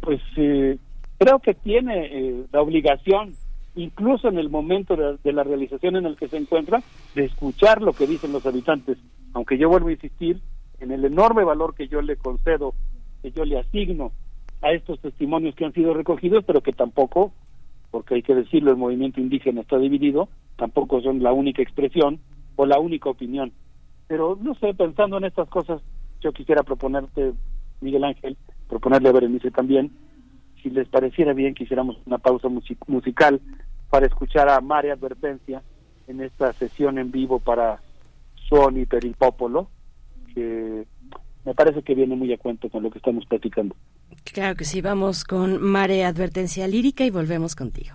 pues 0.00 0.20
eh, 0.36 0.78
creo 1.18 1.38
que 1.40 1.54
tiene 1.54 2.44
la 2.52 2.60
obligación 2.60 3.34
incluso 3.76 4.28
en 4.28 4.38
el 4.38 4.48
momento 4.48 4.96
de, 4.96 5.32
la 5.32 5.44
realización 5.44 5.96
en 5.96 6.06
el 6.06 6.16
que 6.16 6.28
se 6.28 6.38
encuentra, 6.38 6.82
de 7.14 7.24
escuchar 7.24 7.82
lo 7.82 7.92
que 7.92 8.06
dicen 8.06 8.32
los 8.32 8.44
habitantes. 8.46 8.98
Aunque 9.34 9.58
yo 9.58 9.68
vuelvo 9.68 9.88
a 9.88 9.92
insistir 9.92 10.40
en 10.80 10.90
el 10.90 11.04
enorme 11.04 11.44
valor 11.44 11.74
que 11.74 11.86
yo 11.86 12.00
le 12.00 12.16
concedo, 12.16 12.74
que 13.22 13.30
yo 13.30 13.44
le 13.44 13.58
asigno 13.58 14.12
a 14.62 14.72
estos 14.72 14.98
testimonios 15.00 15.54
que 15.54 15.66
han 15.66 15.74
sido 15.74 15.92
recogidos, 15.92 16.42
pero 16.46 16.62
que 16.62 16.72
tampoco, 16.72 17.32
porque 17.90 18.14
hay 18.14 18.22
que 18.22 18.34
decirlo, 18.34 18.70
el 18.70 18.78
movimiento 18.78 19.20
indígena 19.20 19.60
está 19.60 19.78
dividido, 19.78 20.28
tampoco 20.56 21.02
son 21.02 21.22
la 21.22 21.32
única 21.32 21.62
expresión 21.62 22.18
o 22.56 22.64
la 22.64 22.78
única 22.78 23.10
opinión. 23.10 23.52
Pero 24.08 24.38
no 24.40 24.54
sé, 24.54 24.72
pensando 24.72 25.18
en 25.18 25.24
estas 25.24 25.48
cosas, 25.48 25.82
yo 26.22 26.32
quisiera 26.32 26.62
proponerte, 26.62 27.32
Miguel 27.82 28.04
Ángel, 28.04 28.38
proponerle 28.68 29.08
a 29.08 29.12
Berenice 29.12 29.50
también, 29.50 29.90
si 30.62 30.70
les 30.70 30.88
pareciera 30.88 31.32
bien 31.32 31.54
que 31.54 31.64
hiciéramos 31.64 31.96
una 32.06 32.18
pausa 32.18 32.48
musical 32.86 33.40
para 33.90 34.06
escuchar 34.06 34.48
a 34.48 34.60
María 34.60 34.94
Advertencia 34.94 35.62
en 36.08 36.20
esta 36.20 36.52
sesión 36.54 36.98
en 36.98 37.10
vivo 37.10 37.38
para 37.38 37.80
Sony 38.48 38.86
Peripópolo, 38.88 39.68
que 40.34 40.86
me 41.44 41.54
parece 41.54 41.82
que 41.82 41.94
viene 41.94 42.16
muy 42.16 42.32
a 42.32 42.38
cuento 42.38 42.68
con 42.68 42.82
lo 42.82 42.90
que 42.90 42.98
estamos 42.98 43.24
platicando. 43.26 43.76
Claro 44.24 44.56
que 44.56 44.64
sí, 44.64 44.80
vamos 44.80 45.24
con 45.24 45.62
Mare 45.62 46.04
Advertencia 46.04 46.66
Lírica 46.66 47.04
y 47.04 47.10
volvemos 47.10 47.54
contigo. 47.54 47.94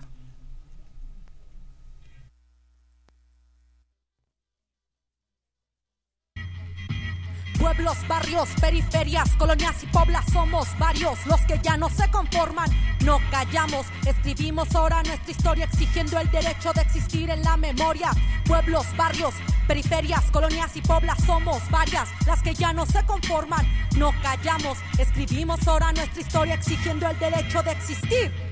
Pueblos, 7.72 8.06
barrios, 8.06 8.50
periferias, 8.60 9.30
colonias 9.36 9.82
y 9.82 9.86
poblas 9.86 10.26
somos 10.30 10.68
varios 10.78 11.24
los 11.24 11.40
que 11.46 11.58
ya 11.62 11.78
no 11.78 11.88
se 11.88 12.06
conforman. 12.10 12.68
No 13.02 13.18
callamos, 13.30 13.86
escribimos 14.04 14.74
ahora 14.74 15.02
nuestra 15.02 15.30
historia 15.30 15.64
exigiendo 15.64 16.18
el 16.18 16.30
derecho 16.30 16.70
de 16.74 16.82
existir 16.82 17.30
en 17.30 17.42
la 17.42 17.56
memoria. 17.56 18.10
Pueblos, 18.44 18.84
barrios, 18.94 19.32
periferias, 19.66 20.30
colonias 20.30 20.76
y 20.76 20.82
poblas 20.82 21.16
somos 21.24 21.62
varias 21.70 22.10
las 22.26 22.42
que 22.42 22.52
ya 22.52 22.74
no 22.74 22.84
se 22.84 23.06
conforman. 23.06 23.66
No 23.96 24.12
callamos, 24.20 24.76
escribimos 24.98 25.66
ahora 25.66 25.94
nuestra 25.94 26.20
historia 26.20 26.54
exigiendo 26.56 27.08
el 27.08 27.18
derecho 27.18 27.62
de 27.62 27.72
existir. 27.72 28.51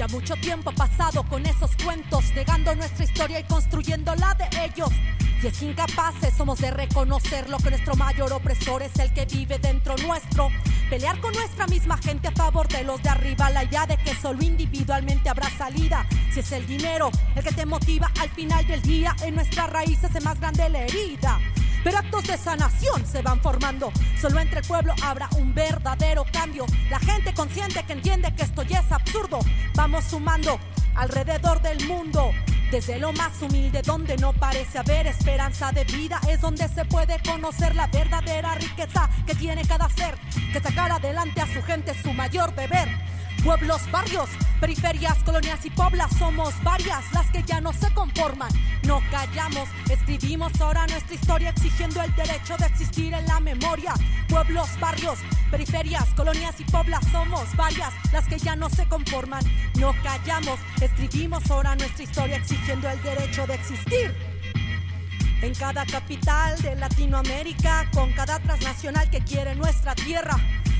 Ya 0.00 0.08
mucho 0.08 0.34
tiempo 0.36 0.70
ha 0.70 0.72
pasado 0.72 1.22
con 1.24 1.44
esos 1.44 1.72
cuentos, 1.84 2.24
negando 2.34 2.74
nuestra 2.74 3.04
historia 3.04 3.40
y 3.40 3.44
construyendo 3.44 4.14
la 4.14 4.32
de 4.32 4.48
ellos. 4.64 4.88
Y 5.42 5.46
es 5.46 5.60
incapaces 5.60 6.32
somos 6.38 6.58
de 6.58 6.70
reconocer 6.70 7.50
lo 7.50 7.58
que 7.58 7.68
nuestro 7.68 7.94
mayor 7.96 8.32
opresor 8.32 8.80
es 8.80 8.98
el 8.98 9.12
que 9.12 9.26
vive 9.26 9.58
dentro 9.58 9.94
nuestro. 9.98 10.48
Pelear 10.88 11.20
con 11.20 11.34
nuestra 11.34 11.66
misma 11.66 11.98
gente 11.98 12.28
a 12.28 12.32
favor 12.32 12.66
de 12.68 12.82
los 12.82 13.02
de 13.02 13.10
arriba, 13.10 13.50
la 13.50 13.64
idea 13.64 13.84
de 13.84 13.98
que 13.98 14.14
solo 14.14 14.42
individualmente 14.42 15.28
habrá 15.28 15.50
salida. 15.50 16.06
Si 16.32 16.40
es 16.40 16.50
el 16.52 16.66
dinero 16.66 17.10
el 17.36 17.44
que 17.44 17.52
te 17.52 17.66
motiva 17.66 18.10
al 18.22 18.30
final 18.30 18.66
del 18.66 18.80
día, 18.80 19.14
en 19.22 19.34
nuestras 19.34 19.68
raíces 19.68 20.14
es 20.14 20.24
más 20.24 20.40
grande 20.40 20.66
la 20.70 20.80
herida. 20.80 21.38
Pero 21.82 21.98
actos 21.98 22.24
de 22.24 22.36
sanación 22.36 23.06
se 23.06 23.22
van 23.22 23.40
formando. 23.40 23.92
Solo 24.20 24.40
entre 24.40 24.60
el 24.60 24.66
pueblo 24.66 24.94
habrá 25.02 25.28
un 25.36 25.54
verdadero 25.54 26.24
cambio. 26.32 26.66
La 26.90 26.98
gente 26.98 27.32
consciente 27.32 27.82
que 27.84 27.94
entiende 27.94 28.34
que 28.34 28.42
esto 28.42 28.62
ya 28.62 28.80
es 28.80 28.92
absurdo. 28.92 29.40
Vamos 29.74 30.04
sumando 30.04 30.58
alrededor 30.94 31.62
del 31.62 31.86
mundo. 31.86 32.32
Desde 32.70 33.00
lo 33.00 33.12
más 33.12 33.42
humilde, 33.42 33.82
donde 33.82 34.16
no 34.16 34.32
parece 34.32 34.78
haber 34.78 35.08
esperanza 35.08 35.72
de 35.72 35.82
vida, 35.84 36.20
es 36.28 36.40
donde 36.40 36.68
se 36.68 36.84
puede 36.84 37.20
conocer 37.24 37.74
la 37.74 37.88
verdadera 37.88 38.54
riqueza 38.54 39.10
que 39.26 39.34
tiene 39.34 39.66
cada 39.66 39.88
ser, 39.88 40.14
que 40.52 40.60
sacar 40.60 40.92
adelante 40.92 41.40
a 41.40 41.52
su 41.52 41.60
gente 41.62 41.90
es 41.90 41.96
su 41.96 42.12
mayor 42.12 42.54
deber. 42.54 42.88
Pueblos, 43.44 43.90
barrios, 43.90 44.28
periferias, 44.60 45.16
colonias 45.24 45.64
y 45.64 45.70
poblas, 45.70 46.14
somos 46.18 46.52
varias 46.62 47.10
las 47.12 47.30
que 47.30 47.42
ya 47.42 47.58
no 47.58 47.72
se 47.72 47.90
conforman. 47.94 48.50
No 48.82 49.00
callamos, 49.10 49.66
escribimos 49.88 50.60
ahora 50.60 50.86
nuestra 50.86 51.14
historia 51.14 51.48
exigiendo 51.48 52.02
el 52.02 52.14
derecho 52.14 52.58
de 52.58 52.66
existir 52.66 53.14
en 53.14 53.26
la 53.26 53.40
memoria. 53.40 53.94
Pueblos, 54.28 54.68
barrios, 54.78 55.20
periferias, 55.50 56.04
colonias 56.14 56.60
y 56.60 56.64
poblas, 56.64 57.00
somos 57.10 57.56
varias 57.56 57.94
las 58.12 58.28
que 58.28 58.38
ya 58.38 58.54
no 58.56 58.68
se 58.68 58.86
conforman. 58.86 59.42
No 59.78 59.94
callamos, 60.02 60.60
escribimos 60.82 61.50
ahora 61.50 61.74
nuestra 61.76 62.04
historia 62.04 62.36
exigiendo 62.36 62.90
el 62.90 63.02
derecho 63.02 63.46
de 63.46 63.54
existir. 63.54 64.14
En 65.40 65.54
cada 65.54 65.86
capital 65.86 66.60
de 66.60 66.74
Latinoamérica, 66.76 67.88
con 67.94 68.12
cada 68.12 68.38
transnacional 68.40 69.08
que 69.08 69.20
quiere 69.20 69.54
nuestra 69.54 69.94
tierra. 69.94 70.36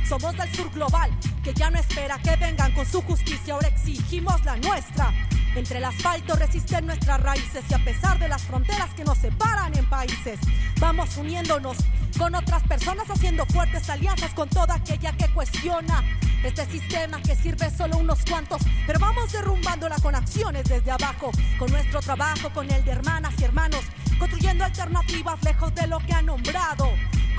Somos 0.08 0.36
del 0.36 0.54
sur 0.54 0.70
global, 0.72 1.10
que 1.42 1.54
ya 1.54 1.70
no 1.70 1.78
espera 1.78 2.18
que 2.18 2.36
vengan 2.36 2.72
con 2.72 2.84
su 2.84 3.00
justicia, 3.02 3.54
ahora 3.54 3.68
exigimos 3.68 4.44
la 4.44 4.56
nuestra. 4.56 5.12
Entre 5.54 5.78
el 5.78 5.84
asfalto 5.84 6.34
resisten 6.36 6.86
nuestras 6.86 7.20
raíces 7.20 7.64
y 7.68 7.74
a 7.74 7.84
pesar 7.84 8.18
de 8.18 8.28
las 8.28 8.42
fronteras 8.42 8.94
que 8.94 9.04
nos 9.04 9.18
separan 9.18 9.76
en 9.76 9.84
países, 9.86 10.38
vamos 10.78 11.16
uniéndonos 11.16 11.76
con 12.16 12.34
otras 12.34 12.62
personas 12.64 13.08
haciendo 13.10 13.44
fuertes 13.46 13.88
alianzas 13.90 14.32
con 14.34 14.48
toda 14.48 14.74
aquella 14.74 15.12
que 15.12 15.28
cuestiona 15.32 16.04
este 16.44 16.66
sistema 16.66 17.20
que 17.20 17.34
sirve 17.34 17.70
solo 17.70 17.98
unos 17.98 18.24
cuantos, 18.24 18.62
pero 18.86 18.98
vamos 18.98 19.32
derrumbándola 19.32 19.96
con 19.96 20.14
acciones 20.14 20.64
desde 20.64 20.90
abajo, 20.90 21.32
con 21.58 21.70
nuestro 21.70 22.00
trabajo, 22.00 22.50
con 22.50 22.70
el 22.70 22.84
de 22.84 22.92
hermanas 22.92 23.34
y 23.38 23.44
hermanos, 23.44 23.80
construyendo 24.18 24.64
alternativas 24.64 25.42
lejos 25.42 25.74
de 25.74 25.86
lo 25.88 25.98
que 25.98 26.12
ha 26.14 26.22
nombrado 26.22 26.90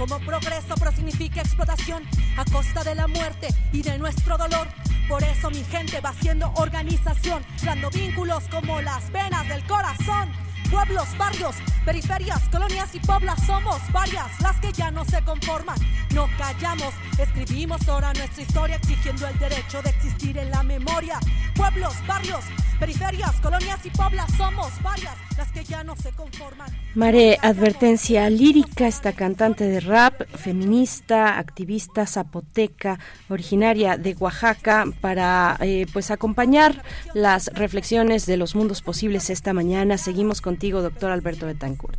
como 0.01 0.19
progreso, 0.25 0.73
pero 0.79 0.91
significa 0.91 1.41
explotación 1.41 2.01
a 2.35 2.43
costa 2.45 2.83
de 2.83 2.95
la 2.95 3.05
muerte 3.05 3.49
y 3.71 3.83
de 3.83 3.99
nuestro 3.99 4.35
dolor. 4.35 4.67
Por 5.07 5.23
eso 5.23 5.51
mi 5.51 5.63
gente 5.65 6.01
va 6.01 6.09
haciendo 6.09 6.51
organización, 6.55 7.43
dando 7.63 7.91
vínculos 7.91 8.43
como 8.49 8.81
las 8.81 9.11
venas 9.11 9.47
del 9.47 9.63
corazón. 9.67 10.31
Pueblos, 10.71 11.17
barrios, 11.17 11.55
periferias, 11.83 12.47
colonias 12.49 12.95
y 12.95 12.99
poblas 12.99 13.45
somos 13.45 13.81
varias 13.91 14.39
las 14.41 14.57
que 14.61 14.71
ya 14.71 14.89
no 14.89 15.03
se 15.03 15.21
conforman. 15.23 15.77
No 16.15 16.27
callamos, 16.37 16.93
escribimos 17.19 17.87
ahora 17.89 18.13
nuestra 18.13 18.41
historia 18.41 18.75
exigiendo 18.77 19.27
el 19.27 19.37
derecho 19.37 19.81
de 19.81 19.89
existir 19.89 20.37
en 20.37 20.49
la 20.49 20.63
memoria. 20.63 21.19
Pueblos, 21.55 21.93
barrios, 22.07 22.45
periferias, 22.79 23.39
colonias 23.41 23.85
y 23.85 23.89
poblas 23.89 24.31
somos 24.37 24.71
varias 24.81 25.15
las 25.37 25.51
que 25.51 25.63
ya 25.63 25.83
no 25.83 25.95
se 25.95 26.11
conforman. 26.11 26.69
Mare, 26.95 27.37
advertencia 27.41 28.29
lírica, 28.29 28.87
esta 28.87 29.13
cantante 29.13 29.65
de 29.65 29.79
rap, 29.79 30.23
feminista, 30.35 31.37
activista 31.37 32.05
zapoteca, 32.05 32.99
originaria 33.29 33.97
de 33.97 34.15
Oaxaca, 34.19 34.85
para 34.99 35.57
eh, 35.61 35.85
pues 35.93 36.11
acompañar 36.11 36.83
las 37.13 37.47
reflexiones 37.53 38.25
de 38.25 38.37
los 38.37 38.55
mundos 38.55 38.81
posibles 38.81 39.29
esta 39.29 39.53
mañana. 39.53 39.97
Seguimos 39.97 40.41
contigo, 40.61 40.83
doctor 40.83 41.09
Alberto 41.09 41.47
Betancourt. 41.47 41.97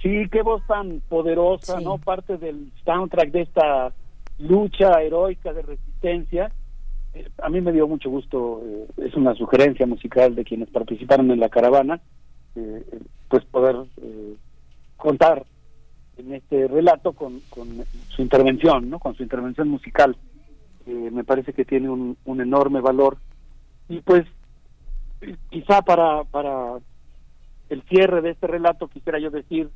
Sí, 0.00 0.26
qué 0.32 0.40
voz 0.40 0.66
tan 0.66 1.02
poderosa, 1.06 1.80
¿no? 1.80 1.98
Parte 1.98 2.38
del 2.38 2.72
soundtrack 2.82 3.30
de 3.30 3.42
esta 3.42 3.92
lucha 4.38 5.02
heroica 5.02 5.52
de 5.52 5.60
resistencia. 5.60 6.50
Eh, 7.12 7.28
a 7.42 7.50
mí 7.50 7.60
me 7.60 7.72
dio 7.72 7.86
mucho 7.86 8.08
gusto, 8.08 8.62
eh, 8.64 8.86
es 9.04 9.14
una 9.16 9.34
sugerencia 9.34 9.86
musical 9.86 10.34
de 10.34 10.44
quienes 10.44 10.70
participaron 10.70 11.30
en 11.30 11.40
la 11.40 11.50
caravana, 11.50 12.00
eh, 12.56 12.84
pues 13.28 13.44
poder 13.44 13.76
contar 14.96 15.44
en 16.16 16.32
este 16.32 16.66
relato 16.68 17.12
con, 17.12 17.40
con, 17.50 17.68
su 18.08 18.22
intervención, 18.22 18.88
¿no? 18.88 18.98
Con 18.98 19.14
su 19.14 19.22
intervención 19.22 19.68
musical. 19.68 20.16
me 20.86 21.24
parece 21.24 21.52
que 21.52 21.66
tiene 21.66 21.90
un, 21.90 22.16
un 22.24 22.40
enorme 22.40 22.80
valor. 22.80 23.18
Y 23.90 24.00
pues, 24.00 24.24
quizá 25.50 25.82
para, 25.82 26.24
para 26.24 26.78
el 27.74 27.82
cierre 27.82 28.22
de 28.22 28.30
este 28.30 28.46
relato 28.46 28.86
quisiera 28.88 29.18
yo 29.18 29.30
decir 29.30 29.68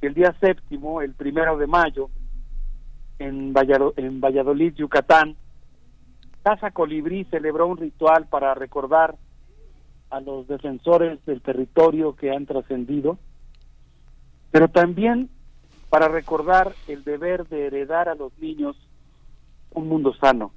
que 0.00 0.06
el 0.06 0.14
día 0.14 0.36
séptimo, 0.38 1.00
el 1.00 1.14
primero 1.14 1.56
de 1.56 1.66
mayo, 1.66 2.10
en 3.18 3.52
Valladolid, 3.52 4.74
Yucatán, 4.74 5.36
Casa 6.42 6.72
Colibrí 6.72 7.24
celebró 7.24 7.68
un 7.68 7.78
ritual 7.78 8.26
para 8.28 8.54
recordar 8.54 9.16
a 10.10 10.20
los 10.20 10.46
defensores 10.46 11.24
del 11.24 11.40
territorio 11.40 12.16
que 12.16 12.32
han 12.32 12.44
trascendido, 12.46 13.16
pero 14.50 14.68
también 14.68 15.30
para 15.88 16.08
recordar 16.08 16.74
el 16.88 17.04
deber 17.04 17.48
de 17.48 17.66
heredar 17.66 18.08
a 18.08 18.14
los 18.14 18.36
niños 18.38 18.76
un 19.70 19.88
mundo 19.88 20.12
sano. 20.14 20.52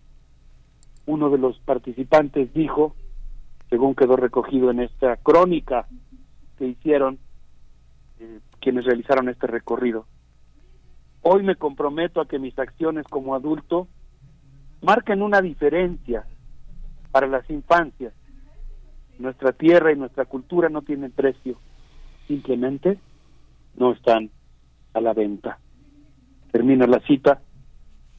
Uno 1.05 1.29
de 1.29 1.37
los 1.37 1.57
participantes 1.59 2.51
dijo, 2.53 2.95
según 3.69 3.95
quedó 3.95 4.17
recogido 4.17 4.71
en 4.71 4.81
esta 4.81 5.17
crónica 5.17 5.87
que 6.57 6.65
hicieron 6.65 7.19
eh, 8.19 8.39
quienes 8.59 8.85
realizaron 8.85 9.29
este 9.29 9.47
recorrido. 9.47 10.05
Hoy 11.21 11.43
me 11.43 11.55
comprometo 11.55 12.21
a 12.21 12.27
que 12.27 12.39
mis 12.39 12.57
acciones 12.59 13.05
como 13.09 13.35
adulto 13.35 13.87
marquen 14.81 15.21
una 15.21 15.41
diferencia 15.41 16.25
para 17.11 17.27
las 17.27 17.49
infancias. 17.49 18.13
Nuestra 19.17 19.53
tierra 19.53 19.91
y 19.91 19.95
nuestra 19.95 20.25
cultura 20.25 20.69
no 20.69 20.81
tienen 20.81 21.11
precio, 21.11 21.57
simplemente 22.27 22.99
no 23.75 23.93
están 23.93 24.29
a 24.93 25.01
la 25.01 25.13
venta. 25.13 25.59
Termina 26.51 26.85
la 26.85 26.99
cita. 27.01 27.41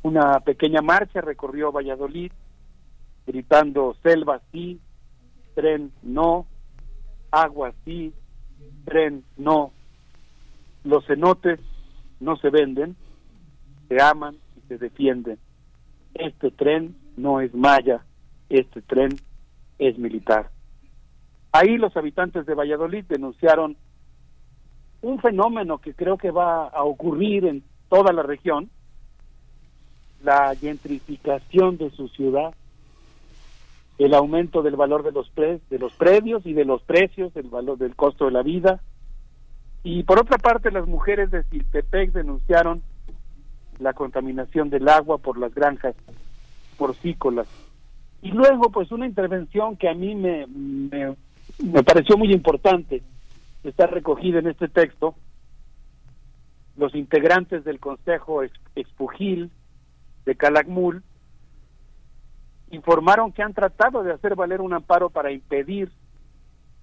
Una 0.02 0.40
pequeña 0.40 0.82
marcha 0.82 1.20
recorrió 1.20 1.72
Valladolid, 1.72 2.32
gritando 3.26 3.96
selva 4.02 4.40
sí, 4.52 4.80
tren 5.54 5.92
no, 6.02 6.46
agua 7.30 7.72
sí, 7.84 8.12
tren 8.86 9.24
no. 9.36 9.72
Los 10.84 11.04
cenotes 11.06 11.60
no 12.20 12.36
se 12.36 12.48
venden, 12.48 12.96
se 13.88 14.00
aman 14.00 14.36
y 14.56 14.68
se 14.68 14.78
defienden. 14.78 15.38
Este 16.14 16.50
tren 16.50 16.96
no 17.16 17.40
es 17.40 17.54
maya, 17.54 18.04
este 18.48 18.80
tren 18.80 19.10
es 19.78 19.98
militar. 19.98 20.50
Ahí 21.52 21.76
los 21.76 21.96
habitantes 21.96 22.46
de 22.46 22.54
Valladolid 22.54 23.04
denunciaron 23.08 23.76
un 25.02 25.18
fenómeno 25.20 25.78
que 25.78 25.94
creo 25.94 26.16
que 26.16 26.30
va 26.30 26.68
a 26.68 26.84
ocurrir 26.84 27.44
en 27.46 27.62
toda 27.88 28.12
la 28.12 28.22
región, 28.22 28.70
la 30.22 30.54
gentrificación 30.54 31.76
de 31.76 31.90
su 31.90 32.08
ciudad, 32.08 32.54
el 33.98 34.14
aumento 34.14 34.62
del 34.62 34.76
valor 34.76 35.02
de 35.02 35.12
los 35.12 35.28
pre 35.30 35.60
de 35.70 35.78
los 35.78 35.92
predios 35.94 36.44
y 36.44 36.52
de 36.52 36.64
los 36.64 36.82
precios, 36.82 37.34
el 37.36 37.48
valor 37.48 37.78
del 37.78 37.96
costo 37.96 38.26
de 38.26 38.32
la 38.32 38.42
vida. 38.42 38.80
Y 39.82 40.02
por 40.02 40.20
otra 40.20 40.38
parte, 40.38 40.70
las 40.70 40.86
mujeres 40.86 41.30
de 41.30 41.44
Siltepec 41.44 42.12
denunciaron 42.12 42.82
la 43.78 43.92
contaminación 43.92 44.68
del 44.68 44.88
agua 44.88 45.18
por 45.18 45.38
las 45.38 45.54
granjas 45.54 45.94
porcícolas. 46.76 47.48
Y 48.22 48.32
luego, 48.32 48.70
pues 48.70 48.90
una 48.90 49.06
intervención 49.06 49.76
que 49.76 49.88
a 49.88 49.94
mí 49.94 50.14
me, 50.14 50.46
me, 50.46 51.82
pareció 51.84 52.16
muy 52.16 52.32
importante, 52.32 53.02
está 53.62 53.86
recogida 53.86 54.40
en 54.40 54.48
este 54.48 54.68
texto, 54.68 55.14
los 56.76 56.94
integrantes 56.94 57.64
del 57.64 57.78
Consejo 57.78 58.42
Expugil 58.74 59.50
de 60.26 60.34
Calakmul 60.34 61.02
informaron 62.70 63.32
que 63.32 63.42
han 63.42 63.54
tratado 63.54 64.02
de 64.02 64.12
hacer 64.12 64.34
valer 64.34 64.60
un 64.60 64.72
amparo 64.72 65.10
para 65.10 65.30
impedir, 65.30 65.90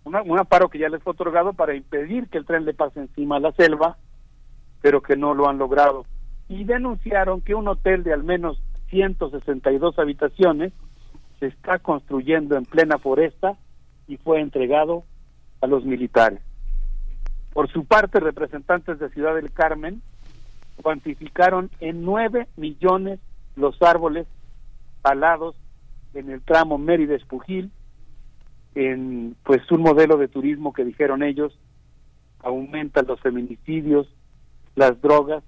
un 0.06 0.40
amparo 0.40 0.70
que 0.70 0.80
ya 0.80 0.90
les 0.90 1.02
fue 1.02 1.12
otorgado 1.12 1.54
para 1.54 1.76
impedir 1.76 2.28
que 2.30 2.38
el 2.38 2.46
tren 2.46 2.66
le 2.66 2.74
pase 2.74 3.00
encima 3.00 3.38
a 3.38 3.40
la 3.40 3.52
selva, 3.54 3.98
pero 4.82 5.02
que 5.02 5.16
no 5.16 5.34
lo 5.34 5.48
han 5.48 5.58
logrado. 5.58 6.06
Y 6.50 6.66
denunciaron 6.66 7.42
que 7.42 7.56
un 7.56 7.68
hotel 7.68 8.04
de 8.04 8.14
al 8.14 8.24
menos 8.24 8.62
162 8.90 9.98
habitaciones 9.98 10.74
se 11.40 11.48
está 11.48 11.80
construyendo 11.80 12.58
en 12.58 12.66
plena 12.66 12.98
foresta 12.98 13.58
y 14.08 14.18
fue 14.18 14.42
entregado 14.42 15.04
a 15.62 15.68
los 15.68 15.86
militares. 15.86 16.42
Por 17.54 17.72
su 17.72 17.86
parte, 17.86 18.20
representantes 18.20 19.00
de 19.00 19.10
Ciudad 19.10 19.36
del 19.36 19.52
Carmen 19.52 20.02
cuantificaron 20.82 21.70
en 21.80 22.04
9 22.04 22.48
millones 22.58 23.20
los 23.56 23.80
árboles 23.82 24.28
talados 25.02 25.56
en 26.14 26.30
el 26.30 26.42
tramo 26.42 26.78
Mérida-Espujil, 26.78 27.72
en 28.76 29.36
pues 29.44 29.70
un 29.72 29.82
modelo 29.82 30.18
de 30.18 30.28
turismo 30.28 30.74
que 30.74 30.86
dijeron 30.86 31.24
ellos 31.24 31.58
aumenta 32.40 33.02
los 33.04 33.20
feminicidios, 33.22 34.08
las 34.76 35.00
drogas 35.02 35.44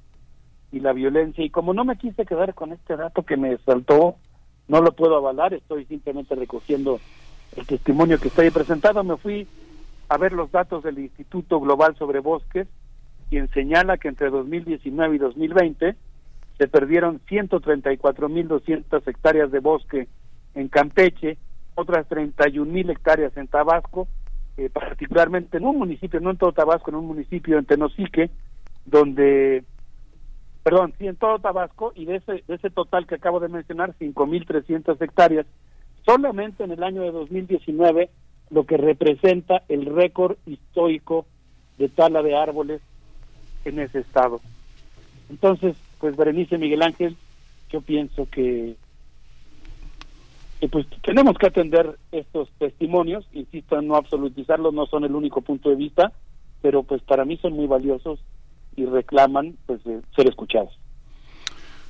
y 0.72 0.80
la 0.80 0.94
violencia. 0.94 1.44
Y 1.44 1.50
como 1.50 1.74
no 1.74 1.84
me 1.86 1.98
quise 1.98 2.26
quedar 2.26 2.54
con 2.54 2.72
este 2.72 2.96
dato 2.96 3.24
que 3.24 3.38
me 3.38 3.58
saltó, 3.60 4.16
no 4.68 4.82
lo 4.82 4.94
puedo 4.94 5.18
avalar, 5.18 5.54
estoy 5.54 5.86
simplemente 5.86 6.36
recogiendo 6.36 7.00
el 7.56 7.66
testimonio 7.68 8.20
que 8.20 8.30
estoy 8.30 8.50
presentado, 8.50 9.04
me 9.04 9.18
fui 9.18 9.48
a 10.10 10.18
ver 10.18 10.34
los 10.34 10.52
datos 10.52 10.84
del 10.84 11.00
Instituto 11.00 11.60
Global 11.60 11.96
sobre 11.98 12.20
Bosques, 12.20 12.68
quien 13.30 13.50
señala 13.50 13.98
que 13.98 14.08
entre 14.08 14.30
2019 14.30 15.16
y 15.16 15.20
2020 15.20 15.96
se 16.58 16.68
perdieron 16.68 17.20
134.200 17.28 19.08
hectáreas 19.08 19.52
de 19.52 19.60
bosque 19.60 20.08
en 20.56 20.68
Campeche, 20.70 21.38
otras 21.76 22.08
31 22.08 22.72
mil 22.72 22.90
hectáreas 22.90 23.36
en 23.38 23.48
Tabasco, 23.48 24.08
eh, 24.58 24.70
particularmente 24.70 25.58
en 25.58 25.66
un 25.66 25.78
municipio, 25.78 26.20
no 26.20 26.32
en 26.32 26.38
todo 26.38 26.54
Tabasco, 26.54 26.90
en 26.90 26.96
un 26.96 27.08
municipio 27.08 27.58
en 27.58 27.66
Tenosique, 27.66 28.30
donde, 28.86 29.64
perdón, 30.64 30.94
sí, 30.98 31.08
en 31.08 31.18
todo 31.18 31.40
Tabasco, 31.40 31.92
y 31.96 32.06
de 32.06 32.18
ese, 32.18 32.44
de 32.48 32.56
ese 32.56 32.70
total 32.70 33.06
que 33.06 33.16
acabo 33.16 33.40
de 33.40 33.50
mencionar, 33.50 33.94
5.300 34.00 35.02
hectáreas, 35.02 35.46
solamente 36.06 36.64
en 36.64 36.72
el 36.72 36.84
año 36.84 37.02
de 37.02 37.12
2019, 37.12 38.10
lo 38.50 38.66
que 38.66 38.78
representa 38.78 39.64
el 39.68 39.86
récord 39.86 40.38
histórico 40.46 41.26
de 41.78 41.90
tala 41.90 42.22
de 42.22 42.36
árboles 42.36 42.82
en 43.66 43.80
ese 43.80 44.00
estado. 44.00 44.40
Entonces, 45.30 45.76
pues 46.00 46.16
Berenice 46.16 46.58
Miguel 46.58 46.84
Ángel, 46.84 47.18
yo 47.70 47.82
pienso 47.82 48.28
que, 48.30 48.76
que 50.60 50.68
pues 50.70 50.88
tenemos 51.04 51.38
que 51.38 51.48
atender 51.48 51.98
estos 52.12 52.50
testimonios, 52.58 53.28
insisto 53.34 53.78
en 53.78 53.88
no 53.88 53.96
absolutizarlos, 53.96 54.74
no 54.74 54.86
son 54.86 55.04
el 55.04 55.16
único 55.16 55.42
punto 55.42 55.70
de 55.70 55.76
vista, 55.76 56.12
pero 56.62 56.84
pues 56.84 57.02
para 57.02 57.26
mí 57.26 57.38
son 57.38 57.54
muy 57.54 57.68
valiosos 57.68 58.20
y 58.76 58.86
reclaman 58.86 59.58
pues 59.66 59.82
ser 59.84 60.28
escuchados. 60.28 60.78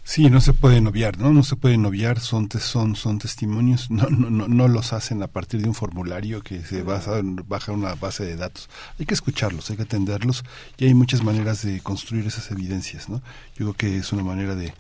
Sí, 0.08 0.30
no 0.30 0.40
se 0.40 0.54
pueden 0.54 0.86
obviar, 0.86 1.18
¿no? 1.18 1.34
No 1.34 1.42
se 1.42 1.56
pueden 1.56 1.84
obviar, 1.84 2.20
son, 2.20 2.48
son, 2.52 2.96
son 2.96 3.18
testimonios, 3.18 3.90
no, 3.90 4.08
no, 4.08 4.30
no, 4.30 4.48
no 4.48 4.68
los 4.68 4.94
hacen 4.94 5.24
a 5.24 5.28
partir 5.28 5.64
de 5.64 5.68
un 5.68 5.74
formulario 5.74 6.42
que 6.42 6.62
se 6.62 6.84
basa, 6.84 7.22
baja 7.24 7.72
una 7.72 7.96
base 7.96 8.24
de 8.24 8.36
datos. 8.36 8.70
Hay 9.00 9.08
que 9.08 9.16
escucharlos, 9.16 9.72
hay 9.72 9.78
que 9.78 9.84
atenderlos 9.84 10.44
y 10.78 10.86
hay 10.86 10.94
muchas 10.94 11.24
maneras 11.24 11.64
de 11.66 11.80
construir 11.82 12.28
esas 12.28 12.52
evidencias, 12.52 13.10
¿no? 13.10 13.24
Yo 13.56 13.66
creo 13.66 13.74
que 13.74 13.98
es 13.98 14.14
una 14.14 14.24
manera 14.24 14.54
de, 14.54 14.74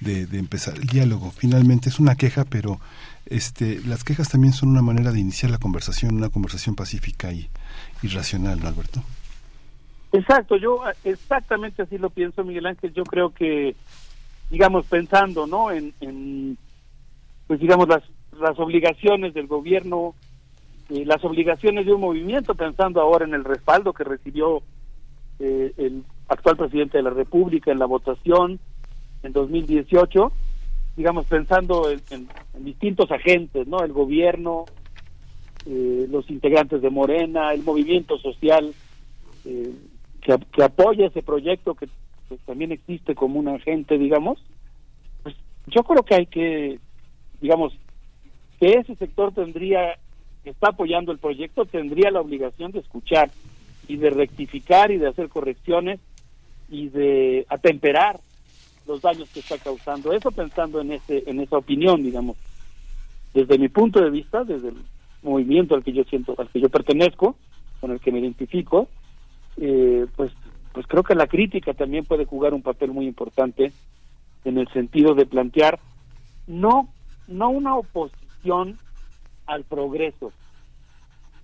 de, 0.00 0.38
empezar 0.38 0.74
el 0.74 0.86
diálogo. 0.86 1.30
Finalmente 1.30 1.88
es 1.88 2.00
una 2.00 2.16
queja, 2.16 2.44
pero 2.44 2.80
este, 3.34 3.80
las 3.86 4.04
quejas 4.04 4.28
también 4.28 4.52
son 4.52 4.70
una 4.70 4.82
manera 4.82 5.12
de 5.12 5.20
iniciar 5.20 5.50
la 5.50 5.58
conversación, 5.58 6.16
una 6.16 6.28
conversación 6.28 6.74
pacífica 6.74 7.32
y, 7.32 7.48
racional, 8.02 8.60
¿no, 8.60 8.68
Alberto? 8.68 9.02
Exacto, 10.12 10.56
yo 10.56 10.80
exactamente 11.04 11.82
así 11.82 11.96
lo 11.98 12.10
pienso, 12.10 12.44
Miguel 12.44 12.66
Ángel. 12.66 12.92
Yo 12.92 13.04
creo 13.04 13.30
que 13.30 13.74
digamos, 14.52 14.84
pensando, 14.84 15.46
¿no? 15.46 15.70
En, 15.70 16.58
pues 17.46 17.58
digamos, 17.58 17.88
las, 17.88 18.02
las 18.38 18.58
obligaciones 18.58 19.32
del 19.32 19.46
gobierno, 19.46 20.14
eh, 20.90 21.04
las 21.06 21.24
obligaciones 21.24 21.86
de 21.86 21.94
un 21.94 22.02
movimiento, 22.02 22.54
pensando 22.54 23.00
ahora 23.00 23.24
en 23.24 23.32
el 23.32 23.44
respaldo 23.44 23.94
que 23.94 24.04
recibió 24.04 24.62
eh, 25.38 25.72
el 25.78 26.04
actual 26.28 26.58
presidente 26.58 26.98
de 26.98 27.02
la 27.02 27.10
República 27.10 27.72
en 27.72 27.78
la 27.78 27.86
votación 27.86 28.60
en 29.22 29.32
2018, 29.32 30.32
digamos, 30.96 31.26
pensando 31.26 31.90
en, 31.90 32.28
distintos 32.58 33.10
agentes, 33.10 33.66
¿no? 33.66 33.82
El 33.82 33.92
gobierno, 33.92 34.66
eh, 35.66 36.06
los 36.10 36.28
integrantes 36.30 36.82
de 36.82 36.90
Morena, 36.90 37.52
el 37.52 37.62
movimiento 37.62 38.18
social 38.18 38.74
que, 39.42 40.38
que 40.52 40.62
apoya 40.62 41.06
ese 41.06 41.22
proyecto 41.22 41.74
que 41.74 41.88
también 42.46 42.72
existe 42.72 43.14
como 43.14 43.38
un 43.38 43.48
agente, 43.48 43.98
digamos, 43.98 44.42
pues 45.22 45.34
yo 45.66 45.82
creo 45.82 46.02
que 46.02 46.14
hay 46.14 46.26
que, 46.26 46.78
digamos, 47.40 47.76
que 48.60 48.74
ese 48.74 48.94
sector 48.96 49.32
tendría, 49.32 49.98
que 50.44 50.50
está 50.50 50.70
apoyando 50.70 51.12
el 51.12 51.18
proyecto, 51.18 51.64
tendría 51.64 52.10
la 52.10 52.20
obligación 52.20 52.72
de 52.72 52.80
escuchar 52.80 53.30
y 53.88 53.96
de 53.96 54.10
rectificar 54.10 54.90
y 54.90 54.98
de 54.98 55.08
hacer 55.08 55.28
correcciones 55.28 56.00
y 56.70 56.88
de 56.88 57.46
atemperar 57.48 58.20
los 58.86 59.00
daños 59.00 59.28
que 59.30 59.40
está 59.40 59.58
causando. 59.58 60.12
Eso 60.12 60.30
pensando 60.30 60.80
en 60.80 60.92
ese, 60.92 61.22
en 61.26 61.40
esa 61.40 61.58
opinión, 61.58 62.02
digamos. 62.02 62.36
Desde 63.34 63.58
mi 63.58 63.68
punto 63.68 64.00
de 64.00 64.10
vista, 64.10 64.44
desde 64.44 64.68
el 64.68 64.76
movimiento 65.22 65.74
al 65.74 65.84
que 65.84 65.92
yo 65.92 66.04
siento, 66.04 66.34
al 66.38 66.48
que 66.48 66.60
yo 66.60 66.68
pertenezco, 66.68 67.36
con 67.80 67.90
el 67.90 68.00
que 68.00 68.12
me 68.12 68.20
identifico, 68.20 68.88
eh, 69.56 70.06
pues 70.16 70.32
pues 70.72 70.86
creo 70.86 71.02
que 71.02 71.14
la 71.14 71.26
crítica 71.26 71.74
también 71.74 72.04
puede 72.04 72.24
jugar 72.24 72.54
un 72.54 72.62
papel 72.62 72.92
muy 72.92 73.06
importante 73.06 73.72
en 74.44 74.58
el 74.58 74.68
sentido 74.68 75.14
de 75.14 75.26
plantear 75.26 75.78
no 76.46 76.88
no 77.28 77.50
una 77.50 77.76
oposición 77.76 78.78
al 79.46 79.64
progreso, 79.64 80.32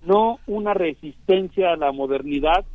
no 0.03 0.39
una 0.47 0.73
resistencia 0.73 1.73
a 1.73 1.77
la 1.77 1.91
modernidad, 1.91 2.65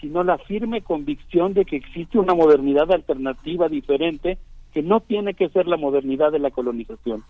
sino 0.00 0.22
la 0.24 0.38
firme 0.38 0.82
convicción 0.82 1.54
de 1.54 1.64
que 1.64 1.76
existe 1.76 2.18
una 2.18 2.34
modernidad 2.34 2.90
alternativa 2.92 3.68
diferente 3.68 4.38
que 4.72 4.82
no 4.82 5.00
tiene 5.00 5.34
que 5.34 5.48
ser 5.48 5.66
la 5.66 5.76
modernidad 5.76 6.30
de 6.32 6.38
la 6.38 6.50
colonización 6.50 7.24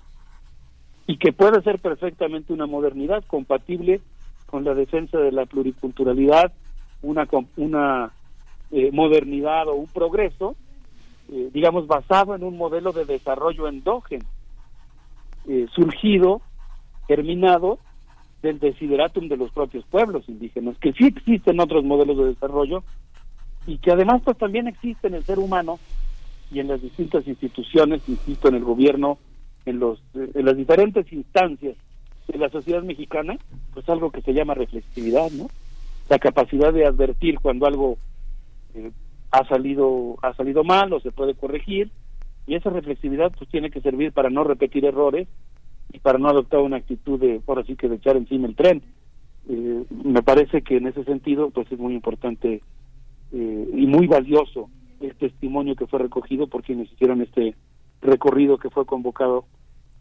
y 1.07 1.17
que 1.17 1.33
puede 1.33 1.63
ser 1.63 1.79
perfectamente 1.79 2.53
una 2.53 2.67
modernidad 2.67 3.25
compatible 3.27 4.01
con 4.47 4.65
la 4.65 4.75
defensa 4.75 5.19
de 5.19 5.33
la 5.33 5.47
pluriculturalidad, 5.47 6.53
una 7.03 7.27
una 7.57 8.13
eh, 8.71 8.91
modernidad 8.93 9.69
o 9.69 9.75
un 9.75 9.87
progreso, 9.87 10.55
eh, 11.33 11.51
digamos, 11.53 11.87
basado 11.87 12.35
en 12.35 12.45
un 12.45 12.59
modelo 12.59 12.93
de 12.93 13.07
desarrollo 13.07 13.69
endógeno, 13.69 14.27
eh, 15.49 15.67
surgido, 15.75 16.43
terminado 17.07 17.79
del 18.43 18.59
desideratum 18.59 19.29
de 19.29 19.37
los 19.37 19.51
propios 19.53 19.85
pueblos 19.87 20.29
indígenas, 20.29 20.77
que 20.79 20.93
sí 20.93 21.07
existen 21.07 21.61
otros 21.61 21.85
modelos 21.85 22.17
de 22.19 22.27
desarrollo 22.27 22.85
y 23.67 23.79
que 23.79 23.91
además 23.91 24.23
pues 24.25 24.39
también 24.39 24.69
existe 24.69 25.09
en 25.09 25.15
el 25.15 25.25
ser 25.25 25.39
humano 25.39 25.79
y 26.51 26.61
en 26.61 26.69
las 26.69 26.81
distintas 26.81 27.27
instituciones, 27.27 28.01
insisto, 28.09 28.49
en 28.49 28.55
el 28.55 28.65
gobierno, 28.65 29.19
en, 29.67 29.79
los, 29.79 30.03
en 30.15 30.45
las 30.45 30.57
diferentes 30.57 31.13
instancias 31.13 31.77
de 32.27 32.39
la 32.39 32.49
sociedad 32.49 32.83
mexicana, 32.83 33.37
pues 33.75 33.89
algo 33.89 34.11
que 34.11 34.23
se 34.23 34.33
llama 34.33 34.55
reflexividad, 34.55 35.31
¿no? 35.33 35.49
La 36.09 36.19
capacidad 36.19 36.73
de 36.73 36.87
advertir 36.87 37.39
cuando 37.41 37.67
algo 37.67 37.99
eh, 38.75 38.91
ha 39.31 39.47
salido 39.47 40.17
ha 40.23 40.33
salido 40.35 40.65
mal 40.65 40.93
o 40.93 41.01
se 41.01 41.11
puede 41.11 41.35
corregir 41.35 41.91
y 42.47 42.55
esa 42.55 42.71
reflexividad 42.71 43.31
pues 43.37 43.51
tiene 43.51 43.71
que 43.71 43.83
servir 43.83 44.13
para 44.13 44.31
no 44.31 44.43
repetir 44.43 44.87
errores 44.87 45.29
y 45.93 45.99
para 46.01 46.19
no 46.19 46.29
adoptar 46.29 46.61
una 46.61 46.77
actitud 46.77 47.19
de 47.19 47.41
por 47.41 47.59
así 47.59 47.77
que 47.77 47.89
de 47.89 47.97
echar 47.97 48.17
encima 48.17 48.47
el 48.47 48.57
tren 48.57 48.83
eh, 49.49 49.85
me 50.05 50.23
parece 50.23 50.63
que 50.63 50.77
en 50.77 50.87
ese 50.87 51.05
sentido 51.05 51.51
pues 51.51 51.71
es 51.73 51.79
muy 51.79 51.95
importante 51.95 52.63
eh, 53.33 53.71
y 53.75 53.87
muy 53.87 54.07
valioso 54.07 54.69
el 55.01 55.15
testimonio 55.15 55.77
que 55.77 55.87
fue 55.87 56.01
recogido 56.01 56.49
por 56.49 56.63
quienes 56.63 56.93
hicieron 56.93 57.23
este 57.23 57.55
recorrido 58.03 58.59
que 58.59 58.71
fue 58.71 58.85
convocado 58.87 59.45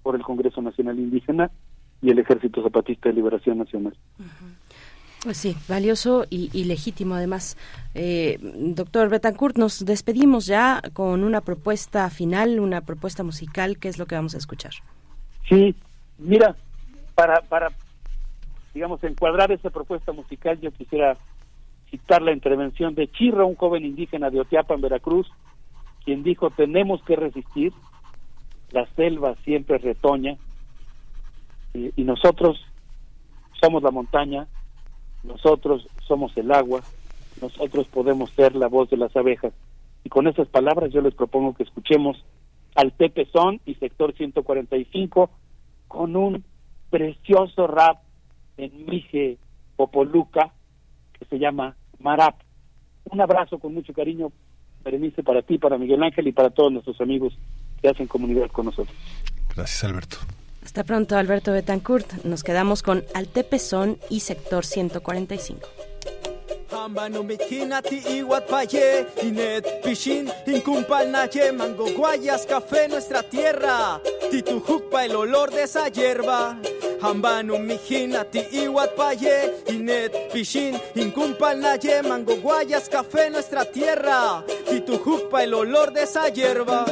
por 0.04 0.16
el 0.16 0.24
Congreso 0.24 0.62
Nacional 0.62 1.00
Indígena 1.00 1.52
y 2.02 2.12
el 2.12 2.20
Ejército 2.20 2.64
Zapatista 2.64 3.10
de 3.10 3.16
Liberación 3.16 3.58
Nacional. 3.58 3.96
Pues 5.24 5.38
sí, 5.38 5.56
valioso 5.68 6.26
y, 6.30 6.64
legítimo 6.66 7.16
además. 7.16 7.58
Eh, 7.96 8.38
doctor 8.40 9.10
Betancourt, 9.10 9.58
nos 9.58 9.84
despedimos 9.84 10.46
ya 10.46 10.82
con 10.94 11.24
una 11.24 11.42
propuesta 11.42 12.10
final, 12.10 12.60
una 12.60 12.82
propuesta 12.82 13.24
musical. 13.24 13.80
¿Qué 13.80 13.90
es 13.90 13.98
lo 13.98 14.06
que 14.06 14.16
vamos 14.16 14.36
a 14.36 14.38
escuchar? 14.38 14.74
Sí, 15.48 15.76
mira, 16.18 16.56
para, 17.16 17.42
para 17.42 17.70
digamos, 18.74 19.04
encuadrar 19.04 19.52
esa 19.52 19.70
propuesta 19.70 20.12
musical, 20.12 20.60
yo 20.62 20.72
quisiera 20.72 21.18
citar 21.90 22.22
la 22.22 22.34
intervención 22.34 22.96
de 22.96 23.10
Chirra, 23.10 23.46
un 23.46 23.56
joven 23.56 23.86
indígena 23.86 24.30
de 24.30 24.42
Oteapa, 24.42 24.74
en 24.74 24.82
Veracruz, 24.82 25.28
quien 26.04 26.24
dijo, 26.24 26.50
tenemos 26.52 27.02
que 27.04 27.16
resistir, 27.16 27.74
la 28.72 28.86
selva 28.96 29.36
siempre 29.44 29.78
retoña, 29.78 30.38
y 31.74 32.04
nosotros 32.04 32.60
somos 33.62 33.84
la 33.84 33.92
montaña, 33.92 34.48
nosotros 35.24 35.88
somos 36.08 36.36
el 36.38 36.52
agua, 36.52 36.82
nosotros 37.42 37.88
podemos 37.88 38.32
ser 38.32 38.56
la 38.56 38.68
voz 38.68 38.90
de 38.90 38.98
las 38.98 39.16
abejas. 39.16 39.54
Y 40.04 40.10
con 40.10 40.28
esas 40.28 40.48
palabras 40.48 40.92
yo 40.92 41.02
les 41.02 41.14
propongo 41.14 41.54
que 41.54 41.64
escuchemos 41.64 42.24
al 42.78 42.92
Pepe 42.92 43.28
Son 43.34 43.60
y 43.66 43.74
Sector 43.74 44.16
145 44.16 45.32
con 45.88 46.16
un 46.16 46.44
precioso 46.92 47.66
rap 47.66 47.98
en 48.56 48.86
Mije 48.86 49.38
Popoluca 49.76 50.54
que 51.18 51.26
se 51.26 51.40
llama 51.40 51.76
Marap. 52.00 52.36
Un 53.06 53.20
abrazo 53.20 53.58
con 53.58 53.74
mucho 53.74 53.94
cariño, 53.94 54.32
Berenice, 54.84 55.24
para 55.24 55.42
ti, 55.42 55.58
para 55.58 55.80
Miguel 55.80 56.04
Ángel 56.04 56.28
y 56.28 56.32
para 56.32 56.52
todos 56.52 56.72
nuestros 56.72 57.02
amigos 57.02 57.36
que 57.82 57.90
hacen 57.90 58.06
comunidad 58.06 58.52
con 58.52 58.68
nosotros. 58.68 58.96
Gracias, 59.56 59.84
Alberto. 59.84 60.18
Hasta 60.64 60.84
pronto, 60.84 61.18
Alberto 61.18 61.54
Betancourt. 61.54 62.26
Nos 62.26 62.44
quedamos 62.44 62.84
con 62.84 63.04
Altepezón 63.16 63.98
y 64.12 64.20
Sector 64.20 64.66
145. 64.66 65.68
Hambano 66.72 67.24
mikina 67.24 67.82
ti 67.82 67.98
iwat 68.18 68.48
paye, 68.50 69.06
inet 69.24 69.66
pishin, 69.84 70.30
incumpal 70.46 71.08
naye, 71.10 71.52
mango 71.52 71.86
guayas, 71.96 72.46
café, 72.46 72.88
nuestra 72.90 73.24
tierra, 73.24 74.02
titujukpa 74.30 75.06
el 75.06 75.16
olor 75.16 75.50
de 75.50 75.64
esa 75.64 75.90
hierba. 75.90 76.58
Hambano 77.02 77.58
mijina 77.58 78.26
ti 78.26 78.40
iwat 78.52 78.96
paye, 78.98 79.54
inet 79.68 80.12
pishin, 80.34 80.78
incumpal 80.96 81.58
naye, 81.58 82.02
mango 82.02 82.36
guayas, 82.36 82.90
café, 82.90 83.30
nuestra 83.30 83.64
tierra, 83.66 84.44
titujukpa 84.70 85.44
el 85.44 85.54
olor 85.54 85.94
de 85.94 86.04
esa 86.04 86.28
hierba. 86.30 86.86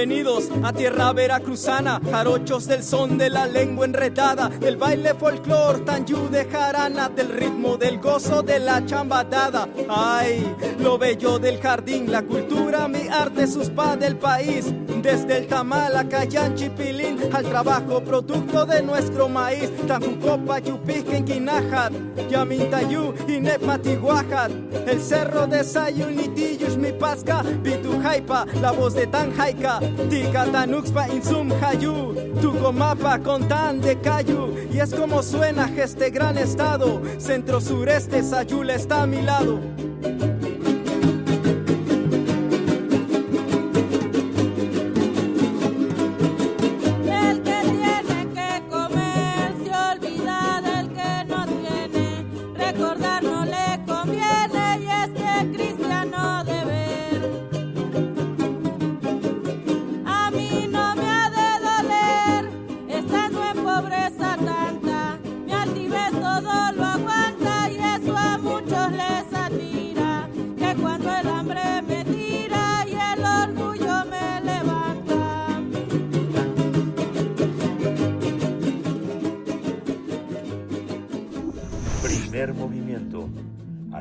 Bienvenidos 0.00 0.48
a 0.62 0.72
tierra 0.72 1.12
veracruzana, 1.12 2.00
jarochos 2.10 2.66
del 2.66 2.82
son 2.82 3.18
de 3.18 3.28
la 3.28 3.46
lengua 3.46 3.84
enredada, 3.84 4.48
del 4.48 4.78
baile 4.78 5.12
folclor, 5.12 5.84
tanyu 5.84 6.30
de 6.30 6.46
jarana, 6.46 7.10
del 7.10 7.28
ritmo 7.28 7.76
del 7.76 7.98
gozo 7.98 8.42
de 8.42 8.60
la 8.60 8.82
chambadada. 8.86 9.68
Ay, 9.90 10.56
lo 10.78 10.96
bello 10.96 11.38
del 11.38 11.60
jardín, 11.60 12.10
la 12.10 12.22
cultura, 12.22 12.88
mi 12.88 13.08
arte, 13.08 13.46
sus 13.46 13.70
del 13.98 14.16
país. 14.16 14.72
Desde 15.02 15.38
el 15.38 15.46
tamal 15.46 15.96
a 15.96 16.08
Cayán, 16.08 16.54
Chipilín, 16.54 17.18
al 17.32 17.44
trabajo 17.44 18.02
producto 18.02 18.66
de 18.66 18.82
nuestro 18.82 19.28
maíz. 19.28 19.70
Tanjucopa, 19.86 20.60
Yupiquen, 20.60 21.24
Quinajat, 21.24 21.92
Yamintayu, 22.30 23.14
Inepmatiguajat. 23.28 24.50
El 24.86 25.00
cerro 25.00 25.46
de 25.46 25.64
Sayun, 25.64 26.16
Nitiyush, 26.16 26.76
mi 26.76 26.92
pasca, 26.92 27.42
Bitujaipa, 27.42 28.46
la 28.60 28.72
voz 28.72 28.94
de 28.94 29.06
Tanjaika. 29.06 29.80
Tika, 30.08 30.46
Tanuxpa, 30.46 31.08
Insum, 31.08 31.50
Hayu, 31.60 32.14
Tucomapa, 32.40 33.18
Contan 33.18 33.80
de 33.80 33.96
Cayu. 34.00 34.54
Y 34.72 34.78
es 34.78 34.94
como 34.94 35.22
suena 35.22 35.70
este 35.76 36.10
gran 36.10 36.38
estado. 36.38 37.02
Centro 37.18 37.60
sureste, 37.60 38.22
Sayula 38.22 38.74
está 38.74 39.02
a 39.02 39.06
mi 39.06 39.22
lado. 39.22 39.60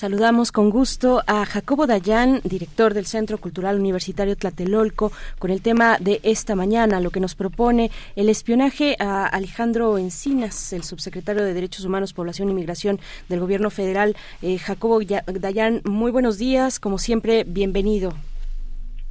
Saludamos 0.00 0.50
con 0.50 0.70
gusto 0.70 1.20
a 1.26 1.44
Jacobo 1.44 1.86
Dayan, 1.86 2.40
director 2.42 2.94
del 2.94 3.04
Centro 3.04 3.36
Cultural 3.36 3.78
Universitario 3.78 4.34
Tlatelolco, 4.34 5.12
con 5.38 5.50
el 5.50 5.60
tema 5.60 5.98
de 6.00 6.20
esta 6.22 6.56
mañana, 6.56 7.02
lo 7.02 7.10
que 7.10 7.20
nos 7.20 7.34
propone 7.34 7.90
el 8.16 8.30
espionaje 8.30 8.96
a 8.98 9.26
Alejandro 9.26 9.98
Encinas, 9.98 10.72
el 10.72 10.84
subsecretario 10.84 11.44
de 11.44 11.52
Derechos 11.52 11.84
Humanos, 11.84 12.14
Población 12.14 12.48
y 12.48 12.54
Migración 12.54 12.98
del 13.28 13.40
Gobierno 13.40 13.68
Federal. 13.68 14.16
Eh, 14.40 14.56
Jacobo 14.56 15.00
Dayan, 15.02 15.82
muy 15.84 16.10
buenos 16.10 16.38
días, 16.38 16.80
como 16.80 16.96
siempre, 16.96 17.44
bienvenido. 17.44 18.14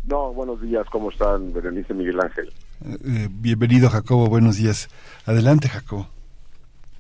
No, 0.08 0.34
buenos 0.34 0.60
días, 0.60 0.88
¿cómo 0.92 1.12
están, 1.12 1.54
Berenice 1.54 1.94
Miguel 1.94 2.20
Ángel? 2.20 2.52
Eh, 2.84 3.28
bienvenido, 3.30 3.92
Jacobo. 3.92 4.26
Buenos 4.26 4.58
días. 4.58 4.90
Adelante, 5.28 5.70
Jacobo. 5.70 6.08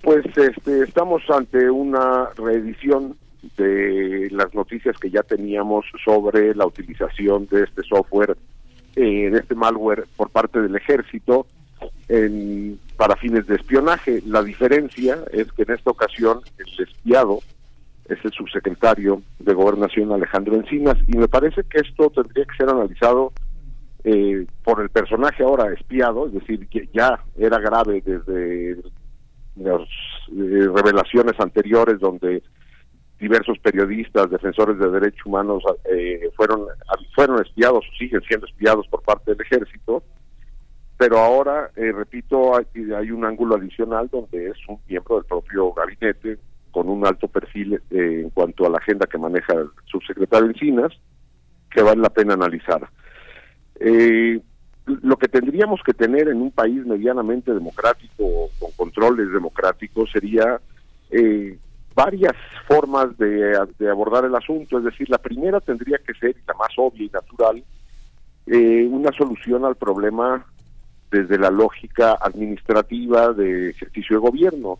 Pues 0.03 0.23
este, 0.37 0.83
estamos 0.83 1.23
ante 1.31 1.71
una 1.71 2.29
reedición 2.37 3.17
de 3.57 4.27
las 4.31 4.53
noticias 4.53 4.97
que 4.97 5.09
ya 5.09 5.23
teníamos 5.23 5.85
sobre 6.03 6.53
la 6.55 6.65
utilización 6.65 7.47
de 7.49 7.63
este 7.63 7.83
software, 7.83 8.35
eh, 8.95 9.29
de 9.29 9.39
este 9.39 9.55
malware 9.55 10.05
por 10.17 10.29
parte 10.29 10.59
del 10.61 10.75
ejército 10.75 11.45
en- 12.09 12.79
para 12.97 13.15
fines 13.15 13.47
de 13.47 13.55
espionaje. 13.55 14.21
La 14.25 14.43
diferencia 14.43 15.19
es 15.31 15.51
que 15.53 15.63
en 15.63 15.71
esta 15.71 15.91
ocasión 15.91 16.39
el 16.57 16.85
espiado 16.87 17.39
es 18.09 18.17
el 18.25 18.31
subsecretario 18.31 19.21
de 19.39 19.53
Gobernación 19.53 20.11
Alejandro 20.11 20.55
Encinas 20.55 20.97
y 21.07 21.15
me 21.15 21.27
parece 21.27 21.61
que 21.63 21.79
esto 21.79 22.09
tendría 22.09 22.45
que 22.45 22.57
ser 22.57 22.69
analizado 22.69 23.31
eh, 24.03 24.45
por 24.63 24.81
el 24.81 24.89
personaje 24.89 25.43
ahora 25.43 25.71
espiado, 25.73 26.27
es 26.27 26.33
decir, 26.33 26.67
que 26.67 26.89
ya 26.93 27.19
era 27.37 27.59
grave 27.59 28.01
desde 28.05 28.77
las 29.57 29.81
eh, 29.81 30.67
revelaciones 30.73 31.39
anteriores 31.39 31.99
donde 31.99 32.41
diversos 33.19 33.59
periodistas, 33.59 34.29
defensores 34.29 34.79
de 34.79 34.89
derechos 34.89 35.25
humanos 35.25 35.63
eh, 35.85 36.29
fueron 36.35 36.67
fueron 37.13 37.41
espiados 37.41 37.85
o 37.85 37.97
siguen 37.97 38.21
siendo 38.21 38.45
espiados 38.45 38.87
por 38.87 39.01
parte 39.03 39.31
del 39.31 39.41
ejército, 39.41 40.03
pero 40.97 41.17
ahora, 41.17 41.71
eh, 41.77 41.91
repito, 41.93 42.53
hay, 42.57 43.11
un 43.11 43.23
ángulo 43.23 43.55
adicional 43.55 44.09
donde 44.11 44.49
es 44.49 44.57
un 44.67 44.79
miembro 44.87 45.15
del 45.15 45.25
propio 45.25 45.71
gabinete 45.71 46.39
con 46.71 46.89
un 46.89 47.05
alto 47.05 47.27
perfil 47.27 47.81
eh, 47.89 48.21
en 48.23 48.29
cuanto 48.31 48.65
a 48.65 48.69
la 48.69 48.79
agenda 48.79 49.07
que 49.07 49.17
maneja 49.17 49.53
el 49.53 49.69
subsecretario 49.85 50.47
Encinas, 50.47 50.91
que 51.71 51.81
vale 51.81 52.01
la 52.01 52.09
pena 52.09 52.33
analizar. 52.33 52.89
Eh, 53.79 54.41
lo 54.85 55.17
que 55.17 55.27
tendríamos 55.27 55.81
que 55.85 55.93
tener 55.93 56.27
en 56.27 56.41
un 56.41 56.51
país 56.51 56.85
medianamente 56.85 57.53
democrático, 57.53 58.49
con 58.59 58.71
controles 58.75 59.31
democráticos, 59.31 60.11
sería 60.11 60.59
eh, 61.11 61.57
varias 61.95 62.35
formas 62.67 63.17
de, 63.17 63.57
de 63.77 63.89
abordar 63.89 64.25
el 64.25 64.35
asunto. 64.35 64.77
Es 64.77 64.85
decir, 64.85 65.09
la 65.09 65.17
primera 65.17 65.59
tendría 65.59 65.97
que 65.97 66.13
ser, 66.13 66.35
la 66.47 66.53
más 66.53 66.69
obvia 66.77 67.05
y 67.05 67.09
natural, 67.09 67.63
eh, 68.47 68.87
una 68.89 69.11
solución 69.11 69.65
al 69.65 69.75
problema 69.75 70.45
desde 71.11 71.37
la 71.37 71.49
lógica 71.49 72.17
administrativa 72.21 73.33
de 73.33 73.71
ejercicio 73.71 74.15
de 74.15 74.21
gobierno. 74.21 74.79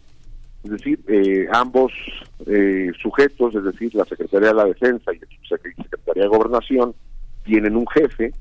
Es 0.64 0.72
decir, 0.72 1.00
eh, 1.08 1.48
ambos 1.52 1.92
eh, 2.46 2.92
sujetos, 3.02 3.56
es 3.56 3.64
decir, 3.64 3.96
la 3.96 4.06
Secretaría 4.06 4.50
de 4.50 4.56
la 4.56 4.66
Defensa 4.66 5.14
y 5.14 5.20
la 5.20 5.58
Secretaría 5.58 6.24
de 6.24 6.30
Gobernación, 6.30 6.94
tienen 7.44 7.76
un 7.76 7.88
jefe 7.88 8.34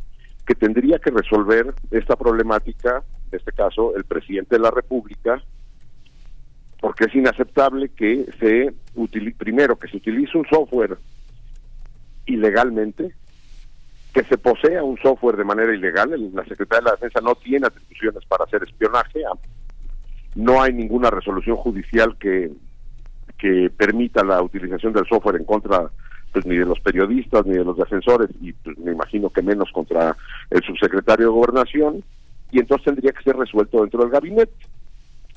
que 0.46 0.54
tendría 0.54 0.98
que 0.98 1.10
resolver 1.10 1.74
esta 1.90 2.16
problemática, 2.16 3.02
en 3.30 3.38
este 3.38 3.52
caso 3.52 3.94
el 3.96 4.04
presidente 4.04 4.56
de 4.56 4.62
la 4.62 4.70
República, 4.70 5.42
porque 6.80 7.04
es 7.04 7.14
inaceptable 7.14 7.90
que 7.90 8.26
se 8.38 8.72
utilice, 8.94 9.36
primero, 9.36 9.78
que 9.78 9.88
se 9.88 9.96
utilice 9.96 10.38
un 10.38 10.46
software 10.46 10.96
ilegalmente, 12.26 13.14
que 14.12 14.22
se 14.24 14.38
posea 14.38 14.82
un 14.82 14.96
software 14.98 15.36
de 15.36 15.44
manera 15.44 15.74
ilegal, 15.74 16.10
la 16.32 16.44
Secretaría 16.44 16.78
de 16.78 16.84
la 16.84 16.92
Defensa 16.92 17.20
no 17.20 17.34
tiene 17.34 17.66
atribuciones 17.66 18.24
para 18.26 18.44
hacer 18.44 18.62
espionaje, 18.62 19.22
no 20.34 20.62
hay 20.62 20.72
ninguna 20.72 21.10
resolución 21.10 21.56
judicial 21.56 22.16
que, 22.18 22.50
que 23.38 23.70
permita 23.76 24.24
la 24.24 24.40
utilización 24.42 24.92
del 24.92 25.06
software 25.06 25.36
en 25.36 25.44
contra 25.44 25.90
pues 26.32 26.44
ni 26.44 26.56
de 26.56 26.64
los 26.64 26.78
periodistas 26.80 27.46
ni 27.46 27.54
de 27.54 27.64
los 27.64 27.76
defensores 27.76 28.28
y 28.40 28.52
pues, 28.52 28.76
me 28.78 28.92
imagino 28.92 29.30
que 29.30 29.42
menos 29.42 29.70
contra 29.72 30.16
el 30.50 30.62
subsecretario 30.62 31.26
de 31.26 31.32
gobernación 31.32 32.04
y 32.50 32.60
entonces 32.60 32.84
tendría 32.84 33.12
que 33.12 33.22
ser 33.22 33.36
resuelto 33.36 33.80
dentro 33.80 34.00
del 34.00 34.10
gabinete. 34.10 34.52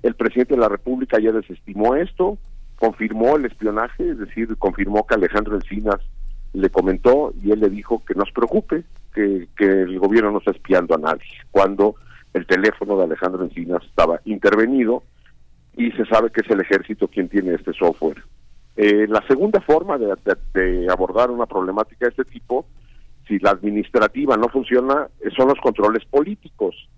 El 0.04 0.16
presidente 0.16 0.56
de 0.56 0.62
la 0.62 0.70
República 0.70 1.20
ya 1.20 1.32
desestimó 1.32 1.96
esto, 1.96 2.38
confirmó 2.76 3.36
el 3.36 3.46
espionaje, 3.46 4.10
es 4.10 4.18
decir, 4.18 4.56
confirmó 4.58 5.06
que 5.06 5.16
Alejandro 5.16 5.56
Encinas 5.56 6.00
le 6.54 6.70
comentó 6.70 7.34
y 7.42 7.52
él 7.52 7.60
le 7.60 7.70
dijo 7.70 8.04
que 8.06 8.16
no 8.16 8.26
se 8.26 8.34
preocupe, 8.34 8.84
que, 9.14 9.48
el 9.60 10.00
gobierno 10.00 10.32
no 10.32 10.40
está 10.40 10.52
espiando 10.52 10.96
a 10.96 10.98
nadie, 10.98 11.30
cuando 11.52 11.96
el 12.34 12.46
teléfono 12.46 12.98
de 12.98 13.04
Alejandro 13.04 13.44
Encinas 13.44 13.84
estaba 13.84 14.20
intervenido 14.26 15.04
y 15.76 15.92
se 15.92 16.06
sabe 16.06 16.32
que 16.32 16.42
es 16.42 16.50
el 16.50 16.62
ejército 16.62 17.08
quien 17.08 17.30
tiene 17.30 17.54
este 17.54 17.74
software. 17.74 18.24
Eh, 18.76 19.06
la 19.08 19.22
segunda 19.28 19.62
forma 19.62 19.98
de, 19.98 20.88
abordar 20.90 21.30
una 21.30 21.46
problemática 21.46 22.06
de 22.06 22.10
este 22.10 22.26
tipo, 22.26 22.66
si 23.28 23.38
la 23.40 23.52
administrativa 23.52 24.38
no 24.38 24.48
funciona, 24.50 25.08
son 25.36 25.50
los 25.50 25.60
controles 25.60 26.04
políticos, 26.06 26.90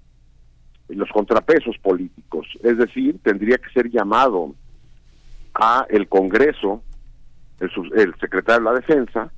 los 0.96 1.10
contrapesos 1.10 1.78
políticos. 1.78 2.48
Es 2.64 2.78
decir, 2.78 3.20
tendría 3.24 3.58
que 3.58 3.70
ser 3.72 3.90
llamado 3.90 4.54
a 5.54 5.86
el 5.90 6.08
Congreso, 6.08 6.82
el, 7.60 7.70
el 7.96 8.16
secretario 8.20 8.64
de 8.64 8.74
la 8.74 8.80
Defensa, 8.80 9.32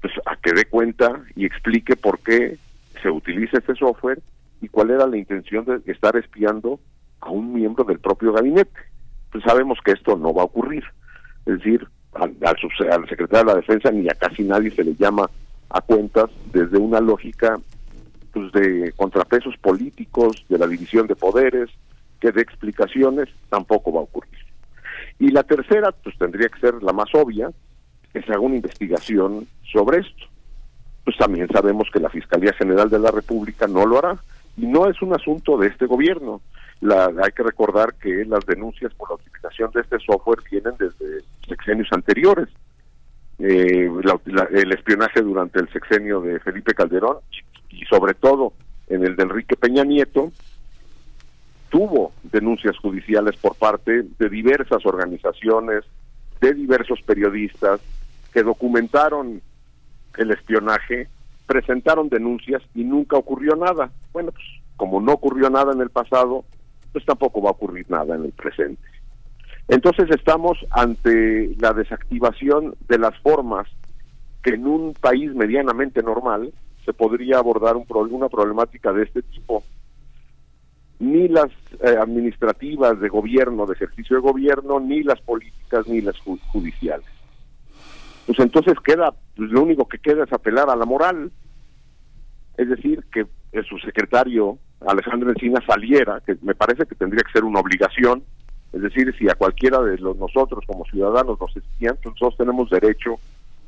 pues 0.00 0.12
a 0.26 0.36
que 0.36 0.52
dé 0.52 0.64
cuenta 0.64 1.22
y 1.36 1.44
explique 1.44 1.96
por 1.96 2.20
qué 2.20 2.58
se 3.02 3.10
utiliza 3.10 3.58
este 3.58 3.74
software 3.74 4.20
y 4.60 4.68
cuál 4.68 4.90
era 4.90 5.06
la 5.06 5.16
intención 5.16 5.64
de 5.64 5.92
estar 5.92 6.16
espiando 6.16 6.80
a 7.20 7.30
un 7.30 7.52
miembro 7.52 7.84
del 7.84 7.98
propio 7.98 8.32
gabinete. 8.32 8.78
Pues 9.30 9.44
sabemos 9.44 9.78
que 9.84 9.92
esto 9.92 10.16
no 10.16 10.34
va 10.34 10.42
a 10.42 10.46
ocurrir. 10.46 10.84
Es 11.46 11.58
decir, 11.58 11.86
al, 12.14 12.36
al, 12.42 13.08
secretario 13.08 13.44
de 13.46 13.52
la 13.52 13.54
Defensa 13.54 13.90
ni 13.90 14.08
a 14.08 14.14
casi 14.14 14.42
nadie 14.42 14.70
se 14.70 14.84
le 14.84 14.94
llama 14.94 15.30
a 15.68 15.80
cuentas 15.80 16.30
desde 16.52 16.78
una 16.78 17.00
lógica 17.00 17.58
pues, 18.32 18.52
de 18.52 18.92
contrapesos 18.92 19.56
políticos, 19.58 20.44
de 20.48 20.58
la 20.58 20.66
división 20.66 21.06
de 21.06 21.16
poderes, 21.16 21.70
que 22.20 22.32
de 22.32 22.42
explicaciones 22.42 23.28
tampoco 23.48 23.92
va 23.92 24.00
a 24.00 24.04
ocurrir. 24.04 24.38
Y 25.18 25.28
la 25.30 25.42
tercera, 25.42 25.92
pues 25.92 26.16
tendría 26.18 26.48
que 26.48 26.60
ser 26.60 26.82
la 26.82 26.92
más 26.92 27.08
obvia, 27.14 27.50
que 28.12 28.22
se 28.22 28.38
una 28.38 28.56
investigación 28.56 29.46
sobre 29.72 29.98
esto. 30.00 30.24
Pues 31.04 31.16
también 31.16 31.48
sabemos 31.48 31.88
que 31.92 32.00
la 32.00 32.10
Fiscalía 32.10 32.52
General 32.54 32.88
de 32.88 32.98
la 32.98 33.10
República 33.10 33.66
no 33.66 33.86
lo 33.86 33.98
hará. 33.98 34.18
Y 34.56 34.66
no 34.66 34.88
es 34.88 35.00
un 35.00 35.14
asunto 35.14 35.56
de 35.56 35.68
este 35.68 35.86
gobierno. 35.86 36.40
La, 36.80 37.06
hay 37.06 37.32
que 37.32 37.42
recordar 37.42 37.94
que 37.94 38.24
las 38.24 38.44
denuncias 38.46 38.92
por 38.94 39.10
la 39.10 39.16
utilización 39.16 39.70
de 39.72 39.82
este 39.82 39.98
software 40.00 40.40
vienen 40.50 40.74
desde 40.78 41.22
sexenios 41.46 41.88
anteriores. 41.92 42.48
Eh, 43.38 43.90
el 44.52 44.72
espionaje 44.72 45.22
durante 45.22 45.60
el 45.60 45.68
sexenio 45.72 46.20
de 46.20 46.40
Felipe 46.40 46.74
Calderón 46.74 47.18
y 47.70 47.84
sobre 47.86 48.14
todo 48.14 48.52
en 48.88 49.04
el 49.04 49.16
de 49.16 49.22
Enrique 49.22 49.56
Peña 49.56 49.84
Nieto, 49.84 50.32
tuvo 51.68 52.12
denuncias 52.24 52.76
judiciales 52.78 53.36
por 53.36 53.54
parte 53.54 54.04
de 54.18 54.28
diversas 54.28 54.84
organizaciones, 54.84 55.84
de 56.40 56.52
diversos 56.54 57.00
periodistas 57.02 57.80
que 58.32 58.42
documentaron 58.42 59.40
el 60.18 60.30
espionaje, 60.32 61.08
presentaron 61.46 62.08
denuncias 62.08 62.62
y 62.74 62.84
nunca 62.84 63.16
ocurrió 63.16 63.54
nada. 63.56 63.90
Bueno, 64.12 64.32
pues 64.32 64.44
como 64.76 65.00
no 65.00 65.12
ocurrió 65.12 65.50
nada 65.50 65.72
en 65.72 65.80
el 65.80 65.90
pasado, 65.90 66.44
pues 66.92 67.04
tampoco 67.04 67.42
va 67.42 67.50
a 67.50 67.52
ocurrir 67.52 67.88
nada 67.88 68.16
en 68.16 68.24
el 68.24 68.32
presente. 68.32 68.82
Entonces 69.68 70.08
estamos 70.10 70.58
ante 70.70 71.54
la 71.60 71.72
desactivación 71.72 72.74
de 72.88 72.98
las 72.98 73.16
formas 73.18 73.68
que 74.42 74.54
en 74.54 74.66
un 74.66 74.94
país 74.94 75.32
medianamente 75.34 76.02
normal 76.02 76.52
se 76.84 76.92
podría 76.92 77.38
abordar 77.38 77.76
un, 77.76 77.86
una 78.10 78.28
problemática 78.28 78.92
de 78.92 79.04
este 79.04 79.22
tipo. 79.22 79.62
Ni 80.98 81.28
las 81.28 81.50
eh, 81.82 81.96
administrativas 81.98 83.00
de 83.00 83.08
gobierno, 83.08 83.66
de 83.66 83.74
ejercicio 83.74 84.16
de 84.16 84.22
gobierno, 84.22 84.80
ni 84.80 85.02
las 85.02 85.20
políticas, 85.20 85.86
ni 85.88 86.00
las 86.00 86.18
judiciales. 86.18 87.06
Pues 88.26 88.38
entonces 88.38 88.74
queda, 88.84 89.14
pues 89.34 89.50
lo 89.50 89.62
único 89.62 89.88
que 89.88 89.98
queda 89.98 90.24
es 90.24 90.32
apelar 90.32 90.68
a 90.68 90.76
la 90.76 90.84
moral. 90.84 91.32
Es 92.56 92.68
decir, 92.68 93.04
que 93.10 93.26
el 93.52 93.64
subsecretario 93.64 94.58
Alejandro 94.86 95.30
Encina 95.30 95.60
saliera, 95.66 96.20
que 96.20 96.36
me 96.42 96.54
parece 96.54 96.86
que 96.86 96.94
tendría 96.94 97.22
que 97.22 97.32
ser 97.32 97.44
una 97.44 97.60
obligación, 97.60 98.22
es 98.72 98.82
decir, 98.82 99.14
si 99.18 99.28
a 99.28 99.34
cualquiera 99.34 99.80
de 99.80 99.98
los, 99.98 100.16
nosotros 100.16 100.64
como 100.66 100.84
ciudadanos 100.84 101.40
nos 101.40 101.56
espían, 101.56 101.98
pues 102.02 102.14
nosotros 102.14 102.36
tenemos 102.38 102.70
derecho 102.70 103.16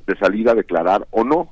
de 0.06 0.16
salir 0.16 0.48
a 0.48 0.54
declarar 0.54 1.06
o 1.10 1.24
no 1.24 1.50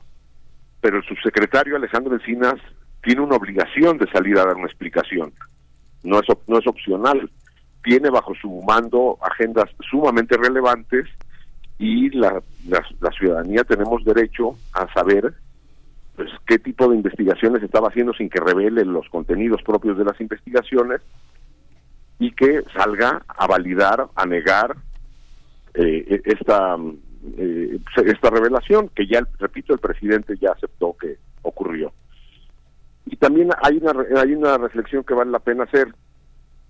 pero 0.80 0.98
el 0.98 1.04
subsecretario 1.04 1.76
Alejandro 1.76 2.14
Encinas 2.14 2.56
tiene 3.02 3.20
una 3.20 3.36
obligación 3.36 3.98
de 3.98 4.10
salir 4.10 4.38
a 4.38 4.44
dar 4.44 4.56
una 4.56 4.66
explicación. 4.66 5.32
No 6.02 6.20
es, 6.20 6.26
no 6.46 6.58
es 6.58 6.66
opcional. 6.66 7.30
Tiene 7.82 8.10
bajo 8.10 8.34
su 8.34 8.62
mando 8.62 9.18
agendas 9.22 9.70
sumamente 9.90 10.36
relevantes 10.36 11.06
y 11.78 12.10
la, 12.10 12.42
la, 12.68 13.10
ciudadanía 13.12 13.64
tenemos 13.64 14.04
derecho 14.04 14.54
a 14.74 14.92
saber 14.92 15.32
pues, 16.14 16.28
qué 16.46 16.58
tipo 16.58 16.88
de 16.88 16.96
investigaciones 16.96 17.62
estaba 17.62 17.88
haciendo 17.88 18.12
sin 18.12 18.28
que 18.28 18.38
revele 18.38 18.84
los 18.84 19.08
contenidos 19.08 19.62
propios 19.62 19.96
de 19.96 20.04
las 20.04 20.20
investigaciones 20.20 21.00
y 22.18 22.32
que 22.32 22.62
salga 22.76 23.22
a 23.26 23.46
validar, 23.46 24.08
a 24.14 24.26
negar 24.26 24.76
eh, 25.72 26.20
esta 26.26 26.76
eh, 27.36 27.78
esta 28.06 28.30
revelación 28.30 28.88
que 28.94 29.06
ya, 29.06 29.26
repito, 29.38 29.74
el 29.74 29.80
presidente 29.80 30.36
ya 30.40 30.52
aceptó 30.52 30.96
que 30.98 31.18
ocurrió. 31.42 31.92
Y 33.06 33.16
también 33.16 33.50
hay 33.62 33.78
una, 33.78 33.92
hay 34.20 34.32
una 34.32 34.58
reflexión 34.58 35.04
que 35.04 35.14
vale 35.14 35.30
la 35.30 35.38
pena 35.38 35.64
hacer. 35.64 35.92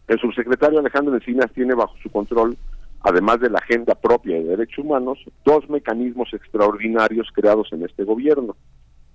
El 0.09 0.19
subsecretario 0.19 0.81
Alejandro 0.81 1.15
Encinas 1.15 1.53
tiene 1.53 1.75
bajo 1.75 1.95
su 2.03 2.11
control, 2.11 2.57
además 3.03 3.41
de 3.41 3.51
la 3.51 3.59
agenda 3.59 3.95
propia 3.95 4.37
de 4.37 4.45
derechos 4.45 4.85
humanos, 4.85 5.19
dos 5.45 5.69
mecanismos 5.69 6.33
extraordinarios 6.33 7.29
creados 7.33 7.69
en 7.73 7.85
este 7.85 8.05
gobierno. 8.05 8.57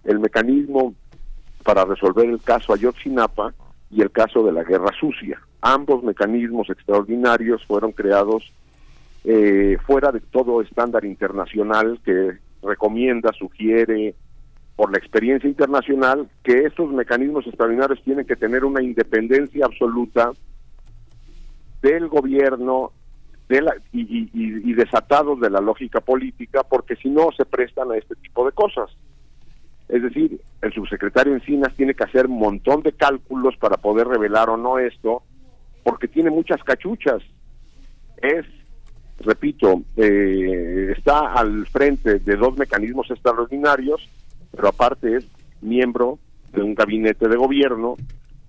El 0.03 0.19
mecanismo 0.19 0.93
para 1.63 1.83
resolver 1.83 2.29
el 2.29 2.41
caso 2.41 2.73
Ayotzinapa 2.73 3.53
y 3.89 4.01
el 4.01 4.11
caso 4.11 4.43
de 4.43 4.51
la 4.51 4.63
guerra 4.63 4.91
sucia. 4.99 5.41
Ambos 5.61 6.03
mecanismos 6.03 6.69
extraordinarios 6.69 7.65
fueron 7.65 7.91
creados 7.91 8.53
eh, 9.27 9.77
fuera 9.87 10.11
de 10.11 10.19
todo 10.19 10.61
estándar 10.61 11.03
internacional 11.03 11.99
que 12.05 12.37
recomienda, 12.61 13.31
sugiere 13.33 14.13
por 14.75 14.91
la 14.91 14.99
experiencia 14.99 15.49
internacional 15.49 16.29
que 16.43 16.65
estos 16.65 16.91
mecanismos 16.91 17.47
extraordinarios 17.47 18.03
tienen 18.03 18.27
que 18.27 18.35
tener 18.35 18.63
una 18.63 18.83
independencia 18.83 19.65
absoluta 19.65 20.31
del 21.81 22.07
gobierno 22.07 22.91
de 23.49 23.61
la, 23.61 23.75
y, 23.91 24.29
y, 24.33 24.73
desatados 24.73 25.39
de 25.39 25.49
la 25.49 25.59
lógica 25.59 26.01
política 26.01 26.63
porque 26.63 26.95
si 26.95 27.09
no 27.09 27.29
se 27.35 27.45
prestan 27.45 27.91
a 27.91 27.97
este 27.97 28.15
tipo 28.15 28.45
de 28.45 28.51
cosas. 28.51 28.91
Es 29.87 30.03
decir, 30.03 30.39
el 30.61 30.73
subsecretario 30.73 31.33
Encinas 31.33 31.75
tiene 31.75 31.95
que 31.95 32.03
hacer 32.03 32.27
un 32.27 32.37
montón 32.37 32.81
de 32.83 32.91
cálculos 32.91 33.55
para 33.57 33.77
poder 33.77 34.07
revelar 34.07 34.49
o 34.49 34.57
no 34.57 34.77
esto, 34.77 35.23
porque 35.83 36.07
tiene 36.07 36.29
muchas 36.31 36.63
cachuchas. 36.63 37.23
Es 38.17 38.45
repito, 39.19 39.83
eh, 39.97 40.93
está 40.95 41.33
al 41.33 41.65
frente 41.67 42.19
de 42.19 42.35
dos 42.35 42.57
mecanismos 42.57 43.09
extraordinarios, 43.09 44.07
pero 44.51 44.69
aparte 44.69 45.17
es 45.17 45.27
miembro 45.61 46.19
de 46.53 46.61
un 46.61 46.75
gabinete 46.75 47.27
de 47.27 47.35
gobierno, 47.35 47.95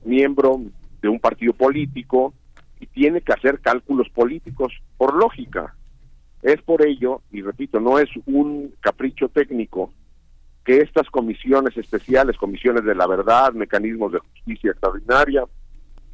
miembro 0.04 0.60
de 1.02 1.08
un 1.08 1.20
partido 1.20 1.52
político 1.52 2.34
y 2.80 2.86
tiene 2.86 3.20
que 3.20 3.32
hacer 3.32 3.60
cálculos 3.60 4.08
políticos 4.10 4.72
por 4.96 5.14
lógica. 5.14 5.74
Es 6.42 6.60
por 6.62 6.86
ello, 6.86 7.22
y 7.32 7.42
repito, 7.42 7.80
no 7.80 7.98
es 7.98 8.08
un 8.26 8.74
capricho 8.80 9.28
técnico, 9.28 9.92
que 10.64 10.80
estas 10.80 11.08
comisiones 11.10 11.76
especiales, 11.76 12.36
comisiones 12.36 12.84
de 12.84 12.94
la 12.94 13.06
verdad, 13.06 13.52
mecanismos 13.52 14.12
de 14.12 14.18
justicia 14.18 14.72
extraordinaria, 14.72 15.44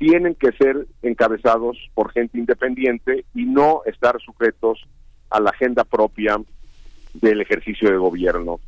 tienen 0.03 0.35
que 0.35 0.51
ser 0.51 0.89
encabezados 1.03 1.79
por 1.95 2.11
gente 2.11 2.37
independiente 2.37 3.25
y 3.35 3.45
no 3.45 3.83
estar 3.87 4.21
sujetos 4.21 4.85
a 5.31 5.39
la 5.39 5.51
agenda 5.51 5.85
propia 5.85 6.39
del 7.15 7.41
ejercicio 7.41 7.89
de 7.89 7.99
gobierno. 7.99 8.59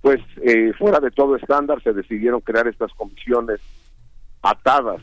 Pues 0.00 0.20
eh, 0.42 0.72
fuera 0.76 0.98
de 0.98 1.12
todo 1.12 1.36
estándar 1.36 1.80
se 1.84 1.92
decidieron 1.92 2.40
crear 2.40 2.66
estas 2.66 2.92
comisiones 2.94 3.60
atadas 4.42 5.00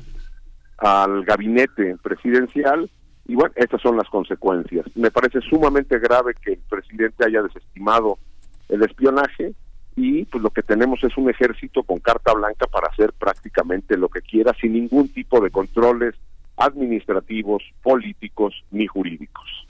al 0.78 1.24
gabinete 1.24 1.96
presidencial 2.04 2.90
y 3.26 3.36
bueno, 3.36 3.54
estas 3.56 3.82
son 3.82 3.96
las 3.96 4.10
consecuencias. 4.10 4.86
Me 4.94 5.10
parece 5.10 5.40
sumamente 5.40 6.00
grave 6.00 6.34
que 6.34 6.52
el 6.54 6.60
presidente 6.70 7.24
haya 7.24 7.44
desestimado 7.44 8.20
el 8.68 8.84
espionaje 8.84 9.54
y 9.98 10.26
pues 10.26 10.44
lo 10.44 10.52
que 10.52 10.62
tenemos 10.62 11.04
es 11.04 11.18
un 11.18 11.28
ejército 11.28 11.82
con 11.82 11.98
carta 11.98 12.32
blanca 12.32 12.68
para 12.68 12.88
hacer 12.88 13.12
prácticamente 13.14 13.98
lo 13.98 14.10
que 14.10 14.22
quiera 14.22 14.54
sin 14.62 14.74
ningún 14.74 15.10
tipo 15.10 15.42
de 15.42 15.50
controles 15.50 16.14
administrativos, 16.56 17.64
políticos 17.82 18.64
ni 18.70 18.86
jurídicos. 18.86 19.67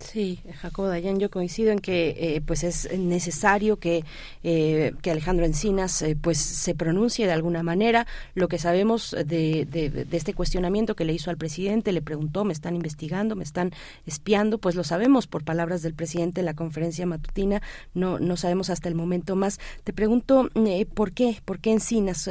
Sí, 0.00 0.40
Jacobo 0.62 0.88
Dayan, 0.88 1.18
yo 1.20 1.30
coincido 1.30 1.70
en 1.70 1.78
que 1.78 2.16
eh, 2.18 2.40
pues 2.44 2.64
es 2.64 2.90
necesario 2.98 3.76
que, 3.76 4.02
eh, 4.42 4.92
que 5.02 5.10
Alejandro 5.10 5.44
Encinas 5.44 6.00
eh, 6.00 6.16
pues 6.20 6.38
se 6.38 6.74
pronuncie 6.74 7.26
de 7.26 7.32
alguna 7.32 7.62
manera. 7.62 8.06
Lo 8.34 8.48
que 8.48 8.58
sabemos 8.58 9.14
de, 9.14 9.66
de, 9.70 10.06
este 10.10 10.32
cuestionamiento 10.32 10.96
que 10.96 11.04
le 11.04 11.12
hizo 11.12 11.30
al 11.30 11.36
presidente, 11.36 11.92
le 11.92 12.00
preguntó, 12.00 12.44
me 12.44 12.54
están 12.54 12.74
investigando, 12.76 13.36
me 13.36 13.44
están 13.44 13.72
espiando, 14.06 14.58
pues 14.58 14.74
lo 14.74 14.84
sabemos 14.84 15.26
por 15.26 15.44
palabras 15.44 15.82
del 15.82 15.94
presidente 15.94 16.40
en 16.40 16.46
la 16.46 16.54
conferencia 16.54 17.04
matutina, 17.04 17.60
no, 17.92 18.18
no 18.18 18.36
sabemos 18.38 18.70
hasta 18.70 18.88
el 18.88 18.94
momento 18.94 19.36
más. 19.36 19.60
Te 19.84 19.92
pregunto, 19.92 20.48
¿por 20.94 21.12
qué? 21.12 21.40
¿Por 21.44 21.60
qué 21.60 21.72
Encinas, 21.72 22.28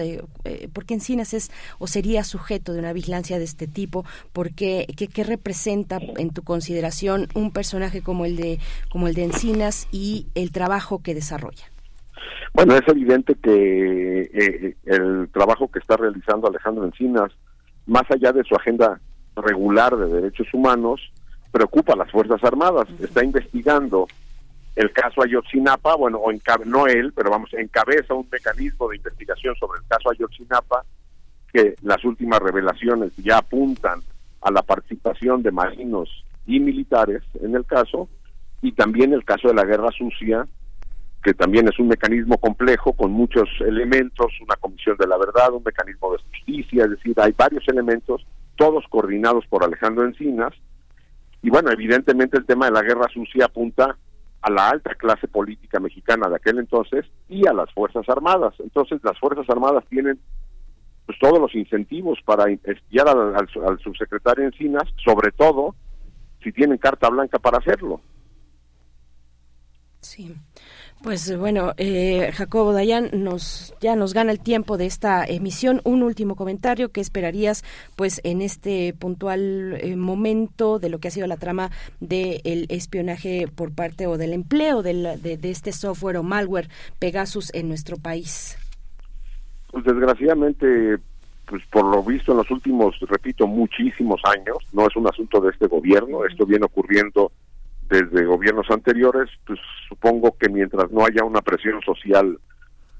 por 0.74 0.86
qué 0.86 0.96
Encinas 0.96 1.34
es 1.36 1.52
o 1.78 1.86
sería 1.88 2.24
sujeto 2.24 2.74
de 2.74 2.80
una 2.80 2.94
vigilancia 2.94 3.38
de 3.38 3.46
este 3.46 3.68
tipo? 3.68 4.06
¿Por 4.34 4.54
qué, 4.54 4.88
qué, 4.98 5.08
qué 5.08 5.24
representa 5.24 6.00
en 6.18 6.32
tu 6.32 6.42
consideración 6.42 7.28
un 7.36 7.52
personaje 7.60 8.02
como 8.02 8.24
el 8.24 8.38
de 8.38 8.58
como 8.90 9.10
el 9.10 9.14
de 9.14 9.26
Encinas 9.26 9.90
y 9.92 10.28
el 10.34 10.54
trabajo 10.54 11.04
que 11.04 11.14
desarrolla? 11.14 11.66
Bueno, 12.54 12.74
es 12.76 12.88
evidente 12.88 13.36
que 13.36 14.22
eh, 14.34 14.76
el 14.86 15.28
trabajo 15.34 15.70
que 15.70 15.80
está 15.80 15.98
realizando 15.98 16.48
Alejandro 16.48 16.86
Encinas, 16.86 17.32
más 17.86 18.10
allá 18.10 18.32
de 18.32 18.46
su 18.46 18.56
agenda 18.56 19.02
regular 19.36 19.94
de 19.98 20.08
derechos 20.08 20.48
humanos, 20.54 21.02
preocupa 21.52 21.94
a 21.94 21.98
las 21.98 22.10
Fuerzas 22.12 22.42
Armadas. 22.46 22.88
Está 23.02 23.26
investigando 23.26 24.08
el 24.78 24.94
caso 24.94 25.22
Ayotzinapa, 25.22 25.96
bueno, 25.96 26.20
o 26.20 26.32
no 26.66 26.88
él, 26.88 27.12
pero 27.14 27.30
vamos, 27.30 27.54
encabeza 27.54 28.14
un 28.14 28.28
mecanismo 28.32 28.88
de 28.88 28.96
investigación 28.96 29.54
sobre 29.56 29.82
el 29.82 29.88
caso 29.88 30.12
Ayotzinapa, 30.12 30.86
que 31.52 31.76
las 31.82 32.06
últimas 32.06 32.40
revelaciones 32.40 33.12
ya 33.18 33.40
apuntan 33.40 34.00
a 34.42 34.50
la 34.50 34.62
participación 34.62 35.44
de 35.44 35.52
marinos 35.52 36.10
y 36.50 36.60
militares 36.60 37.22
en 37.42 37.56
el 37.56 37.64
caso, 37.66 38.10
y 38.62 38.72
también 38.72 39.14
el 39.14 39.24
caso 39.24 39.50
de 39.50 39.54
la 39.54 39.66
guerra 39.66 39.92
sucia, 39.92 40.48
que 41.24 41.36
también 41.36 41.68
es 41.68 41.78
un 41.78 41.90
mecanismo 41.90 42.40
complejo 42.40 42.94
con 42.94 43.12
muchos 43.12 43.48
elementos, 43.60 44.34
una 44.42 44.56
comisión 44.56 44.98
de 44.98 45.06
la 45.06 45.18
verdad, 45.18 45.54
un 45.54 45.64
mecanismo 45.64 46.12
de 46.12 46.18
justicia, 46.18 46.86
es 46.86 46.90
decir, 46.90 47.14
hay 47.18 47.34
varios 47.38 47.64
elementos, 47.68 48.26
todos 48.56 48.84
coordinados 48.90 49.46
por 49.48 49.64
Alejandro 49.64 50.06
Encinas, 50.06 50.54
y 51.44 51.52
bueno, 51.52 51.70
evidentemente 51.70 52.38
el 52.38 52.46
tema 52.46 52.66
de 52.66 52.72
la 52.72 52.82
guerra 52.82 53.06
sucia 53.14 53.46
apunta 53.46 53.96
a 54.42 54.50
la 54.50 54.70
alta 54.70 54.96
clase 54.96 55.28
política 55.28 55.80
mexicana 55.80 56.30
de 56.30 56.36
aquel 56.36 56.58
entonces 56.58 57.06
y 57.28 57.46
a 57.48 57.54
las 57.54 57.72
Fuerzas 57.74 58.10
Armadas. 58.10 58.56
Entonces 58.60 59.00
las 59.04 59.18
Fuerzas 59.20 59.50
Armadas 59.50 59.86
tienen 59.90 60.20
pues 61.06 61.18
todos 61.20 61.40
los 61.40 61.54
incentivos 61.56 62.20
para 62.26 62.52
espiar 62.52 63.08
al, 63.08 63.36
al 63.36 63.80
subsecretario 63.80 64.46
Encinas, 64.46 64.84
sobre 65.04 65.32
todo 65.32 65.76
si 66.44 66.52
tienen 66.52 66.78
carta 66.78 67.10
blanca 67.10 67.40
para 67.40 67.58
hacerlo. 67.58 68.02
Sí. 70.02 70.36
Pues 71.02 71.38
bueno, 71.38 71.74
eh, 71.78 72.32
Jacobo 72.34 72.74
Dayan 72.74 73.10
nos 73.14 73.74
ya 73.80 73.96
nos 73.96 74.14
gana 74.14 74.34
el 74.34 74.42
tiempo 74.42 74.78
de 74.78 74.86
esta 74.86 75.24
emisión. 75.26 75.80
Un 75.86 76.04
último 76.04 76.36
comentario 76.36 76.90
que 76.90 77.00
esperarías, 77.00 77.64
pues 77.96 78.20
en 78.26 78.42
este 78.42 78.94
puntual 79.00 79.78
eh, 79.80 79.96
momento 79.96 80.78
de 80.78 80.90
lo 80.90 81.00
que 81.00 81.08
ha 81.08 81.12
sido 81.12 81.28
la 81.28 81.38
trama 81.38 81.72
del 82.02 82.66
espionaje 82.68 83.48
por 83.54 83.74
parte 83.74 84.08
o 84.08 84.18
del 84.18 84.34
empleo 84.34 84.82
de, 84.82 85.18
de, 85.18 85.50
este 85.50 85.72
software 85.72 86.18
o 86.18 86.24
malware 86.24 86.68
Pegasus 87.00 87.54
en 87.54 87.70
nuestro 87.70 87.96
país. 87.96 88.58
Pues 89.72 89.86
desgraciadamente, 89.86 90.98
pues 91.50 91.64
por 91.72 91.86
lo 91.86 92.04
visto 92.04 92.32
en 92.32 92.38
los 92.38 92.52
últimos, 92.52 93.00
repito, 93.02 93.48
muchísimos 93.48 94.22
años, 94.24 94.58
no 94.72 94.86
es 94.88 94.96
un 94.96 95.08
asunto 95.08 95.42
de 95.42 95.50
este 95.50 95.66
gobierno, 95.66 96.24
esto 96.24 96.46
viene 96.46 96.66
ocurriendo 96.66 97.32
desde 97.90 98.26
gobiernos 98.26 98.70
anteriores, 98.70 99.30
pues 99.48 99.60
supongo 99.88 100.38
que 100.38 100.48
mientras 100.48 100.92
no 100.92 101.06
haya 101.06 101.24
una 101.24 101.42
presión 101.42 101.82
social 101.82 102.40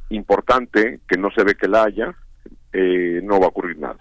importante, 0.10 1.00
que 1.08 1.18
no 1.18 1.30
se 1.30 1.44
ve 1.44 1.54
que 1.54 1.68
la 1.68 1.84
haya, 1.84 2.16
eh, 2.74 3.22
no 3.24 3.40
va 3.40 3.46
a 3.46 3.50
ocurrir 3.50 3.78
nada. 3.78 4.00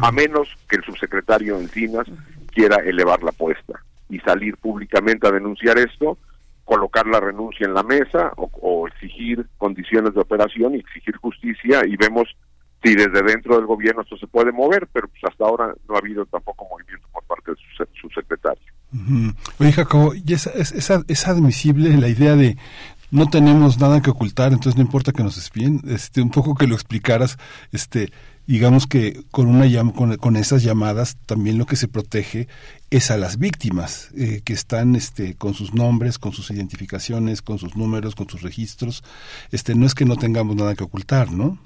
A 0.00 0.10
menos 0.10 0.48
que 0.68 0.76
el 0.76 0.82
subsecretario 0.82 1.56
Encinas 1.56 2.08
quiera 2.52 2.78
elevar 2.78 3.22
la 3.22 3.30
apuesta 3.30 3.80
y 4.08 4.18
salir 4.18 4.56
públicamente 4.56 5.28
a 5.28 5.30
denunciar 5.30 5.78
esto, 5.78 6.18
colocar 6.64 7.06
la 7.06 7.20
renuncia 7.20 7.66
en 7.66 7.74
la 7.74 7.84
mesa 7.84 8.32
o, 8.36 8.50
o 8.60 8.88
exigir 8.88 9.46
condiciones 9.58 10.14
de 10.14 10.20
operación 10.20 10.74
y 10.74 10.80
exigir 10.80 11.16
justicia 11.18 11.86
y 11.86 11.94
vemos 11.96 12.34
si 12.82 12.94
desde 12.94 13.22
dentro 13.22 13.56
del 13.56 13.66
gobierno 13.66 14.02
esto 14.02 14.16
se 14.16 14.26
puede 14.26 14.52
mover, 14.52 14.88
pero 14.92 15.08
pues 15.08 15.22
hasta 15.24 15.44
ahora 15.44 15.74
no 15.88 15.94
ha 15.94 15.98
habido 15.98 16.24
tampoco 16.26 16.66
movimiento 16.70 17.06
por 17.12 17.24
parte 17.24 17.52
de 17.52 17.56
su, 18.00 18.08
secretario. 18.08 18.62
Oye, 19.58 19.72
Jacobo, 19.72 20.14
¿y 20.14 20.32
es, 20.32 20.46
es, 20.46 21.28
admisible 21.28 21.96
la 21.96 22.08
idea 22.08 22.34
de 22.34 22.56
no 23.10 23.28
tenemos 23.28 23.78
nada 23.78 24.00
que 24.00 24.10
ocultar, 24.10 24.52
entonces 24.52 24.76
no 24.76 24.82
importa 24.82 25.12
que 25.12 25.22
nos 25.22 25.36
espíen? 25.36 25.80
Este, 25.86 26.22
un 26.22 26.30
poco 26.30 26.54
que 26.54 26.66
lo 26.66 26.74
explicaras, 26.74 27.38
este, 27.70 28.10
digamos 28.46 28.86
que 28.86 29.22
con 29.30 29.46
una 29.46 29.66
con, 29.92 30.16
con 30.16 30.36
esas 30.36 30.62
llamadas 30.62 31.16
también 31.26 31.58
lo 31.58 31.66
que 31.66 31.76
se 31.76 31.86
protege 31.86 32.48
es 32.90 33.10
a 33.10 33.16
las 33.16 33.38
víctimas 33.38 34.10
eh, 34.16 34.40
que 34.44 34.54
están 34.54 34.96
este 34.96 35.36
con 35.36 35.54
sus 35.54 35.72
nombres 35.72 36.18
con 36.18 36.32
sus 36.32 36.50
identificaciones 36.50 37.42
con 37.42 37.58
sus 37.58 37.76
números 37.76 38.16
con 38.16 38.28
sus 38.28 38.42
registros 38.42 39.04
este 39.52 39.76
no 39.76 39.86
es 39.86 39.94
que 39.94 40.04
no 40.04 40.16
tengamos 40.16 40.56
nada 40.56 40.74
que 40.74 40.82
ocultar 40.82 41.30
no 41.30 41.58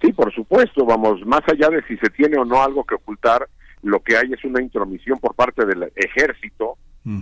Sí, 0.00 0.12
por 0.12 0.32
supuesto, 0.32 0.84
vamos, 0.86 1.24
más 1.26 1.42
allá 1.46 1.68
de 1.68 1.82
si 1.86 1.96
se 1.98 2.08
tiene 2.10 2.38
o 2.38 2.44
no 2.44 2.62
algo 2.62 2.84
que 2.84 2.94
ocultar, 2.94 3.46
lo 3.82 4.00
que 4.00 4.16
hay 4.16 4.32
es 4.32 4.44
una 4.44 4.62
intromisión 4.62 5.18
por 5.18 5.34
parte 5.34 5.64
del 5.66 5.92
ejército 5.94 6.76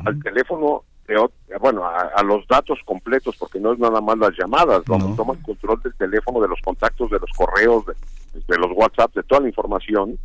al 0.05 0.21
teléfono, 0.23 0.83
de, 1.07 1.17
bueno, 1.61 1.85
a, 1.87 2.23
los 2.23 2.47
datos 2.47 2.79
completos, 2.85 3.37
porque 3.39 3.61
no 3.61 3.73
es 3.73 3.79
nada 3.79 4.01
más 4.01 4.19
las 4.19 4.37
llamadas, 4.37 4.83
vamos, 4.87 5.17
toman 5.17 5.41
control 5.43 5.81
del 5.83 5.95
teléfono, 5.95 6.41
de 6.41 6.49
los 6.49 6.61
contactos, 6.61 7.11
de 7.11 7.19
los 7.19 7.31
correos, 7.37 7.85
de, 7.87 8.59
los 8.59 8.71
WhatsApp, 8.75 9.15
de 9.15 9.23
toda 9.23 9.43
la 9.43 9.49
información 9.49 10.19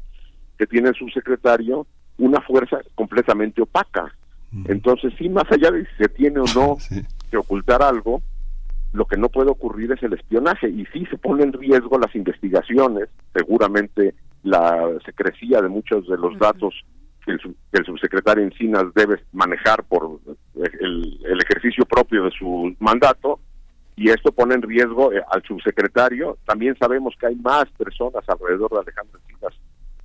que 0.57 0.67
tiene 0.67 0.91
su 0.93 1.07
secretario, 1.09 1.87
una 2.17 2.41
fuerza 2.41 2.79
completamente 2.95 3.61
opaca. 3.61 4.13
Entonces, 4.65 5.13
sí, 5.17 5.29
más 5.29 5.51
allá 5.51 5.71
de 5.71 5.85
si 5.85 5.95
se 6.03 6.09
tiene 6.09 6.39
o 6.39 6.45
no 6.53 6.77
que 7.31 7.37
ocultar 7.37 7.81
algo, 7.81 8.21
lo 8.93 9.05
que 9.05 9.17
no 9.17 9.29
puede 9.29 9.49
ocurrir 9.49 9.91
es 9.91 10.01
el 10.03 10.13
espionaje 10.13 10.69
y 10.69 10.85
sí 10.93 11.05
se 11.07 11.17
pone 11.17 11.43
en 11.43 11.51
riesgo 11.51 11.97
las 11.97 12.15
investigaciones, 12.15 13.09
seguramente 13.33 14.13
la 14.43 14.87
secrecía 15.03 15.61
de 15.61 15.69
muchos 15.69 16.07
de 16.07 16.17
los 16.17 16.37
datos 16.37 16.73
que 17.25 17.31
el, 17.31 17.85
subsecretario 17.85 18.43
Encinas 18.43 18.85
debe 18.93 19.23
manejar 19.31 19.83
por 19.83 20.19
el, 20.55 21.41
ejercicio 21.41 21.85
propio 21.85 22.25
de 22.25 22.31
su 22.31 22.75
mandato 22.79 23.39
y 23.95 24.09
esto 24.09 24.31
pone 24.31 24.55
en 24.55 24.61
riesgo 24.61 25.13
eh, 25.13 25.23
al 25.31 25.41
subsecretario. 25.43 26.37
También 26.45 26.75
sabemos 26.77 27.15
que 27.19 27.27
hay 27.27 27.35
más 27.35 27.65
personas 27.77 28.23
alrededor 28.27 28.71
de 28.71 28.79
Alejandro 28.79 29.19
Encinas 29.19 29.53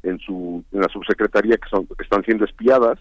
en, 0.03 0.19
su, 0.21 0.65
en 0.73 0.81
la 0.81 0.89
subsecretaría 0.89 1.57
que, 1.57 1.69
son, 1.69 1.87
que 1.87 2.03
están 2.03 2.25
siendo 2.25 2.45
espiadas 2.45 2.99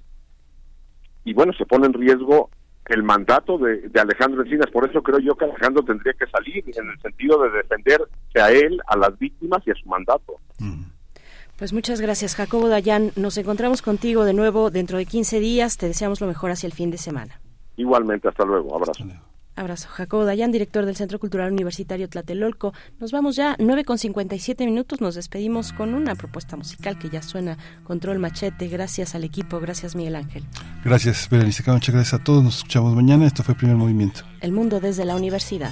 y 1.23 1.33
bueno, 1.33 1.53
se 1.53 1.65
pone 1.65 1.85
en 1.85 1.93
riesgo 1.93 2.49
el 2.87 3.03
mandato 3.03 3.57
de, 3.57 3.89
Alejandro 3.99 4.43
Encinas. 4.43 4.69
Por 4.71 4.89
eso 4.89 5.01
creo 5.01 5.19
yo 5.19 5.35
que 5.35 5.45
Alejandro 5.45 5.83
tendría 5.83 6.13
que 6.13 6.27
salir 6.27 6.63
en 6.67 6.89
el 6.89 6.99
sentido 6.99 7.41
de 7.43 7.49
defenderse 7.57 8.41
a 8.41 8.51
él, 8.51 8.79
a 8.87 8.97
las 8.97 9.17
víctimas 9.19 9.61
y 9.65 9.71
a 9.71 9.75
su 9.75 9.87
mandato. 9.87 10.39
Pues 11.57 11.73
muchas 11.73 12.01
gracias, 12.01 12.35
Jacobo 12.35 12.69
Dayan. 12.69 13.11
Nos 13.15 13.37
encontramos 13.37 13.81
contigo 13.81 14.25
de 14.25 14.33
nuevo 14.33 14.69
dentro 14.69 14.97
de 14.97 15.05
15 15.05 15.39
días. 15.39 15.77
Te 15.77 15.87
deseamos 15.87 16.21
lo 16.21 16.27
mejor 16.27 16.51
hacia 16.51 16.67
el 16.67 16.73
fin 16.73 16.91
de 16.91 16.97
semana. 16.97 17.39
Igualmente, 17.77 18.27
hasta 18.27 18.45
luego. 18.45 18.75
Abrazo. 18.75 19.03
Abrazo. 19.57 19.89
Jacobo 19.89 20.23
Dayan, 20.25 20.51
director 20.51 20.85
del 20.85 20.95
Centro 20.95 21.19
Cultural 21.19 21.51
Universitario 21.51 22.07
Tlatelolco. 22.07 22.73
Nos 22.99 23.11
vamos 23.11 23.35
ya, 23.35 23.55
9 23.59 23.83
con 23.83 23.97
57 23.97 24.65
minutos. 24.65 25.01
Nos 25.01 25.15
despedimos 25.15 25.73
con 25.73 25.93
una 25.93 26.15
propuesta 26.15 26.55
musical 26.55 26.97
que 26.97 27.09
ya 27.09 27.21
suena 27.21 27.57
Control 27.83 28.19
Machete. 28.19 28.67
Gracias 28.67 29.15
al 29.15 29.23
equipo. 29.23 29.59
Gracias, 29.59 29.95
Miguel 29.95 30.15
Ángel. 30.15 30.43
Gracias, 30.85 31.27
Berenice 31.29 31.63
Muchas 31.71 31.93
gracias 31.93 32.13
a 32.19 32.23
todos. 32.23 32.43
Nos 32.43 32.57
escuchamos 32.57 32.95
mañana. 32.95 33.25
Esto 33.25 33.43
fue 33.43 33.53
el 33.53 33.57
Primer 33.57 33.75
Movimiento. 33.75 34.21
El 34.41 34.51
mundo 34.51 34.79
desde 34.79 35.05
la 35.05 35.15
universidad. 35.15 35.71